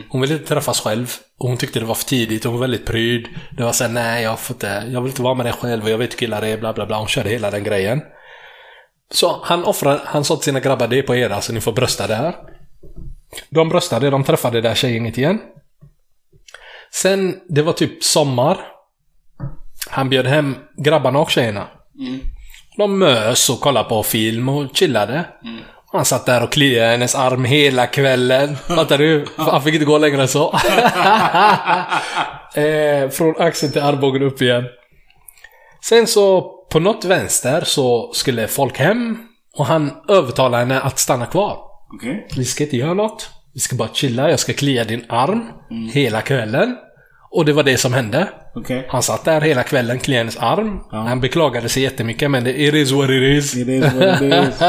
Hon 0.09 0.21
ville 0.21 0.33
inte 0.33 0.47
träffas 0.47 0.79
själv. 0.79 1.13
Och 1.39 1.49
hon 1.49 1.57
tyckte 1.57 1.79
det 1.79 1.85
var 1.85 1.95
för 1.95 2.05
tidigt. 2.05 2.43
Hon 2.43 2.53
var 2.53 2.61
väldigt 2.61 2.85
pryd. 2.85 3.27
Det 3.57 3.63
var 3.63 3.71
såhär, 3.71 3.91
nej 3.91 4.23
jag 4.23 4.39
får 4.39 4.53
inte, 4.53 4.83
jag 4.89 5.01
vill 5.01 5.09
inte 5.09 5.21
vara 5.21 5.33
med 5.33 5.45
dig 5.45 5.53
själv 5.53 5.83
och 5.83 5.89
jag 5.89 5.97
vet 5.97 6.11
hur 6.13 6.17
killar 6.17 6.41
är, 6.41 6.57
bla 6.57 6.73
bla 6.73 6.85
bla. 6.85 6.97
Hon 6.97 7.07
körde 7.07 7.29
hela 7.29 7.51
den 7.51 7.63
grejen. 7.63 8.01
Så 9.11 9.39
han 9.43 9.63
offrade, 9.63 10.01
han 10.05 10.23
sa 10.23 10.35
till 10.35 10.43
sina 10.43 10.59
grabbar, 10.59 10.87
det 10.87 10.97
är 10.97 11.03
på 11.03 11.15
er 11.15 11.29
alltså, 11.29 11.53
ni 11.53 11.61
får 11.61 11.71
brösta 11.71 12.07
det 12.07 12.15
här. 12.15 12.35
De 13.49 13.69
bröstade, 13.69 14.09
de 14.09 14.23
träffade 14.23 14.61
det 14.61 14.69
där 14.69 14.75
tjejgänget 14.75 15.17
igen. 15.17 15.39
Sen, 16.93 17.39
det 17.49 17.61
var 17.61 17.73
typ 17.73 18.03
sommar. 18.03 18.57
Han 19.89 20.09
bjöd 20.09 20.27
hem 20.27 20.55
grabbarna 20.77 21.19
och 21.19 21.31
tjejerna. 21.31 21.67
De 22.77 22.99
mös 22.99 23.49
och 23.49 23.59
kollade 23.59 23.89
på 23.89 24.03
film 24.03 24.49
och 24.49 24.75
chillade. 24.77 25.25
Han 25.91 26.05
satt 26.05 26.25
där 26.25 26.43
och 26.43 26.51
kliade 26.51 26.91
hennes 26.91 27.15
arm 27.15 27.45
hela 27.45 27.87
kvällen. 27.87 28.55
Fattar 28.67 28.97
du? 28.97 29.25
Han 29.35 29.61
fick 29.61 29.73
inte 29.73 29.85
gå 29.85 29.97
längre 29.97 30.21
än 30.21 30.27
så. 30.27 30.51
eh, 32.53 33.09
från 33.09 33.35
axeln 33.41 33.71
till 33.71 33.81
armbågen 33.81 34.21
upp 34.21 34.41
igen. 34.41 34.65
Sen 35.83 36.07
så, 36.07 36.51
på 36.69 36.79
något 36.79 37.05
vänster 37.05 37.61
så 37.61 38.11
skulle 38.13 38.47
folk 38.47 38.77
hem. 38.77 39.17
Och 39.57 39.65
han 39.65 39.91
övertalade 40.09 40.57
henne 40.57 40.81
att 40.81 40.99
stanna 40.99 41.25
kvar. 41.25 41.57
Okej. 41.93 42.27
Vi 42.37 42.45
ska 42.45 42.63
inte 42.63 42.77
göra 42.77 42.93
något. 42.93 43.29
Vi 43.53 43.59
ska 43.59 43.75
bara 43.75 43.89
chilla. 43.93 44.29
Jag 44.29 44.39
ska 44.39 44.53
klia 44.53 44.83
din 44.83 45.05
arm 45.09 45.43
hela 45.93 46.21
kvällen. 46.21 46.77
Och 47.31 47.45
det 47.45 47.53
var 47.53 47.63
det 47.63 47.77
som 47.77 47.93
hände. 47.93 48.27
Okej. 48.55 48.85
Han 48.89 49.03
satt 49.03 49.25
där 49.25 49.41
hela 49.41 49.63
kvällen, 49.63 49.99
kliade 49.99 50.19
hennes 50.19 50.37
arm. 50.37 50.79
Han 50.91 51.21
beklagade 51.21 51.69
sig 51.69 51.83
jättemycket, 51.83 52.31
men 52.31 52.43
det 52.43 52.61
it 52.61 52.73
is 52.73 52.91
what 52.91 53.09
it 53.09 53.37
is. 53.37 53.55
It 53.55 53.67
is 53.67 53.93
what 53.93 54.21
it 54.21 54.33
is. 54.33 54.61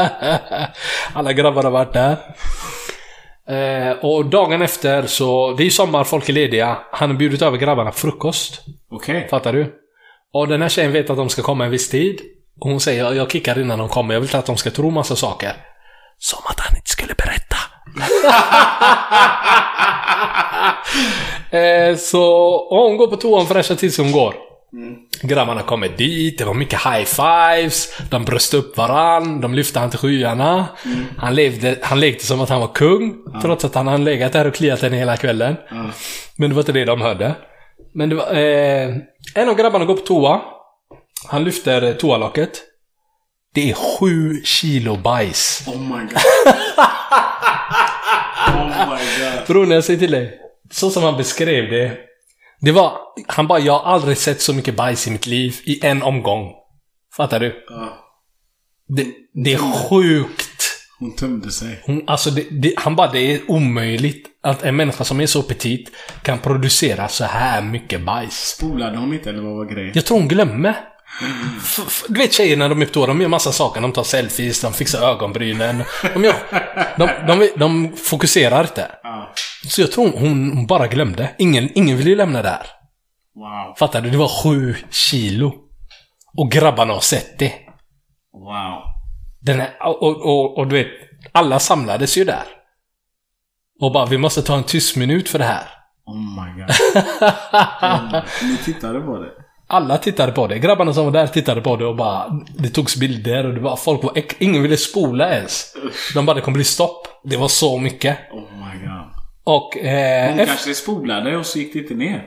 Alla 1.13 1.33
grabbar 1.33 1.63
har 1.63 1.71
varit 1.71 1.93
där. 1.93 2.17
Eh, 3.49 3.91
och 3.91 4.25
dagen 4.25 4.61
efter 4.61 5.05
så, 5.05 5.53
det 5.53 5.63
är 5.63 5.69
sommar, 5.69 6.03
folk 6.03 6.29
är 6.29 6.33
lediga. 6.33 6.77
Han 6.91 7.09
har 7.09 7.17
bjudit 7.17 7.41
över 7.41 7.57
grabbarna 7.57 7.91
frukost. 7.91 8.61
Okej. 8.91 9.27
Fattar 9.29 9.53
du? 9.53 9.75
Och 10.33 10.47
den 10.47 10.61
här 10.61 10.69
tjejen 10.69 10.91
vet 10.91 11.09
att 11.09 11.17
de 11.17 11.29
ska 11.29 11.41
komma 11.41 11.65
en 11.65 11.71
viss 11.71 11.89
tid. 11.89 12.21
Och 12.59 12.69
hon 12.69 12.79
säger 12.79 13.13
jag 13.13 13.31
kickar 13.31 13.61
innan 13.61 13.79
de 13.79 13.89
kommer, 13.89 14.13
jag 14.13 14.21
vill 14.21 14.27
inte 14.27 14.37
att 14.37 14.45
de 14.45 14.57
ska 14.57 14.71
tro 14.71 14.89
massa 14.89 15.15
saker. 15.15 15.53
Som 16.17 16.39
att 16.45 16.59
han 16.59 16.75
inte 16.77 16.89
skulle 16.89 17.13
berätta. 17.13 17.55
eh, 21.57 21.97
så 21.97 22.23
hon 22.69 22.97
går 22.97 23.07
på 23.07 23.15
toan 23.15 23.41
och 23.41 23.47
fräschar 23.47 23.75
till 23.75 23.93
sig 23.93 24.05
hon 24.05 24.11
går. 24.11 24.33
Grabbarna 25.21 25.61
kommer 25.61 25.89
dit, 25.89 26.37
det 26.37 26.45
var 26.45 26.53
mycket 26.53 26.79
high 26.85 27.05
fives, 27.05 27.97
de 28.09 28.25
bröste 28.25 28.57
upp 28.57 28.77
varann, 28.77 29.41
de 29.41 29.53
lyfte 29.53 29.79
han 29.79 29.89
till 29.89 29.99
skyarna. 29.99 30.65
Han, 31.17 31.35
levde, 31.35 31.77
han 31.81 31.99
lekte 31.99 32.25
som 32.25 32.41
att 32.41 32.49
han 32.49 32.59
var 32.61 32.67
kung, 32.67 33.15
trots 33.41 33.65
att 33.65 33.75
han 33.75 33.87
hade 33.87 34.03
legat 34.03 34.33
där 34.33 34.47
och 34.47 34.55
kliat 34.55 34.81
henne 34.81 34.97
hela 34.97 35.17
kvällen. 35.17 35.55
Men 36.35 36.49
det 36.49 36.55
var 36.55 36.61
inte 36.61 36.71
det 36.71 36.85
de 36.85 37.01
hörde. 37.01 37.35
Men 37.99 38.09
det 38.09 38.15
var, 38.15 38.33
eh, 38.33 38.95
en 39.35 39.49
av 39.49 39.55
grabbarna 39.55 39.85
går 39.85 39.95
på 39.95 40.01
toa. 40.01 40.41
Han 41.27 41.43
lyfter 41.43 41.93
toalocket. 41.93 42.61
Det 43.53 43.69
är 43.69 43.73
sju 43.73 44.41
kilo 44.43 44.97
bajs. 44.97 45.63
Oh 45.67 45.81
my 45.81 45.87
god. 45.87 46.11
oh 48.47 48.89
my 48.89 49.03
god. 49.19 49.47
Bror, 49.47 49.65
när 49.65 49.75
jag 49.75 49.83
säger 49.83 49.99
till 49.99 50.11
dig. 50.11 50.39
Så 50.71 50.89
som 50.89 51.03
han 51.03 51.17
beskrev 51.17 51.69
det. 51.69 51.97
Det 52.61 52.71
var, 52.71 52.97
han 53.27 53.47
bara, 53.47 53.59
jag 53.59 53.79
har 53.79 53.93
aldrig 53.93 54.17
sett 54.17 54.41
så 54.41 54.53
mycket 54.53 54.75
bajs 54.75 55.07
i 55.07 55.11
mitt 55.11 55.27
liv 55.27 55.55
i 55.63 55.85
en 55.85 56.03
omgång. 56.03 56.51
Fattar 57.17 57.39
du? 57.39 57.65
Ja. 57.69 57.97
Det, 58.87 59.07
det 59.43 59.53
är 59.53 59.89
sjukt. 59.89 60.63
Hon 60.99 61.15
tömde 61.15 61.51
sig. 61.51 61.81
Hon, 61.85 62.03
alltså 62.07 62.29
det, 62.29 62.45
det, 62.51 62.73
han 62.77 62.95
bara, 62.95 63.11
det 63.11 63.33
är 63.33 63.51
omöjligt 63.51 64.28
att 64.43 64.63
en 64.63 64.75
människa 64.75 65.03
som 65.03 65.21
är 65.21 65.25
så 65.25 65.43
petit 65.43 65.91
kan 66.21 66.39
producera 66.39 67.07
så 67.07 67.23
här 67.23 67.61
mycket 67.61 68.01
bajs. 68.01 68.55
Spolade 68.57 68.97
hon 68.97 69.13
inte 69.13 69.29
eller 69.29 69.41
vad 69.41 69.55
var 69.55 69.65
grejen? 69.65 69.91
Jag 69.95 70.05
tror 70.05 70.19
hon 70.19 70.27
glömmer. 70.27 70.75
Du 72.07 72.19
vet 72.19 72.33
tjejer 72.33 72.57
när 72.57 72.69
de 72.69 72.81
är 72.81 72.85
toa, 72.85 73.07
de 73.07 73.21
gör 73.21 73.27
massa 73.27 73.51
saker. 73.51 73.81
De 73.81 73.91
tar 73.91 74.03
selfies, 74.03 74.61
de 74.61 74.73
fixar 74.73 75.01
ögonbrynen. 75.01 75.83
De, 76.13 76.23
gör, 76.23 76.35
de, 76.97 77.09
de, 77.27 77.49
de 77.55 77.93
fokuserar 77.97 78.61
inte. 78.61 78.91
Så 79.67 79.81
jag 79.81 79.91
tror 79.91 80.11
hon, 80.11 80.51
hon 80.51 80.67
bara 80.67 80.87
glömde. 80.87 81.35
Ingen, 81.37 81.69
ingen 81.75 81.97
ville 81.97 82.09
ju 82.09 82.15
lämna 82.15 82.41
där. 82.41 82.67
Wow. 83.35 83.75
Fattar 83.77 84.01
du? 84.01 84.09
Det 84.09 84.17
var 84.17 84.43
sju 84.43 84.75
kilo. 84.89 85.53
Och 86.37 86.51
grabbarna 86.51 86.93
har 86.93 86.99
sett 86.99 87.39
det. 87.39 87.53
Wow. 88.33 88.83
Den 89.41 89.59
här, 89.59 89.69
och, 89.81 90.03
och, 90.03 90.21
och, 90.21 90.57
och 90.57 90.67
du 90.67 90.75
vet, 90.75 90.87
alla 91.31 91.59
samlades 91.59 92.17
ju 92.17 92.23
där. 92.23 92.43
Och 93.81 93.91
bara, 93.91 94.05
vi 94.05 94.17
måste 94.17 94.41
ta 94.41 94.55
en 94.57 94.63
tyst 94.63 94.95
minut 94.95 95.29
för 95.29 95.39
det 95.39 95.45
här. 95.45 95.63
Oh 96.05 96.17
my 96.17 96.61
god. 96.61 96.69
Ni 98.49 98.57
tittade 98.57 98.99
på 98.99 99.17
det? 99.17 99.29
Alla 99.67 99.97
tittade 99.97 100.31
på 100.31 100.47
det. 100.47 100.59
Grabbarna 100.59 100.93
som 100.93 101.05
var 101.05 101.11
där 101.11 101.27
tittade 101.27 101.61
på 101.61 101.75
det 101.75 101.85
och 101.85 101.95
bara... 101.95 102.25
Det 102.57 102.69
togs 102.69 102.95
bilder 102.95 103.45
och 103.45 103.53
det 103.53 103.59
var, 103.59 103.75
folk 103.75 104.03
var... 104.03 104.11
äck- 104.11 104.35
Ingen 104.39 104.61
ville 104.61 104.77
spola 104.77 105.29
ens. 105.35 105.73
De 106.13 106.25
bara, 106.25 106.33
det 106.33 106.41
kommer 106.41 106.55
bli 106.55 106.63
stopp. 106.63 107.07
Det 107.23 107.37
var 107.37 107.47
så 107.47 107.77
mycket. 107.79 108.17
Oh 108.31 108.39
my 108.39 108.87
god. 108.87 109.05
Och... 109.43 109.77
Eh, 109.77 110.29
Hon 110.35 110.45
kanske 110.45 110.73
spolade 110.73 111.37
och 111.37 111.45
så 111.45 111.59
gick 111.59 111.73
det 111.73 111.79
inte 111.79 111.93
ner. 111.93 112.23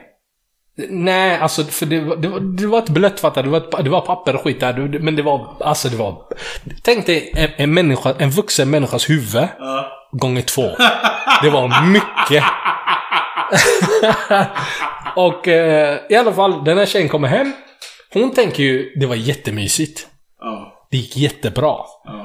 Nej, 0.75 1.37
alltså 1.37 1.63
för 1.63 1.85
det 1.85 1.99
var, 1.99 2.15
det 2.15 2.27
var, 2.27 2.39
det 2.39 2.67
var 2.67 2.79
ett 2.79 2.89
blött 2.89 3.19
fattar 3.19 3.43
du? 3.43 3.49
det 3.49 3.59
var, 3.59 3.79
ett, 3.79 3.83
det 3.83 3.89
var 3.89 4.01
papper 4.01 4.35
och 4.35 4.41
skit 4.41 4.59
där. 4.59 4.99
Men 4.99 5.15
det 5.15 5.21
var... 5.21 5.55
Alltså 5.59 5.89
det 5.89 5.97
var... 5.97 6.17
Tänk 6.81 7.05
dig 7.05 7.31
en, 7.35 7.49
en 7.57 7.73
människa, 7.73 8.13
en 8.19 8.29
vuxen 8.29 8.69
människas 8.69 9.09
huvud. 9.09 9.47
Gånger 10.11 10.41
två. 10.41 10.61
Det 11.41 11.49
var 11.49 11.85
mycket. 11.87 12.43
och 15.15 15.47
eh, 15.47 15.99
i 16.09 16.15
alla 16.15 16.33
fall, 16.33 16.63
den 16.63 16.77
här 16.77 16.85
tjejen 16.85 17.09
kommer 17.09 17.27
hem. 17.27 17.51
Hon 18.13 18.31
tänker 18.31 18.63
ju, 18.63 18.93
det 18.99 19.05
var 19.05 19.15
jättemysigt. 19.15 20.07
Ja. 20.39 20.87
Det 20.91 20.97
gick 20.97 21.17
jättebra. 21.17 21.75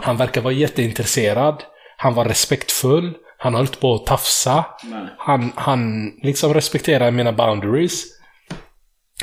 Han 0.03 0.17
verkar 0.17 0.41
vara 0.41 0.55
jätteintresserad. 0.55 1.65
Han 1.97 2.15
var 2.15 2.25
respektfull. 2.25 3.15
Han 3.39 3.55
höll 3.55 3.63
inte 3.63 3.79
på 3.79 3.95
att 3.95 4.07
tafsa. 4.07 4.65
Nej. 4.85 5.15
Han, 5.19 5.53
han 5.57 6.11
liksom 6.23 6.55
respekterar 6.55 7.11
mina 7.11 7.33
boundaries. 7.33 8.18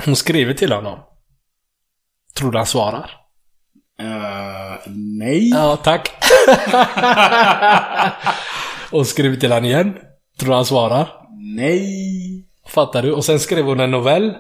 Hon 0.06 0.16
skriver 0.16 0.54
till 0.54 0.72
honom. 0.72 1.00
Tror 2.38 2.52
du 2.52 2.58
han 2.58 2.68
svarar? 2.68 3.12
Eh, 4.00 4.92
nej. 5.20 5.50
Ja, 5.50 5.76
tack. 5.76 6.12
och 8.92 9.08
skriver 9.08 9.36
till 9.36 9.52
honom 9.52 9.66
igen. 9.66 9.94
Tror 10.40 10.50
du 10.50 10.56
han 10.56 10.66
svarar? 10.66 11.08
Nej. 11.56 12.46
Fattar 12.68 13.02
du? 13.02 13.12
Och 13.12 13.26
sen 13.26 13.40
skrev 13.40 13.66
hon 13.66 13.80
en 13.80 13.92
novell. 13.92 14.34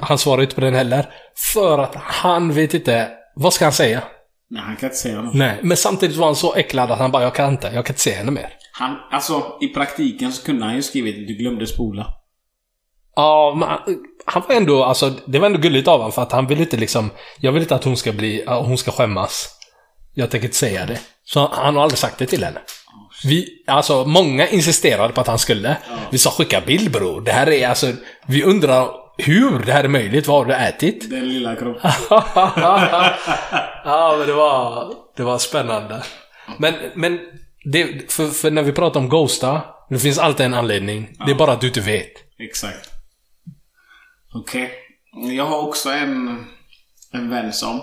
Han 0.00 0.18
svarar 0.18 0.42
inte 0.42 0.54
på 0.54 0.60
den 0.60 0.74
heller. 0.74 1.06
För 1.52 1.78
att 1.78 1.94
han 1.94 2.52
vet 2.52 2.74
inte... 2.74 3.10
Vad 3.34 3.52
ska 3.52 3.64
han 3.64 3.72
säga? 3.72 4.02
Nej, 4.50 4.62
han 4.62 4.76
kan 4.76 4.86
inte 4.86 4.96
säga 4.96 5.22
något. 5.22 5.34
Nej, 5.34 5.58
men 5.62 5.76
samtidigt 5.76 6.16
var 6.16 6.26
han 6.26 6.36
så 6.36 6.54
äcklad 6.54 6.90
att 6.90 6.98
han 6.98 7.10
bara, 7.10 7.22
jag 7.22 7.34
kan 7.34 7.50
inte. 7.50 7.66
Jag 7.66 7.86
kan 7.86 7.92
inte 7.92 8.02
se 8.02 8.10
henne 8.12 8.30
mer. 8.30 8.52
Han, 8.72 8.96
alltså, 9.10 9.58
i 9.60 9.68
praktiken 9.68 10.32
så 10.32 10.44
kunde 10.44 10.64
han 10.64 10.74
ju 10.74 10.82
skrivit 10.82 11.28
du 11.28 11.34
glömde 11.34 11.66
spola. 11.66 12.06
Ja, 13.16 13.54
men 13.56 13.96
han- 14.28 14.42
var 14.48 14.54
ändå, 14.54 14.84
alltså, 14.84 15.12
det 15.26 15.38
var 15.38 15.46
ändå 15.46 15.58
gulligt 15.58 15.88
av 15.88 15.98
honom 15.98 16.12
för 16.12 16.22
att 16.22 16.32
han 16.32 16.46
vill 16.46 16.60
inte 16.60 16.76
liksom, 16.76 17.10
jag 17.38 17.52
vill 17.52 17.62
inte 17.62 17.74
att 17.74 17.84
hon 17.84 17.96
ska 17.96 18.12
bli, 18.12 18.44
hon 18.46 18.78
ska 18.78 18.90
skämmas. 18.90 19.54
Jag 20.14 20.30
tänker 20.30 20.46
inte 20.46 20.56
säga 20.56 20.86
det. 20.86 20.98
Så 21.24 21.50
han 21.52 21.76
har 21.76 21.82
aldrig 21.82 21.98
sagt 21.98 22.18
det 22.18 22.26
till 22.26 22.44
henne. 22.44 22.60
Vi, 23.24 23.48
alltså 23.66 24.04
många 24.04 24.48
insisterade 24.48 25.12
på 25.12 25.20
att 25.20 25.26
han 25.26 25.38
skulle. 25.38 25.76
Vi 26.10 26.18
sa 26.18 26.30
skicka 26.30 26.60
bild 26.60 26.92
bror. 26.92 27.20
Det 27.20 27.32
här 27.32 27.48
är 27.48 27.68
alltså, 27.68 27.92
vi 28.26 28.42
undrar 28.44 28.88
hur 29.18 29.58
det 29.66 29.72
här 29.72 29.84
är 29.84 29.88
möjligt. 29.88 30.26
Vad 30.26 30.38
har 30.38 30.44
du 30.44 30.54
ätit? 30.54 31.10
Den 31.10 31.28
lilla 31.28 31.56
kroppen. 31.56 31.90
ja, 33.84 34.14
men 34.18 34.26
det 34.26 34.32
var, 34.32 34.92
det 35.16 35.22
var 35.22 35.38
spännande. 35.38 36.02
Men, 36.58 36.74
men 36.94 37.18
det, 37.72 38.12
för, 38.12 38.26
för 38.26 38.50
när 38.50 38.62
vi 38.62 38.72
pratar 38.72 39.00
om 39.00 39.08
Ghosta, 39.08 39.60
det 39.90 39.98
finns 39.98 40.18
alltid 40.18 40.46
en 40.46 40.54
anledning. 40.54 41.08
Det 41.26 41.30
är 41.30 41.34
bara 41.34 41.52
att 41.52 41.60
du 41.60 41.66
inte 41.66 41.80
vet. 41.80 42.12
Exakt. 42.38 42.87
Okej. 44.40 44.70
Jag 45.36 45.44
har 45.46 45.58
också 45.68 45.90
en, 45.90 46.44
en 47.12 47.30
vän 47.30 47.52
som. 47.52 47.80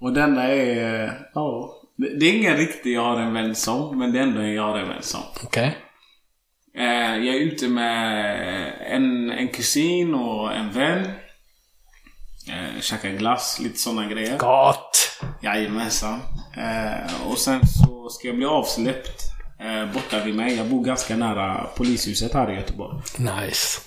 Och 0.00 0.12
denna 0.12 0.42
är... 0.48 1.18
Ja. 1.34 1.74
det- 1.96 2.26
är 2.26 2.34
ingen 2.34 2.56
riktig 2.56 2.94
jag 2.94 3.02
har 3.04 3.20
en 3.20 3.32
vän 3.34 3.54
som, 3.54 3.98
men 3.98 4.12
det 4.12 4.18
är 4.18 4.22
ändå 4.22 4.40
en 4.40 4.52
jag 4.54 4.62
har 4.62 4.78
en 4.78 4.88
vän 4.88 5.02
som. 5.02 5.20
Okej? 5.44 5.76
Eh, 6.78 6.84
jag 7.16 7.36
är 7.36 7.40
ute 7.40 7.68
med 7.68 8.74
en, 8.96 9.30
en 9.30 9.48
kusin 9.48 10.14
och 10.14 10.52
en 10.52 10.70
vän. 10.72 11.04
Eh, 12.48 12.80
käka 12.80 13.08
glass, 13.08 13.60
lite 13.62 13.78
sådana 13.78 14.06
grejer. 14.08 14.38
Gott! 14.38 15.20
Jajamensan. 15.42 16.20
Eh, 16.56 17.30
och 17.30 17.38
sen 17.38 17.60
så 17.66 18.08
ska 18.08 18.28
jag 18.28 18.36
bli 18.36 18.46
avsläppt 18.46 19.20
eh, 19.60 19.92
borta 19.92 20.24
vid 20.24 20.34
mig. 20.34 20.54
Jag 20.56 20.66
bor 20.66 20.84
ganska 20.84 21.16
nära 21.16 21.66
polishuset 21.76 22.34
här 22.34 22.50
i 22.52 22.54
Göteborg. 22.54 22.96
Nice. 23.18 23.80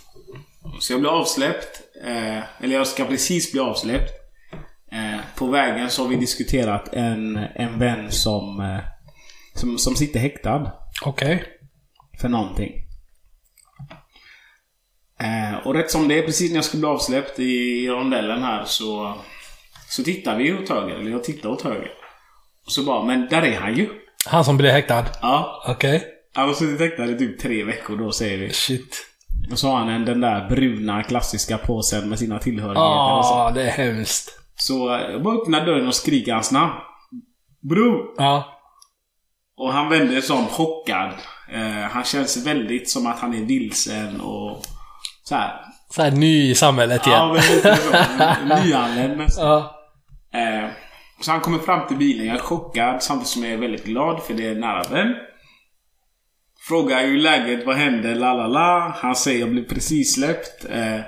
Så 0.79 0.93
jag 0.93 0.99
blir 0.99 1.09
avsläppt. 1.19 1.81
Eh, 2.03 2.63
eller 2.63 2.75
jag 2.75 2.87
ska 2.87 3.05
precis 3.05 3.51
bli 3.51 3.61
avsläppt. 3.61 4.11
Eh, 4.91 5.19
på 5.35 5.47
vägen 5.47 5.89
så 5.89 6.03
har 6.03 6.09
vi 6.09 6.15
diskuterat 6.15 6.93
en, 6.93 7.37
en 7.55 7.79
vän 7.79 8.11
som, 8.11 8.59
eh, 8.59 8.79
som, 9.53 9.77
som 9.77 9.95
sitter 9.95 10.19
häktad 10.19 10.71
Okej. 11.05 11.43
för 12.21 12.29
någonting. 12.29 12.81
Och 15.63 15.73
rätt 15.73 15.91
som 15.91 16.07
det 16.07 16.19
är, 16.19 16.21
precis 16.25 16.51
när 16.51 16.57
jag 16.57 16.65
ska 16.65 16.77
bli 16.77 16.87
avsläppt 16.87 17.39
i 17.39 17.87
rondellen 17.87 18.43
här 18.43 18.65
så, 18.65 19.13
så 19.89 20.03
tittar 20.03 20.37
vi 20.37 20.53
åt 20.53 20.69
höger. 20.69 20.95
Eller 20.95 21.11
jag 21.11 21.23
tittar 21.23 21.49
åt 21.49 21.61
höger. 21.61 21.91
Och 22.65 22.71
så 22.71 22.83
bara, 22.83 23.05
men 23.05 23.27
där 23.27 23.41
är 23.41 23.59
han 23.59 23.75
ju. 23.75 23.89
Han 24.25 24.45
som 24.45 24.57
blev 24.57 24.71
häktad? 24.71 25.05
Ja. 25.21 25.65
Okej. 25.67 26.03
Han 26.33 26.47
har 26.47 26.53
suttit 26.53 26.79
häktad 26.79 27.05
i 27.05 27.17
typ 27.17 27.39
tre 27.39 27.63
veckor 27.63 27.97
då 27.97 28.11
säger 28.11 28.37
vi. 28.37 28.53
Shit. 28.53 29.14
Och 29.51 29.59
så 29.59 29.69
har 29.69 29.77
han 29.77 29.89
en, 29.89 30.05
den 30.05 30.21
där 30.21 30.49
bruna 30.49 31.03
klassiska 31.03 31.57
påsen 31.57 32.09
med 32.09 32.19
sina 32.19 32.39
tillhörigheter. 32.39 32.81
Ah, 32.81 33.51
det 33.51 33.63
är 33.63 33.71
hemskt. 33.71 34.39
Så 34.55 34.95
eh, 34.95 35.01
jag 35.11 35.23
bara 35.23 35.35
öppnar 35.41 35.65
dörren 35.65 35.87
och 35.87 35.95
skriker 35.95 36.33
hans 36.33 36.51
namn. 36.51 36.73
Bro! 37.69 38.13
Ja. 38.17 38.51
Och 39.57 39.73
han 39.73 39.89
vänder 39.89 40.21
sig 40.21 40.35
om 40.35 40.45
chockad. 40.45 41.11
Eh, 41.53 41.89
han 41.91 42.03
känns 42.03 42.47
väldigt 42.47 42.89
som 42.89 43.07
att 43.07 43.19
han 43.19 43.33
är 43.33 43.45
vilsen 43.45 44.21
och 44.21 44.61
så 45.23 45.35
här. 45.35 45.61
Så 45.89 46.01
här 46.01 46.11
ny 46.11 46.49
i 46.49 46.55
samhället 46.55 47.07
igen. 47.07 47.19
Ja, 47.19 47.27
men 47.33 47.55
lite 47.55 47.75
så. 47.75 48.55
Nyanländ 48.63 49.17
nästan. 49.17 49.45
Ja. 49.45 49.75
Eh, 50.33 50.69
så 51.21 51.31
han 51.31 51.41
kommer 51.41 51.59
fram 51.59 51.87
till 51.87 51.97
bilen. 51.97 52.25
Jag 52.25 52.35
är 52.35 52.41
chockad 52.41 53.03
samtidigt 53.03 53.27
som 53.29 53.43
jag 53.43 53.53
är 53.53 53.57
väldigt 53.57 53.85
glad 53.85 54.23
för 54.23 54.33
det 54.33 54.47
är 54.47 54.55
nära 54.55 54.83
vän. 54.83 55.15
Frågar 56.67 57.07
hur 57.07 57.17
läget, 57.17 57.65
vad 57.65 57.75
händer, 57.75 58.15
la 58.15 58.33
la 58.33 58.47
la. 58.47 58.95
Han 59.01 59.15
säger 59.15 59.39
jag 59.39 59.49
blev 59.49 59.67
precis 59.67 60.13
släppt. 60.13 60.65
Eh, 60.69 60.99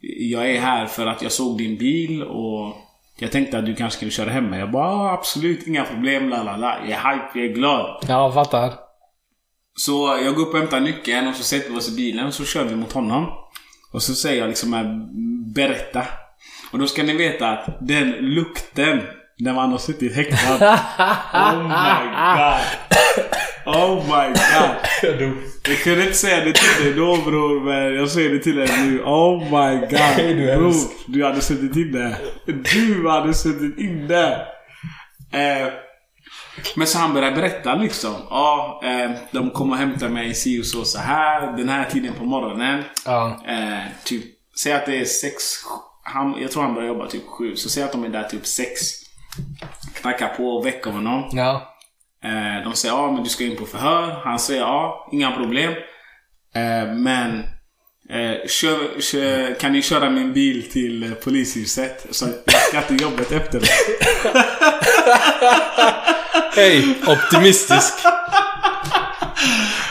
jag 0.00 0.50
är 0.50 0.60
här 0.60 0.86
för 0.86 1.06
att 1.06 1.22
jag 1.22 1.32
såg 1.32 1.58
din 1.58 1.78
bil 1.78 2.22
och 2.22 2.76
jag 3.18 3.32
tänkte 3.32 3.58
att 3.58 3.66
du 3.66 3.74
kanske 3.74 3.96
skulle 3.96 4.10
köra 4.10 4.30
hem 4.30 4.50
mig. 4.50 4.60
Jag 4.60 4.70
bara 4.70 5.12
absolut 5.12 5.66
inga 5.66 5.84
problem, 5.84 6.28
la 6.28 6.42
la 6.42 6.56
la. 6.56 6.76
Jag 6.88 6.90
är 6.90 7.12
hype, 7.12 7.38
jag 7.38 7.44
är 7.44 7.54
glad. 7.54 8.04
Ja, 8.08 8.32
fattar. 8.32 8.72
Så 9.76 10.18
jag 10.24 10.34
går 10.34 10.42
upp 10.42 10.54
och 10.54 10.58
hämtar 10.58 10.80
nyckeln 10.80 11.28
och 11.28 11.34
så 11.34 11.42
sätter 11.42 11.70
vi 11.70 11.76
oss 11.76 11.92
i 11.92 11.96
bilen 11.96 12.26
och 12.26 12.34
så 12.34 12.44
kör 12.44 12.64
vi 12.64 12.76
mot 12.76 12.92
honom. 12.92 13.26
Och 13.92 14.02
så 14.02 14.14
säger 14.14 14.40
jag 14.40 14.48
liksom 14.48 14.74
eh, 14.74 14.84
berätta. 15.54 16.02
Och 16.72 16.78
då 16.78 16.86
ska 16.86 17.02
ni 17.02 17.16
veta 17.16 17.48
att 17.48 17.78
den 17.80 18.10
lukten 18.10 19.02
när 19.38 19.52
man 19.52 19.70
har 19.70 19.78
suttit 19.78 20.14
häktad. 20.14 20.54
Oh 21.32 21.62
my 21.62 22.06
god. 22.36 22.86
Oh 23.66 24.04
my 24.04 24.28
god. 24.28 24.76
Jag 25.68 25.78
kunde 25.78 26.02
inte 26.02 26.14
säga 26.16 26.44
det 26.44 26.52
till 26.52 26.84
dig 26.84 26.94
då 26.94 27.16
bror 27.16 27.64
men 27.64 27.94
jag 27.94 28.10
säger 28.10 28.30
det 28.30 28.38
till 28.38 28.56
dig 28.56 28.68
nu. 28.78 29.02
Oh 29.02 29.42
my 29.42 29.80
god. 29.80 30.16
Du 30.36 30.56
Bror, 30.56 30.74
du 31.06 31.24
hade 31.24 31.40
suttit 31.40 31.76
inne. 31.76 32.16
Du 32.72 33.08
hade 33.08 33.34
suttit 33.34 33.78
inne. 33.78 34.32
Eh, 35.32 35.68
men 36.76 36.86
så 36.86 36.98
han 36.98 37.14
börjar 37.14 37.32
berätta 37.32 37.74
liksom. 37.74 38.14
Ja, 38.30 38.80
eh, 38.84 39.10
de 39.30 39.50
kommer 39.50 39.72
och 39.72 39.78
hämtar 39.78 40.08
mig 40.08 40.34
si 40.34 40.60
och 40.60 40.66
så 40.66 40.84
så 40.84 40.98
här. 40.98 41.56
Den 41.56 41.68
här 41.68 41.84
tiden 41.84 42.14
på 42.18 42.24
morgonen. 42.24 42.82
Ja. 43.04 43.40
Eh, 43.48 43.84
typ, 44.04 44.24
säg 44.62 44.72
att 44.72 44.86
det 44.86 45.00
är 45.00 45.04
sex. 45.04 45.42
Han, 46.02 46.34
jag 46.40 46.50
tror 46.50 46.62
han 46.62 46.74
börjar 46.74 46.88
jobba 46.88 47.06
typ 47.06 47.26
sju. 47.26 47.56
Så 47.56 47.68
säg 47.70 47.82
att 47.82 47.92
de 47.92 48.04
är 48.04 48.08
där 48.08 48.22
typ 48.22 48.46
sex. 48.46 49.05
Knackar 49.94 50.28
på 50.28 50.48
och 50.48 50.66
väcker 50.66 50.90
honom. 50.90 51.30
Ja. 51.32 51.76
Eh, 52.24 52.64
de 52.64 52.74
säger 52.74 52.94
ja, 52.94 53.12
men 53.12 53.22
du 53.22 53.28
ska 53.28 53.44
in 53.44 53.56
på 53.56 53.66
förhör. 53.66 54.20
Han 54.24 54.38
säger 54.38 54.60
ja, 54.60 55.08
inga 55.12 55.32
problem. 55.32 55.72
Eh, 56.54 56.94
men 56.94 57.38
eh, 58.10 58.46
kör, 58.48 59.00
kör, 59.00 59.54
kan 59.54 59.72
ni 59.72 59.82
köra 59.82 60.10
min 60.10 60.32
bil 60.32 60.70
till 60.70 61.14
polishuset? 61.24 62.06
Så 62.10 62.26
jag 62.44 62.62
ska 62.62 62.82
till 62.82 63.02
jobbet 63.02 63.32
efter 63.32 63.60
det. 63.60 63.66
Hej, 66.60 66.98
optimistisk. 67.06 67.94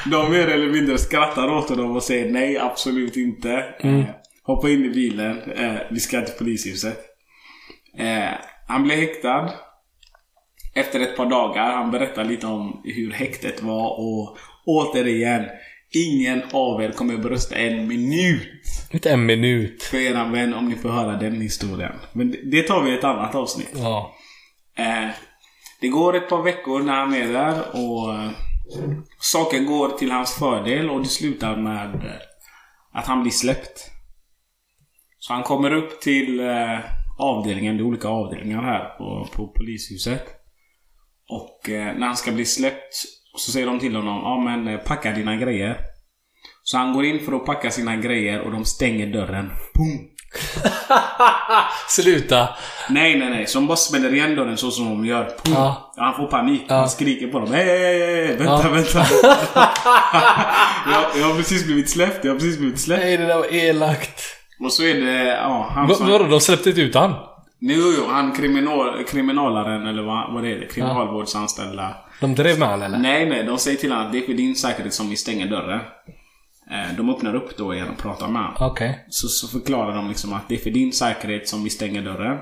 De 0.06 0.32
mer 0.32 0.48
eller 0.48 0.68
mindre 0.68 0.98
skrattar 0.98 1.48
åt 1.48 1.70
honom 1.70 1.96
och 1.96 2.04
säger 2.04 2.32
nej, 2.32 2.58
absolut 2.58 3.18
inte. 3.18 3.52
Eh, 3.80 4.04
hoppa 4.44 4.70
in 4.70 4.86
i 4.86 4.90
bilen. 4.90 5.42
Vi 5.92 6.00
ska 6.00 6.22
till 6.22 6.34
polishuset. 6.34 7.06
Han 8.68 8.84
blev 8.84 8.98
häktad. 9.00 9.50
Efter 10.76 11.00
ett 11.00 11.18
par 11.18 11.26
dagar. 11.26 11.72
Han 11.72 11.92
berättar 11.92 12.24
lite 12.24 12.48
om 12.48 12.82
hur 12.84 13.12
häktet 13.12 13.62
var 13.62 14.00
och 14.00 14.38
återigen. 14.66 15.46
Ingen 15.92 16.44
av 16.54 16.82
er 16.84 16.92
kommer 16.92 17.18
brösta 17.18 17.56
en 17.56 17.88
minut 17.88 18.50
Inte 18.92 19.12
en 19.12 19.26
minut. 19.26 19.84
för 19.84 19.98
eran 19.98 20.32
vän 20.32 20.54
om 20.54 20.70
ni 20.70 20.76
får 20.76 20.90
höra 20.90 21.18
den 21.18 21.42
historien. 21.42 21.94
Men 22.14 22.36
det- 22.52 22.64
tar 22.64 22.84
vi 22.84 22.92
i 22.92 22.98
ett 22.98 23.04
annat 23.04 23.36
avsnitt. 23.36 23.72
Ja. 23.76 24.16
Eh, 24.78 25.10
det 25.82 25.88
går 25.88 26.16
ett 26.16 26.30
par 26.30 26.42
veckor 26.44 26.80
när 26.84 26.94
han 26.94 27.14
är 27.14 27.34
där 27.34 27.60
och 27.74 28.14
eh, 28.14 28.30
saken 29.20 29.66
går 29.66 29.90
till 29.90 30.12
hans 30.12 30.34
fördel 30.36 30.90
och 30.90 31.02
det 31.02 31.08
slutar 31.10 31.56
med 31.56 31.96
eh, 31.96 32.22
att 32.94 33.06
han 33.08 33.22
blir 33.22 33.32
släppt. 33.32 33.92
Så 35.20 35.34
han 35.34 35.44
kommer 35.44 35.74
upp 35.74 36.02
till 36.02 36.40
eh, 36.40 36.80
avdelningen, 37.18 37.78
det 37.78 37.84
är 37.84 37.86
olika 37.86 38.08
avdelningar 38.08 38.62
här 38.62 38.98
på, 38.98 39.28
på 39.34 39.48
polishuset. 39.48 40.24
Och 41.30 41.70
eh, 41.70 41.96
när 41.98 42.08
han 42.08 42.16
ska 42.18 42.32
bli 42.32 42.46
släppt 42.46 42.94
så 43.38 43.52
säger 43.52 43.66
de 43.68 43.80
till 43.80 43.96
honom 43.96 44.16
ja 44.24 44.40
men 44.46 44.68
eh, 44.68 44.80
packa 44.80 45.12
dina 45.12 45.36
grejer. 45.36 45.78
Så 46.64 46.78
han 46.78 46.94
går 46.94 47.06
in 47.06 47.26
för 47.26 47.34
att 47.34 47.46
packa 47.46 47.72
sina 47.72 47.96
grejer 47.96 48.42
och 48.42 48.52
de 48.52 48.66
stänger 48.66 49.08
dörren. 49.08 49.50
Pum! 49.50 50.10
Sluta. 51.90 52.50
Nej, 52.90 53.20
nej, 53.20 53.30
nej. 53.30 53.48
Så 53.48 53.58
de 53.60 53.68
bara 53.68 53.78
smäller 53.78 54.14
igen 54.14 54.36
dörren 54.36 54.58
så 54.58 54.72
som 54.72 54.86
de 54.86 55.06
gör. 55.06 55.32
Ja. 55.44 55.94
Han 55.98 56.16
får 56.16 56.28
panik. 56.28 56.62
Ja. 56.68 56.76
Han 56.76 56.90
skriker 56.90 57.28
på 57.28 57.40
dem. 57.40 57.52
Hej, 57.52 57.66
hej, 57.66 58.26
hej. 58.26 58.28
Vänta, 58.38 58.44
Ja. 58.64 58.70
vänta. 58.70 59.00
jag, 60.92 61.22
jag 61.22 61.28
har 61.28 61.36
precis 61.38 61.66
blivit 61.66 61.90
släppt. 61.90 62.26
Jag 62.26 62.32
har 62.32 62.40
precis 62.40 62.58
blivit 62.58 62.80
släppt. 62.80 63.02
Nej, 63.04 63.18
det 63.18 63.26
där 63.26 63.36
var 63.36 63.54
elakt. 63.54 64.22
Och 64.60 64.74
så 64.74 64.84
är 64.84 64.94
det... 65.02 65.24
Ja, 65.26 65.68
han 65.76 65.96
som... 65.96 66.08
Vadå, 66.08 66.24
de 66.28 66.40
släppte 66.40 66.70
inte 66.70 66.82
ut 66.82 66.96
han? 66.96 67.14
Nu, 67.60 67.74
jo, 67.74 68.04
han 68.10 68.32
kriminal, 68.32 69.04
kriminalaren 69.04 69.88
eller 69.88 70.04
vad, 70.04 70.34
vad 70.34 70.44
det 70.44 70.52
är. 70.54 70.70
Kriminalvårdsanställda. 70.70 71.96
De 72.22 72.36
drev 72.36 72.60
med 72.60 72.68
han 72.68 72.82
eller? 72.82 72.98
Nej, 72.98 73.30
nej. 73.30 73.44
De 73.44 73.58
säger 73.58 73.78
till 73.78 73.92
honom 73.92 74.06
att 74.06 74.12
det 74.12 74.18
är 74.18 74.26
för 74.26 74.34
din 74.34 74.56
säkerhet 74.56 74.94
som 74.94 75.10
vi 75.10 75.16
stänger 75.16 75.48
dörren. 75.50 75.80
Eh, 76.72 76.96
De 76.98 77.10
öppnar 77.10 77.36
upp 77.36 77.58
då 77.58 77.74
igen 77.74 77.88
och 77.90 77.98
pratar 77.98 78.28
med 78.28 78.42
honom. 78.42 78.72
Okej. 78.72 79.06
Så, 79.10 79.28
så 79.28 79.48
förklarar 79.48 79.96
de 79.96 80.08
liksom 80.08 80.34
att 80.34 80.50
det 80.50 80.56
är 80.56 80.60
för 80.60 80.70
din 80.70 80.92
säkerhet 80.94 81.48
som 81.48 81.64
vi 81.64 81.70
stänger 81.70 82.02
dörren. 82.02 82.38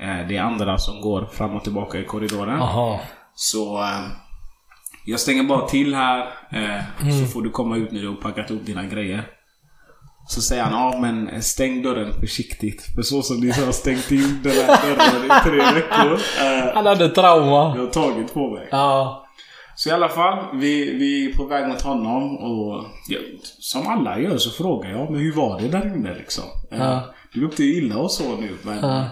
Eh, 0.00 0.28
Det 0.28 0.36
är 0.36 0.40
andra 0.42 0.78
som 0.78 1.00
går 1.00 1.26
fram 1.32 1.56
och 1.56 1.62
tillbaka 1.64 1.98
i 1.98 2.04
korridoren. 2.04 2.58
Jaha. 2.58 3.00
Så 3.34 3.78
eh, 3.82 4.00
jag 5.06 5.20
stänger 5.20 5.42
bara 5.42 5.66
till 5.68 5.94
här. 5.94 6.26
Så 7.20 7.26
får 7.32 7.42
du 7.42 7.50
komma 7.50 7.76
ut 7.76 7.92
när 7.92 8.00
du 8.00 8.08
har 8.08 8.14
packat 8.16 8.50
upp 8.50 8.66
dina 8.66 8.84
grejer. 8.84 9.22
Så 10.28 10.42
säger 10.42 10.62
han, 10.62 10.72
ja 10.72 10.98
men 11.00 11.42
stäng 11.42 11.82
dörren 11.82 12.12
försiktigt. 12.20 12.82
För 12.94 13.02
så 13.02 13.22
som 13.22 13.40
ni 13.40 13.50
har 13.50 13.72
stängt 13.72 14.10
in 14.10 14.40
den 14.42 14.52
här 14.52 14.96
dörren 14.96 15.24
i 15.24 15.42
tre 15.44 15.74
veckor. 15.80 16.12
Eh, 16.40 16.74
Han 16.74 16.86
hade 16.86 17.08
trauma. 17.08 17.76
jag 17.76 17.82
har 17.84 17.90
tagit 17.90 18.34
på 18.34 18.50
mig. 18.54 18.68
Ja. 18.70 19.24
Så 19.74 19.88
i 19.88 19.92
alla 19.92 20.08
fall, 20.08 20.58
vi, 20.58 20.92
vi 20.96 21.30
är 21.30 21.36
på 21.36 21.44
väg 21.44 21.68
mot 21.68 21.82
honom 21.82 22.36
och 22.36 22.84
ja, 23.08 23.18
som 23.58 23.86
alla 23.86 24.18
gör 24.20 24.36
så 24.38 24.50
frågar 24.50 24.90
jag, 24.90 25.10
men 25.10 25.20
hur 25.20 25.32
var 25.32 25.60
det 25.60 25.68
där 25.68 25.86
inne 25.96 26.14
liksom? 26.14 26.44
Eh, 26.72 26.78
Ja. 26.78 27.14
Du 27.34 27.40
luktar 27.40 27.64
ju 27.64 27.74
illa 27.76 27.98
och 27.98 28.12
så 28.12 28.36
nu, 28.36 28.56
men 28.62 28.78
Ja. 28.78 29.04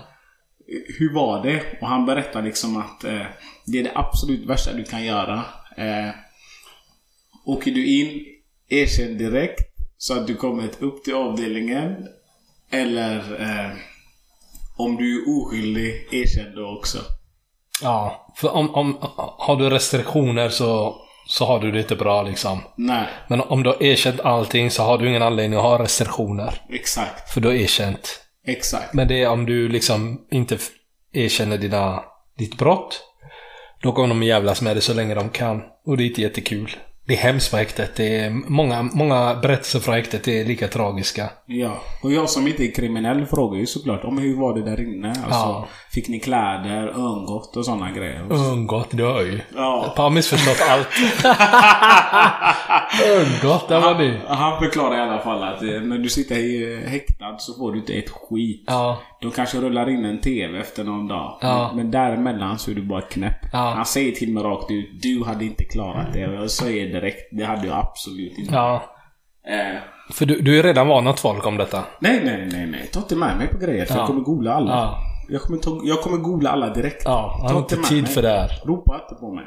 hur 0.98 1.14
var 1.14 1.42
det? 1.42 1.62
Och 1.80 1.88
han 1.88 2.06
berättar 2.06 2.42
liksom 2.42 2.76
att 2.76 3.04
eh, 3.04 3.22
det 3.66 3.78
är 3.78 3.84
det 3.84 3.92
absolut 3.94 4.46
värsta 4.48 4.72
du 4.72 4.84
kan 4.84 5.04
göra. 5.04 5.34
Eh, 5.76 6.10
åker 7.46 7.70
du 7.70 7.86
in, 7.86 8.24
erkänn 8.68 9.18
direkt 9.18 9.60
så 10.06 10.14
att 10.14 10.26
du 10.26 10.34
kommer 10.34 10.68
upp 10.78 11.04
till 11.04 11.14
avdelningen. 11.14 12.08
Eller 12.70 13.16
eh, 13.40 13.70
om 14.76 14.96
du 14.96 15.22
är 15.22 15.38
oskyldig, 15.38 16.08
erkänn 16.12 16.54
då 16.54 16.78
också. 16.78 16.98
Ja. 17.82 18.32
För 18.36 18.54
om, 18.54 18.74
om, 18.74 18.96
har 19.38 19.56
du 19.56 19.70
restriktioner 19.70 20.48
så, 20.48 20.96
så 21.26 21.44
har 21.44 21.60
du 21.60 21.72
det 21.72 21.78
inte 21.78 21.96
bra 21.96 22.22
liksom. 22.22 22.60
Nej, 22.76 23.06
Men 23.28 23.40
om 23.40 23.62
du 23.62 23.68
har 23.68 23.82
erkänt 23.82 24.20
allting 24.20 24.70
så 24.70 24.82
har 24.82 24.98
du 24.98 25.08
ingen 25.08 25.22
anledning 25.22 25.58
att 25.58 25.64
ha 25.64 25.82
restriktioner. 25.82 26.62
exakt. 26.70 27.32
För 27.32 27.40
du 27.40 27.48
har 27.48 27.54
erkänt. 27.54 28.20
Exakt. 28.46 28.94
Men 28.94 29.08
det 29.08 29.22
är 29.22 29.28
om 29.28 29.46
du 29.46 29.68
liksom 29.68 30.26
inte 30.30 30.58
erkänner 31.12 31.58
dina, 31.58 32.04
ditt 32.38 32.58
brott. 32.58 33.00
Då 33.82 33.92
kommer 33.92 34.08
de 34.08 34.22
jävlas 34.22 34.62
med 34.62 34.76
det 34.76 34.80
så 34.80 34.94
länge 34.94 35.14
de 35.14 35.28
kan. 35.28 35.62
Och 35.86 35.96
det 35.96 36.02
är 36.02 36.06
inte 36.06 36.22
jättekul. 36.22 36.76
Det 37.08 37.14
är 37.14 37.18
hemskt 37.18 37.50
på 37.50 37.56
häktet. 37.56 37.96
Det 37.96 38.16
är 38.20 38.30
många, 38.30 38.82
många 38.82 39.34
berättelser 39.34 39.80
från 39.80 39.94
häktet 39.94 40.28
är 40.28 40.44
lika 40.44 40.68
tragiska. 40.68 41.30
Ja, 41.46 41.82
och 42.02 42.12
jag 42.12 42.30
som 42.30 42.46
inte 42.46 42.64
är 42.64 42.74
kriminell 42.74 43.26
frågar 43.26 43.58
ju 43.60 43.66
såklart 43.66 44.04
om 44.04 44.18
hur 44.18 44.36
var 44.36 44.54
det 44.54 44.62
där 44.62 44.80
inne? 44.80 45.08
Alltså, 45.08 45.24
Ja. 45.30 45.66
Fick 45.90 46.08
ni 46.08 46.20
kläder, 46.20 46.86
örngott 46.88 47.56
och 47.56 47.64
sådana 47.64 47.90
grejer? 47.90 48.26
Örngott, 48.30 48.88
du 48.90 49.04
hör 49.04 49.22
ju. 49.22 49.40
Ja. 49.56 49.92
Jag 49.96 50.02
har 50.02 50.10
missförstått 50.10 50.68
allt. 50.70 50.88
Örngott, 53.06 53.68
där 53.68 53.80
var 53.80 53.94
du. 53.94 54.18
Han 54.28 54.58
förklarar 54.58 54.96
i 54.98 55.00
alla 55.00 55.22
fall 55.22 55.42
att 55.42 55.62
eh, 55.62 55.68
när 55.80 55.98
du 55.98 56.08
sitter 56.08 56.36
i 56.36 56.82
eh, 56.84 56.90
häktad 56.90 57.38
så 57.38 57.54
får 57.54 57.72
du 57.72 57.78
inte 57.78 57.92
ett 57.92 58.10
skit. 58.10 58.64
Ja. 58.66 58.98
De 59.20 59.30
kanske 59.30 59.58
rullar 59.60 59.88
in 59.90 60.04
en 60.04 60.20
TV 60.20 60.58
efter 60.58 60.84
någon 60.84 61.08
dag. 61.08 61.38
Ja. 61.40 61.72
Men 61.74 61.90
däremellan 61.90 62.58
så 62.58 62.70
är 62.70 62.74
du 62.74 62.82
bara 62.82 63.00
knäpp. 63.00 63.36
Ja. 63.52 63.72
Han 63.76 63.86
säger 63.86 64.12
till 64.12 64.32
mig 64.32 64.42
rakt 64.42 64.70
ut. 64.70 65.02
Du 65.02 65.24
hade 65.26 65.44
inte 65.44 65.64
klarat 65.64 66.12
det. 66.12 66.26
Och 66.26 66.34
jag 66.34 66.50
säger 66.50 66.92
direkt. 67.00 67.18
Det 67.32 67.44
hade 67.44 67.66
jag 67.66 67.76
absolut 67.78 68.38
inte. 68.38 68.54
Ja. 68.54 68.82
Eh, 69.48 69.80
För 70.12 70.26
du, 70.26 70.40
du 70.40 70.58
är 70.58 70.62
redan 70.62 70.88
varnat 70.88 71.20
folk 71.20 71.46
om 71.46 71.56
detta. 71.56 71.84
nej, 71.98 72.20
nej, 72.24 72.48
nej, 72.52 72.66
nej. 72.66 72.88
Ta 72.92 72.98
inte 73.00 73.16
med 73.16 73.36
mig 73.38 73.46
på 73.48 73.58
grejer. 73.58 73.84
För 73.84 73.94
Ja. 73.94 74.00
jag 74.00 74.06
kommer 74.06 74.20
googla 74.22 74.54
alla. 74.54 74.70
Ja. 74.70 74.98
Jag, 75.28 75.42
kommer 75.42 75.58
ta, 75.58 75.80
jag 75.84 76.00
kommer 76.02 76.16
googla 76.18 76.50
alla 76.50 76.74
direkt. 76.74 77.02
Ja, 77.04 77.38
han 77.42 77.52
har 77.52 77.58
inte 77.60 77.76
tid 77.76 78.02
mig. 78.02 78.12
för 78.12 78.22
det 78.22 78.28
här. 78.28 78.50
Ropa 78.64 79.00
inte 79.02 79.14
på 79.20 79.32
mig. 79.34 79.44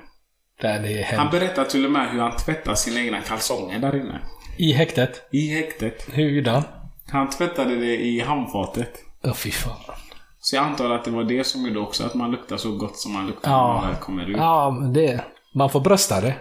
Han 1.17 1.29
berättar 1.31 1.63
till 1.63 1.85
och 1.85 1.91
med 1.91 2.09
hur 2.11 2.19
han 2.19 2.35
tvättar 2.35 2.73
sina 2.75 2.99
egna 2.99 3.21
kalsonger 3.21 3.79
där 3.79 3.95
inne. 3.95 4.19
I 4.57 4.71
häktet? 4.73 5.27
I 5.31 5.55
häktet. 5.55 6.07
Hur 6.13 6.29
gjorde 6.29 6.51
han? 6.51 6.63
Han 7.11 7.29
tvättade 7.29 7.75
det 7.75 7.97
i 7.97 8.19
handfatet. 8.19 8.91
Åh 9.23 9.33
fy 9.33 9.51
fan. 9.51 9.95
Så 10.39 10.55
jag 10.55 10.65
antar 10.65 10.89
att 10.89 11.05
det 11.05 11.11
var 11.11 11.23
det 11.23 11.43
som 11.43 11.65
gjorde 11.67 11.79
också 11.79 12.05
att 12.05 12.13
man 12.13 12.31
luktar 12.31 12.57
så 12.57 12.71
gott 12.71 12.97
som 12.97 13.13
man 13.13 13.27
luktar 13.27 13.51
Ja. 13.51 13.67
när 13.67 13.81
man 13.81 13.87
väl 13.87 13.95
kommer 13.99 14.29
ut. 14.29 14.37
Ja, 14.37 14.77
men 14.81 14.93
det... 14.93 15.21
Man 15.55 15.69
får 15.69 15.79
brösta 15.79 16.21
det. 16.21 16.35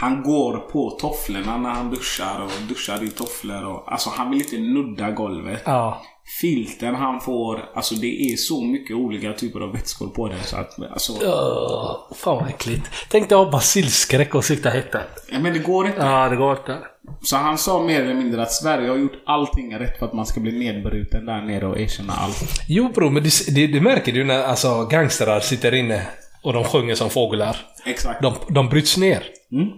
Han 0.00 0.22
går 0.22 0.58
på 0.58 0.90
tofflorna 0.90 1.56
när 1.56 1.70
han 1.70 1.90
duschar 1.90 2.40
och 2.44 2.68
duschar 2.68 3.04
i 3.04 3.10
tofflor 3.10 3.64
och... 3.64 3.92
Alltså 3.92 4.10
han 4.10 4.30
vill 4.30 4.40
inte 4.40 4.58
nudda 4.58 5.10
golvet. 5.10 5.62
Ja. 5.64 6.02
Filten 6.40 6.94
han 6.94 7.20
får, 7.20 7.70
alltså 7.74 7.94
det 7.94 8.32
är 8.32 8.36
så 8.36 8.64
mycket 8.64 8.96
olika 8.96 9.32
typer 9.32 9.60
av 9.60 9.72
vätskor 9.72 10.08
på 10.08 10.28
det 10.28 10.42
så 10.42 10.56
att 10.56 10.92
alltså... 10.92 11.12
Öh, 11.12 12.16
fan 12.16 12.36
vad 12.36 12.48
äckligt. 12.48 12.90
Tänk 13.08 13.28
dig 13.28 13.38
ha 13.38 13.50
basilskräck 13.50 14.34
och 14.34 14.44
sitta 14.44 14.70
häktad. 14.70 15.02
Ja, 15.32 15.38
men 15.38 15.52
det 15.52 15.58
går 15.58 15.86
inte. 15.86 15.98
Ja, 15.98 16.28
det 16.28 16.36
går 16.36 16.56
inte. 16.56 16.78
Så 17.22 17.36
han 17.36 17.58
sa 17.58 17.82
mer 17.82 18.02
eller 18.02 18.14
mindre 18.14 18.42
att 18.42 18.52
Sverige 18.52 18.88
har 18.88 18.96
gjort 18.96 19.22
allting 19.26 19.78
rätt 19.78 19.98
för 19.98 20.06
att 20.06 20.12
man 20.12 20.26
ska 20.26 20.40
bli 20.40 20.58
nedbruten 20.58 21.26
där 21.26 21.40
nere 21.42 21.66
och 21.66 21.80
erkänna 21.80 22.12
allt. 22.12 22.62
Jo 22.68 22.88
bror, 22.94 23.10
men 23.10 23.22
det, 23.22 23.54
det, 23.54 23.66
det 23.66 23.80
märker 23.80 24.12
du 24.12 24.24
när 24.24 24.42
alltså, 24.42 24.86
gangstrar 24.90 25.40
sitter 25.40 25.74
inne 25.74 26.06
och 26.42 26.52
de 26.52 26.64
sjunger 26.64 26.94
som 26.94 27.10
fåglar. 27.10 27.56
Exakt. 27.86 28.22
De, 28.22 28.34
de 28.48 28.68
bryts 28.68 28.96
ner. 28.96 29.22
Mm. 29.52 29.68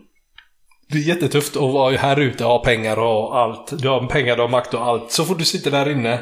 Det 0.93 0.99
är 0.99 1.03
jättetufft 1.03 1.57
att 1.57 1.63
vara 1.63 1.97
här 1.97 2.21
ute 2.21 2.45
och 2.45 2.51
ha 2.51 2.59
pengar 2.59 2.99
och 2.99 3.39
allt. 3.39 3.83
Du 3.83 3.89
har 3.89 4.07
pengar, 4.07 4.37
du 4.37 4.43
har 4.43 4.49
makt 4.49 4.75
och 4.75 4.85
allt. 4.87 5.11
Så 5.11 5.25
fort 5.25 5.39
du 5.39 5.45
sitter 5.45 5.71
där 5.71 5.91
inne, 5.91 6.19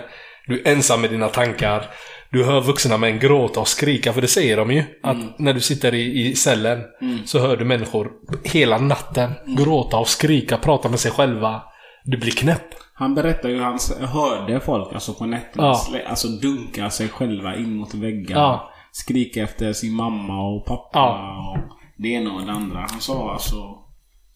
du 0.47 0.61
är 0.61 0.73
ensam 0.73 1.01
med 1.01 1.11
dina 1.11 1.29
tankar. 1.29 1.85
Du 2.33 2.45
hör 2.45 2.61
vuxna 2.61 2.97
män 2.97 3.19
gråta 3.19 3.61
och 3.61 3.69
skrika, 3.69 4.13
för 4.13 4.21
det 4.21 4.29
säger 4.29 4.57
de 4.57 4.71
ju. 4.71 4.85
Att 5.03 5.39
när 5.39 5.53
du 5.53 5.61
sitter 5.61 5.95
i, 5.95 6.27
i 6.29 6.35
cellen 6.35 6.81
så 7.25 7.39
hör 7.39 7.57
du 7.57 7.65
människor 7.65 8.11
hela 8.45 8.79
natten 8.79 9.33
gråta 9.47 9.97
och 9.99 10.09
skrika, 10.09 10.57
prata 10.57 10.89
med 10.89 11.01
sig 11.01 11.11
själva. 11.13 11.63
Du 12.05 12.19
blir 12.19 12.31
knäpp. 12.33 12.63
Han 12.95 13.15
berättar 13.15 13.49
ju 13.49 13.55
hur 13.57 13.63
han 13.63 13.79
hörde 14.09 14.61
folk 14.61 14.93
alltså 14.95 15.15
på 15.15 15.27
nätterna 15.27 15.65
Ja. 15.65 15.81
alltså 16.09 16.29
dunka 16.29 16.91
sig 16.91 17.09
själva 17.09 17.57
in 17.57 17.77
mot 17.77 17.95
väggar. 17.95 18.37
Ja. 18.39 18.71
Skrika 18.93 19.43
efter 19.43 19.73
sin 19.73 19.93
mamma 19.95 20.43
och 20.49 20.67
pappa 20.67 20.99
Ja. 20.99 21.51
och 21.57 21.77
det 22.03 22.09
ena 22.09 22.33
och 22.33 22.47
det 22.47 22.53
andra. 22.53 22.79
Han 22.91 23.01
sa 23.01 23.33
alltså 23.33 23.57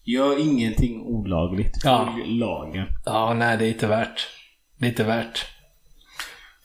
Gör 0.05 0.39
ingenting 0.39 1.01
olagligt. 1.01 1.75
Ja. 1.83 2.13
Följ 2.13 2.37
lagen. 2.37 2.85
Ja, 3.05 3.33
nej 3.33 3.57
det 3.57 3.65
är 3.65 3.69
inte 3.69 3.87
värt. 3.87 4.27
Det 4.77 4.85
är 4.85 4.89
inte 4.89 5.03
värt. 5.03 5.45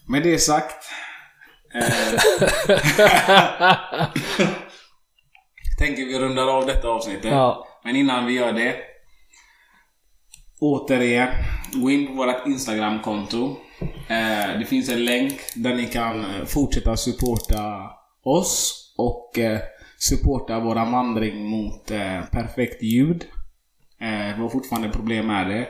Med 0.08 0.22
det 0.22 0.38
sagt. 0.38 0.84
Eh, 1.74 1.80
tänker 5.78 6.06
vi 6.06 6.18
rundar 6.18 6.46
av 6.46 6.66
detta 6.66 6.88
avsnittet. 6.88 7.30
Ja. 7.32 7.66
Men 7.84 7.96
innan 7.96 8.26
vi 8.26 8.32
gör 8.32 8.52
det. 8.52 8.76
Återigen, 10.60 11.28
gå 11.72 11.90
in 11.90 12.06
på 12.06 12.12
vårt 12.12 12.46
Instagramkonto. 12.46 13.56
Eh, 14.08 14.58
det 14.58 14.66
finns 14.68 14.88
en 14.88 15.04
länk 15.04 15.40
där 15.54 15.74
ni 15.74 15.86
kan 15.86 16.20
eh, 16.20 16.44
fortsätta 16.46 16.96
supporta 16.96 17.90
oss 18.24 18.76
och 18.98 19.38
eh, 19.38 19.60
supporta 20.02 20.60
våra 20.60 20.84
vandring 20.84 21.44
mot 21.50 21.90
eh, 21.90 22.20
perfekt 22.32 22.82
ljud. 22.82 23.24
Eh, 24.00 24.36
vi 24.36 24.42
har 24.42 24.48
fortfarande 24.48 24.88
problem 24.90 25.26
med 25.26 25.46
det. 25.48 25.68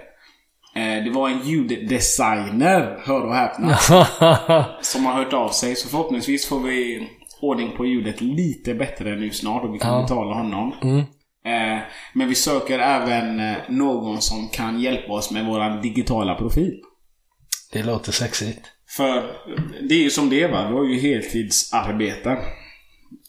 Eh, 0.81 1.05
det 1.05 1.11
var 1.11 1.28
en 1.28 1.40
ljuddesigner, 1.40 2.98
hör 3.07 3.20
och 3.27 3.35
häpna, 3.35 3.77
som 4.82 5.07
har 5.07 5.12
hört 5.15 5.32
av 5.32 5.48
sig. 5.48 5.77
Så 5.77 5.89
förhoppningsvis 5.89 6.47
får 6.48 6.61
vi 6.61 7.09
ordning 7.43 7.77
på 7.77 7.86
ljudet 7.86 8.20
lite 8.20 8.74
bättre 8.74 9.16
nu 9.16 9.31
snart 9.31 9.65
och 9.65 9.74
vi 9.74 9.78
kan 9.78 9.94
Ja. 9.94 10.02
betala 10.02 10.35
honom. 10.35 10.73
Mm. 10.82 10.98
Eh, 11.44 11.82
men 12.15 12.28
vi 12.28 12.35
söker 12.35 12.78
även 12.78 13.40
eh, 13.40 13.57
någon 13.69 14.20
som 14.20 14.48
kan 14.48 14.81
hjälpa 14.81 15.12
oss 15.12 15.31
med 15.31 15.47
våran 15.47 15.82
digitala 15.82 16.35
profil. 16.35 16.81
Det 17.73 17.82
låter 17.82 18.12
sexigt. 18.12 18.61
För 18.97 19.16
eh, 19.19 19.24
det 19.89 19.94
är 19.94 20.02
ju 20.02 20.11
som 20.11 20.31
det 20.31 20.43
är 20.43 20.52
va, 20.52 20.69
vi 20.69 20.74
har 20.77 20.85
ju 20.85 21.01
heltidsarbeten. 21.01 22.36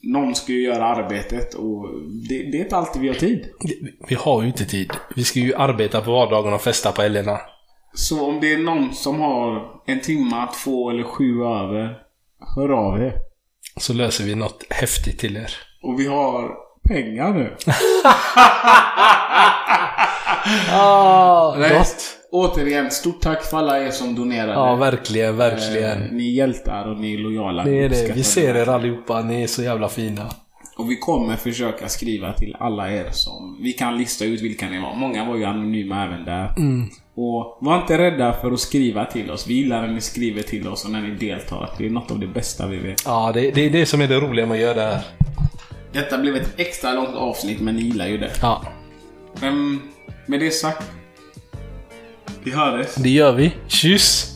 Någon 0.03 0.36
ska 0.36 0.52
ju 0.52 0.61
göra 0.61 0.86
arbetet 0.86 1.53
och 1.53 1.88
det, 2.30 2.52
det 2.52 2.57
är 2.57 2.64
inte 2.64 2.78
alltid 2.78 3.02
vi 3.02 3.07
har 3.07 3.15
tid. 3.15 3.48
Vi 4.07 4.15
har 4.15 4.41
ju 4.41 4.48
inte 4.48 4.65
tid. 4.65 4.91
Vi 5.15 5.23
ska 5.23 5.40
ju 5.40 5.56
arbeta 5.56 6.02
på 6.02 6.11
vardagen 6.11 6.53
och 6.53 6.61
festa 6.61 6.91
på 6.91 7.02
helgerna. 7.02 7.40
Så 7.94 8.26
om 8.26 8.40
det 8.40 8.53
är 8.53 8.57
någon 8.57 8.94
som 8.94 9.19
har 9.19 9.72
en 9.86 10.02
timma, 10.02 10.48
två 10.64 10.90
eller 10.90 11.03
sju 11.03 11.44
över, 11.44 11.98
hör 12.56 12.69
av 12.69 13.02
er. 13.02 13.14
Så 13.78 13.94
löser 13.94 14.23
vi 14.23 14.36
något 14.36 14.65
häftigt 14.69 15.19
till 15.19 15.38
er. 15.38 15.53
Och 15.84 15.99
vi 15.99 16.07
har 16.07 16.52
pengar 16.88 17.34
nu. 17.34 17.56
Ah, 20.72 21.56
gott. 21.56 22.18
Återigen, 22.32 22.91
stort 22.91 23.22
tack 23.22 23.44
för 23.44 23.58
alla 23.58 23.80
er 23.86 23.91
som 23.91 24.16
donerade. 24.16 24.52
Ja, 24.53 24.76
verkligen, 24.76 25.30
Eh, 25.30 25.36
verkligen. 25.36 26.02
Ni 26.02 26.28
är 26.28 26.34
hjältar 26.34 26.91
och 26.91 26.98
ni 26.98 27.14
är 27.14 27.18
lojala. 27.18 27.64
Det 27.64 27.84
är 27.86 27.90
det. 27.90 28.12
Vi 28.16 28.24
ser 28.24 28.56
er 28.56 28.70
allihopa. 28.70 29.22
Ni 29.22 29.44
är 29.44 29.48
så 29.48 29.64
jävla 29.64 29.90
fina. 29.90 30.30
Och 30.78 30.91
vi 30.91 30.98
kommer 30.98 31.36
försöka 31.36 31.88
skriva 31.90 32.34
till 32.34 32.56
alla 32.60 32.91
er 32.91 33.06
som... 33.12 33.58
Vi 33.62 33.74
kan 33.74 33.98
lista 33.98 34.26
ut 34.26 34.41
vilka 34.41 34.70
ni 34.70 34.82
var. 34.82 34.95
Många 34.95 35.26
var 35.26 35.36
ju 35.36 35.44
anonyma 35.45 36.06
även 36.06 36.26
där. 36.26 36.53
Mm. 36.58 36.90
Och 37.16 37.58
var 37.62 37.82
inte 37.82 37.98
rädda 37.98 38.34
för 38.34 38.52
att 38.52 38.60
skriva 38.60 39.06
till 39.06 39.32
oss. 39.32 39.48
Vi 39.48 39.53
gillar 39.53 39.82
när 39.82 39.94
ni 39.94 40.02
skriver 40.02 40.41
till 40.41 40.68
oss 40.68 40.86
och 40.86 40.91
när 40.91 41.02
ni 41.02 41.16
deltar. 41.16 41.70
Det 41.78 41.86
är 41.86 41.90
något 41.90 42.12
av 42.12 42.20
det 42.20 42.28
bästa 42.28 42.68
vi 42.68 42.78
vet. 42.78 43.02
Ja, 43.06 43.32
det, 43.34 43.52
det 43.52 43.66
är 43.66 43.70
det 43.70 43.86
som 43.86 44.02
är 44.02 44.08
det 44.08 44.20
roliga 44.20 44.45
med 44.45 44.56
att 44.56 44.62
göra 44.62 44.74
det 44.74 44.82
här. 44.82 45.03
Detta 45.94 46.18
blev 46.18 46.36
ett 46.36 46.60
extra 46.60 46.94
långt 46.94 47.16
avsnitt 47.16 47.62
men 47.62 47.76
ni 47.76 47.82
gillar 47.82 48.08
ju 48.08 48.18
det. 48.18 48.32
Ja, 48.41 48.64
Men 49.41 49.80
med 50.26 50.40
det 50.40 50.52
sagt. 50.52 50.91
Vi 52.43 52.51
hördes. 52.51 52.95
det 52.95 53.09
gör 53.09 53.34
vi. 53.34 53.53
Tjus! 53.68 54.27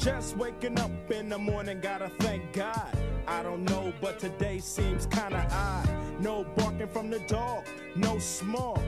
Just 0.00 0.36
waking 0.36 0.78
up 0.78 1.10
in 1.10 1.28
the 1.30 1.38
morning, 1.38 1.80
gotta 1.80 2.08
thank 2.18 2.52
God. 2.54 2.96
I 3.28 3.42
don't 3.42 3.64
know, 3.64 3.92
but 4.00 4.18
today 4.20 4.60
seems 4.60 5.06
kinda 5.06 5.46
odd. 5.50 5.88
No 6.22 6.44
barking 6.56 6.88
from 6.88 7.10
the 7.10 7.18
dog, 7.28 7.64
no 7.96 8.18
small. 8.18 8.78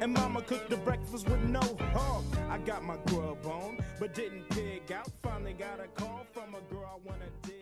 And 0.00 0.12
mama 0.12 0.40
cooked 0.40 0.70
the 0.70 0.76
breakfast 0.76 1.28
with 1.28 1.42
no 1.44 1.60
hog. 1.92 2.24
I 2.50 2.58
got 2.58 2.82
my 2.82 2.96
grub 3.06 3.46
on, 3.46 3.78
but 4.00 4.14
didn't 4.14 4.48
pig 4.50 4.90
out. 4.92 5.08
Finally 5.22 5.52
got 5.52 5.78
a 5.78 5.88
call 6.02 6.26
from 6.32 6.54
a 6.54 6.74
girl 6.74 6.88
I 6.88 7.08
wanna 7.08 7.30
dig 7.42 7.61